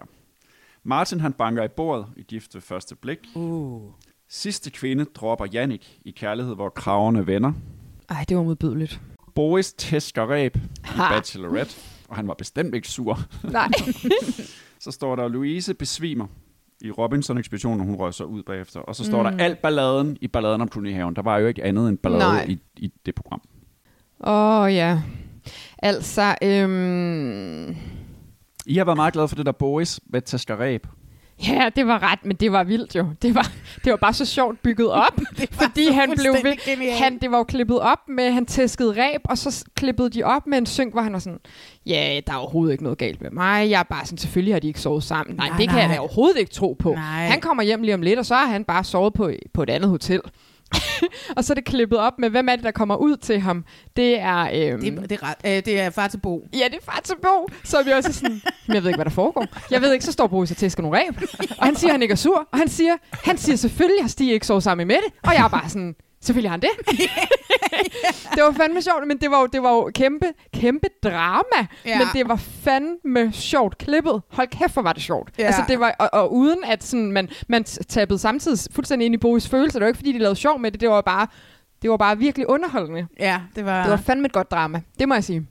Martin 0.84 1.20
han 1.20 1.32
banker 1.32 1.64
i 1.64 1.68
bordet 1.68 2.06
i 2.16 2.22
gift 2.22 2.54
ved 2.54 2.62
første 2.62 2.96
blik. 2.96 3.18
Uh. 3.34 3.82
Sidste 4.28 4.70
kvinde 4.70 5.04
dropper 5.04 5.46
Jannik 5.52 5.98
i 6.04 6.10
kærlighed, 6.10 6.54
hvor 6.54 6.68
kraverne 6.68 7.26
vender. 7.26 7.52
Ej, 8.08 8.24
det 8.28 8.36
var 8.36 8.42
modbydeligt. 8.42 9.00
Boris 9.34 9.72
tæsker 9.72 10.30
ræb 10.30 10.56
i. 10.56 10.60
Bachelorette, 11.10 11.76
og 12.08 12.16
han 12.16 12.28
var 12.28 12.34
bestemt 12.34 12.74
ikke 12.74 12.88
sur. 12.88 13.18
Nej. 13.44 13.68
Så 14.80 14.90
står 14.90 15.16
der, 15.16 15.28
Louise 15.28 15.74
besvimer 15.74 16.26
i 16.80 16.90
Robinson-ekspeditionen, 16.90 17.80
og 17.80 17.86
hun 17.86 17.94
røg 17.94 18.14
sig 18.14 18.26
ud 18.26 18.42
bagefter. 18.42 18.80
Og 18.80 18.96
så 18.96 19.04
står 19.04 19.30
mm. 19.30 19.36
der 19.36 19.44
alt 19.44 19.62
balladen 19.62 20.16
i 20.20 20.28
balladen 20.28 20.60
om 20.60 20.68
Kolonihaven. 20.68 21.16
Der 21.16 21.22
var 21.22 21.38
jo 21.38 21.46
ikke 21.46 21.64
andet 21.64 21.88
end 21.88 21.98
ballade 21.98 22.32
Nej. 22.32 22.46
i, 22.48 22.58
i 22.76 22.92
det 23.06 23.14
program. 23.14 23.42
Åh, 24.20 24.60
oh, 24.60 24.74
ja. 24.74 25.02
Altså, 25.78 26.34
øhm... 26.42 27.76
I 28.66 28.76
har 28.76 28.84
været 28.84 28.96
meget 28.96 29.12
glade 29.12 29.28
for 29.28 29.36
det 29.36 29.46
der 29.46 29.52
Boris 29.52 30.00
med 30.06 30.22
tæsker 30.22 30.56
ræb. 30.60 30.86
Ja, 31.48 31.70
det 31.76 31.86
var 31.86 32.02
ret, 32.12 32.18
men 32.24 32.36
det 32.36 32.52
var 32.52 32.64
vildt 32.64 32.96
jo. 32.96 33.06
Det 33.22 33.34
var, 33.34 33.50
det 33.84 33.90
var 33.90 33.96
bare 33.96 34.12
så 34.12 34.24
sjovt 34.24 34.62
bygget 34.62 34.90
op, 35.06 35.20
fordi 35.52 35.90
han 35.90 36.10
blev 36.16 36.32
ved, 36.32 36.92
han, 36.98 37.18
det 37.18 37.30
var 37.30 37.38
jo 37.38 37.44
klippet 37.44 37.80
op 37.80 37.98
med, 38.08 38.30
han 38.30 38.46
tæskede 38.46 39.02
ræb, 39.02 39.20
og 39.24 39.38
så 39.38 39.64
klippede 39.74 40.10
de 40.10 40.22
op 40.22 40.46
med 40.46 40.58
en 40.58 40.66
synk, 40.66 40.92
hvor 40.92 41.02
han 41.02 41.12
var 41.12 41.18
sådan, 41.18 41.38
ja, 41.86 42.20
der 42.26 42.32
er 42.32 42.36
overhovedet 42.36 42.72
ikke 42.72 42.84
noget 42.84 42.98
galt 42.98 43.20
med 43.22 43.30
mig, 43.30 43.70
jeg 43.70 43.78
er 43.78 43.82
bare 43.82 44.04
sådan, 44.06 44.18
selvfølgelig 44.18 44.54
har 44.54 44.60
de 44.60 44.66
ikke 44.66 44.80
sovet 44.80 45.04
sammen. 45.04 45.36
Nej, 45.36 45.48
Nej, 45.48 45.58
det 45.58 45.68
kan 45.68 45.78
jeg 45.78 45.86
nej. 45.86 45.94
da 45.96 46.00
overhovedet 46.00 46.38
ikke 46.38 46.52
tro 46.52 46.76
på. 46.78 46.92
Nej. 46.94 47.26
Han 47.26 47.40
kommer 47.40 47.62
hjem 47.62 47.82
lige 47.82 47.94
om 47.94 48.02
lidt, 48.02 48.18
og 48.18 48.26
så 48.26 48.34
har 48.34 48.46
han 48.46 48.64
bare 48.64 48.84
sovet 48.84 49.12
på, 49.14 49.30
på 49.54 49.62
et 49.62 49.70
andet 49.70 49.90
hotel. 49.90 50.20
og 51.36 51.44
så 51.44 51.52
er 51.52 51.54
det 51.54 51.64
klippet 51.64 51.98
op 51.98 52.18
med, 52.18 52.30
hvem 52.30 52.48
er 52.48 52.56
det, 52.56 52.64
der 52.64 52.70
kommer 52.70 52.96
ud 52.96 53.16
til 53.16 53.40
ham? 53.40 53.64
Det 53.96 54.18
er... 54.20 54.38
Øhm, 54.72 54.80
Det, 54.80 54.88
er- 54.98 55.06
det, 55.06 55.18
er, 55.22 55.56
øh, 55.56 55.64
det 55.64 55.80
er 55.80 55.90
far 55.90 56.08
til 56.08 56.18
Bo. 56.18 56.48
Ja, 56.52 56.64
det 56.64 56.74
er 56.74 56.84
far 56.92 57.00
til 57.04 57.14
Bo. 57.22 57.48
Så 57.64 57.78
er 57.78 57.82
vi 57.84 57.90
også 57.90 58.12
sådan, 58.12 58.42
men 58.66 58.74
jeg 58.74 58.82
ved 58.82 58.90
ikke, 58.90 58.96
hvad 58.98 59.04
der 59.04 59.10
foregår. 59.10 59.46
Jeg 59.70 59.82
ved 59.82 59.92
ikke, 59.92 60.04
så 60.04 60.12
står 60.12 60.26
Boris 60.26 60.50
og 60.50 60.56
tæsker 60.56 60.82
nogle 60.82 60.98
ræb. 60.98 61.14
Og 61.58 61.66
han 61.66 61.76
siger, 61.76 61.90
at 61.90 61.94
han 61.94 62.02
ikke 62.02 62.12
er 62.12 62.16
sur. 62.16 62.48
Og 62.52 62.58
han 62.58 62.68
siger, 62.68 62.92
han 63.12 63.38
siger 63.38 63.56
selvfølgelig 63.56 64.04
har 64.04 64.08
Stig 64.08 64.32
ikke 64.32 64.46
sovet 64.46 64.62
sammen 64.62 64.86
med 64.86 64.94
Mette. 64.96 65.08
Og 65.22 65.34
jeg 65.34 65.44
er 65.44 65.48
bare 65.48 65.68
sådan, 65.68 65.94
selvfølgelig 66.22 66.50
har 66.50 66.56
han 66.56 66.60
det. 66.60 66.70
det 68.34 68.42
var 68.42 68.52
fandme 68.52 68.82
sjovt, 68.82 69.06
men 69.06 69.18
det 69.18 69.30
var 69.30 69.40
jo, 69.40 69.46
det 69.46 69.62
var 69.62 69.72
jo 69.72 69.90
kæmpe, 69.94 70.26
kæmpe 70.54 70.86
drama. 71.02 71.66
Ja. 71.86 71.98
Men 71.98 72.06
det 72.12 72.28
var 72.28 72.36
fandme 72.36 73.32
sjovt 73.32 73.78
klippet. 73.78 74.22
Hold 74.28 74.48
kæft, 74.48 74.72
hvor 74.72 74.82
var 74.82 74.92
det 74.92 75.02
sjovt. 75.02 75.30
Ja. 75.38 75.46
Altså, 75.46 75.64
det 75.68 75.80
var, 75.80 75.94
og, 75.98 76.08
og, 76.12 76.34
uden 76.34 76.64
at 76.64 76.84
sådan, 76.84 77.12
man, 77.12 77.28
man 77.48 77.64
tabede 77.64 78.18
samtidig 78.18 78.58
fuldstændig 78.74 79.06
ind 79.06 79.14
i 79.14 79.18
Boris 79.18 79.48
følelser. 79.48 79.78
Det 79.78 79.84
var 79.84 79.88
ikke, 79.88 79.98
fordi 79.98 80.12
de 80.12 80.18
lavede 80.18 80.36
sjov 80.36 80.60
med 80.60 80.70
det. 80.72 80.80
Det 80.80 80.88
var 80.88 81.00
bare, 81.00 81.26
det 81.82 81.90
var 81.90 81.96
bare 81.96 82.18
virkelig 82.18 82.48
underholdende. 82.48 83.06
Ja, 83.20 83.40
det 83.56 83.64
var... 83.64 83.82
Det 83.82 83.90
var 83.90 83.96
fandme 83.96 84.26
et 84.26 84.32
godt 84.32 84.50
drama. 84.50 84.80
Det 84.98 85.08
må 85.08 85.14
jeg 85.14 85.24
sige. 85.24 85.46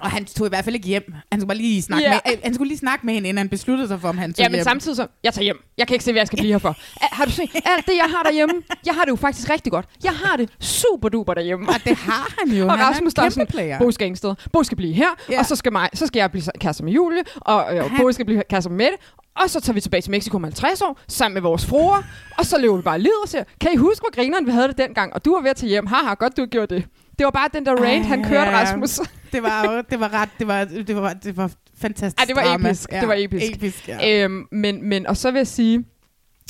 Og 0.00 0.10
han 0.10 0.24
tog 0.24 0.46
i 0.46 0.48
hvert 0.48 0.64
fald 0.64 0.74
ikke 0.74 0.86
hjem. 0.86 1.14
Han 1.32 1.40
skulle 1.40 1.48
bare 1.48 1.56
lige 1.58 1.82
snakke, 1.82 2.04
Ja. 2.08 2.18
med, 2.26 2.32
øh, 2.32 2.38
han 2.44 2.54
skulle 2.54 2.68
lige 2.68 2.78
snakke 2.78 3.06
med 3.06 3.14
hende, 3.14 3.28
inden 3.28 3.38
han 3.38 3.48
besluttede 3.48 3.88
sig 3.88 4.00
for, 4.00 4.08
om 4.08 4.18
han 4.18 4.32
tog 4.34 4.42
Ja, 4.42 4.48
men 4.48 4.54
hjem. 4.54 4.64
samtidig 4.64 4.96
så, 4.96 5.06
jeg 5.24 5.34
tager 5.34 5.42
hjem. 5.44 5.56
Jeg 5.78 5.86
kan 5.86 5.94
ikke 5.94 6.04
se, 6.04 6.12
hvad 6.12 6.20
jeg 6.20 6.26
skal 6.26 6.36
blive 6.38 6.52
her 6.52 6.58
for. 6.58 6.76
Har 7.00 7.24
du 7.24 7.30
set 7.30 7.50
alt 7.64 7.86
det, 7.86 7.92
jeg 7.96 8.06
har 8.16 8.22
derhjemme? 8.22 8.54
Jeg 8.86 8.94
har 8.94 9.02
det 9.02 9.10
jo 9.10 9.16
faktisk 9.16 9.50
rigtig 9.50 9.72
godt. 9.72 9.86
Jeg 10.04 10.12
har 10.12 10.36
det 10.36 10.50
super 10.60 11.08
duper 11.08 11.34
derhjemme. 11.34 11.68
Og 11.68 11.74
det 11.84 11.96
har 11.96 12.34
han 12.38 12.52
jo. 12.58 12.66
Og 12.66 12.78
han 12.78 12.86
Rasmus, 12.86 13.12
er 13.16 13.28
sådan. 13.28 13.78
Bo 13.78 13.90
skal 13.90 14.04
ingen 14.06 14.16
sted. 14.16 14.34
Bo 14.52 14.62
skal 14.62 14.76
blive 14.76 14.92
her, 14.92 15.06
ja. 15.30 15.38
og 15.38 15.46
så 15.46 15.56
skal, 15.56 15.72
mig, 15.72 15.88
så 15.94 16.06
skal 16.06 16.20
jeg 16.20 16.30
blive 16.30 16.44
kærester 16.60 16.84
med 16.84 16.92
Julie, 16.92 17.22
og 17.36 17.76
øh, 17.76 17.90
Han- 17.90 18.00
Bo 18.00 18.12
skal 18.12 18.24
blive 18.26 18.42
kærester 18.50 18.70
med 18.70 18.76
Mette, 18.76 18.96
og 19.36 19.50
så 19.50 19.60
tager 19.60 19.74
vi 19.74 19.80
tilbage 19.80 20.00
til 20.00 20.10
Mexico 20.10 20.36
om 20.36 20.44
50 20.44 20.82
år, 20.82 20.98
sammen 21.08 21.34
med 21.34 21.42
vores 21.42 21.66
fruer, 21.66 22.02
og 22.38 22.46
så 22.46 22.58
lever 22.58 22.76
vi 22.76 22.82
bare 22.82 22.98
livet 22.98 23.16
og 23.22 23.28
siger, 23.28 23.44
kan 23.60 23.70
I 23.72 23.76
huske, 23.76 24.00
hvor 24.02 24.14
grineren 24.14 24.46
vi 24.46 24.50
havde 24.50 24.68
det 24.68 24.78
dengang, 24.78 25.12
og 25.14 25.24
du 25.24 25.34
var 25.34 25.40
ved 25.40 25.50
at 25.50 25.56
tage 25.56 25.68
hjem. 25.70 25.86
Haha, 25.86 26.14
godt 26.14 26.36
du 26.36 26.46
gjorde 26.46 26.74
det. 26.74 26.84
Det 27.18 27.24
var 27.24 27.30
bare 27.30 27.48
den 27.54 27.66
der 27.66 27.72
rant, 27.74 28.06
han 28.06 28.24
kørte, 28.24 28.50
ja. 28.50 28.60
Rasmus. 28.62 29.00
Det 29.32 29.42
var 29.42 29.72
jo, 29.72 29.82
det 29.90 30.00
var 30.00 30.12
ret, 30.14 30.28
det 30.38 30.46
var, 30.46 30.64
det 30.64 30.96
var, 30.96 31.12
det 31.12 31.36
var 31.36 31.50
fantastisk 31.78 32.18
Ej, 32.20 32.24
det 32.24 32.36
var 32.36 32.42
drama. 32.44 32.68
episk. 32.68 32.90
Det 32.90 33.08
var 33.08 33.14
episk. 33.18 33.52
episk 33.52 33.88
ja. 33.88 34.24
Øhm, 34.24 34.46
men, 34.52 34.88
men, 34.88 35.06
og 35.06 35.16
så 35.16 35.30
vil 35.30 35.38
jeg 35.38 35.46
sige, 35.46 35.84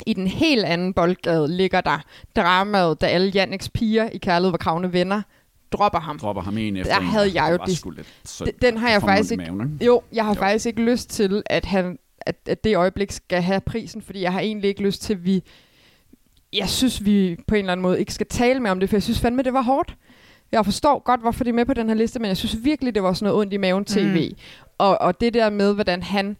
i 0.07 0.13
den 0.13 0.27
helt 0.27 0.65
anden 0.65 0.93
boldgade 0.93 1.47
ligger 1.57 1.81
der 1.81 1.99
dramaet, 2.35 3.01
da 3.01 3.05
alle 3.05 3.27
Janniks 3.29 3.69
piger 3.69 4.09
i 4.09 4.17
Kærlighed 4.17 4.51
var 4.51 4.57
kravne 4.57 4.93
venner, 4.93 5.21
dropper 5.71 5.99
ham. 5.99 6.19
Dropper 6.19 6.41
ham 6.41 6.57
en 6.57 6.77
efter 6.77 6.93
Der 6.93 6.99
en, 7.01 7.07
havde 7.07 7.25
og 7.25 7.33
jeg 7.33 7.49
jo 7.51 7.65
det 7.65 8.05
så 8.25 8.45
Den- 8.45 8.53
den 8.61 8.77
har 8.77 8.89
jeg 8.89 9.01
faktisk 9.01 9.31
ikke- 9.31 9.43
Maven? 9.51 9.77
Jo, 9.85 10.01
jeg 10.13 10.23
har 10.25 10.31
Jo. 10.31 10.35
jo. 10.35 10.41
faktisk 10.41 10.65
ikke 10.65 10.81
lyst 10.81 11.09
til, 11.09 11.43
at, 11.45 11.65
han, 11.65 11.97
at, 12.21 12.35
at 12.47 12.63
det 12.63 12.75
øjeblik 12.77 13.11
skal 13.11 13.41
have 13.41 13.61
prisen, 13.61 14.01
fordi 14.01 14.21
jeg 14.21 14.33
har 14.33 14.39
egentlig 14.39 14.67
ikke 14.67 14.81
lyst 14.83 15.01
til, 15.01 15.13
at 15.13 15.25
vi... 15.25 15.43
Jeg 16.53 16.69
synes, 16.69 17.05
vi 17.05 17.37
på 17.47 17.55
en 17.55 17.59
eller 17.59 17.71
anden 17.71 17.81
måde 17.81 17.99
ikke 17.99 18.13
skal 18.13 18.27
tale 18.27 18.59
mere 18.59 18.71
om 18.71 18.79
det, 18.79 18.89
for 18.89 18.95
jeg 18.95 19.03
synes 19.03 19.19
fandme, 19.19 19.41
det 19.43 19.53
var 19.53 19.61
hårdt. 19.61 19.95
Jeg 20.55 20.65
forstår 20.65 21.03
godt, 21.03 21.21
hvorfor 21.21 21.43
det 21.43 21.51
er 21.51 21.55
med 21.55 21.65
på 21.65 21.73
den 21.73 21.87
her 21.89 21.95
liste, 21.95 22.19
men 22.19 22.27
jeg 22.27 22.37
synes 22.37 22.63
virkelig, 22.63 22.95
det 22.95 23.03
var 23.03 23.13
sådan 23.13 23.25
noget 23.25 23.41
ondt 23.41 23.53
i 23.53 23.57
maven 23.57 23.85
tv. 23.85 24.29
Mm. 24.29 24.37
Og, 24.77 25.01
og 25.01 25.21
det 25.21 25.33
der 25.33 25.49
med, 25.49 25.73
hvordan 25.73 26.03
han... 26.03 26.37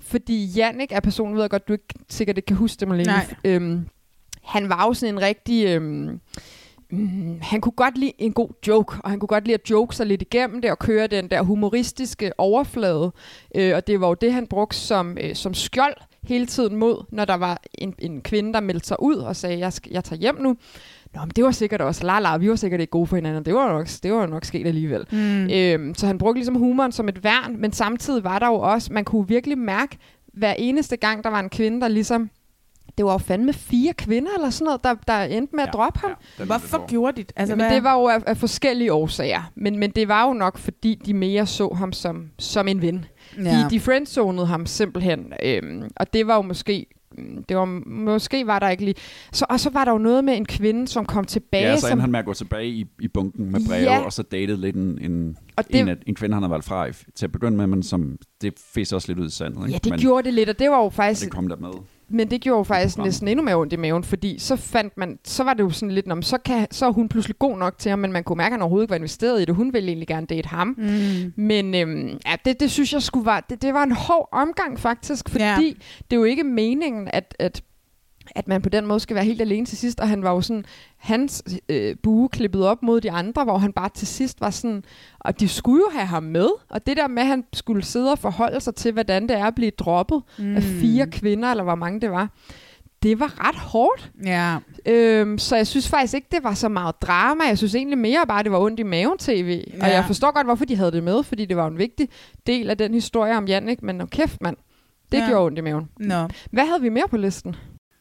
Fordi 0.00 0.44
Jannik 0.44 0.92
er 0.92 1.00
personen, 1.00 1.34
ved 1.34 1.42
jeg 1.42 1.50
godt, 1.50 1.68
du 1.68 1.72
ikke 1.72 1.84
sikkert 2.08 2.36
ikke 2.36 2.46
kan 2.46 2.56
huske 2.56 2.80
det, 2.80 2.88
Malene. 2.88 3.06
Nej. 3.06 3.34
Øhm, 3.44 3.86
han 4.42 4.68
var 4.68 4.86
jo 4.86 4.94
sådan 4.94 5.14
en 5.14 5.22
rigtig... 5.22 5.66
Øhm, 5.66 6.20
mm, 6.90 7.38
han 7.42 7.60
kunne 7.60 7.72
godt 7.72 7.98
lide 7.98 8.12
en 8.18 8.32
god 8.32 8.48
joke, 8.66 8.96
og 9.04 9.10
han 9.10 9.20
kunne 9.20 9.28
godt 9.28 9.44
lide 9.44 9.54
at 9.54 9.70
joke 9.70 9.96
sig 9.96 10.06
lidt 10.06 10.22
igennem 10.22 10.60
det, 10.60 10.70
og 10.70 10.78
køre 10.78 11.06
den 11.06 11.30
der 11.30 11.42
humoristiske 11.42 12.32
overflade. 12.38 13.12
Øh, 13.54 13.76
og 13.76 13.86
det 13.86 14.00
var 14.00 14.08
jo 14.08 14.14
det, 14.14 14.32
han 14.32 14.46
brugte 14.46 14.76
som, 14.76 15.18
øh, 15.20 15.34
som 15.34 15.54
skjold 15.54 15.96
hele 16.22 16.46
tiden 16.46 16.76
mod, 16.76 17.04
når 17.10 17.24
der 17.24 17.34
var 17.34 17.60
en, 17.74 17.94
en 17.98 18.20
kvinde, 18.20 18.52
der 18.52 18.60
meldte 18.60 18.86
sig 18.86 19.02
ud 19.02 19.16
og 19.16 19.36
sagde, 19.36 19.58
jeg, 19.58 19.72
jeg 19.90 20.04
tager 20.04 20.20
hjem 20.20 20.40
nu. 20.40 20.56
Nå, 21.16 21.20
men 21.20 21.30
det 21.36 21.44
var 21.44 21.50
sikkert 21.50 21.80
også, 21.80 22.06
la 22.06 22.18
la, 22.18 22.36
vi 22.36 22.48
var 22.50 22.56
sikkert 22.56 22.80
ikke 22.80 22.90
gode 22.90 23.06
for 23.06 23.16
hinanden, 23.16 23.44
det 23.44 23.54
var 23.54 23.68
nok, 23.68 23.88
det 24.02 24.12
var 24.12 24.26
nok 24.26 24.44
sket 24.44 24.66
alligevel. 24.66 25.06
Mm. 25.12 25.50
Øhm, 25.50 25.94
så 25.94 26.06
han 26.06 26.18
brugte 26.18 26.38
ligesom 26.38 26.54
humoren 26.54 26.92
som 26.92 27.08
et 27.08 27.24
værn, 27.24 27.60
men 27.60 27.72
samtidig 27.72 28.24
var 28.24 28.38
der 28.38 28.46
jo 28.46 28.54
også, 28.54 28.92
man 28.92 29.04
kunne 29.04 29.28
virkelig 29.28 29.58
mærke, 29.58 29.98
hver 30.34 30.52
eneste 30.52 30.96
gang, 30.96 31.24
der 31.24 31.30
var 31.30 31.40
en 31.40 31.48
kvinde, 31.48 31.80
der 31.80 31.88
ligesom 31.88 32.30
det 32.98 33.04
var 33.04 33.12
jo 33.12 33.18
fandme 33.18 33.52
fire 33.52 33.92
kvinder 33.92 34.30
eller 34.36 34.50
sådan 34.50 34.64
noget, 34.64 34.84
der, 34.84 34.94
der 35.06 35.22
endte 35.22 35.56
med 35.56 35.64
at 35.64 35.70
droppe 35.72 36.00
ham. 36.00 36.10
Ja, 36.38 36.44
Hvorfor 36.44 36.86
gjorde 36.86 37.16
de 37.16 37.22
det? 37.22 37.32
Altså, 37.36 37.56
Men 37.56 37.66
hvad? 37.66 37.74
det 37.74 37.84
var 37.84 37.94
jo 38.00 38.08
af, 38.08 38.22
af 38.26 38.36
forskellige 38.36 38.92
årsager. 38.92 39.50
Men, 39.54 39.78
men 39.78 39.90
det 39.90 40.08
var 40.08 40.26
jo 40.26 40.32
nok, 40.32 40.58
fordi 40.58 40.94
de 41.06 41.14
mere 41.14 41.46
så 41.46 41.68
ham 41.68 41.92
som, 41.92 42.30
som 42.38 42.68
en 42.68 42.82
ven. 42.82 43.04
Ja. 43.38 43.42
De, 43.42 43.70
de 43.70 43.80
friendzonede 43.80 44.46
ham 44.46 44.66
simpelthen. 44.66 45.32
Øhm, 45.42 45.82
og 45.96 46.12
det 46.12 46.26
var 46.26 46.34
jo 46.34 46.42
måske 46.42 46.86
det 47.48 47.56
var, 47.56 47.64
måske 47.86 48.46
var 48.46 48.58
der 48.58 48.68
ikke 48.68 48.84
lige... 48.84 48.94
Så, 49.32 49.46
og 49.50 49.60
så 49.60 49.70
var 49.70 49.84
der 49.84 49.92
jo 49.92 49.98
noget 49.98 50.24
med 50.24 50.36
en 50.36 50.44
kvinde, 50.44 50.88
som 50.88 51.06
kom 51.06 51.24
tilbage. 51.24 51.64
Ja, 51.64 51.76
så 51.76 51.86
endte 51.88 52.00
han 52.00 52.10
med 52.10 52.18
at 52.18 52.24
gå 52.24 52.32
tilbage 52.32 52.68
i, 52.68 52.86
i 53.00 53.08
bunken 53.08 53.50
med 53.50 53.60
breve, 53.68 53.82
Ja. 53.82 53.98
og 53.98 54.12
så 54.12 54.22
datede 54.22 54.60
lidt 54.60 54.76
en, 54.76 54.98
en, 55.02 55.36
og 55.56 55.64
det, 55.72 55.80
en, 55.80 55.88
en 56.06 56.14
kvinde, 56.14 56.34
han 56.34 56.42
havde 56.42 56.50
valgt 56.50 56.66
fra 56.66 56.88
til 57.14 57.26
at 57.26 57.32
begynde 57.32 57.56
med, 57.56 57.66
men 57.66 57.82
som, 57.82 58.16
det 58.42 58.54
fes 58.74 58.92
også 58.92 59.08
lidt 59.08 59.18
ud 59.18 59.26
i 59.26 59.30
sandet. 59.30 59.60
Ikke? 59.60 59.72
ja, 59.72 59.78
det 59.84 59.90
men, 59.90 60.00
gjorde 60.00 60.24
det 60.24 60.34
lidt, 60.34 60.48
og 60.48 60.58
det 60.58 60.70
var 60.70 60.82
jo 60.82 60.88
faktisk... 60.88 61.24
Det 61.24 61.32
kom 61.32 61.48
der 61.48 61.56
med. 61.56 61.70
Men 62.08 62.30
det 62.30 62.40
gjorde 62.40 62.58
jo 62.58 62.62
faktisk 62.62 62.98
næsten 62.98 63.28
endnu 63.28 63.44
mere 63.44 63.54
ondt 63.56 63.72
i 63.72 63.76
maven, 63.76 64.04
fordi 64.04 64.38
så 64.38 64.56
fandt 64.56 64.96
man, 64.96 65.18
så 65.24 65.44
var 65.44 65.54
det 65.54 65.62
jo 65.62 65.70
sådan 65.70 65.94
lidt, 65.94 66.06
"Nå, 66.06 66.14
men 66.14 66.22
så, 66.22 66.38
kan, 66.44 66.66
så 66.70 66.86
er 66.86 66.90
hun 66.90 67.08
pludselig 67.08 67.38
god 67.38 67.58
nok 67.58 67.78
til 67.78 67.90
ham, 67.90 67.98
men 67.98 68.12
man 68.12 68.24
kunne 68.24 68.36
mærke, 68.36 68.46
at 68.46 68.52
han 68.52 68.62
overhovedet 68.62 68.84
ikke 68.84 68.90
var 68.90 68.96
investeret 68.96 69.42
i 69.42 69.44
det. 69.44 69.54
Hun 69.54 69.72
ville 69.72 69.88
egentlig 69.88 70.08
gerne 70.08 70.26
date 70.26 70.48
ham. 70.48 70.74
Mm. 70.78 71.32
Men 71.36 71.74
øhm, 71.74 72.18
ja, 72.26 72.36
det, 72.44 72.60
det 72.60 72.70
synes 72.70 72.92
jeg 72.92 73.02
skulle 73.02 73.26
var, 73.26 73.40
det, 73.50 73.62
det 73.62 73.74
var 73.74 73.82
en 73.82 73.92
hård 73.92 74.28
omgang 74.32 74.80
faktisk, 74.80 75.28
fordi 75.28 75.44
Ja. 75.44 75.56
det 76.10 76.12
er 76.12 76.16
jo 76.16 76.24
ikke 76.24 76.44
meningen, 76.44 77.08
at, 77.12 77.34
at 77.38 77.62
at 78.34 78.48
man 78.48 78.62
på 78.62 78.68
den 78.68 78.86
måde 78.86 79.00
skal 79.00 79.14
være 79.16 79.24
helt 79.24 79.40
alene 79.40 79.66
til 79.66 79.78
sidst, 79.78 80.00
og 80.00 80.08
han 80.08 80.22
var 80.22 80.30
jo 80.30 80.40
sådan, 80.40 80.64
hans 80.96 81.44
øh, 81.68 81.96
bue 82.02 82.28
klippet 82.28 82.66
op 82.66 82.82
mod 82.82 83.00
de 83.00 83.10
andre, 83.10 83.44
hvor 83.44 83.58
han 83.58 83.72
bare 83.72 83.88
til 83.94 84.06
sidst 84.06 84.40
var 84.40 84.50
sådan, 84.50 84.84
og 85.20 85.40
de 85.40 85.48
skulle 85.48 85.80
jo 85.80 85.98
have 85.98 86.06
ham 86.06 86.22
med, 86.22 86.48
og 86.68 86.86
det 86.86 86.96
der 86.96 87.08
med, 87.08 87.22
at 87.22 87.28
han 87.28 87.44
skulle 87.52 87.82
sidde 87.84 88.12
og 88.12 88.18
forholde 88.18 88.60
sig 88.60 88.74
til, 88.74 88.92
hvordan 88.92 89.22
det 89.28 89.36
er 89.38 89.44
at 89.44 89.54
blive 89.54 89.70
droppet 89.70 90.22
mm. 90.38 90.56
af 90.56 90.62
fire 90.62 91.06
kvinder, 91.06 91.50
eller 91.50 91.64
hvor 91.64 91.74
mange 91.74 92.00
det 92.00 92.10
var, 92.10 92.28
det 93.02 93.20
var 93.20 93.48
ret 93.48 93.54
hårdt. 93.56 94.10
Ja. 94.24 94.56
Øhm, 94.86 95.38
så 95.38 95.56
jeg 95.56 95.66
synes 95.66 95.88
faktisk 95.88 96.14
ikke, 96.14 96.28
det 96.30 96.44
var 96.44 96.54
så 96.54 96.68
meget 96.68 97.02
drama. 97.02 97.44
Jeg 97.44 97.58
synes 97.58 97.74
egentlig 97.74 97.98
mere 97.98 98.24
bare, 98.28 98.42
det 98.42 98.52
var 98.52 98.58
ondt 98.58 98.80
i 98.80 98.82
maven 98.82 99.18
tv. 99.18 99.64
Ja. 99.78 99.84
Og 99.84 99.90
jeg 99.90 100.04
forstår 100.06 100.32
godt, 100.32 100.46
hvorfor 100.46 100.64
de 100.64 100.76
havde 100.76 100.92
det 100.92 101.02
med, 101.02 101.22
fordi 101.22 101.44
det 101.44 101.56
var 101.56 101.66
en 101.66 101.78
vigtig 101.78 102.08
del 102.46 102.70
af 102.70 102.78
den 102.78 102.94
historie 102.94 103.36
om 103.36 103.46
Jannik, 103.46 103.82
men 103.82 104.06
kæft, 104.08 104.42
mand. 104.42 104.56
Det 105.12 105.18
Ja. 105.18 105.28
gjorde 105.28 105.46
ondt 105.46 105.58
i 105.58 105.60
maven. 105.60 105.88
Nå. 106.00 106.28
Hvad 106.50 106.66
havde 106.66 106.82
vi 106.82 106.88
mere 106.88 107.08
på 107.10 107.16
listen? 107.16 107.56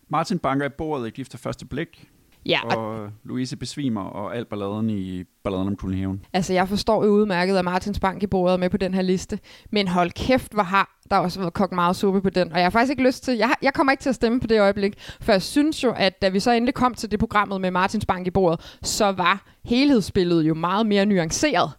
Martin 0.09 0.39
banker 0.39 0.65
i 0.65 0.69
bordet 0.69 1.07
i 1.07 1.09
gift 1.09 1.33
af 1.33 1.39
første 1.39 1.65
blik, 1.65 2.09
Ja, 2.45 2.59
og 2.65 2.87
og 2.87 3.09
Louise 3.23 3.57
besvimer, 3.57 4.01
og 4.01 4.35
alt 4.35 4.49
balladen 4.49 4.89
i 4.89 5.23
balladen 5.43 5.67
om 5.67 5.75
Kulhaven. 5.75 6.25
altså 6.33 6.53
jeg 6.53 6.69
forstår 6.69 7.05
jo 7.05 7.11
udmærket, 7.11 7.57
at 7.57 7.65
Martins 7.65 7.99
Bank 7.99 8.23
i 8.23 8.27
bordet 8.27 8.53
er 8.53 8.57
med 8.57 8.69
på 8.69 8.77
den 8.77 8.93
her 8.93 9.01
liste. 9.01 9.39
Men 9.71 9.87
hold 9.87 10.11
kæft, 10.11 10.53
hvor 10.53 10.63
har 10.63 10.99
der 11.09 11.17
også 11.17 11.39
været 11.39 11.53
kogt 11.53 11.71
meget 11.71 11.95
suppe 11.95 12.21
på 12.21 12.29
den. 12.29 12.51
Og 12.51 12.57
jeg 12.57 12.65
har 12.65 12.69
faktisk 12.69 12.89
ikke 12.89 13.03
lyst 13.03 13.23
til, 13.23 13.37
jeg, 13.37 13.53
jeg 13.61 13.73
kommer 13.73 13.91
ikke 13.91 14.01
til 14.01 14.09
at 14.09 14.15
stemme 14.15 14.39
på 14.39 14.47
det 14.47 14.59
øjeblik, 14.59 14.93
for 15.21 15.31
jeg 15.31 15.41
synes 15.41 15.83
jo, 15.83 15.91
at 15.91 16.21
da 16.21 16.29
vi 16.29 16.39
så 16.39 16.51
endelig 16.51 16.73
kom 16.73 16.93
til 16.93 17.11
det 17.11 17.19
programmet 17.19 17.61
med 17.61 17.71
Martins 17.71 18.05
Bank 18.05 18.27
i 18.27 18.31
bordet, 18.31 18.77
så 18.83 19.11
var 19.11 19.45
helhedsbilledet 19.63 20.47
jo 20.47 20.53
meget 20.53 20.85
mere 20.85 21.05
nuanceret 21.05 21.71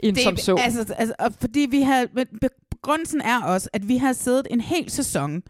end 0.00 0.16
som 0.16 0.36
så. 0.36 0.54
Altså, 0.54 0.94
altså, 0.98 1.14
og 1.18 1.32
fordi 1.40 1.66
vi 1.70 1.80
har... 1.80 2.06
Begrundelsen 2.70 3.20
er 3.20 3.42
også, 3.42 3.68
at 3.72 3.88
vi 3.88 3.96
har 3.96 4.12
siddet 4.12 4.46
en 4.50 4.60
hel 4.60 4.90
sæson 4.90 5.42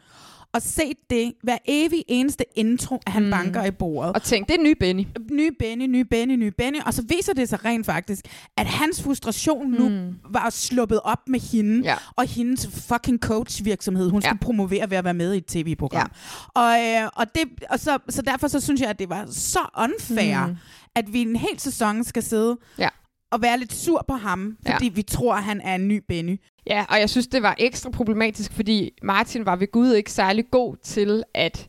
og 0.55 0.62
set 0.62 0.96
det 1.11 1.32
hver 1.42 1.59
evig 1.66 2.05
eneste 2.09 2.44
intro, 2.55 3.00
at 3.07 3.12
han 3.12 3.24
mm. 3.24 3.30
banker 3.30 3.64
i 3.64 3.70
bordet. 3.70 4.12
Og 4.12 4.22
tænk, 4.22 4.48
det 4.48 4.55
er 4.59 4.62
ny 4.62 4.76
Benny. 4.80 5.07
nye 5.32 5.50
Benny, 5.59 5.86
nye 5.86 6.05
Benny, 6.05 6.34
nye 6.36 6.50
Benny, 6.50 6.78
og 6.86 6.94
så 6.94 7.02
viser 7.09 7.32
det 7.32 7.48
sig 7.48 7.64
rent 7.64 7.86
faktisk, 7.86 8.24
at 8.57 8.66
hans 8.66 9.02
frustration 9.02 9.70
nu 9.70 9.88
mm. 9.88 10.14
var 10.30 10.50
sluppet 10.50 11.00
op 11.05 11.28
med 11.28 11.40
hende, 11.40 11.80
Ja. 11.84 11.94
og 12.16 12.24
hendes 12.28 12.66
fucking 12.88 13.18
coach-virksomhed, 13.18 14.11
hun 14.11 14.22
Ja. 14.22 14.28
skulle 14.28 14.40
promovere 14.40 14.90
ved 14.90 14.96
at 14.96 15.05
være 15.05 15.14
med 15.14 15.34
i 15.34 15.36
et 15.36 15.46
tv-program. 15.46 16.11
Og, 16.55 16.78
øh, 16.80 17.09
og, 17.16 17.26
det, 17.34 17.42
og 17.70 17.80
så, 17.80 17.98
så 18.09 18.22
derfor 18.22 18.48
så 18.48 18.61
synes 18.61 18.80
jeg, 18.80 18.90
at 18.90 18.98
det 18.98 19.09
var 19.09 19.26
så 19.30 19.59
unfair, 19.78 20.46
mm. 20.46 20.57
at 20.94 21.12
vi 21.12 21.22
en 21.22 21.36
hel 21.36 21.61
sæson 21.61 22.05
skal 22.05 22.22
sidde 22.22 22.57
Ja. 22.78 22.88
Og 23.35 23.43
være 23.43 23.59
lidt 23.59 23.72
sur 23.72 24.05
på 24.09 24.14
ham, 24.14 24.57
Ja. 24.66 24.74
fordi 24.74 24.89
vi 24.89 25.03
tror, 25.03 25.35
at 25.35 25.43
han 25.43 25.61
er 25.64 25.74
en 25.74 25.89
ny 25.89 26.03
Benny. 26.09 26.41
Ja, 26.66 26.85
og 26.89 27.01
jeg 27.01 27.11
synes, 27.11 27.26
det 27.26 27.43
var 27.43 27.55
ekstra 27.59 27.91
problematisk, 27.91 28.53
fordi 28.53 28.91
Martin 29.03 29.47
var 29.47 29.57
ved 29.57 29.72
Gud 29.72 29.93
ikke 29.93 30.12
særlig 30.12 30.45
god 30.51 30.76
til 30.85 31.22
at 31.35 31.66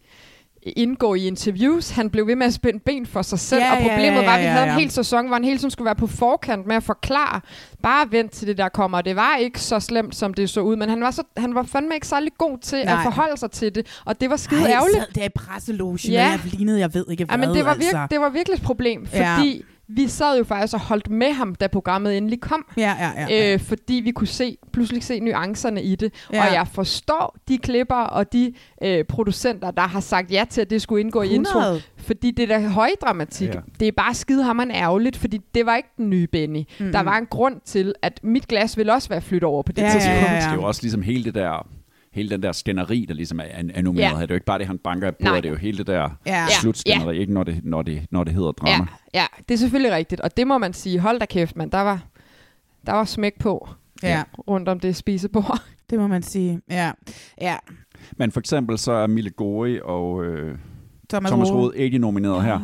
indgå 0.75 1.15
i 1.15 1.27
interviews. 1.27 1.89
Han 1.89 2.09
blev 2.09 2.27
ved 2.27 2.35
med 2.35 2.45
at 2.47 2.53
spænde 2.53 2.79
ben 2.79 3.05
for 3.05 3.21
sig 3.21 3.39
selv, 3.39 3.61
Ja, 3.61 3.71
og 3.71 3.81
ja, 3.81 3.87
problemet 3.89 4.21
ja, 4.21 4.25
var, 4.25 4.33
at 4.33 4.39
vi 4.39 4.45
ja, 4.45 4.51
havde 4.51 4.65
ja. 4.65 4.73
en 4.73 4.79
hel 4.79 4.91
sæson, 4.91 5.25
hvor 5.27 5.35
han 5.35 5.43
hele 5.43 5.57
tiden 5.57 5.71
skulle 5.71 5.85
være 5.85 5.95
på 5.95 6.07
forkant 6.07 6.67
med 6.67 6.75
at 6.75 6.83
forklare. 6.83 7.41
Bare 7.83 8.11
vent 8.11 8.31
til 8.31 8.47
det, 8.47 8.57
der 8.57 8.69
kommer. 8.69 9.01
Det 9.01 9.15
var 9.15 9.35
ikke 9.35 9.59
så 9.61 9.79
slemt, 9.79 10.15
som 10.15 10.33
det 10.33 10.49
så 10.49 10.61
ud, 10.61 10.75
men 10.75 10.89
han 10.89 11.01
var, 11.01 11.11
så, 11.11 11.23
han 11.37 11.55
var 11.55 11.63
fandme 11.63 11.93
ikke 11.95 12.07
særlig 12.07 12.31
god 12.37 12.57
til 12.57 12.85
Nej. 12.85 12.93
at 12.93 12.99
forholde 13.03 13.37
sig 13.37 13.51
til 13.51 13.75
det, 13.75 14.01
og 14.05 14.21
det 14.21 14.29
var 14.29 14.35
skide 14.37 14.61
Ej, 14.61 14.71
ærgerligt. 14.71 14.97
sad 14.97 15.07
der 15.15 15.23
i 15.25 15.29
presselogen, 15.35 15.99
Ja. 16.07 16.11
ja. 16.11 16.29
jeg 16.29 16.39
lignede, 16.43 16.79
jeg 16.79 16.93
ved 16.93 17.05
ikke 17.11 17.25
hvad, 17.25 17.37
Ja, 17.39 17.45
men 17.47 17.55
det 17.55 17.65
var, 17.65 17.71
altså. 17.71 17.91
virke, 17.91 18.07
det 18.13 18.19
var 18.21 18.29
virkelig 18.29 18.55
et 18.57 18.63
problem, 18.63 19.07
Ja. 19.13 19.37
Vi 19.87 20.07
sad 20.07 20.37
jo 20.37 20.43
faktisk 20.43 20.73
og 20.73 20.79
holdt 20.79 21.09
med 21.09 21.33
ham, 21.33 21.55
da 21.55 21.67
programmet 21.67 22.17
endelig 22.17 22.41
kom. 22.41 22.65
Ja, 22.77 22.95
ja, 22.99 23.21
ja. 23.21 23.27
ja. 23.29 23.53
øh, 23.53 23.59
fordi 23.59 23.93
vi 23.93 24.11
kunne 24.11 24.27
se, 24.27 24.57
pludselig 24.73 25.03
se 25.03 25.19
nuancerne 25.19 25.83
i 25.83 25.95
det. 25.95 26.13
Ja. 26.33 26.37
Ja. 26.37 26.47
Og 26.47 26.53
jeg 26.53 26.67
forstår 26.73 27.35
de 27.47 27.57
klipper 27.57 27.95
og 27.95 28.33
de 28.33 28.53
øh, 28.83 29.03
producenter, 29.03 29.71
der 29.71 29.81
har 29.81 29.99
sagt 29.99 30.31
ja 30.31 30.45
til, 30.49 30.61
at 30.61 30.69
det 30.69 30.81
skulle 30.81 31.01
indgå 31.01 31.21
i 31.21 31.29
intro. 31.29 31.59
100. 31.59 31.81
Fordi 31.97 32.31
det 32.31 32.49
der 32.49 32.69
højdramatik, 32.69 33.47
Ja. 33.49 33.53
ja. 33.53 33.59
det 33.79 33.87
er 33.87 33.91
bare 33.91 34.13
skide 34.13 34.43
hammerende 34.43 34.75
ærgerligt, 34.75 35.17
fordi 35.17 35.39
det 35.55 35.65
var 35.65 35.75
ikke 35.75 35.89
den 35.97 36.09
nye 36.09 36.27
Benny. 36.27 36.63
Mm-mm. 36.79 36.91
Der 36.91 36.99
var 37.03 37.17
en 37.17 37.25
grund 37.25 37.55
til, 37.65 37.93
at 38.01 38.19
mit 38.23 38.47
glas 38.47 38.77
ville 38.77 38.93
også 38.93 39.09
være 39.09 39.21
flyttet 39.21 39.47
over 39.47 39.63
på 39.63 39.71
det 39.71 39.81
Ja, 39.81 39.87
ja, 39.87 39.91
tidspunkt. 39.93 40.19
ja, 40.21 40.33
ja. 40.33 40.39
Det 40.39 40.47
er 40.47 40.53
jo 40.53 40.63
også 40.63 40.81
ligesom 40.81 41.01
hele 41.01 41.23
det 41.23 41.35
der 41.35 41.67
hele 42.15 42.29
den 42.29 42.43
der 42.43 42.51
skænderi, 42.51 43.05
der 43.07 43.13
ligesom 43.13 43.39
er, 43.39 43.43
er 43.73 43.81
nomineret 43.81 44.11
Ja. 44.11 44.17
her. 44.17 44.21
Det 44.21 44.31
er 44.31 44.35
jo 44.35 44.37
ikke 44.37 44.45
bare 44.45 44.59
det, 44.59 44.67
han 44.67 44.77
banker 44.77 45.11
Nej. 45.19 45.35
det 45.35 45.45
er 45.45 45.49
jo 45.49 45.55
hele 45.55 45.77
det 45.77 45.87
der 45.87 46.09
Ja. 46.25 46.45
slutskænderi, 46.61 47.17
ikke 47.17 47.33
når 47.33 47.43
det, 47.43 47.59
når, 47.63 47.81
det, 47.81 48.05
når 48.11 48.23
det 48.23 48.33
hedder 48.33 48.51
drama. 48.51 48.87
Ja, 49.13 49.19
ja, 49.19 49.25
det 49.49 49.53
er 49.53 49.57
selvfølgelig 49.57 49.91
rigtigt. 49.91 50.21
Og 50.21 50.37
det 50.37 50.47
må 50.47 50.57
man 50.57 50.73
sige, 50.73 50.99
hold 50.99 51.19
da 51.19 51.25
kæft, 51.25 51.55
mand. 51.55 51.71
Der 51.71 51.81
var, 51.81 52.03
der 52.85 52.93
var 52.93 53.03
smæk 53.05 53.39
på 53.39 53.69
ja, 54.03 54.23
rundt 54.47 54.69
om 54.69 54.79
det 54.79 54.95
spisebord. 54.95 55.61
det 55.89 55.99
må 55.99 56.07
man 56.07 56.23
sige. 56.23 56.61
Ja, 56.69 56.91
ja. 57.41 57.55
Men 58.17 58.31
for 58.31 58.39
eksempel 58.39 58.77
så 58.77 58.91
er 58.91 59.07
Mille 59.07 59.29
Gori 59.29 59.79
og 59.83 60.23
øh, 60.25 60.57
Thomas, 61.09 61.29
Thomas 61.29 61.51
Rode. 61.51 61.59
Rode 61.61 61.77
ikke 61.77 61.97
nomineret 61.97 62.43
her. 62.43 62.59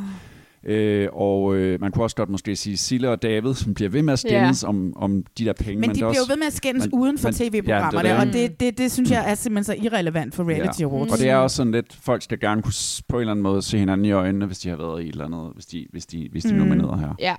Øh, 0.66 1.07
og 1.14 1.55
øh, 1.55 1.82
man 1.82 1.91
kunne 1.91 2.03
også 2.05 2.16
godt 2.16 2.30
måske 2.30 2.55
sige 2.55 2.78
Sille 2.78 3.09
og 3.09 3.22
David, 3.22 3.53
som 3.53 3.74
bliver 3.74 3.89
ved 3.89 4.01
med 4.01 4.14
at 4.14 4.20
skændes 4.20 4.64
om, 4.64 4.93
om 4.95 5.24
de 5.38 5.45
der 5.45 5.53
penge. 5.53 5.76
Men 5.82 5.89
de 5.89 5.95
det 5.95 6.01
er 6.01 6.05
bliver 6.05 6.07
også, 6.07 6.20
jo 6.20 6.26
ved 6.34 6.38
med 6.38 6.47
at 6.47 6.53
skændes 6.53 6.86
men- 6.86 6.93
uden 6.99 7.18
for 7.18 7.28
men- 7.28 7.34
tv-programmerne, 7.34 8.09
ja, 8.09 8.16
det 8.22 8.28
og 8.28 8.34
det. 8.34 8.59
det, 8.59 8.78
det, 8.78 8.91
synes 8.91 9.12
jeg 9.12 9.32
er 9.32 9.36
simpelthen 9.36 9.64
så 9.78 9.84
irrelevant 9.86 10.36
for 10.36 10.43
reality 10.49 10.80
Ja. 10.82 10.86
awards. 10.86 11.12
Og 11.12 11.18
det 11.18 11.30
er 11.30 11.36
også 11.36 11.55
sådan 11.55 11.72
lidt, 11.72 11.93
folk 12.01 12.22
skal 12.22 12.39
gerne 12.39 12.62
kunne 12.62 12.74
på 13.07 13.16
en 13.16 13.22
eller 13.22 13.32
anden 13.32 13.43
måde 13.43 13.62
se 13.62 13.78
hinanden 13.78 14.05
i 14.05 14.12
øjnene, 14.12 14.45
hvis 14.45 14.59
de 14.59 14.70
har 14.70 14.76
været 14.78 15.03
i 15.03 15.07
et 15.07 15.12
eller 15.12 15.26
andet, 15.26 15.51
hvis 15.53 15.66
de, 15.66 15.88
hvis 15.91 16.05
de, 16.05 16.28
hvis 16.32 16.43
de 16.43 16.53
Mm. 16.53 16.59
mm. 16.59 16.66
nomineret 16.68 16.99
her. 16.99 17.16
Ja, 17.20 17.36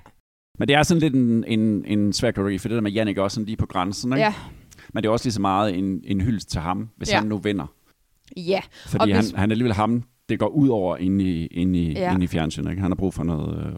Men 0.59 0.67
det 0.67 0.75
er 0.75 0.83
sådan 0.83 1.01
lidt 1.01 1.13
en, 1.15 1.43
en, 1.47 1.85
en 1.85 2.13
svær 2.13 2.31
kategori, 2.31 2.57
for 2.57 2.67
det 2.67 2.75
der 2.75 2.81
med 2.81 2.91
Jannik 2.91 3.17
også 3.17 3.35
sådan 3.35 3.45
lige 3.45 3.57
på 3.57 3.65
grænsen, 3.65 4.11
ikke? 4.13 4.21
ja, 4.23 4.33
Men 4.93 5.03
det 5.03 5.07
er 5.09 5.11
også 5.13 5.25
lige 5.25 5.33
så 5.33 5.41
meget 5.41 5.77
en, 5.77 6.01
en 6.05 6.21
hyldest 6.21 6.49
til 6.51 6.61
ham, 6.61 6.89
hvis 6.97 7.09
Ja. 7.09 7.15
ja. 7.15 7.19
han 7.19 7.27
nu 7.29 7.37
vinder. 7.37 7.65
ja. 8.37 8.59
Fordi 8.85 9.01
Og 9.01 9.07
han, 9.15 9.23
hvis- 9.23 9.31
han 9.35 9.49
er 9.49 9.53
alligevel 9.53 9.73
ham, 9.73 10.03
det 10.33 10.39
går 10.39 10.47
ud 10.47 10.69
over 10.69 10.97
inde 10.97 11.23
i, 11.23 11.45
inde 11.45 11.79
i, 11.79 11.91
Ja. 11.93 12.13
inde 12.13 12.23
i 12.23 12.27
fjernsynet. 12.27 12.69
Ikke? 12.69 12.81
Han 12.81 12.91
har 12.91 12.95
brug 12.95 13.13
for 13.13 13.23
noget 13.23 13.65
øh, 13.67 13.73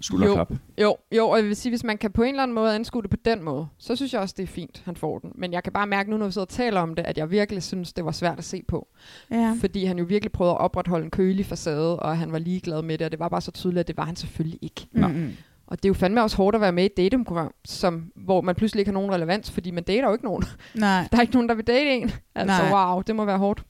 skulderklap. 0.00 0.52
Jo, 0.82 0.96
jo, 1.16 1.28
og 1.28 1.36
jeg 1.36 1.44
vil 1.44 1.56
sige, 1.56 1.70
hvis 1.70 1.84
man 1.84 1.98
kan 1.98 2.10
på 2.12 2.22
en 2.22 2.28
eller 2.28 2.42
anden 2.42 2.54
måde 2.54 2.74
anskue 2.74 3.02
det 3.02 3.10
på 3.10 3.16
den 3.24 3.42
måde, 3.42 3.66
så 3.78 3.96
synes 3.96 4.12
jeg 4.12 4.20
også, 4.20 4.34
det 4.36 4.42
er 4.42 4.46
fint, 4.46 4.82
han 4.84 4.96
får 4.96 5.18
den. 5.18 5.32
Men 5.34 5.52
jeg 5.52 5.62
kan 5.62 5.72
bare 5.72 5.86
mærke 5.86 6.10
nu, 6.10 6.16
når 6.16 6.26
vi 6.26 6.32
sidder 6.32 6.44
og 6.44 6.48
taler 6.48 6.80
om 6.80 6.94
det, 6.94 7.02
at 7.02 7.18
jeg 7.18 7.30
virkelig 7.30 7.62
synes, 7.62 7.92
det 7.92 8.04
var 8.04 8.12
svært 8.12 8.38
at 8.38 8.44
se 8.44 8.62
på. 8.68 8.88
Ja. 9.30 9.56
Fordi 9.60 9.84
han 9.84 9.98
jo 9.98 10.04
virkelig 10.04 10.32
prøvede 10.32 10.52
at 10.54 10.60
opretholde 10.60 11.04
en 11.04 11.10
kølig 11.10 11.46
facade, 11.46 12.00
og 12.00 12.18
han 12.18 12.32
var 12.32 12.38
ligeglad 12.38 12.82
med 12.82 12.98
det, 12.98 13.04
og 13.04 13.10
det 13.10 13.20
var 13.20 13.28
bare 13.28 13.40
så 13.40 13.50
tydeligt, 13.50 13.80
at 13.80 13.88
det 13.88 13.96
var 13.96 14.04
han 14.04 14.16
selvfølgelig 14.16 14.58
ikke. 14.62 14.86
Nå. 14.92 15.08
Mm-mm. 15.08 15.30
Og 15.66 15.76
det 15.76 15.84
er 15.84 15.88
jo 15.88 15.94
fandme 15.94 16.22
også 16.22 16.36
hårdt 16.36 16.54
at 16.54 16.60
være 16.60 16.72
med 16.72 16.82
i 16.82 16.86
et 16.86 16.96
datingprogram, 16.96 17.52
som, 17.64 18.12
hvor 18.16 18.40
man 18.40 18.54
pludselig 18.54 18.80
ikke 18.80 18.88
har 18.88 18.94
nogen 18.94 19.12
relevans, 19.12 19.50
fordi 19.50 19.70
man 19.70 19.82
dater 19.84 20.06
jo 20.08 20.12
ikke 20.12 20.24
nogen. 20.24 20.44
Nej. 20.74 21.06
Der 21.12 21.16
er 21.16 21.20
ikke 21.22 21.32
nogen, 21.34 21.48
der 21.48 21.54
vil 21.54 21.66
date 21.66 21.90
en. 21.94 22.10
Altså, 22.34 22.62
Nej. 22.62 22.72
wow, 22.92 23.02
det 23.02 23.16
må 23.16 23.24
være 23.24 23.38
hårdt. 23.38 23.62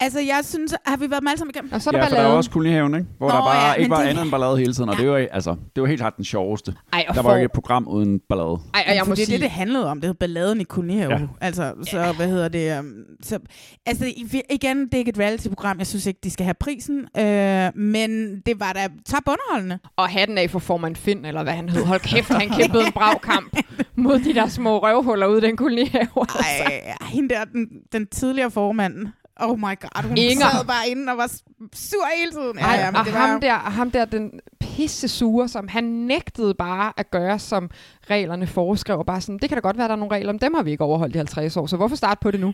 Altså, 0.00 0.20
jeg 0.20 0.40
synes, 0.42 0.74
har 0.86 0.96
vi 0.96 1.10
været 1.10 1.20
dem 1.20 1.28
alle 1.28 1.38
sammen 1.38 1.52
igennem? 1.54 1.72
Og 1.72 1.82
så 1.82 1.90
er 1.90 1.92
der 1.92 1.98
ja, 1.98 2.04
for 2.04 2.08
der 2.08 2.14
ballade. 2.16 2.30
var 2.30 2.36
også 2.36 2.50
Kolonihaven, 2.50 2.94
ikke? 2.94 3.06
Hvor 3.18 3.28
Nå, 3.28 3.34
der 3.36 3.42
bare 3.42 3.66
ja, 3.68 3.72
ikke 3.74 3.90
var 3.90 4.00
det- 4.02 4.08
andet 4.08 4.22
end 4.22 4.30
ballade 4.30 4.56
hele 4.58 4.74
tiden, 4.74 4.88
og 4.90 4.96
det 4.96 5.08
var, 5.10 5.26
altså, 5.32 5.56
det 5.74 5.80
var 5.82 5.86
helt 5.88 6.00
klart 6.00 6.16
den 6.16 6.24
sjoveste. 6.24 6.74
Ej, 6.92 7.04
Der 7.08 7.14
for... 7.14 7.22
var 7.22 7.36
ikke 7.36 7.44
et 7.44 7.52
program 7.52 7.88
uden 7.88 8.20
ballade. 8.28 8.58
Ej, 8.74 8.84
og 8.88 8.94
jeg 8.94 8.98
For 9.04 9.08
må 9.08 9.14
det 9.14 9.22
er 9.22 9.26
sige... 9.26 9.34
det, 9.36 9.42
det 9.42 9.50
handlede 9.50 9.86
om. 9.90 10.00
Det 10.00 10.08
hed 10.08 10.14
balladen 10.14 10.60
i 10.60 10.64
Kolonihave. 10.64 11.12
Ja. 11.12 11.18
Ja. 11.18 11.26
Altså, 11.40 11.74
så 11.84 12.12
hvad 12.16 12.28
hedder 12.28 12.48
det? 12.48 12.78
Um, 12.78 12.92
så, 13.22 13.38
altså, 13.86 14.12
igen, 14.50 14.84
det 14.84 14.94
er 14.94 14.98
ikke 14.98 15.08
et 15.08 15.18
reality-program. 15.18 15.78
Jeg 15.78 15.86
synes 15.86 16.06
ikke, 16.06 16.20
de 16.24 16.30
skal 16.30 16.44
have 16.44 16.54
prisen. 16.54 16.98
Øh, 17.18 17.70
men 17.76 18.40
det 18.46 18.60
var 18.60 18.72
da 18.72 18.88
top 19.12 19.22
underholdende. 19.26 19.78
Og 19.96 20.08
hatten 20.08 20.38
af 20.38 20.50
for 20.50 20.58
formand 20.58 20.96
Finn, 20.96 21.24
eller 21.24 21.42
hvad 21.42 21.52
han 21.52 21.68
hed. 21.68 21.84
Hold 21.84 22.00
kæft, 22.00 22.28
han 22.28 22.48
kæmpede 22.48 22.86
en 22.86 22.92
brav 22.92 23.20
kamp 23.20 23.56
mod 23.96 24.18
de 24.18 24.34
der 24.34 24.46
små 24.48 24.78
røvhuller 24.78 25.26
ude 25.26 25.38
i 25.38 25.40
den 25.40 25.56
kolonihave. 25.56 26.08
Altså. 26.16 26.62
Ej, 26.64 26.96
hende 27.06 27.28
der, 27.34 27.44
den, 27.44 27.66
den 27.92 28.06
tidligere 28.06 28.50
formand. 28.50 29.06
Oh 29.40 29.58
my 29.58 29.62
god, 29.62 30.02
hun 30.08 30.16
Inger. 30.16 30.50
sad 30.50 30.64
bare 30.64 30.88
inde 30.88 31.12
og 31.12 31.18
var 31.18 31.30
sur 31.74 32.16
hele 32.18 32.32
tiden. 32.32 32.58
Ej, 32.58 32.86
men 32.86 32.96
og 32.96 33.04
det 33.04 33.12
ham 33.12 33.40
der, 33.40 33.54
ham 33.54 33.90
der, 33.90 34.04
den 34.04 34.30
pisse 34.60 35.08
sure, 35.08 35.48
som 35.48 35.68
han 35.68 35.84
nægtede 35.84 36.54
bare 36.54 36.92
at 36.96 37.10
gøre, 37.10 37.38
som 37.38 37.70
reglerne 38.10 38.46
foreskrev. 38.46 39.04
Bare 39.06 39.20
sådan, 39.20 39.38
det 39.38 39.48
kan 39.48 39.56
da 39.56 39.60
godt 39.60 39.78
være, 39.78 39.88
der 39.88 39.94
er 39.94 39.98
nogle 39.98 40.14
regler, 40.14 40.32
men 40.32 40.40
dem 40.40 40.54
har 40.54 40.62
vi 40.62 40.70
ikke 40.70 40.84
overholdt 40.84 41.14
i 41.14 41.18
50 41.18 41.56
år, 41.56 41.66
så 41.66 41.76
hvorfor 41.76 41.96
starte 41.96 42.18
på 42.22 42.30
det 42.30 42.40
nu? 42.40 42.52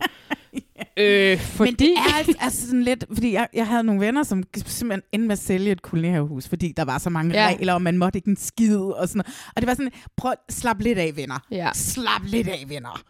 øh, 0.97 1.39
fordi... 1.39 1.71
Men 1.71 1.75
det 1.79 1.93
er 1.97 2.17
altså, 2.17 2.33
altså 2.39 2.65
sådan 2.65 2.83
lidt, 2.83 3.05
fordi 3.13 3.33
jeg, 3.33 3.47
jeg 3.53 3.67
havde 3.67 3.83
nogle 3.83 4.01
venner, 4.05 4.23
som 4.23 4.43
simpelthen 4.65 5.01
endte 5.11 5.27
med 5.27 5.33
at 5.33 5.39
sælge 5.39 5.71
et 5.71 5.81
kolonihavehus, 5.81 6.47
fordi 6.47 6.73
der 6.77 6.85
var 6.85 6.97
så 6.97 7.09
mange 7.09 7.33
Ja. 7.33 7.43
ja. 7.47 7.55
regler, 7.55 7.73
og 7.73 7.81
man 7.81 7.97
måtte 7.97 8.17
ikke 8.17 8.29
en 8.29 8.37
skid 8.37 8.77
og 8.77 9.07
sådan 9.07 9.17
noget. 9.17 9.51
Og 9.55 9.61
det 9.61 9.67
var 9.67 9.73
sådan, 9.73 9.91
prøv 10.17 10.31
at 10.31 10.37
slappe 10.55 10.83
lidt 10.83 10.97
af, 10.97 11.11
venner. 11.15 11.39
Ja. 11.51 11.69
Slap 11.73 12.21
lidt 12.25 12.47
af, 12.47 12.65
venner. 12.67 13.01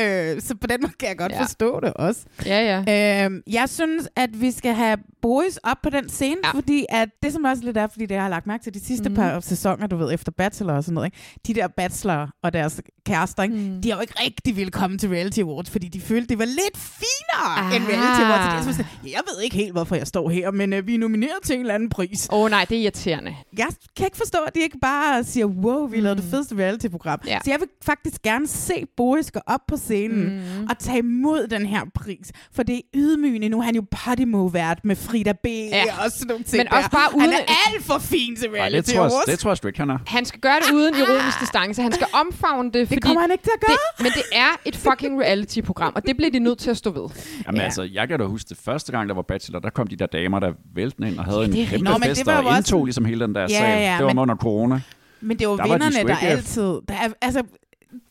Øh, 0.00 0.40
så 0.40 0.54
på 0.60 0.66
den 0.66 0.78
måde 0.82 0.92
kan 1.00 1.08
jeg 1.08 1.18
godt 1.18 1.32
Ja. 1.32 1.42
forstå 1.42 1.80
det 1.80 1.92
også. 1.94 2.20
Ja, 2.46 2.82
ja. 2.86 3.24
Øh, 3.28 3.42
jeg 3.52 3.68
synes, 3.68 4.08
at 4.16 4.40
vi 4.40 4.50
skal 4.50 4.74
have 4.74 4.96
Boris 5.22 5.56
op 5.56 5.76
på 5.82 5.90
den 5.90 6.08
scene, 6.08 6.36
Ja. 6.44 6.50
fordi 6.50 6.86
at 6.88 7.08
det 7.22 7.32
som 7.32 7.44
også 7.44 7.62
lidt 7.64 7.76
er, 7.76 7.86
fordi 7.86 8.06
det 8.06 8.14
jeg 8.14 8.22
har 8.22 8.28
lagt 8.28 8.46
mærke 8.46 8.62
til 8.64 8.74
de 8.74 8.80
sidste 8.84 9.08
Mhm. 9.08 9.12
mm. 9.18 9.22
par 9.24 9.40
sæsoner, 9.40 9.86
du 9.86 9.96
ved, 9.96 10.14
efter 10.14 10.32
Bachelor 10.32 10.74
og 10.74 10.84
sådan 10.84 10.94
noget, 10.94 11.06
ikke? 11.06 11.18
de 11.46 11.54
der 11.54 11.68
bachelor 11.68 12.30
og 12.42 12.52
deres 12.52 12.80
kærester, 13.06 13.42
ikke? 13.42 13.54
Mm. 13.54 13.82
de 13.82 13.90
har 13.90 13.96
jo 13.96 14.00
ikke 14.00 14.14
rigtig 14.24 14.56
ville 14.56 14.70
komme 14.70 14.98
til 14.98 15.08
Reality 15.08 15.40
Awards, 15.40 15.70
fordi 15.70 15.88
de 15.88 16.00
følte, 16.00 16.26
det 16.28 16.38
var 16.38 16.44
lidt 16.44 16.76
finere 16.76 17.58
Ah. 17.58 17.76
end 17.76 17.84
Reality 17.84 18.22
Awards. 18.22 18.66
Jeg, 18.66 18.74
synes, 18.74 18.88
jeg 19.12 19.20
ved 19.34 19.42
ikke 19.42 19.56
helt, 19.56 19.72
hvorfor 19.72 19.96
jeg 19.96 20.06
står 20.06 20.30
her, 20.30 20.50
men 20.50 20.72
øh, 20.72 20.86
vi 20.86 20.94
er 20.94 20.98
nomineret 20.98 21.36
til 21.44 21.54
en 21.54 21.60
eller 21.60 21.74
anden 21.74 21.88
pris. 21.88 22.28
Åh 22.32 22.38
oh, 22.40 22.50
nej, 22.50 22.66
det 22.68 22.78
er 22.78 22.82
irriterende. 22.82 23.36
Jeg 23.58 23.66
kan 23.96 24.06
ikke 24.06 24.16
forstå, 24.16 24.38
at 24.46 24.54
de 24.54 24.60
ikke 24.60 24.78
bare 24.82 25.24
siger, 25.24 25.46
wow, 25.46 25.86
vi 25.86 26.00
lavede 26.00 26.14
Mm. 26.14 26.20
det 26.22 26.30
fedeste 26.30 26.54
reality-program. 26.56 27.20
Ja. 27.26 27.38
Så 27.44 27.50
jeg 27.50 27.60
vil 27.60 27.68
faktisk 27.82 28.22
gerne 28.22 28.46
se 28.46 28.84
Boris 28.96 29.30
gå 29.30 29.40
op 29.46 29.60
på 29.68 29.76
scenen 29.84 30.24
Mm. 30.58 30.66
og 30.70 30.78
tage 30.78 30.98
imod 30.98 31.46
den 31.46 31.66
her 31.66 31.80
pris. 31.94 32.32
For 32.52 32.62
det 32.62 32.76
er 32.76 32.80
ydmygende. 32.94 33.48
Nu 33.48 33.58
er 33.58 33.62
han 33.62 33.74
jo 33.74 33.84
Podimo-vært 33.90 34.78
med 34.84 34.96
Frida 34.96 35.32
B. 35.32 35.46
Ja. 35.46 35.84
og 36.04 36.10
sådan 36.10 36.26
nogle 36.28 36.44
ting 36.44 36.58
Men 36.60 36.72
også 36.72 36.88
der. 36.92 36.96
bare 36.98 37.08
Han 37.20 37.28
uden- 37.28 37.32
er 37.32 37.54
alt 37.74 37.84
for 37.84 37.98
fin 37.98 38.36
til 38.36 38.48
reality 38.50 38.76
det 38.90 38.94
tror, 38.96 39.02
jeg, 39.04 39.10
det 39.26 39.38
tror 39.38 39.50
jeg 39.50 39.56
sgu 39.56 39.66
ikke, 39.68 39.78
han 39.78 39.90
er. 39.90 39.98
Han 40.06 40.24
skal 40.24 40.40
gøre 40.40 40.56
det 40.66 40.74
uden 40.74 40.94
ironisk 40.94 41.40
distance. 41.40 41.82
Han 41.82 41.92
skal 41.92 42.06
omfavne 42.12 42.64
det, 42.68 42.74
Det 42.74 42.88
fordi 42.88 43.00
kommer 43.00 43.20
han 43.20 43.30
ikke 43.30 43.44
til 43.44 43.50
at 43.54 43.60
gøre. 43.66 43.76
det, 43.98 44.02
men 44.04 44.12
det 44.12 44.22
er 44.32 44.50
et 44.64 44.76
fucking 44.76 45.20
reality-program, 45.20 45.92
og 45.96 46.06
det 46.06 46.16
bliver 46.16 46.30
de 46.30 46.38
nødt 46.38 46.58
til 46.58 46.70
at 46.70 46.76
stå 46.76 46.90
ved. 46.90 47.08
Jamen 47.46 47.58
Ja. 47.58 47.64
altså, 47.64 47.82
jeg 47.92 48.08
kan 48.08 48.18
da 48.18 48.24
huske 48.24 48.48
det 48.48 48.58
første 48.64 48.92
gang, 48.92 49.08
der 49.08 49.14
var 49.14 49.22
Bachelor, 49.22 49.58
der 49.60 49.70
kom 49.70 49.86
de 49.86 49.96
der 49.96 50.06
damer, 50.06 50.40
der 50.40 50.52
væltende 50.74 51.08
ind 51.08 51.18
og 51.18 51.24
havde 51.24 51.38
det 51.38 51.54
er 51.58 51.60
en 51.62 51.66
kæmpe 51.66 51.84
Nå, 51.84 51.90
det 51.94 52.04
fest, 52.04 52.28
og 52.28 52.34
også- 52.44 52.56
indtog 52.56 52.84
ligesom 52.84 53.04
hele 53.04 53.24
den 53.26 53.34
der 53.34 53.40
Ja, 53.40 53.48
sal. 53.48 53.80
ja, 53.82 53.94
det 53.96 54.04
var 54.04 54.08
men- 54.12 54.18
under 54.18 54.36
corona. 54.36 54.80
Men 55.20 55.36
det 55.38 55.44
er 55.44 55.48
jo 55.48 55.56
Der 55.56 55.62
var 55.62 55.64
de 55.66 55.72
vinderne, 55.72 55.94
sgu 55.94 56.08
der 56.08 56.16
altid... 56.16 56.62
Der 56.88 56.94
er, 56.94 57.08
altså, 57.22 57.42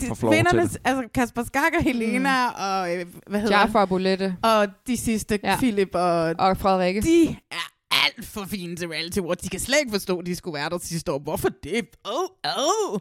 de, 0.01 0.05
Får 0.07 0.17
lov 0.21 0.31
til 0.33 0.37
vinderne, 0.37 0.61
det. 0.61 0.77
altså 0.85 1.03
Kasper 1.15 1.43
Skak 1.43 1.73
og 1.77 1.83
Helena 1.83 2.47
mm. 2.49 2.53
og, 2.57 2.95
øh, 2.97 3.05
hvad 3.27 3.39
hedder 3.41 3.57
Jaffa 3.59 3.77
og 3.79 3.89
Bolette 3.89 4.35
og 4.43 4.67
de 4.87 4.97
sidste, 4.97 5.39
Ja. 5.43 5.55
Philip 5.55 5.89
og 5.95 6.35
og 6.39 6.57
Frederikke. 6.57 7.01
de 7.01 7.35
er 7.51 7.69
alt 8.05 8.25
for 8.25 8.45
fine 8.47 8.75
til 8.75 8.87
reality 8.87 9.17
awards. 9.19 9.37
De 9.41 9.49
kan 9.49 9.59
slet 9.59 9.77
ikke 9.79 9.91
forstå, 9.91 10.19
at 10.19 10.25
de 10.25 10.35
skulle 10.35 10.53
være 10.59 10.69
der 10.69 10.77
sidste 10.81 11.11
år. 11.11 11.19
Hvorfor 11.19 11.49
det? 11.63 11.85
Åh, 12.05 12.11
oh, 12.13 12.27
åh. 12.45 12.93
Oh. 12.93 12.99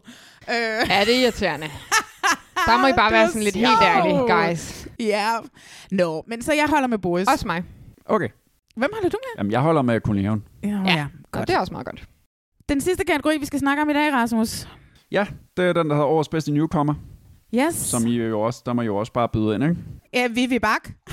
Øh, 0.48 0.54
Ja, 0.90 1.04
det 1.04 1.16
er 1.16 1.20
irriterende. 1.22 1.66
Der 2.66 2.80
må 2.80 2.86
I 2.86 2.92
bare 3.02 3.12
være 3.12 3.28
sådan 3.28 3.42
lidt 3.42 3.54
sjovt. 3.54 3.68
helt 3.68 3.82
ærlige, 3.82 4.18
guys. 4.48 4.88
ja. 5.00 5.30
Nå, 5.90 6.24
men 6.28 6.42
så 6.42 6.52
jeg 6.52 6.66
holder 6.68 6.86
med 6.88 6.98
Boris. 6.98 7.28
Også 7.28 7.46
mig. 7.46 7.64
Okay. 8.06 8.28
Hvem 8.76 8.90
holder 8.94 9.08
du 9.08 9.16
med? 9.22 9.38
Jamen, 9.38 9.52
jeg 9.52 9.60
holder 9.60 9.82
med 9.82 10.00
Kolonihaven. 10.00 10.44
Ja, 10.62 10.68
Ja, 10.68 10.92
ja. 10.92 11.04
Og 11.24 11.30
godt. 11.32 11.48
det 11.48 11.54
er 11.54 11.58
også 11.60 11.72
meget 11.72 11.86
godt. 11.86 12.04
Den 12.68 12.80
sidste 12.80 13.04
kategori, 13.04 13.38
vi 13.38 13.46
skal 13.46 13.58
snakke 13.58 13.82
om 13.82 13.90
i 13.90 13.92
dag, 13.92 14.12
Rasmus. 14.12 14.68
Ja, 15.12 15.26
det 15.56 15.64
er 15.64 15.72
den, 15.72 15.88
der 15.88 15.94
hedder 15.94 16.08
årets 16.08 16.28
bedste 16.28 16.52
newcomer, 16.52 16.94
Yes. 17.54 17.74
som 17.74 18.06
I 18.06 18.16
jo 18.16 18.40
også, 18.40 18.62
der 18.66 18.72
må 18.72 18.82
I 18.82 18.84
jo 18.86 18.96
også 18.96 19.12
bare 19.12 19.28
byde 19.28 19.54
ind, 19.54 19.64
ikke? 19.64 19.76
Ja, 20.14 20.28
Vivi 20.28 20.58
Bak. 20.58 20.88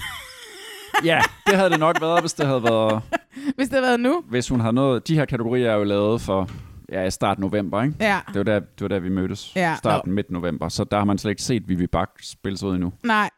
Ja, 1.03 1.21
det 1.47 1.55
havde 1.55 1.69
det 1.69 1.79
nok 1.79 2.01
været, 2.01 2.19
hvis 2.21 2.33
det 2.33 2.45
havde 2.47 2.63
været, 2.63 3.01
Hvis 3.55 3.67
det 3.69 3.71
havde 3.77 3.83
været 3.83 3.99
nu. 3.99 4.23
hvis 4.29 4.49
hun 4.49 4.59
havde 4.59 4.73
noget. 4.73 5.07
De 5.07 5.15
her 5.15 5.25
kategorier 5.25 5.71
er 5.71 5.75
jo 5.75 5.83
lavet 5.83 6.21
for 6.21 6.49
ja, 6.91 7.03
i 7.03 7.11
start 7.11 7.39
november, 7.39 7.83
ikke? 7.83 7.95
Ja. 7.99 8.19
Det 8.27 8.35
var 8.35 8.43
der, 8.43 8.59
det 8.59 8.81
var 8.81 8.87
der 8.87 8.99
vi 8.99 9.09
mødtes. 9.09 9.55
Ja, 9.55 9.75
Starten 9.75 10.13
midt 10.13 10.31
november. 10.31 10.69
Så 10.69 10.83
der 10.83 10.97
har 10.97 11.05
man 11.05 11.17
slet 11.17 11.31
ikke 11.31 11.41
set 11.41 11.69
Vivi 11.69 11.87
Bak 11.87 12.09
spille 12.23 12.57
sig 12.57 12.67
ud 12.69 12.75
endnu. 12.75 12.93
Nej. 13.03 13.29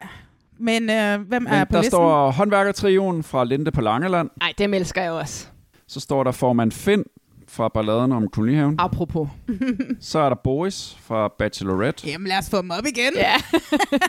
Men 0.58 0.82
øh, 0.90 1.20
hvem 1.20 1.46
er 1.48 1.58
Men 1.58 1.66
på 1.66 1.72
der 1.72 1.78
listen? 1.78 1.90
står 1.90 2.30
håndværkertrioen 2.30 3.22
fra 3.22 3.44
Linde 3.44 3.70
på 3.70 3.80
Langeland. 3.80 4.30
Nej, 4.40 4.52
dem 4.58 4.74
elsker 4.74 5.02
jeg 5.02 5.12
også. 5.12 5.46
Så 5.88 6.00
står 6.00 6.24
der 6.24 6.30
formand 6.32 6.72
Finn 6.72 7.04
fra 7.52 7.68
Balladen 7.68 8.12
om 8.12 8.28
Kolonihaven. 8.28 8.74
Apropos. 8.78 9.28
Så 10.00 10.18
er 10.18 10.28
der 10.28 10.36
Boris 10.44 10.96
fra 11.00 11.28
Bachelorette. 11.38 12.08
Jamen, 12.08 12.26
lad 12.28 12.38
os 12.38 12.50
få 12.50 12.62
dem 12.62 12.70
op 12.70 12.84
igen. 12.86 13.12
Ja. 13.16 13.34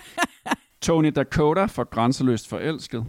Tony 0.81 1.11
Dakota 1.15 1.65
fra 1.65 1.83
Grænseløst 1.83 2.47
Forelsket. 2.49 3.05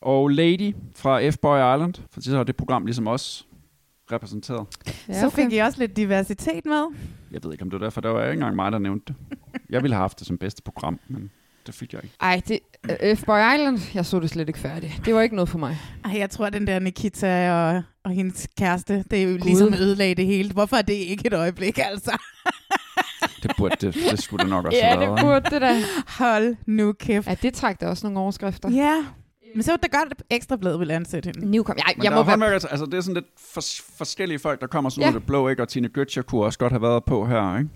Og 0.00 0.28
Lady 0.28 0.74
fra 0.96 1.20
F-Boy 1.20 1.74
Island. 1.74 1.94
For 2.10 2.20
så 2.20 2.38
er 2.38 2.44
det 2.44 2.56
program 2.56 2.86
ligesom 2.86 3.06
os 3.08 3.46
repræsenteret. 4.12 4.66
ja 5.08 5.20
Så 5.20 5.30
fik 5.30 5.52
I 5.52 5.58
også 5.58 5.78
lidt 5.78 5.96
diversitet 5.96 6.66
med. 6.66 6.84
Jeg 7.30 7.44
ved 7.44 7.52
ikke, 7.52 7.62
om 7.62 7.70
det 7.70 7.80
var 7.80 7.86
derfor. 7.86 8.00
Der 8.00 8.08
var 8.08 8.22
ikke 8.24 8.32
engang 8.32 8.56
mig, 8.56 8.72
der 8.72 8.78
nævnte 8.78 9.14
det. 9.30 9.38
Jeg 9.70 9.82
ville 9.82 9.94
have 9.94 10.00
haft 10.00 10.18
det 10.18 10.26
som 10.26 10.38
bedste 10.38 10.62
program, 10.62 11.00
men 11.08 11.30
det 11.66 11.74
fik 11.74 11.92
jeg 11.92 12.04
ikke. 12.04 12.16
Ej, 12.20 12.40
det, 12.48 12.58
uh, 12.88 12.94
F-Boy 12.94 13.54
Island, 13.54 13.78
jeg 13.94 14.06
så 14.06 14.20
det 14.20 14.30
slet 14.30 14.48
ikke 14.48 14.60
færdigt. 14.60 15.00
Det 15.04 15.14
var 15.14 15.20
ikke 15.20 15.34
noget 15.36 15.48
for 15.48 15.58
mig. 15.58 15.78
Ej, 16.04 16.18
jeg 16.18 16.30
tror, 16.30 16.50
den 16.50 16.66
der 16.66 16.78
Nikita 16.78 17.52
og, 17.52 17.82
og 18.04 18.10
hendes 18.10 18.48
kæreste, 18.58 19.04
det 19.10 19.18
er 19.18 19.22
jo 19.22 19.30
Gud. 19.30 19.38
ligesom 19.38 19.74
ødelagde 19.74 20.14
det 20.14 20.26
hele. 20.26 20.52
Hvorfor 20.52 20.76
er 20.76 20.82
det 20.82 20.92
ikke 20.94 21.26
et 21.26 21.34
øjeblik, 21.34 21.78
altså? 21.78 22.18
Det 23.42 23.50
burde 23.58 23.76
det, 23.86 23.94
det 24.10 24.22
skulle 24.22 24.42
det 24.42 24.50
nok 24.50 24.64
også 24.66 24.78
Ja, 24.78 24.86
have 24.88 25.00
det 25.00 25.08
været. 25.08 25.20
burde 25.20 25.50
det 25.50 25.60
da. 25.60 25.80
Hold 26.08 26.56
nu 26.66 26.92
kæft. 26.92 27.26
Ja, 27.26 27.34
det 27.42 27.54
trak 27.54 27.80
da 27.80 27.86
også 27.88 28.06
nogle 28.06 28.18
overskrifter. 28.20 28.70
Ja, 28.70 29.04
men 29.54 29.62
så 29.62 29.72
var 29.72 29.76
det 29.76 29.90
godt, 29.90 30.08
at 30.10 30.22
Ekstrabladet 30.30 30.80
ville 30.80 30.94
ansætte 30.94 31.26
hende. 31.34 31.50
New 31.50 31.62
kom. 31.62 31.76
Jeg, 31.78 31.94
Men 31.96 32.04
jeg 32.04 32.12
må 32.12 32.22
være... 32.22 32.52
altså 32.54 32.84
det 32.86 32.94
er 32.94 33.00
sådan 33.00 33.14
lidt 33.14 33.26
fors- 33.40 33.96
forskellige 33.98 34.38
folk, 34.38 34.60
der 34.60 34.66
kommer 34.66 34.90
sådan 34.90 35.00
Ja. 35.02 35.06
ja. 35.06 35.10
ud 35.10 35.14
af 35.14 35.20
det 35.20 35.26
blå, 35.26 35.48
ikke? 35.48 35.62
Og 35.62 35.68
Tine 35.68 35.88
Götze 35.98 36.20
kunne 36.22 36.44
også 36.44 36.58
godt 36.58 36.72
have 36.72 36.82
været 36.82 37.04
på 37.04 37.26
her, 37.26 37.58
ikke? 37.58 37.70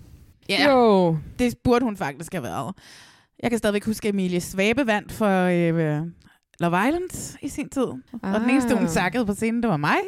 Ja, 0.49 0.71
Jo. 0.71 1.17
det 1.39 1.55
burde 1.63 1.85
hun 1.85 1.97
faktisk 1.97 2.31
have 2.33 2.43
været. 2.43 2.75
Jeg 3.43 3.51
kan 3.51 3.57
stadigvæk 3.57 3.85
huske, 3.85 4.07
at 4.07 4.13
Emilie 4.13 4.41
Svabe 4.41 4.87
vandt 4.87 5.11
for 5.11 5.43
øh, 5.43 6.01
Love 6.59 6.87
Island 6.87 7.37
i 7.41 7.47
sin 7.47 7.69
tid. 7.69 7.87
Ah. 8.23 8.33
Og 8.33 8.39
den 8.39 8.49
eneste, 8.49 8.77
hun 8.77 8.87
takkede 8.87 9.25
på 9.25 9.33
scenen, 9.33 9.63
det 9.63 9.69
var 9.69 9.77
mig. 9.77 9.99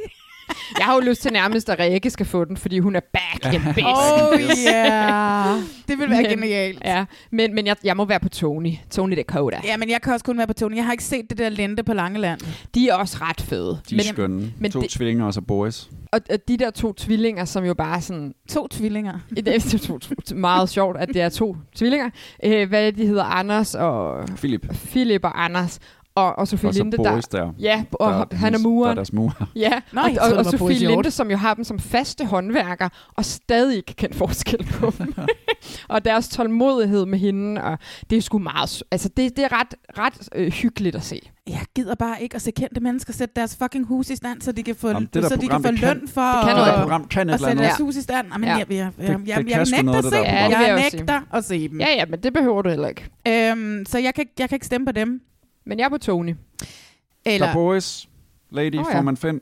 Jeg 0.80 0.86
har 0.86 0.93
jo 0.96 1.00
lyst 1.00 1.22
til 1.22 1.34
nærmest, 1.34 1.70
at 1.70 1.80
Rikke 1.80 2.10
skal 2.10 2.26
få 2.26 2.46
den, 2.46 2.58
fordi 2.58 2.80
hun 2.80 2.96
er 2.96 3.00
back 3.14 3.54
in 3.54 3.62
business. 3.62 3.86
Oh 3.88 4.39
yeah. 4.68 5.60
Det 5.88 5.98
ville 6.00 6.10
være 6.12 6.22
Men- 6.22 6.30
genialt. 6.32 6.82
Ja, 6.86 7.06
men, 7.32 7.56
men 7.56 7.68
jeg, 7.68 7.76
jeg 7.84 7.98
må 7.98 8.06
være 8.06 8.20
på 8.20 8.30
Tony. 8.30 8.72
Tony 8.91 9.16
Dakota. 9.18 9.58
Ja, 9.64 9.78
men 9.78 9.89
jeg 9.89 10.02
kan 10.02 10.14
også 10.14 10.26
kun 10.26 10.38
være 10.38 10.48
på 10.48 10.54
Tony. 10.54 10.76
Jeg 10.76 10.86
har 10.86 10.91
ikke 10.91 11.04
set 11.04 11.26
det 11.30 11.38
der 11.38 11.50
lente 11.50 11.84
på 11.84 11.93
Langeland. 11.93 12.39
De 12.76 12.89
er 12.89 12.93
også 12.96 13.18
ret 13.22 13.41
fede. 13.41 13.80
De 13.89 13.96
er 13.96 13.98
Men, 13.98 14.06
skønne. 14.06 14.52
men 14.60 14.72
to 14.72 14.82
det- 14.82 14.89
tvillinger 14.89 15.26
og 15.26 15.34
så 15.34 15.41
Boris. 15.41 15.89
og, 16.12 16.20
og 16.32 16.38
de 16.48 16.58
der 16.58 16.70
to 16.72 16.93
tvillinger, 16.93 17.46
som 17.46 17.66
jo 17.66 17.74
bare 17.74 18.02
sådan... 18.02 18.34
To 18.50 18.68
tvillinger. 18.68 19.20
Det 19.36 19.48
er 19.48 19.78
to, 19.88 20.00
meget 20.36 20.70
sjovt, 20.70 20.98
at 20.98 21.08
det 21.08 21.22
er 21.22 21.30
to 21.30 21.56
tvillinger. 21.76 22.10
Øh, 22.43 22.70
hvad 22.70 22.88
er 22.88 22.91
de 22.91 23.06
hedder? 23.08 23.24
Anders 23.24 23.76
og... 23.76 24.28
Philip. 24.38 24.66
Philip 24.91 25.24
og 25.24 25.43
Anders. 25.43 25.80
Og, 26.16 26.39
og 26.39 26.47
Sofie 26.47 26.70
Og 26.70 26.74
så 26.74 26.84
Linde, 26.84 26.97
Boris 26.97 27.28
der... 27.28 27.39
der. 27.45 27.51
Ja, 27.59 27.84
og 27.91 28.11
der, 28.32 28.38
han 28.38 28.53
er 28.53 28.57
hendes- 28.57 28.61
Der 28.61 28.70
er 28.70 28.72
muren. 28.72 28.95
deres 28.95 29.13
mur. 29.13 29.47
Ja, 29.55 29.72
Nå, 29.91 30.01
og, 30.01 30.09
og, 30.22 30.30
og 30.38 30.45
var 30.45 30.51
Sofie. 30.51 30.88
Linde, 30.88 31.11
som 31.11 31.32
jo 31.32 31.38
har 31.38 31.53
dem 31.53 31.63
som 31.63 31.80
faste 31.80 32.26
håndværker, 32.26 32.89
og 33.16 33.26
stadig 33.26 33.78
ikke 33.78 33.93
kan 33.93 34.13
forskel 34.13 34.63
på 34.66 34.93
dem. 34.97 35.13
og 35.89 36.05
deres 36.05 36.28
tålmodighed 36.30 37.05
med 37.05 37.20
hende, 37.20 37.63
og 37.63 37.78
det 38.09 38.18
er 38.18 38.22
sgu 38.22 38.38
meget... 38.39 38.84
Altså, 38.91 39.09
det, 39.09 39.36
det 39.38 39.43
er 39.45 39.59
ret, 39.59 39.76
ret 39.97 40.30
øh, 40.36 40.51
hyggeligt 40.51 40.95
at 40.95 41.03
se. 41.03 41.20
Jeg 41.47 41.61
gider 41.76 41.95
bare 41.95 42.24
ikke 42.24 42.36
at 42.36 42.41
se 42.41 42.51
kendte 42.51 42.80
mennesker 42.82 43.13
sætte 43.13 43.34
deres 43.36 43.55
fucking 43.55 43.86
hus 43.88 44.09
i 44.09 44.16
stand, 44.16 44.41
så 44.41 44.51
de 44.51 44.63
kan 44.63 44.76
få, 44.76 44.88
Jamen, 44.88 45.09
det 45.13 45.26
så 45.26 45.36
de 45.36 45.47
kan 45.47 45.63
få 45.63 45.72
det 45.72 45.80
kan- 45.80 45.88
løn 45.97 46.07
for 46.07 46.22
det 46.22 46.45
kan 46.47 46.55
noget. 46.55 46.74
Det 46.74 46.82
program 46.82 47.07
kan 47.07 47.30
at 47.30 47.39
sætte 47.39 47.57
deres 47.63 47.78
hus 47.78 47.95
i 47.95 48.01
stand. 48.01 48.28
Jamen, 48.34 48.49
Ja. 48.49 48.55
jeg, 48.55 48.66
jeg, 48.70 48.78
jeg, 48.78 49.07
jeg, 49.07 49.20
jeg, 49.28 49.36
kan 49.36 49.49
jeg 49.49 49.57
nægter 49.59 49.82
noget, 49.82 49.97
at 49.97 50.03
se 50.05 50.18
dem. 50.18 50.26
Ja, 50.26 50.59
jeg 50.59 50.89
nægter 50.93 51.22
at 51.34 51.45
se 51.45 51.68
dem. 51.70 51.80
Ja, 51.80 51.88
ja, 51.97 52.05
men 52.09 52.20
det 52.20 52.34
behøver 52.34 52.61
du 52.61 52.70
heller 52.70 52.88
ikke. 52.88 53.09
Øhm, 53.28 53.86
så 53.88 53.97
jeg 53.99 54.13
kan, 54.13 54.26
jeg 54.39 54.49
kan 54.49 54.55
ikke 54.55 54.66
stemme 54.66 54.86
på 54.86 54.91
dem. 54.91 55.22
Men 55.66 55.80
jeg 55.80 55.86
er 55.86 55.89
på 55.89 55.97
Tony. 55.97 56.36
Der 56.59 56.66
Eller, 57.32 57.47
er 57.47 57.53
Boris, 57.53 58.09
Lady, 58.51 58.76
oh, 58.80 58.86
ja. 58.91 58.97
Forman 58.97 59.18
Finn. 59.18 59.39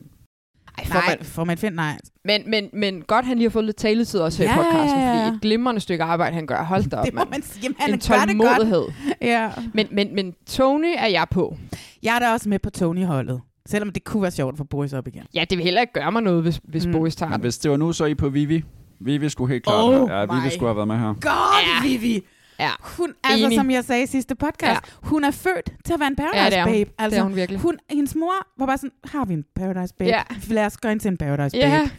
Ej, 0.78 0.84
Ej, 0.84 0.86
får 0.86 0.94
Nej, 0.94 1.16
man, 1.20 1.26
får 1.26 1.44
man 1.44 1.58
find, 1.58 1.76
nej. 1.76 1.98
men, 2.26 2.42
men, 2.50 2.70
men 2.74 3.02
godt, 3.02 3.26
han 3.26 3.38
lige 3.38 3.46
har 3.46 3.50
fået 3.52 3.66
lidt 3.66 3.78
taletid 3.78 4.20
også 4.20 4.44
her 4.44 4.50
Ja, 4.50 4.56
i 4.56 4.64
podcasten, 4.64 5.00
ja, 5.00 5.06
ja, 5.18 5.26
fordi 5.26 5.36
et 5.36 5.42
glimrende 5.42 5.82
stykke 5.82 6.04
arbejde, 6.04 6.36
han 6.36 6.48
gør. 6.48 6.64
Hold 6.64 6.90
da 6.90 6.96
op, 6.98 7.06
Det 7.06 7.14
må 7.14 7.20
mand. 7.20 7.30
man 7.30 7.42
sige. 7.44 7.64
Jamen, 7.64 7.76
han 7.80 7.94
En 7.94 8.00
gør 8.10 8.26
det 8.26 8.38
godt. 8.38 8.58
tålmodighed. 8.58 8.86
Ja. 9.22 9.52
Men, 9.74 9.88
men, 9.92 10.16
men 10.16 10.34
Tony 10.48 10.94
er 10.98 11.08
jeg 11.08 11.28
på. 11.32 11.58
Jeg 12.04 12.16
er 12.16 12.20
da 12.20 12.32
også 12.34 12.50
med 12.50 12.60
på 12.60 12.70
Tony-holdet. 12.70 13.42
Selvom 13.66 13.92
det 13.92 14.04
kunne 14.04 14.22
være 14.24 14.32
sjovt 14.32 14.58
for 14.58 14.64
Boris 14.64 14.94
op 14.94 15.08
igen. 15.08 15.24
Ja, 15.34 15.46
det 15.50 15.58
vil 15.58 15.64
heller 15.64 15.82
ikke 15.82 15.94
gøre 15.94 16.12
mig 16.12 16.22
noget, 16.22 16.42
hvis, 16.42 16.60
hvis 16.64 16.86
Mm. 16.86 16.92
Boris 16.92 17.16
tager 17.16 17.30
Men 17.30 17.34
den. 17.34 17.42
hvis 17.42 17.58
det 17.58 17.72
var 17.72 17.78
nu, 17.78 17.94
så 17.94 18.04
er 18.04 18.08
I 18.08 18.16
på 18.16 18.30
Vivi. 18.30 18.64
Vivi 19.00 19.30
skulle 19.30 19.54
helt 19.54 19.64
klart 19.64 19.84
Oh 19.84 20.10
ja, 20.10 20.26
Vivi 20.26 20.46
my 20.46 20.50
skulle 20.50 20.70
have 20.70 20.76
været 20.76 20.88
med 20.88 20.98
her. 21.00 21.08
God, 21.14 21.84
Ja. 21.84 21.88
Vivi! 21.88 22.22
Ja, 22.64 22.72
Hun, 22.98 23.14
altså, 23.24 23.46
Enig. 23.46 23.58
som 23.58 23.72
jeg 23.72 23.84
sagde 23.84 24.04
i 24.04 24.06
sidste 24.06 24.36
podcast, 24.36 24.72
ja. 24.72 24.80
hun 25.04 25.24
er 25.24 25.32
født 25.32 25.74
til 25.86 25.94
at 25.94 26.00
være 26.00 26.08
en 26.08 26.16
Ja, 26.20 26.24
Paradise 26.24 26.50
det 26.52 26.58
er 26.60 26.64
hun. 26.64 26.74
Babe. 26.74 26.92
Altså, 26.98 27.16
det 27.16 27.20
er 27.20 27.24
hun 27.24 27.36
virkelig. 27.36 27.60
hun, 27.62 27.78
hendes 27.90 28.16
mor 28.16 28.34
var 28.60 28.66
bare 28.66 28.78
sådan, 28.78 28.92
har 29.06 29.26
vi 29.26 29.34
en 29.34 29.44
Paradise 29.56 29.94
Babe? 29.96 30.10
Ja. 30.10 30.22
Lad 30.48 30.66
os 30.66 30.78
ind 30.92 31.00
til 31.00 31.08
en 31.12 31.18
Paradise 31.18 31.58
Ja, 31.58 31.70
Babe. 31.80 31.92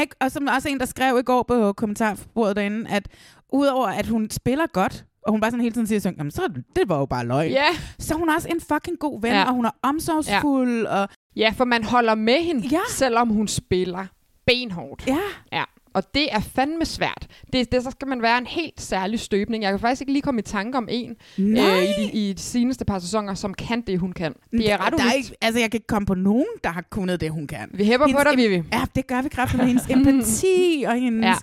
Ikke? 0.00 0.16
Og 0.20 0.30
som 0.32 0.46
også 0.56 0.68
en, 0.68 0.78
der 0.80 0.86
skrev 0.86 1.18
i 1.18 1.22
går 1.22 1.42
på 1.42 1.72
kommentarbordet 1.72 2.56
derinde, 2.56 2.90
at 2.90 3.08
udover 3.52 3.86
at 3.86 4.06
hun 4.06 4.30
spiller 4.30 4.66
godt, 4.72 5.04
og 5.26 5.32
hun 5.32 5.40
bare 5.40 5.50
sådan 5.50 5.60
hele 5.62 5.72
tiden 5.74 5.86
siger 5.86 6.00
sådan, 6.00 6.18
"Jamen, 6.18 6.30
så 6.30 6.42
det 6.76 6.88
var 6.88 6.98
jo 6.98 7.06
bare 7.06 7.26
løgn. 7.26 7.50
ja. 7.50 7.64
Så 7.98 8.14
er 8.14 8.18
hun 8.18 8.28
også 8.28 8.48
en 8.48 8.60
fucking 8.72 8.98
god 8.98 9.20
ven, 9.22 9.32
Ja. 9.32 9.44
og 9.44 9.54
hun 9.54 9.64
er 9.64 9.70
omsorgsfuld, 9.82 10.86
og 10.86 11.08
ja, 11.36 11.52
for 11.56 11.64
man 11.64 11.84
holder 11.84 12.14
med 12.14 12.40
hende, 12.44 12.66
Ja. 12.68 12.80
selvom 12.90 13.28
hun 13.28 13.48
spiller 13.48 14.06
benhårdt. 14.46 15.06
ja, 15.06 15.18
Ja, 15.52 15.64
og 15.94 16.14
det 16.14 16.34
er 16.34 16.40
fandme 16.40 16.84
svært. 16.84 17.26
Det, 17.52 17.72
det, 17.72 17.82
så 17.82 17.90
skal 17.90 18.08
man 18.08 18.22
være 18.22 18.38
en 18.38 18.46
helt 18.46 18.80
særlig 18.80 19.20
støbning. 19.20 19.62
Jeg 19.62 19.72
kan 19.72 19.80
faktisk 19.80 20.00
ikke 20.02 20.12
lige 20.12 20.22
komme 20.22 20.38
i 20.38 20.42
tanke 20.42 20.78
om 20.78 20.88
en 20.90 21.16
nej. 21.38 21.64
øh, 21.78 21.82
i, 21.82 21.86
de, 22.06 22.12
i 22.12 22.32
de 22.32 22.40
seneste 22.40 22.84
par 22.84 22.98
sæsoner, 22.98 23.34
som 23.34 23.54
kan 23.54 23.80
det, 23.80 23.98
hun 23.98 24.12
kan. 24.12 24.34
Det 24.52 24.72
er 24.72 24.86
ret 24.86 24.92
der, 24.92 25.04
er 25.04 25.12
ikke, 25.12 25.36
altså, 25.40 25.60
jeg 25.60 25.70
kan 25.70 25.78
ikke 25.78 25.86
komme 25.86 26.06
på 26.06 26.14
nogen, 26.14 26.46
der 26.64 26.70
har 26.70 26.84
kunnet 26.90 27.20
det, 27.20 27.30
hun 27.30 27.46
kan. 27.46 27.70
Vi 27.74 27.84
hæpper 27.84 28.06
på 28.06 28.18
Hendes 28.18 28.24
dig, 28.30 28.36
Vivi. 28.36 28.62
Ja, 28.72 28.82
det 28.94 29.06
gør 29.06 29.22
vi 29.22 29.28
kraftigt 29.28 29.58
med 29.58 29.66
hendes 29.66 29.86
empati 29.96 30.84
og 30.86 30.94
hendes... 30.94 31.26
Ja. 31.26 31.34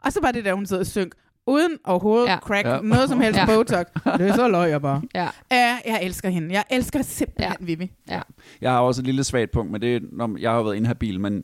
Og 0.00 0.12
så 0.12 0.20
var 0.22 0.32
det 0.32 0.44
der, 0.44 0.54
hun 0.54 0.66
sidder 0.66 0.82
og 0.82 0.86
synk 0.86 1.14
uden 1.46 1.72
overhovedet 1.84 2.26
ja. 2.26 2.32
Ja. 2.32 2.38
crack 2.38 2.66
Ja. 2.66 2.78
noget 2.82 3.08
som 3.08 3.20
helst 3.20 3.38
Ja. 3.38 3.46
Botox. 3.46 3.84
Det 4.18 4.28
er 4.28 4.34
så 4.34 4.48
løg 4.48 4.70
jeg 4.70 4.82
bare. 4.82 5.02
Ja. 5.14 5.28
Ja, 5.52 5.78
jeg 5.86 6.00
elsker 6.02 6.28
hende. 6.28 6.54
Jeg 6.54 6.64
elsker 6.70 7.02
simpelthen 7.02 7.56
ja. 7.60 7.64
Vivi. 7.66 7.92
Jeg 8.60 8.70
har 8.70 8.80
også 8.80 9.00
et 9.02 9.06
lille 9.06 9.24
svagt 9.24 9.50
punkt, 9.52 9.72
men 9.72 9.80
det 9.80 9.96
er, 9.96 10.00
når 10.12 10.36
jeg 10.40 10.50
har 10.50 10.62
været 10.62 10.76
inhabil, 10.76 11.20
men 11.20 11.42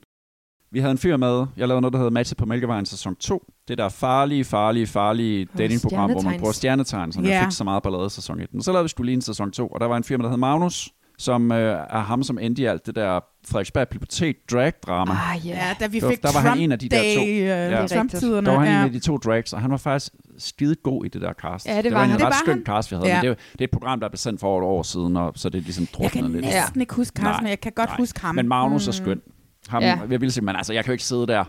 vi 0.72 0.78
havde 0.80 0.92
en 0.92 0.98
fyr 0.98 1.16
med, 1.16 1.46
jeg 1.56 1.68
lavede 1.68 1.80
noget, 1.80 1.92
der 1.92 1.98
hedder 1.98 2.10
Matchet 2.10 2.36
på 2.38 2.46
Mælkevejen 2.46 2.86
sæson 2.86 3.16
2. 3.16 3.52
Det 3.68 3.78
der 3.78 3.88
farlige, 3.88 4.44
farlige, 4.44 4.86
farlige 4.86 5.46
datingprogram, 5.58 6.10
hvor 6.10 6.22
man 6.22 6.38
bruger 6.38 6.52
stjernetegn, 6.52 7.12
som 7.12 7.24
Ja. 7.24 7.30
jeg 7.34 7.44
fik 7.44 7.52
så 7.56 7.64
meget 7.64 7.82
ballade 7.82 8.06
i 8.06 8.10
sæson 8.10 8.40
1. 8.40 8.48
Og 8.56 8.62
så 8.62 8.72
lavede 8.72 8.84
vi 8.84 8.88
skulle 8.88 9.06
lige 9.06 9.14
en 9.16 9.22
sæson 9.22 9.50
2, 9.50 9.66
og 9.68 9.80
der 9.80 9.86
var 9.86 9.96
en 9.96 10.04
fyr 10.04 10.16
med, 10.16 10.24
der 10.24 10.30
hed 10.30 10.38
Magnus, 10.38 10.90
som 11.18 11.52
øh, 11.52 11.58
er 11.90 11.98
ham, 12.00 12.22
som 12.22 12.38
endte 12.38 12.62
i 12.62 12.64
alt 12.64 12.86
det 12.86 12.94
der 12.94 13.20
Frederiksberg 13.46 13.88
Bibliotek 13.88 14.36
drag-drama. 14.52 15.12
Ah, 15.12 15.46
Ja, 15.46 15.58
da 15.80 15.86
vi 15.86 16.00
Der- 16.00 16.08
fik 16.08 16.22
der 16.22 16.28
var 16.32 16.40
han 16.40 16.48
Trump 16.50 16.60
en 16.60 16.72
af 16.72 16.78
de 16.78 16.88
der 16.88 16.96
to. 17.14 17.20
Day, 17.20 17.28
øh, 17.28 17.38
Ja. 17.46 17.86
Trump-tiderne. 17.86 18.46
Der 18.46 18.52
var 18.52 18.58
han 18.64 18.68
ja. 18.68 18.78
en 18.80 18.84
af 18.86 18.92
de 18.92 18.98
to 18.98 19.16
drags, 19.16 19.52
og 19.52 19.60
han 19.60 19.70
var 19.70 19.76
faktisk 19.76 20.12
skide 20.38 20.74
god 20.74 21.04
i 21.04 21.08
det 21.08 21.20
der 21.22 21.32
cast. 21.32 21.66
Ja, 21.66 21.76
det 21.76 21.84
det 21.84 21.92
var 21.92 21.98
var 21.98 22.04
en 22.04 22.10
han. 22.10 22.18
Det 22.20 22.26
ret 22.26 22.30
var 22.30 22.36
skøn 22.44 22.54
han. 22.54 22.64
cast, 22.66 22.90
vi 22.90 22.96
havde. 22.96 23.08
Ja. 23.08 23.14
Men 23.14 23.22
det, 23.24 23.30
er, 23.30 23.34
det 23.52 23.60
er 23.60 23.64
et 23.64 23.70
program, 23.70 24.00
der 24.00 24.08
blev 24.08 24.16
sendt 24.16 24.40
for 24.40 24.48
over 24.48 24.60
et 24.60 24.64
år 24.66 24.82
siden, 24.82 25.16
og 25.16 25.32
så 25.36 25.48
er 25.48 25.50
det 25.50 25.62
ligesom 25.62 25.82
Jeg 26.00 26.10
kan 26.10 26.22
druknet 26.22 26.42
lidt. 26.42 26.54
næsten 26.54 26.80
ikke 26.80 26.94
huske 26.94 27.20
Carsten, 27.22 27.44
men 27.44 27.50
jeg 27.50 27.60
kan 27.60 27.72
godt 27.76 27.88
Nej. 27.90 27.96
huske 27.98 28.20
ham. 28.20 28.34
Men 28.34 28.48
Magnus 28.48 28.88
er 28.88 28.90
Mm. 28.92 29.04
skøn. 29.04 29.20
Ham, 29.68 29.82
Ja. 29.82 29.98
jeg 30.10 30.20
vil 30.20 30.32
sige, 30.32 30.44
men 30.44 30.56
altså, 30.56 30.72
jeg 30.72 30.84
kan 30.84 30.90
jo 30.90 30.92
ikke 30.92 31.04
sidde 31.04 31.26
der, 31.26 31.44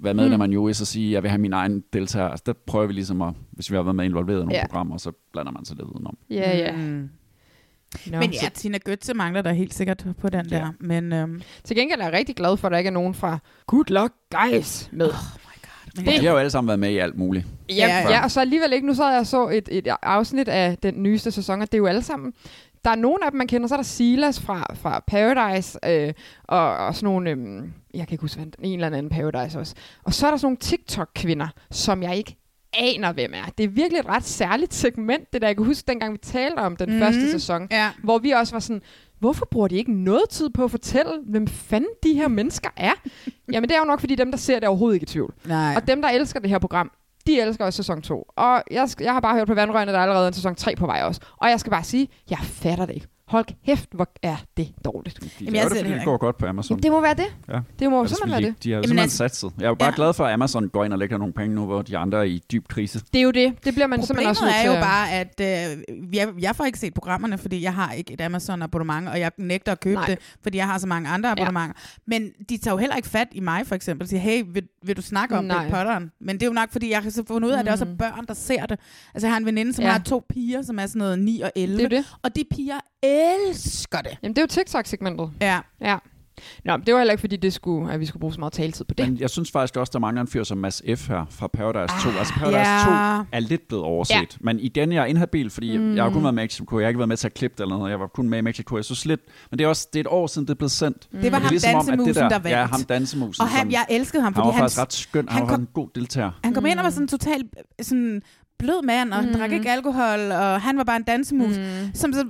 være 0.00 0.14
medlem 0.14 0.38
Mm. 0.38 0.42
af 0.42 0.50
Newis 0.50 0.80
og 0.80 0.86
sige, 0.86 1.06
at 1.06 1.12
jeg 1.12 1.22
vil 1.22 1.30
have 1.30 1.40
min 1.40 1.52
egen 1.52 1.84
deltager. 1.92 2.28
Altså, 2.28 2.42
der 2.46 2.52
prøver 2.52 2.86
vi 2.86 2.92
ligesom 2.92 3.22
at, 3.22 3.34
hvis 3.50 3.70
vi 3.70 3.76
har 3.76 3.82
været 3.82 3.96
med 3.96 4.04
involveret 4.04 4.36
i 4.36 4.40
nogle 4.40 4.54
Ja. 4.56 4.66
programmer, 4.66 4.96
så 4.98 5.12
blander 5.32 5.52
man 5.52 5.64
sig 5.64 5.76
lidt 5.76 5.88
udenom. 5.88 6.18
Ja, 6.30 6.58
ja. 6.58 6.76
Mm. 6.76 7.10
Nå. 8.06 8.18
Men 8.18 8.30
ja, 8.42 8.48
Tina 8.54 8.78
Götze 8.88 9.12
mangler 9.14 9.42
der 9.42 9.52
helt 9.52 9.74
sikkert 9.74 10.06
på 10.20 10.28
den 10.28 10.46
Ja. 10.50 10.56
der. 10.56 10.72
Men, 10.80 11.12
øhm, 11.12 11.42
Til 11.64 11.76
gengæld 11.76 12.00
er 12.00 12.04
jeg 12.04 12.12
rigtig 12.12 12.36
glad 12.36 12.56
for, 12.56 12.68
at 12.68 12.72
der 12.72 12.78
ikke 12.78 12.88
er 12.88 12.92
nogen 12.92 13.14
fra 13.14 13.38
Good 13.66 13.84
Luck 13.88 14.12
Guys 14.30 14.88
med. 14.92 15.06
men 15.06 15.14
Det... 15.96 15.96
Det- 16.06 16.20
De 16.20 16.24
har 16.26 16.32
jo 16.32 16.38
alle 16.38 16.50
sammen 16.50 16.68
været 16.68 16.78
med 16.80 16.90
i 16.90 16.98
alt 16.98 17.18
muligt. 17.18 17.46
Ja, 17.68 17.74
Ja, 17.74 17.86
ja, 17.86 18.00
ja. 18.02 18.10
ja, 18.10 18.24
og 18.24 18.30
så 18.30 18.40
alligevel 18.40 18.72
ikke. 18.72 18.86
Nu 18.86 18.94
så 18.94 19.10
jeg 19.10 19.26
så 19.26 19.48
et, 19.48 19.68
et 19.72 19.88
afsnit 20.02 20.48
af 20.48 20.78
den 20.78 21.02
nyeste 21.02 21.30
sæson, 21.30 21.62
og 21.62 21.66
det 21.72 21.74
er 21.74 21.78
jo 21.78 21.86
alle 21.86 22.02
sammen... 22.02 22.32
Der 22.84 22.90
er 22.90 22.94
nogle 22.94 23.24
af 23.24 23.30
dem, 23.30 23.38
man 23.38 23.46
kender. 23.46 23.68
Så 23.68 23.74
er 23.74 23.78
der 23.78 23.82
Silas 23.84 24.40
fra, 24.40 24.74
fra 24.74 25.04
Paradise, 25.06 25.78
øh, 25.86 26.12
og, 26.44 26.76
og 26.76 26.94
sådan 26.94 27.04
nogle... 27.06 27.30
Øh, 27.30 27.62
jeg 27.94 28.06
kan 28.06 28.14
ikke 28.14 28.22
huske, 28.22 28.46
en 28.62 28.74
eller 28.74 28.86
anden 28.86 29.08
Paradise 29.08 29.58
også. 29.58 29.74
Og 30.04 30.14
så 30.14 30.26
er 30.26 30.30
der 30.30 30.38
sådan 30.38 30.46
nogle 30.46 30.56
TikTok-kvinder, 30.56 31.48
som 31.70 32.02
jeg 32.02 32.16
ikke 32.16 32.36
aner, 32.78 33.12
hvem 33.12 33.32
er. 33.34 33.44
Det 33.58 33.64
er 33.64 33.68
virkelig 33.68 33.98
et 34.00 34.06
ret 34.08 34.24
særligt 34.24 34.74
segment, 34.74 35.32
det 35.32 35.42
der. 35.42 35.48
Jeg 35.48 35.56
kan 35.56 35.66
huske, 35.66 35.86
dengang 35.88 36.12
vi 36.12 36.18
talte 36.18 36.58
om 36.58 36.76
den 36.76 36.88
Mhm. 36.88 36.96
mm. 36.96 37.02
første 37.02 37.30
sæson, 37.30 37.68
ja. 37.70 37.90
hvor 38.04 38.18
vi 38.18 38.30
også 38.30 38.54
var 38.54 38.60
sådan, 38.60 38.82
hvorfor 39.18 39.48
bruger 39.50 39.68
de 39.68 39.76
ikke 39.76 39.92
noget 39.92 40.22
tid 40.30 40.50
på 40.50 40.64
at 40.64 40.70
fortælle, 40.70 41.12
hvem 41.26 41.46
fanden 41.46 41.90
de 42.02 42.14
her 42.14 42.28
mennesker 42.28 42.70
er? 42.76 42.92
Jamen 43.52 43.68
det 43.68 43.74
er 43.74 43.78
jo 43.78 43.84
nok, 43.84 44.00
fordi 44.00 44.14
dem, 44.14 44.30
der 44.30 44.38
ser 44.38 44.54
det, 44.54 44.64
er 44.64 44.68
overhovedet 44.68 44.94
ikke 44.96 45.04
i 45.04 45.06
tvivl. 45.06 45.34
Nej. 45.44 45.74
Og 45.76 45.86
dem, 45.88 46.02
der 46.02 46.08
elsker 46.08 46.40
det 46.40 46.50
her 46.50 46.58
program, 46.58 46.90
de 47.30 47.40
elsker 47.40 47.64
også 47.64 47.76
sæson 47.76 48.02
2. 48.02 48.26
Og 48.36 48.62
jeg, 48.70 48.88
jeg 49.00 49.12
har 49.12 49.20
bare 49.20 49.34
hørt 49.34 49.46
på 49.46 49.54
vandrørene, 49.54 49.92
der 49.92 49.98
er 49.98 50.02
allerede 50.02 50.28
en 50.28 50.32
sæson 50.34 50.54
3 50.54 50.76
på 50.76 50.86
vej 50.86 51.02
også. 51.02 51.20
Og 51.36 51.50
jeg 51.50 51.60
skal 51.60 51.70
bare 51.70 51.84
sige, 51.84 52.08
jeg 52.30 52.38
fatter 52.38 52.86
det 52.86 52.94
ikke. 52.94 53.06
Hold 53.30 53.44
kæft, 53.66 53.88
hvor 53.94 54.08
er 54.22 54.36
det 54.56 54.68
dårligt. 54.84 55.18
De 55.22 55.28
Jamen, 55.40 55.54
jeg 55.54 55.64
det, 55.70 55.78
fordi 55.78 55.92
det 55.92 56.04
går 56.04 56.16
godt 56.16 56.38
på 56.38 56.46
Amazon. 56.46 56.74
Jamen, 56.74 56.82
det 56.82 56.92
må 56.92 57.00
være 57.00 57.14
det. 57.14 57.26
Ja. 57.48 57.60
Det 57.78 57.90
må 57.90 57.96
jo 57.96 58.02
Ellers 58.02 58.10
simpelthen 58.10 58.20
ville 58.20 58.30
være 58.32 58.40
de, 58.40 58.46
det. 58.46 58.64
de 58.64 58.70
har 58.70 58.76
jo 58.76 58.76
Jamen, 58.76 58.82
simpelthen 58.88 58.98
altså- 59.02 59.16
satset. 59.16 59.52
Jeg 59.58 59.64
er 59.64 59.68
jo 59.68 59.74
bare 59.74 59.88
Ja. 59.88 59.94
glad 59.96 60.12
for, 60.12 60.24
at 60.24 60.32
Amazon 60.32 60.68
går 60.68 60.84
ind 60.84 60.92
og 60.92 60.98
lægger 60.98 61.18
nogle 61.18 61.34
penge 61.34 61.54
nu, 61.54 61.64
hvor 61.66 61.82
de 61.82 61.96
andre 61.98 62.18
er 62.18 62.22
i 62.22 62.40
dyb 62.52 62.68
krise. 62.68 63.00
Det 63.12 63.18
er 63.18 63.22
jo 63.22 63.30
det. 63.30 63.64
Det 63.64 63.74
bliver 63.74 63.86
man 63.86 64.02
simpelthen 64.02 64.14
Problemet 64.16 64.30
også 64.30 64.44
nødt 64.44 64.54
er 64.54 64.60
til. 64.60 64.66
jo 64.66 64.72
at- 64.72 64.82
bare, 64.82 65.10
at 65.12 65.76
øh, 65.80 66.16
jeg, 66.16 66.28
jeg 66.40 66.56
får 66.56 66.64
ikke 66.64 66.78
set 66.78 66.94
programmerne, 66.94 67.38
fordi 67.38 67.62
jeg 67.62 67.74
har 67.74 67.92
ikke 67.92 68.12
et 68.12 68.20
Amazon-abonnement, 68.20 69.08
og 69.08 69.20
jeg 69.20 69.32
nægter 69.38 69.72
at 69.72 69.80
købe 69.80 69.94
Nej. 69.94 70.06
det, 70.06 70.18
fordi 70.42 70.58
jeg 70.58 70.66
har 70.66 70.78
så 70.78 70.86
mange 70.86 71.08
andre 71.08 71.30
abonnementer. 71.30 71.74
Men 72.06 72.30
de 72.48 72.56
tager 72.56 72.74
jo 72.74 72.78
heller 72.78 72.96
ikke 72.96 73.08
fat 73.08 73.28
i 73.32 73.40
mig, 73.40 73.66
for 73.66 73.74
eksempel. 73.74 74.08
Siger, 74.08 74.20
hey, 74.20 74.42
vil, 74.52 74.62
vil 74.86 74.96
du 74.96 75.02
snakke 75.02 75.38
om 75.38 75.44
Nej. 75.44 75.70
Potteren? 75.70 76.10
Men 76.20 76.36
det 76.36 76.42
er 76.42 76.46
jo 76.46 76.52
nok, 76.52 76.72
fordi 76.72 76.90
jeg 76.90 76.98
har 77.02 77.10
så 77.10 77.22
fundet 77.28 77.48
ud 77.48 77.52
af, 77.54 77.58
at 77.58 77.64
det 77.64 77.72
også 77.72 77.84
er 77.84 77.88
Mm. 77.88 77.96
børn, 77.96 78.26
der 78.28 78.34
ser 78.34 78.66
det. 78.66 78.78
Altså, 79.14 79.26
jeg 79.26 79.32
har 79.32 79.38
en 79.40 79.46
veninde, 79.46 79.72
som 79.72 79.84
Ja. 79.84 79.90
har 79.90 79.98
to 79.98 80.22
piger, 80.28 80.62
som 80.62 80.78
er 80.78 80.86
sådan 80.86 80.98
noget 80.98 81.18
9 81.18 81.40
og 81.40 81.52
11, 81.56 81.78
Det 81.78 81.92
er 81.92 81.96
jo 81.96 82.02
det. 82.02 82.14
og 82.22 82.36
de 82.36 82.44
piger 82.54 82.74
elsker 83.48 83.98
det. 83.98 84.18
Jamen, 84.22 84.36
det 84.36 84.38
er 84.38 84.42
jo 84.42 84.46
TikTok-segmentet. 84.46 85.30
Ja. 85.40 85.58
Ja. 85.80 85.96
Nå, 86.64 86.76
men 86.76 86.86
det 86.86 86.94
var 86.94 87.00
heller 87.00 87.12
ikke, 87.12 87.20
fordi 87.20 87.36
det 87.36 87.52
skulle, 87.52 87.92
at 87.92 88.00
vi 88.00 88.06
skulle 88.06 88.20
bruge 88.20 88.32
så 88.34 88.40
meget 88.40 88.52
taletid 88.52 88.84
på 88.84 88.94
det. 88.94 89.08
Men 89.08 89.20
jeg 89.20 89.30
synes 89.30 89.50
faktisk 89.50 89.76
også, 89.76 89.90
der 89.90 89.98
mangler 89.98 90.20
en 90.20 90.28
fyr 90.28 90.44
som 90.44 90.58
Mads 90.58 90.82
F. 90.96 91.08
her 91.08 91.24
fra 91.30 91.46
Paradise 91.46 91.94
2. 92.12 92.18
Altså 92.18 92.34
Paradise 92.34 92.58
ja. 92.70 93.16
2 93.22 93.28
er 93.32 93.40
lidt 93.40 93.68
blevet 93.68 93.84
overset. 93.84 94.14
Ja. 94.14 94.24
Men 94.40 94.60
igen, 94.60 94.92
jeg 94.92 95.00
er 95.02 95.04
inhabil, 95.06 95.50
fordi 95.50 95.78
mm. 95.78 95.96
jeg 95.96 96.04
har 96.04 96.10
kun 96.10 96.22
været 96.22 96.34
med 96.34 96.42
i 96.42 96.44
Mexico. 96.44 96.78
Jeg 96.78 96.84
har 96.84 96.88
ikke 96.88 96.98
været 96.98 97.08
med 97.08 97.16
til 97.16 97.26
at 97.28 97.34
klippe 97.34 97.54
det 97.58 97.62
eller 97.62 97.78
noget. 97.78 97.90
Jeg 97.90 98.00
var 98.00 98.06
kun 98.06 98.28
med 98.28 98.38
i 98.38 98.40
Mexico. 98.40 98.76
Jeg 98.76 98.84
synes 98.84 99.06
lidt, 99.06 99.20
men 99.50 99.58
det 99.58 99.64
er 99.64 99.68
også 99.68 99.88
det 99.92 99.98
er 99.98 100.00
et 100.00 100.06
år 100.06 100.26
siden, 100.26 100.46
det 100.48 100.52
er 100.54 100.56
blevet 100.58 100.70
sendt. 100.72 101.08
Det 101.22 101.32
var 101.32 101.38
er 101.38 101.42
ham 101.42 101.50
ligesom 101.50 101.74
om, 101.74 101.80
at 101.80 101.86
det 101.86 101.98
dansemusen, 101.98 102.22
der 102.30 102.38
vandt. 102.38 102.48
Ja, 102.48 102.64
ham 102.66 102.82
dansemusen. 102.84 103.42
Og 103.42 103.48
han, 103.48 103.60
som, 103.60 103.70
jeg 103.70 103.86
elskede 103.90 104.22
ham, 104.22 104.34
han 104.34 104.40
fordi 104.40 104.46
var 104.46 104.52
han, 104.52 104.60
faktisk 104.62 104.80
ret 104.80 104.92
skøn. 104.92 105.28
Han, 105.28 105.38
han 105.38 105.42
var 105.48 105.54
kom- 105.54 105.60
en 105.60 105.68
god 105.74 105.88
deltager. 105.94 106.30
han 106.44 106.54
kom 106.54 106.66
ind 106.66 106.78
og 106.78 106.82
var 106.84 106.90
Mm. 106.90 106.94
sådan 106.94 107.08
totalt 107.08 107.46
øh, 107.78 107.84
sådan 107.84 108.22
blød 108.60 108.82
mand, 108.82 109.12
og 109.12 109.22
mm. 109.22 109.28
Mm. 109.28 109.34
drak 109.38 109.52
ikke 109.52 109.70
alkohol, 109.70 110.20
og 110.32 110.60
han 110.60 110.76
var 110.76 110.84
bare 110.84 110.96
en 110.96 111.02
dansemus, 111.02 111.56
mm. 111.56 111.62
Mm. 111.62 111.94
som 111.94 112.12
så 112.12 112.24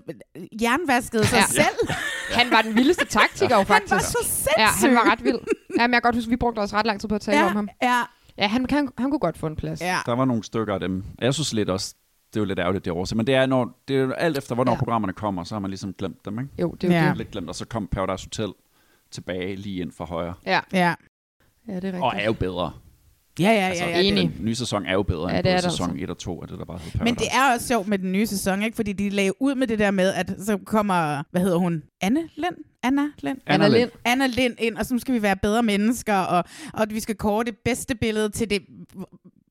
jernvaskede 0.63 1.27
sig 1.27 1.37
Ja. 1.37 1.43
selv. 1.63 1.89
Han 2.41 2.51
var 2.51 2.63
den 2.63 2.75
vildeste 2.77 3.05
taktiker 3.05 3.55
jo 3.55 3.57
Han 3.57 3.67
faktisk. 3.67 3.93
var 3.93 3.99
så 4.01 4.19
sindssyg. 4.23 4.53
Ja, 4.59 4.67
han 4.89 4.95
var 4.95 5.13
ret 5.13 5.25
vild. 5.25 5.39
Ja, 5.79 5.87
men 5.87 5.93
jeg 5.95 6.03
kan 6.03 6.09
godt 6.09 6.15
huske, 6.15 6.31
vi 6.31 6.37
brugte 6.37 6.59
også 6.61 6.77
ret 6.77 6.87
lang 6.87 7.01
tid 7.01 7.09
på 7.09 7.15
at 7.15 7.21
tale 7.21 7.39
ja, 7.39 7.47
om 7.47 7.57
ham. 7.57 7.69
Ja, 7.83 8.03
Ja, 8.39 8.47
han, 8.47 8.67
han, 8.71 8.89
han 8.99 9.11
kunne 9.11 9.19
godt 9.19 9.39
få 9.39 9.47
en 9.47 9.57
plads. 9.57 9.81
ja. 9.81 9.97
Der 10.07 10.13
var 10.13 10.25
nogle 10.25 10.45
stykker 10.45 10.75
af 10.75 10.81
dem. 10.81 11.05
Jeg 11.21 11.35
synes 11.35 11.53
lidt 11.53 11.71
også, 11.71 11.95
det 12.35 12.37
er 12.37 12.41
jo 12.41 12.45
lidt 12.45 12.59
ærgerligt 12.59 12.85
det 12.85 12.93
år. 12.93 13.15
Men 13.15 13.27
det 13.27 13.35
er, 13.35 13.47
når, 13.47 13.79
det 13.89 13.97
er 13.97 14.01
jo 14.01 14.13
alt 14.13 14.39
efter, 14.39 14.55
hvornår 14.55 14.73
Ja. 14.73 14.77
ja. 14.77 14.79
programmerne 14.79 15.13
kommer, 15.13 15.45
så 15.45 15.55
har 15.55 15.61
man 15.61 15.71
ligesom 15.71 15.93
glemt 15.93 16.25
dem. 16.25 16.39
Ikke? 16.39 16.51
Jo, 16.59 16.71
det 16.81 16.93
er 16.93 16.99
jo 16.99 17.05
Ja. 17.05 17.09
det. 17.09 17.17
Lidt 17.17 17.31
glemt, 17.31 17.49
og 17.49 17.55
så 17.55 17.65
kom 17.67 17.87
Paradise 17.87 18.27
Hotel 18.27 18.53
tilbage 19.11 19.57
lige 19.57 19.81
ind 19.81 19.93
fra 19.93 20.05
højre. 20.05 20.35
Ja. 20.47 20.61
Ja. 20.73 20.79
ja, 20.79 20.95
det 21.75 21.75
er 21.75 21.75
rigtigt. 21.85 22.03
Og 22.03 22.13
er 22.17 22.25
jo 22.25 22.33
bedre. 22.33 22.73
Ja, 23.39 23.45
ja, 23.45 23.53
ja. 23.53 23.69
Altså, 23.69 23.85
ja, 23.85 24.01
enig. 24.01 24.23
det. 24.29 24.37
Den 24.37 24.45
nye 24.45 24.55
sæson 24.55 24.87
er 24.87 24.93
jo 24.93 25.03
bedre 25.03 25.29
Ja, 25.31 25.37
end 25.37 25.45
det 25.45 25.53
er 25.53 25.61
sæson 25.61 25.91
altså. 25.91 26.05
1 26.05 26.11
og 26.11 26.19
2 26.19 26.43
af 26.43 26.49
det, 26.49 26.59
der 26.59 26.65
bare 26.65 26.79
hedder 26.79 26.99
Paradise. 26.99 27.05
Men 27.05 27.15
det 27.15 27.27
er 27.33 27.55
også 27.55 27.67
sjovt 27.69 27.89
med 27.89 27.99
den 27.99 28.13
nye 28.13 28.27
sæson, 28.27 28.63
ikke? 28.63 28.77
Fordi 28.77 28.93
de 28.93 29.09
lagde 29.11 29.43
ud 29.43 29.55
med 29.55 29.67
det 29.67 29.79
der 29.79 29.91
med, 29.91 30.13
at 30.15 30.33
så 30.45 30.59
kommer, 30.67 31.23
hvad 31.31 31.41
hedder 31.41 31.57
hun? 31.57 31.83
Anne 32.01 32.21
Lind? 32.37 32.55
Anna 32.83 33.03
Lind? 33.23 33.39
Anna 33.47 33.69
Lind. 33.69 33.91
Anna 34.05 34.27
Lind 34.27 34.55
ind, 34.59 34.77
og 34.77 34.87
så 34.87 34.99
skal 34.99 35.15
vi 35.15 35.23
være 35.23 35.37
bedre 35.37 35.63
mennesker, 35.63 36.17
og, 36.17 36.45
og 36.73 36.87
vi 36.91 37.01
skal 37.01 37.15
kåre 37.15 37.45
det 37.45 37.55
bedste 37.65 37.95
billede 37.95 38.29
til 38.29 38.51
det 38.51 38.63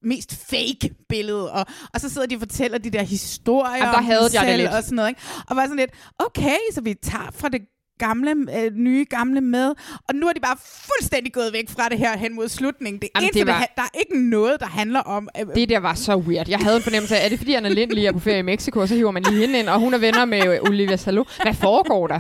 mest 0.04 0.36
fake 0.50 0.96
billede, 1.10 1.52
og, 1.52 1.66
og 1.94 2.02
så 2.02 2.10
sidder 2.10 2.28
de 2.28 2.36
og 2.36 2.40
fortæller 2.40 2.78
de 2.78 2.90
der 2.90 3.04
historier 3.04 3.76
Jamen, 3.78 3.92
der 3.92 3.98
om 3.98 4.04
hadede 4.06 4.30
dem 4.30 4.34
jeg 4.34 4.42
det 4.42 4.50
selv 4.52 4.62
lidt. 4.62 4.72
og 4.74 4.84
sådan 4.84 4.96
noget, 4.96 5.10
ikke? 5.10 5.22
Og 5.48 5.56
var 5.56 5.64
sådan 5.64 5.78
lidt, 5.78 5.92
okay, 6.20 6.58
så 6.74 6.82
vi 6.82 6.94
tager 6.94 7.30
fra 7.34 7.50
det 7.50 7.62
gamle, 8.00 8.32
øh, 8.32 8.72
nye 8.76 9.06
gamle 9.10 9.42
med, 9.42 9.74
og 10.08 10.16
nu 10.16 10.28
er 10.28 10.34
de 10.34 10.40
bare 10.40 10.58
fuldstændig 10.86 11.34
gået 11.34 11.54
væk 11.54 11.70
fra 11.70 11.90
det 11.90 11.98
her 11.98 12.18
hen 12.18 12.36
mod 12.36 12.50
slutningen. 12.50 13.02
Det 13.02 13.10
Jamen, 13.16 13.24
eneste, 13.26 13.40
det 13.40 13.48
var- 13.48 13.68
der 13.76 13.82
er 13.82 14.00
ikke 14.00 14.30
noget, 14.30 14.60
der 14.60 14.66
handler 14.66 15.00
om... 15.00 15.30
Øh, 15.40 15.56
Det 15.56 15.70
der 15.70 15.80
var 15.80 15.94
så 15.94 16.16
weird. 16.16 16.50
Jeg 16.50 16.60
havde 16.60 16.76
en 16.78 16.82
fornemmelse 16.84 17.18
af, 17.18 17.26
er 17.26 17.30
det 17.30 17.38
fordi 17.38 17.54
Anna 17.54 17.70
Lind 17.70 17.92
lige 17.92 18.08
er 18.08 18.12
på 18.12 18.20
ferie 18.20 18.40
i 18.40 18.42
Mexico, 18.42 18.80
og 18.80 18.88
så 18.88 18.96
hiver 18.96 19.12
man 19.12 19.24
lige 19.24 19.40
hende 19.40 19.60
ind, 19.60 19.70
og 19.70 19.80
hun 19.80 19.94
er 19.94 19.98
venner 19.98 20.26
med 20.26 20.54
øh, 20.54 20.60
Olivia 20.70 20.96
Salo. 20.96 21.24
Hvad 21.44 21.54
foregår 21.54 22.08
der? 22.08 22.20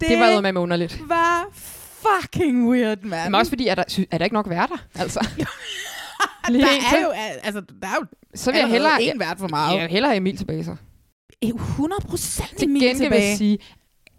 Det, 0.00 0.08
det 0.08 0.18
var 0.18 0.40
med 0.40 0.56
underligt. 0.56 1.00
var 1.08 1.46
fucking 2.22 2.68
weird, 2.68 2.98
mand. 3.02 3.24
Men 3.24 3.34
også 3.34 3.50
fordi, 3.50 3.66
er 3.68 3.74
der, 3.74 3.84
er 4.10 4.18
der 4.18 4.24
ikke 4.24 4.34
nok 4.34 4.48
værter? 4.50 4.76
Altså. 4.94 5.28
lige 6.50 6.62
der 6.62 6.68
er 6.68 6.90
til. 6.94 7.02
jo, 7.02 7.10
altså, 7.44 7.60
der 7.82 7.86
er 7.88 7.94
jo 8.00 8.06
Så 8.34 8.50
vil 8.52 8.58
jeg 8.58 8.68
hellere, 8.68 9.02
en 9.02 9.20
vært 9.20 9.38
for 9.38 9.48
meget. 9.48 9.74
jeg 9.74 9.82
vil 9.82 9.90
hellere 9.90 10.10
have 10.10 10.16
Emil 10.16 10.36
tilbage 10.36 10.64
så. 10.64 10.76
100 11.42 12.02
procent 12.08 12.56
Til 12.58 12.68
Emil 12.68 12.82
gengæld 12.82 12.98
vil 12.98 13.04
jeg 13.04 13.12
tilbage. 13.12 13.36
sige, 13.36 13.58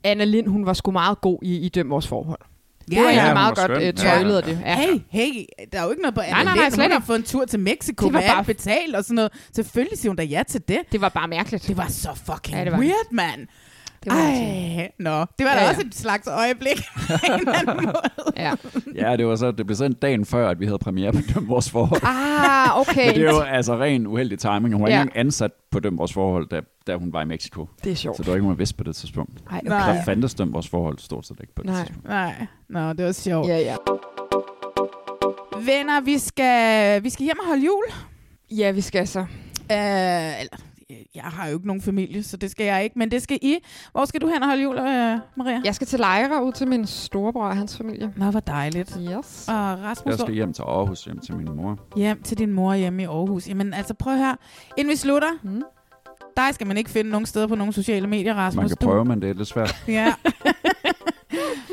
Anna 0.07 0.23
Lind, 0.23 0.47
hun 0.47 0.65
var 0.65 0.73
sgu 0.73 0.91
meget 0.91 1.21
god 1.21 1.39
i, 1.41 1.57
i 1.57 1.69
Døm 1.69 1.89
Vores 1.89 2.07
Forhold. 2.07 2.39
Det 2.91 2.97
var 2.97 3.03
Ja, 3.09 3.27
ja, 3.27 3.33
meget 3.33 3.55
godt 3.57 3.71
skøn. 3.71 3.87
øh, 3.87 3.93
tøjlet 3.93 4.37
af 4.37 4.43
det. 4.43 4.59
Ja. 4.65 4.75
Hey, 4.75 4.99
hey, 5.09 5.45
der 5.73 5.79
er 5.79 5.83
jo 5.83 5.89
ikke 5.89 6.01
noget 6.01 6.15
på 6.15 6.21
nej, 6.21 6.29
nej, 6.31 6.41
Annalene. 6.41 6.71
slet 6.71 6.85
Hun 6.85 6.91
har 6.91 6.99
fået 7.05 7.17
en 7.17 7.23
tur 7.23 7.45
til 7.45 7.59
Mexico 7.59 8.05
Det 8.05 8.13
var 8.13 8.21
bare- 8.21 8.37
alt 8.37 8.47
betalt 8.47 8.95
og 8.95 9.03
sådan 9.03 9.15
noget. 9.15 9.31
Selvfølgelig 9.55 9.97
siger 9.97 10.09
hun 10.09 10.15
da 10.17 10.23
ja 10.23 10.43
til 10.47 10.61
det. 10.67 10.77
Det 10.91 11.01
var 11.01 11.09
bare 11.09 11.27
mærkeligt. 11.27 11.67
Det 11.67 11.77
var 11.77 11.87
så 11.87 12.09
fucking 12.25 12.57
Ja, 12.57 12.63
ja, 12.63 12.69
var 12.69 12.79
weird, 12.79 13.11
mand. 13.11 13.47
Det 14.03 14.11
var. 14.13 14.17
Ej, 14.19 14.91
nå. 14.99 15.19
Det 15.19 15.45
var 15.45 15.53
da 15.53 15.59
Ja, 15.59 15.63
ja. 15.63 15.69
også 15.69 15.81
et 15.87 15.95
slags 15.95 16.27
øjeblik. 16.27 16.77
på 17.07 17.13
en 17.33 17.39
eller 17.39 17.53
anden 17.53 17.75
måde. 17.85 17.97
Ja. 18.37 18.53
Ja, 18.95 19.17
det 19.17 19.27
var 19.27 19.35
så, 19.35 19.51
det 19.51 19.65
blev 19.65 19.75
sendt 19.75 20.01
dagen 20.01 20.25
før, 20.25 20.49
at 20.49 20.59
vi 20.59 20.65
havde 20.65 20.77
premiere 20.79 21.11
på 21.13 21.19
Døm 21.33 21.47
Vores 21.49 21.69
Forhold. 21.71 22.01
Ah, 22.03 22.79
okay. 22.79 23.05
Men 23.05 23.15
det 23.15 23.23
er 23.27 23.31
jo 23.31 23.39
altså 23.39 23.77
ren 23.79 24.07
uheldig 24.07 24.39
timing. 24.39 24.73
Hun 24.73 24.81
var 24.83 24.89
Ja. 24.89 24.93
ikke 24.95 25.01
engang 25.01 25.17
ansat 25.19 25.51
på 25.71 25.79
Døm 25.79 25.97
Vores 25.97 26.13
Forhold, 26.13 26.49
da, 26.49 26.61
da 26.87 26.95
hun 26.95 27.13
var 27.13 27.21
i 27.21 27.25
Mexico. 27.25 27.67
det 27.83 27.91
er 27.91 27.95
sjovt. 27.95 28.17
Så 28.17 28.23
det 28.23 28.29
var 28.29 28.35
ikke, 28.35 28.45
hun 28.47 28.59
vidste 28.59 28.75
på 28.75 28.83
det 28.83 28.95
tidspunkt. 28.95 29.31
Ej, 29.51 29.57
okay. 29.57 29.69
Nej. 29.69 29.93
Der 29.95 30.03
fandtes 30.03 30.33
Døm 30.33 30.53
Vores 30.53 30.67
Forhold 30.69 30.97
stort 30.99 31.25
set 31.27 31.37
ikke 31.41 31.55
på 31.55 31.63
det 31.63 31.71
Nej. 31.71 31.79
tidspunkt. 31.83 32.07
Nej, 32.09 32.45
nå, 32.69 32.93
det 32.93 33.05
var 33.05 33.11
sjovt. 33.11 33.47
Ja, 33.47 33.57
ja. 33.57 33.75
Venner, 35.65 36.01
vi 36.01 36.17
skal, 36.17 37.03
vi 37.03 37.09
skal 37.09 37.23
hjem 37.23 37.39
og 37.39 37.47
holde 37.47 37.65
jul. 37.65 37.83
Ja, 38.51 38.71
vi 38.71 38.81
skal 38.81 39.07
så. 39.07 39.19
Uh, 39.19 39.25
eller, 39.69 40.57
jeg 41.15 41.23
har 41.23 41.47
jo 41.47 41.53
ikke 41.53 41.67
nogen 41.67 41.81
familie, 41.81 42.23
så 42.23 42.37
det 42.37 42.51
skal 42.51 42.65
jeg 42.65 42.83
ikke. 42.83 42.99
Men 42.99 43.11
det 43.11 43.21
skal 43.21 43.39
I. 43.41 43.57
Hvor 43.91 44.05
skal 44.05 44.21
du 44.21 44.27
hen 44.27 44.41
og 44.43 44.47
holde 44.49 44.63
jul, 44.63 44.75
uh, 44.75 44.83
Maria? 44.83 45.61
Jeg 45.65 45.75
skal 45.75 45.87
til 45.87 45.99
Lejre 45.99 46.43
ud 46.45 46.51
til 46.51 46.67
min 46.67 46.85
storebror 46.85 47.45
og 47.45 47.57
hans 47.57 47.77
familie. 47.77 48.13
Nå, 48.17 48.31
hvor 48.31 48.39
dejligt. 48.39 48.97
Yes. 49.01 49.45
Og 49.47 49.55
Rasmus, 49.55 50.11
Jeg 50.11 50.19
skal 50.19 50.33
hjem 50.33 50.53
til 50.53 50.61
Aarhus, 50.61 51.03
hjem 51.05 51.19
til 51.19 51.35
min 51.35 51.55
mor. 51.55 51.79
hjem 51.95 52.21
til 52.23 52.37
din 52.37 52.51
mor 52.51 52.73
hjemme 52.73 53.01
i 53.03 53.05
Aarhus. 53.05 53.47
Jamen 53.47 53.73
altså, 53.73 53.93
prøv 53.93 54.17
her. 54.17 54.35
Inden 54.77 54.91
vi 54.91 54.95
slutter, 54.95 55.29
Mm. 55.43 55.63
dig 56.37 56.49
skal 56.53 56.67
man 56.67 56.77
ikke 56.77 56.89
finde 56.89 57.09
nogen 57.11 57.25
steder 57.25 57.47
på 57.47 57.55
nogle 57.55 57.73
sociale 57.73 58.07
medier, 58.07 58.33
Rasmus. 58.33 58.61
Man 58.61 58.67
kan 58.69 58.77
Du- 58.81 58.85
prøve, 58.85 59.05
men 59.05 59.21
det 59.21 59.29
er 59.29 59.33
lidt 59.33 59.47
svært. 59.47 59.75
Ja. 59.87 60.13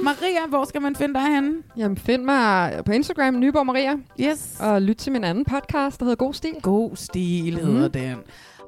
Maria, 0.04 0.46
hvor 0.48 0.64
skal 0.64 0.82
man 0.82 0.96
finde 0.96 1.14
dig 1.14 1.34
henne? 1.34 1.52
Jamen, 1.76 1.96
find 1.96 2.22
mig 2.24 2.82
på 2.86 2.92
Instagram, 2.92 3.34
Nyborg 3.40 3.66
Maria, 3.66 3.92
Yes. 4.20 4.56
og 4.60 4.82
lyt 4.82 4.96
til 4.96 5.12
min 5.12 5.24
anden 5.24 5.44
podcast, 5.44 6.00
der 6.00 6.04
hedder 6.04 6.16
God 6.16 6.34
Stil. 6.34 6.54
God 6.62 6.90
stil 6.96 7.54
hedder 7.58 7.88
den. 7.88 8.16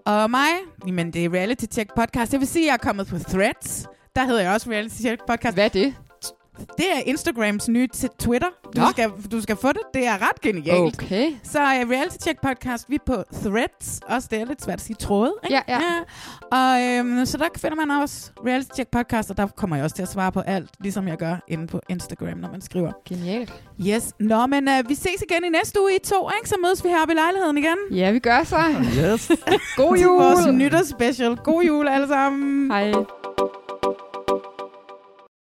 Og 0.06 0.30
mig, 0.30 0.48
jamen 0.86 1.12
det 1.12 1.24
er 1.24 1.32
Reality 1.32 1.64
Check 1.72 1.94
Podcast. 1.96 2.32
Jeg 2.32 2.40
vil 2.40 2.48
sige, 2.48 2.62
at 2.64 2.66
jeg 2.66 2.72
er 2.72 2.78
kommet 2.78 3.06
på 3.06 3.18
Threads. 3.18 3.86
Der 4.16 4.24
hedder 4.24 4.40
jeg 4.40 4.52
også 4.52 4.70
Reality 4.70 4.94
Check 4.94 5.20
Podcast. 5.26 5.56
Hvad 5.56 5.64
er 5.64 5.68
det? 5.68 5.94
Det 6.58 6.86
er 6.94 6.98
Instagrams 7.06 7.68
nye 7.68 7.86
til 7.86 8.08
Twitter. 8.18 8.48
Du 8.76 8.82
skal, 8.90 9.10
du 9.32 9.40
skal 9.40 9.56
få 9.56 9.68
det. 9.68 9.80
Det 9.94 10.06
er 10.06 10.12
ret 10.22 10.40
genialt. 10.42 11.02
Okay. 11.02 11.32
Så 11.42 11.58
uh, 11.58 11.90
Reality 11.90 12.16
Check 12.22 12.40
Podcast, 12.42 12.90
vi 12.90 12.94
er 12.94 12.98
på 13.06 13.22
Threads. 13.42 14.00
Også 14.08 14.28
det 14.30 14.40
er 14.40 14.44
lidt 14.44 14.64
svært 14.64 14.74
at 14.78 14.84
sige 14.84 14.96
tråde. 14.96 15.34
Ikke? 15.44 15.62
Ja, 15.68 15.78
ja. 15.78 15.80
Og 16.52 16.82
øhm, 16.98 17.26
så 17.26 17.36
der 17.38 17.44
finder 17.56 17.76
man 17.76 17.90
også 17.90 18.30
Reality 18.46 18.74
Check 18.74 18.90
Podcast, 18.90 19.30
og 19.30 19.36
der 19.36 19.46
kommer 19.46 19.76
jeg 19.76 19.84
også 19.84 19.96
til 19.96 20.02
at 20.02 20.08
svare 20.08 20.32
på 20.32 20.40
alt, 20.40 20.70
ligesom 20.80 21.08
jeg 21.08 21.16
gør 21.16 21.36
inde 21.48 21.66
på 21.66 21.80
Instagram, 21.88 22.38
når 22.38 22.50
man 22.50 22.60
skriver. 22.60 22.92
Genialt. 23.08 23.54
Yes. 23.86 24.12
Nå, 24.20 24.46
men 24.46 24.68
uh, 24.68 24.88
vi 24.88 24.94
ses 24.94 25.22
igen 25.30 25.44
i 25.44 25.48
næste 25.48 25.80
uge 25.80 25.96
i 25.96 25.98
to, 26.04 26.30
ikke? 26.38 26.48
Så 26.48 26.54
mødes 26.62 26.84
vi 26.84 26.88
heroppe 26.88 27.12
i 27.12 27.16
lejligheden 27.16 27.58
igen. 27.58 27.76
Ja, 27.90 28.10
vi 28.10 28.18
gør 28.18 28.44
så. 28.44 28.56
Yes. 28.98 29.30
God 29.76 29.96
jul. 29.98 30.22
vores 30.22 30.46
nytårsspecial. 30.46 31.36
God 31.36 31.62
jul 31.62 31.88
alle 31.88 32.08
sammen. 32.08 32.70
Hej. 32.70 32.92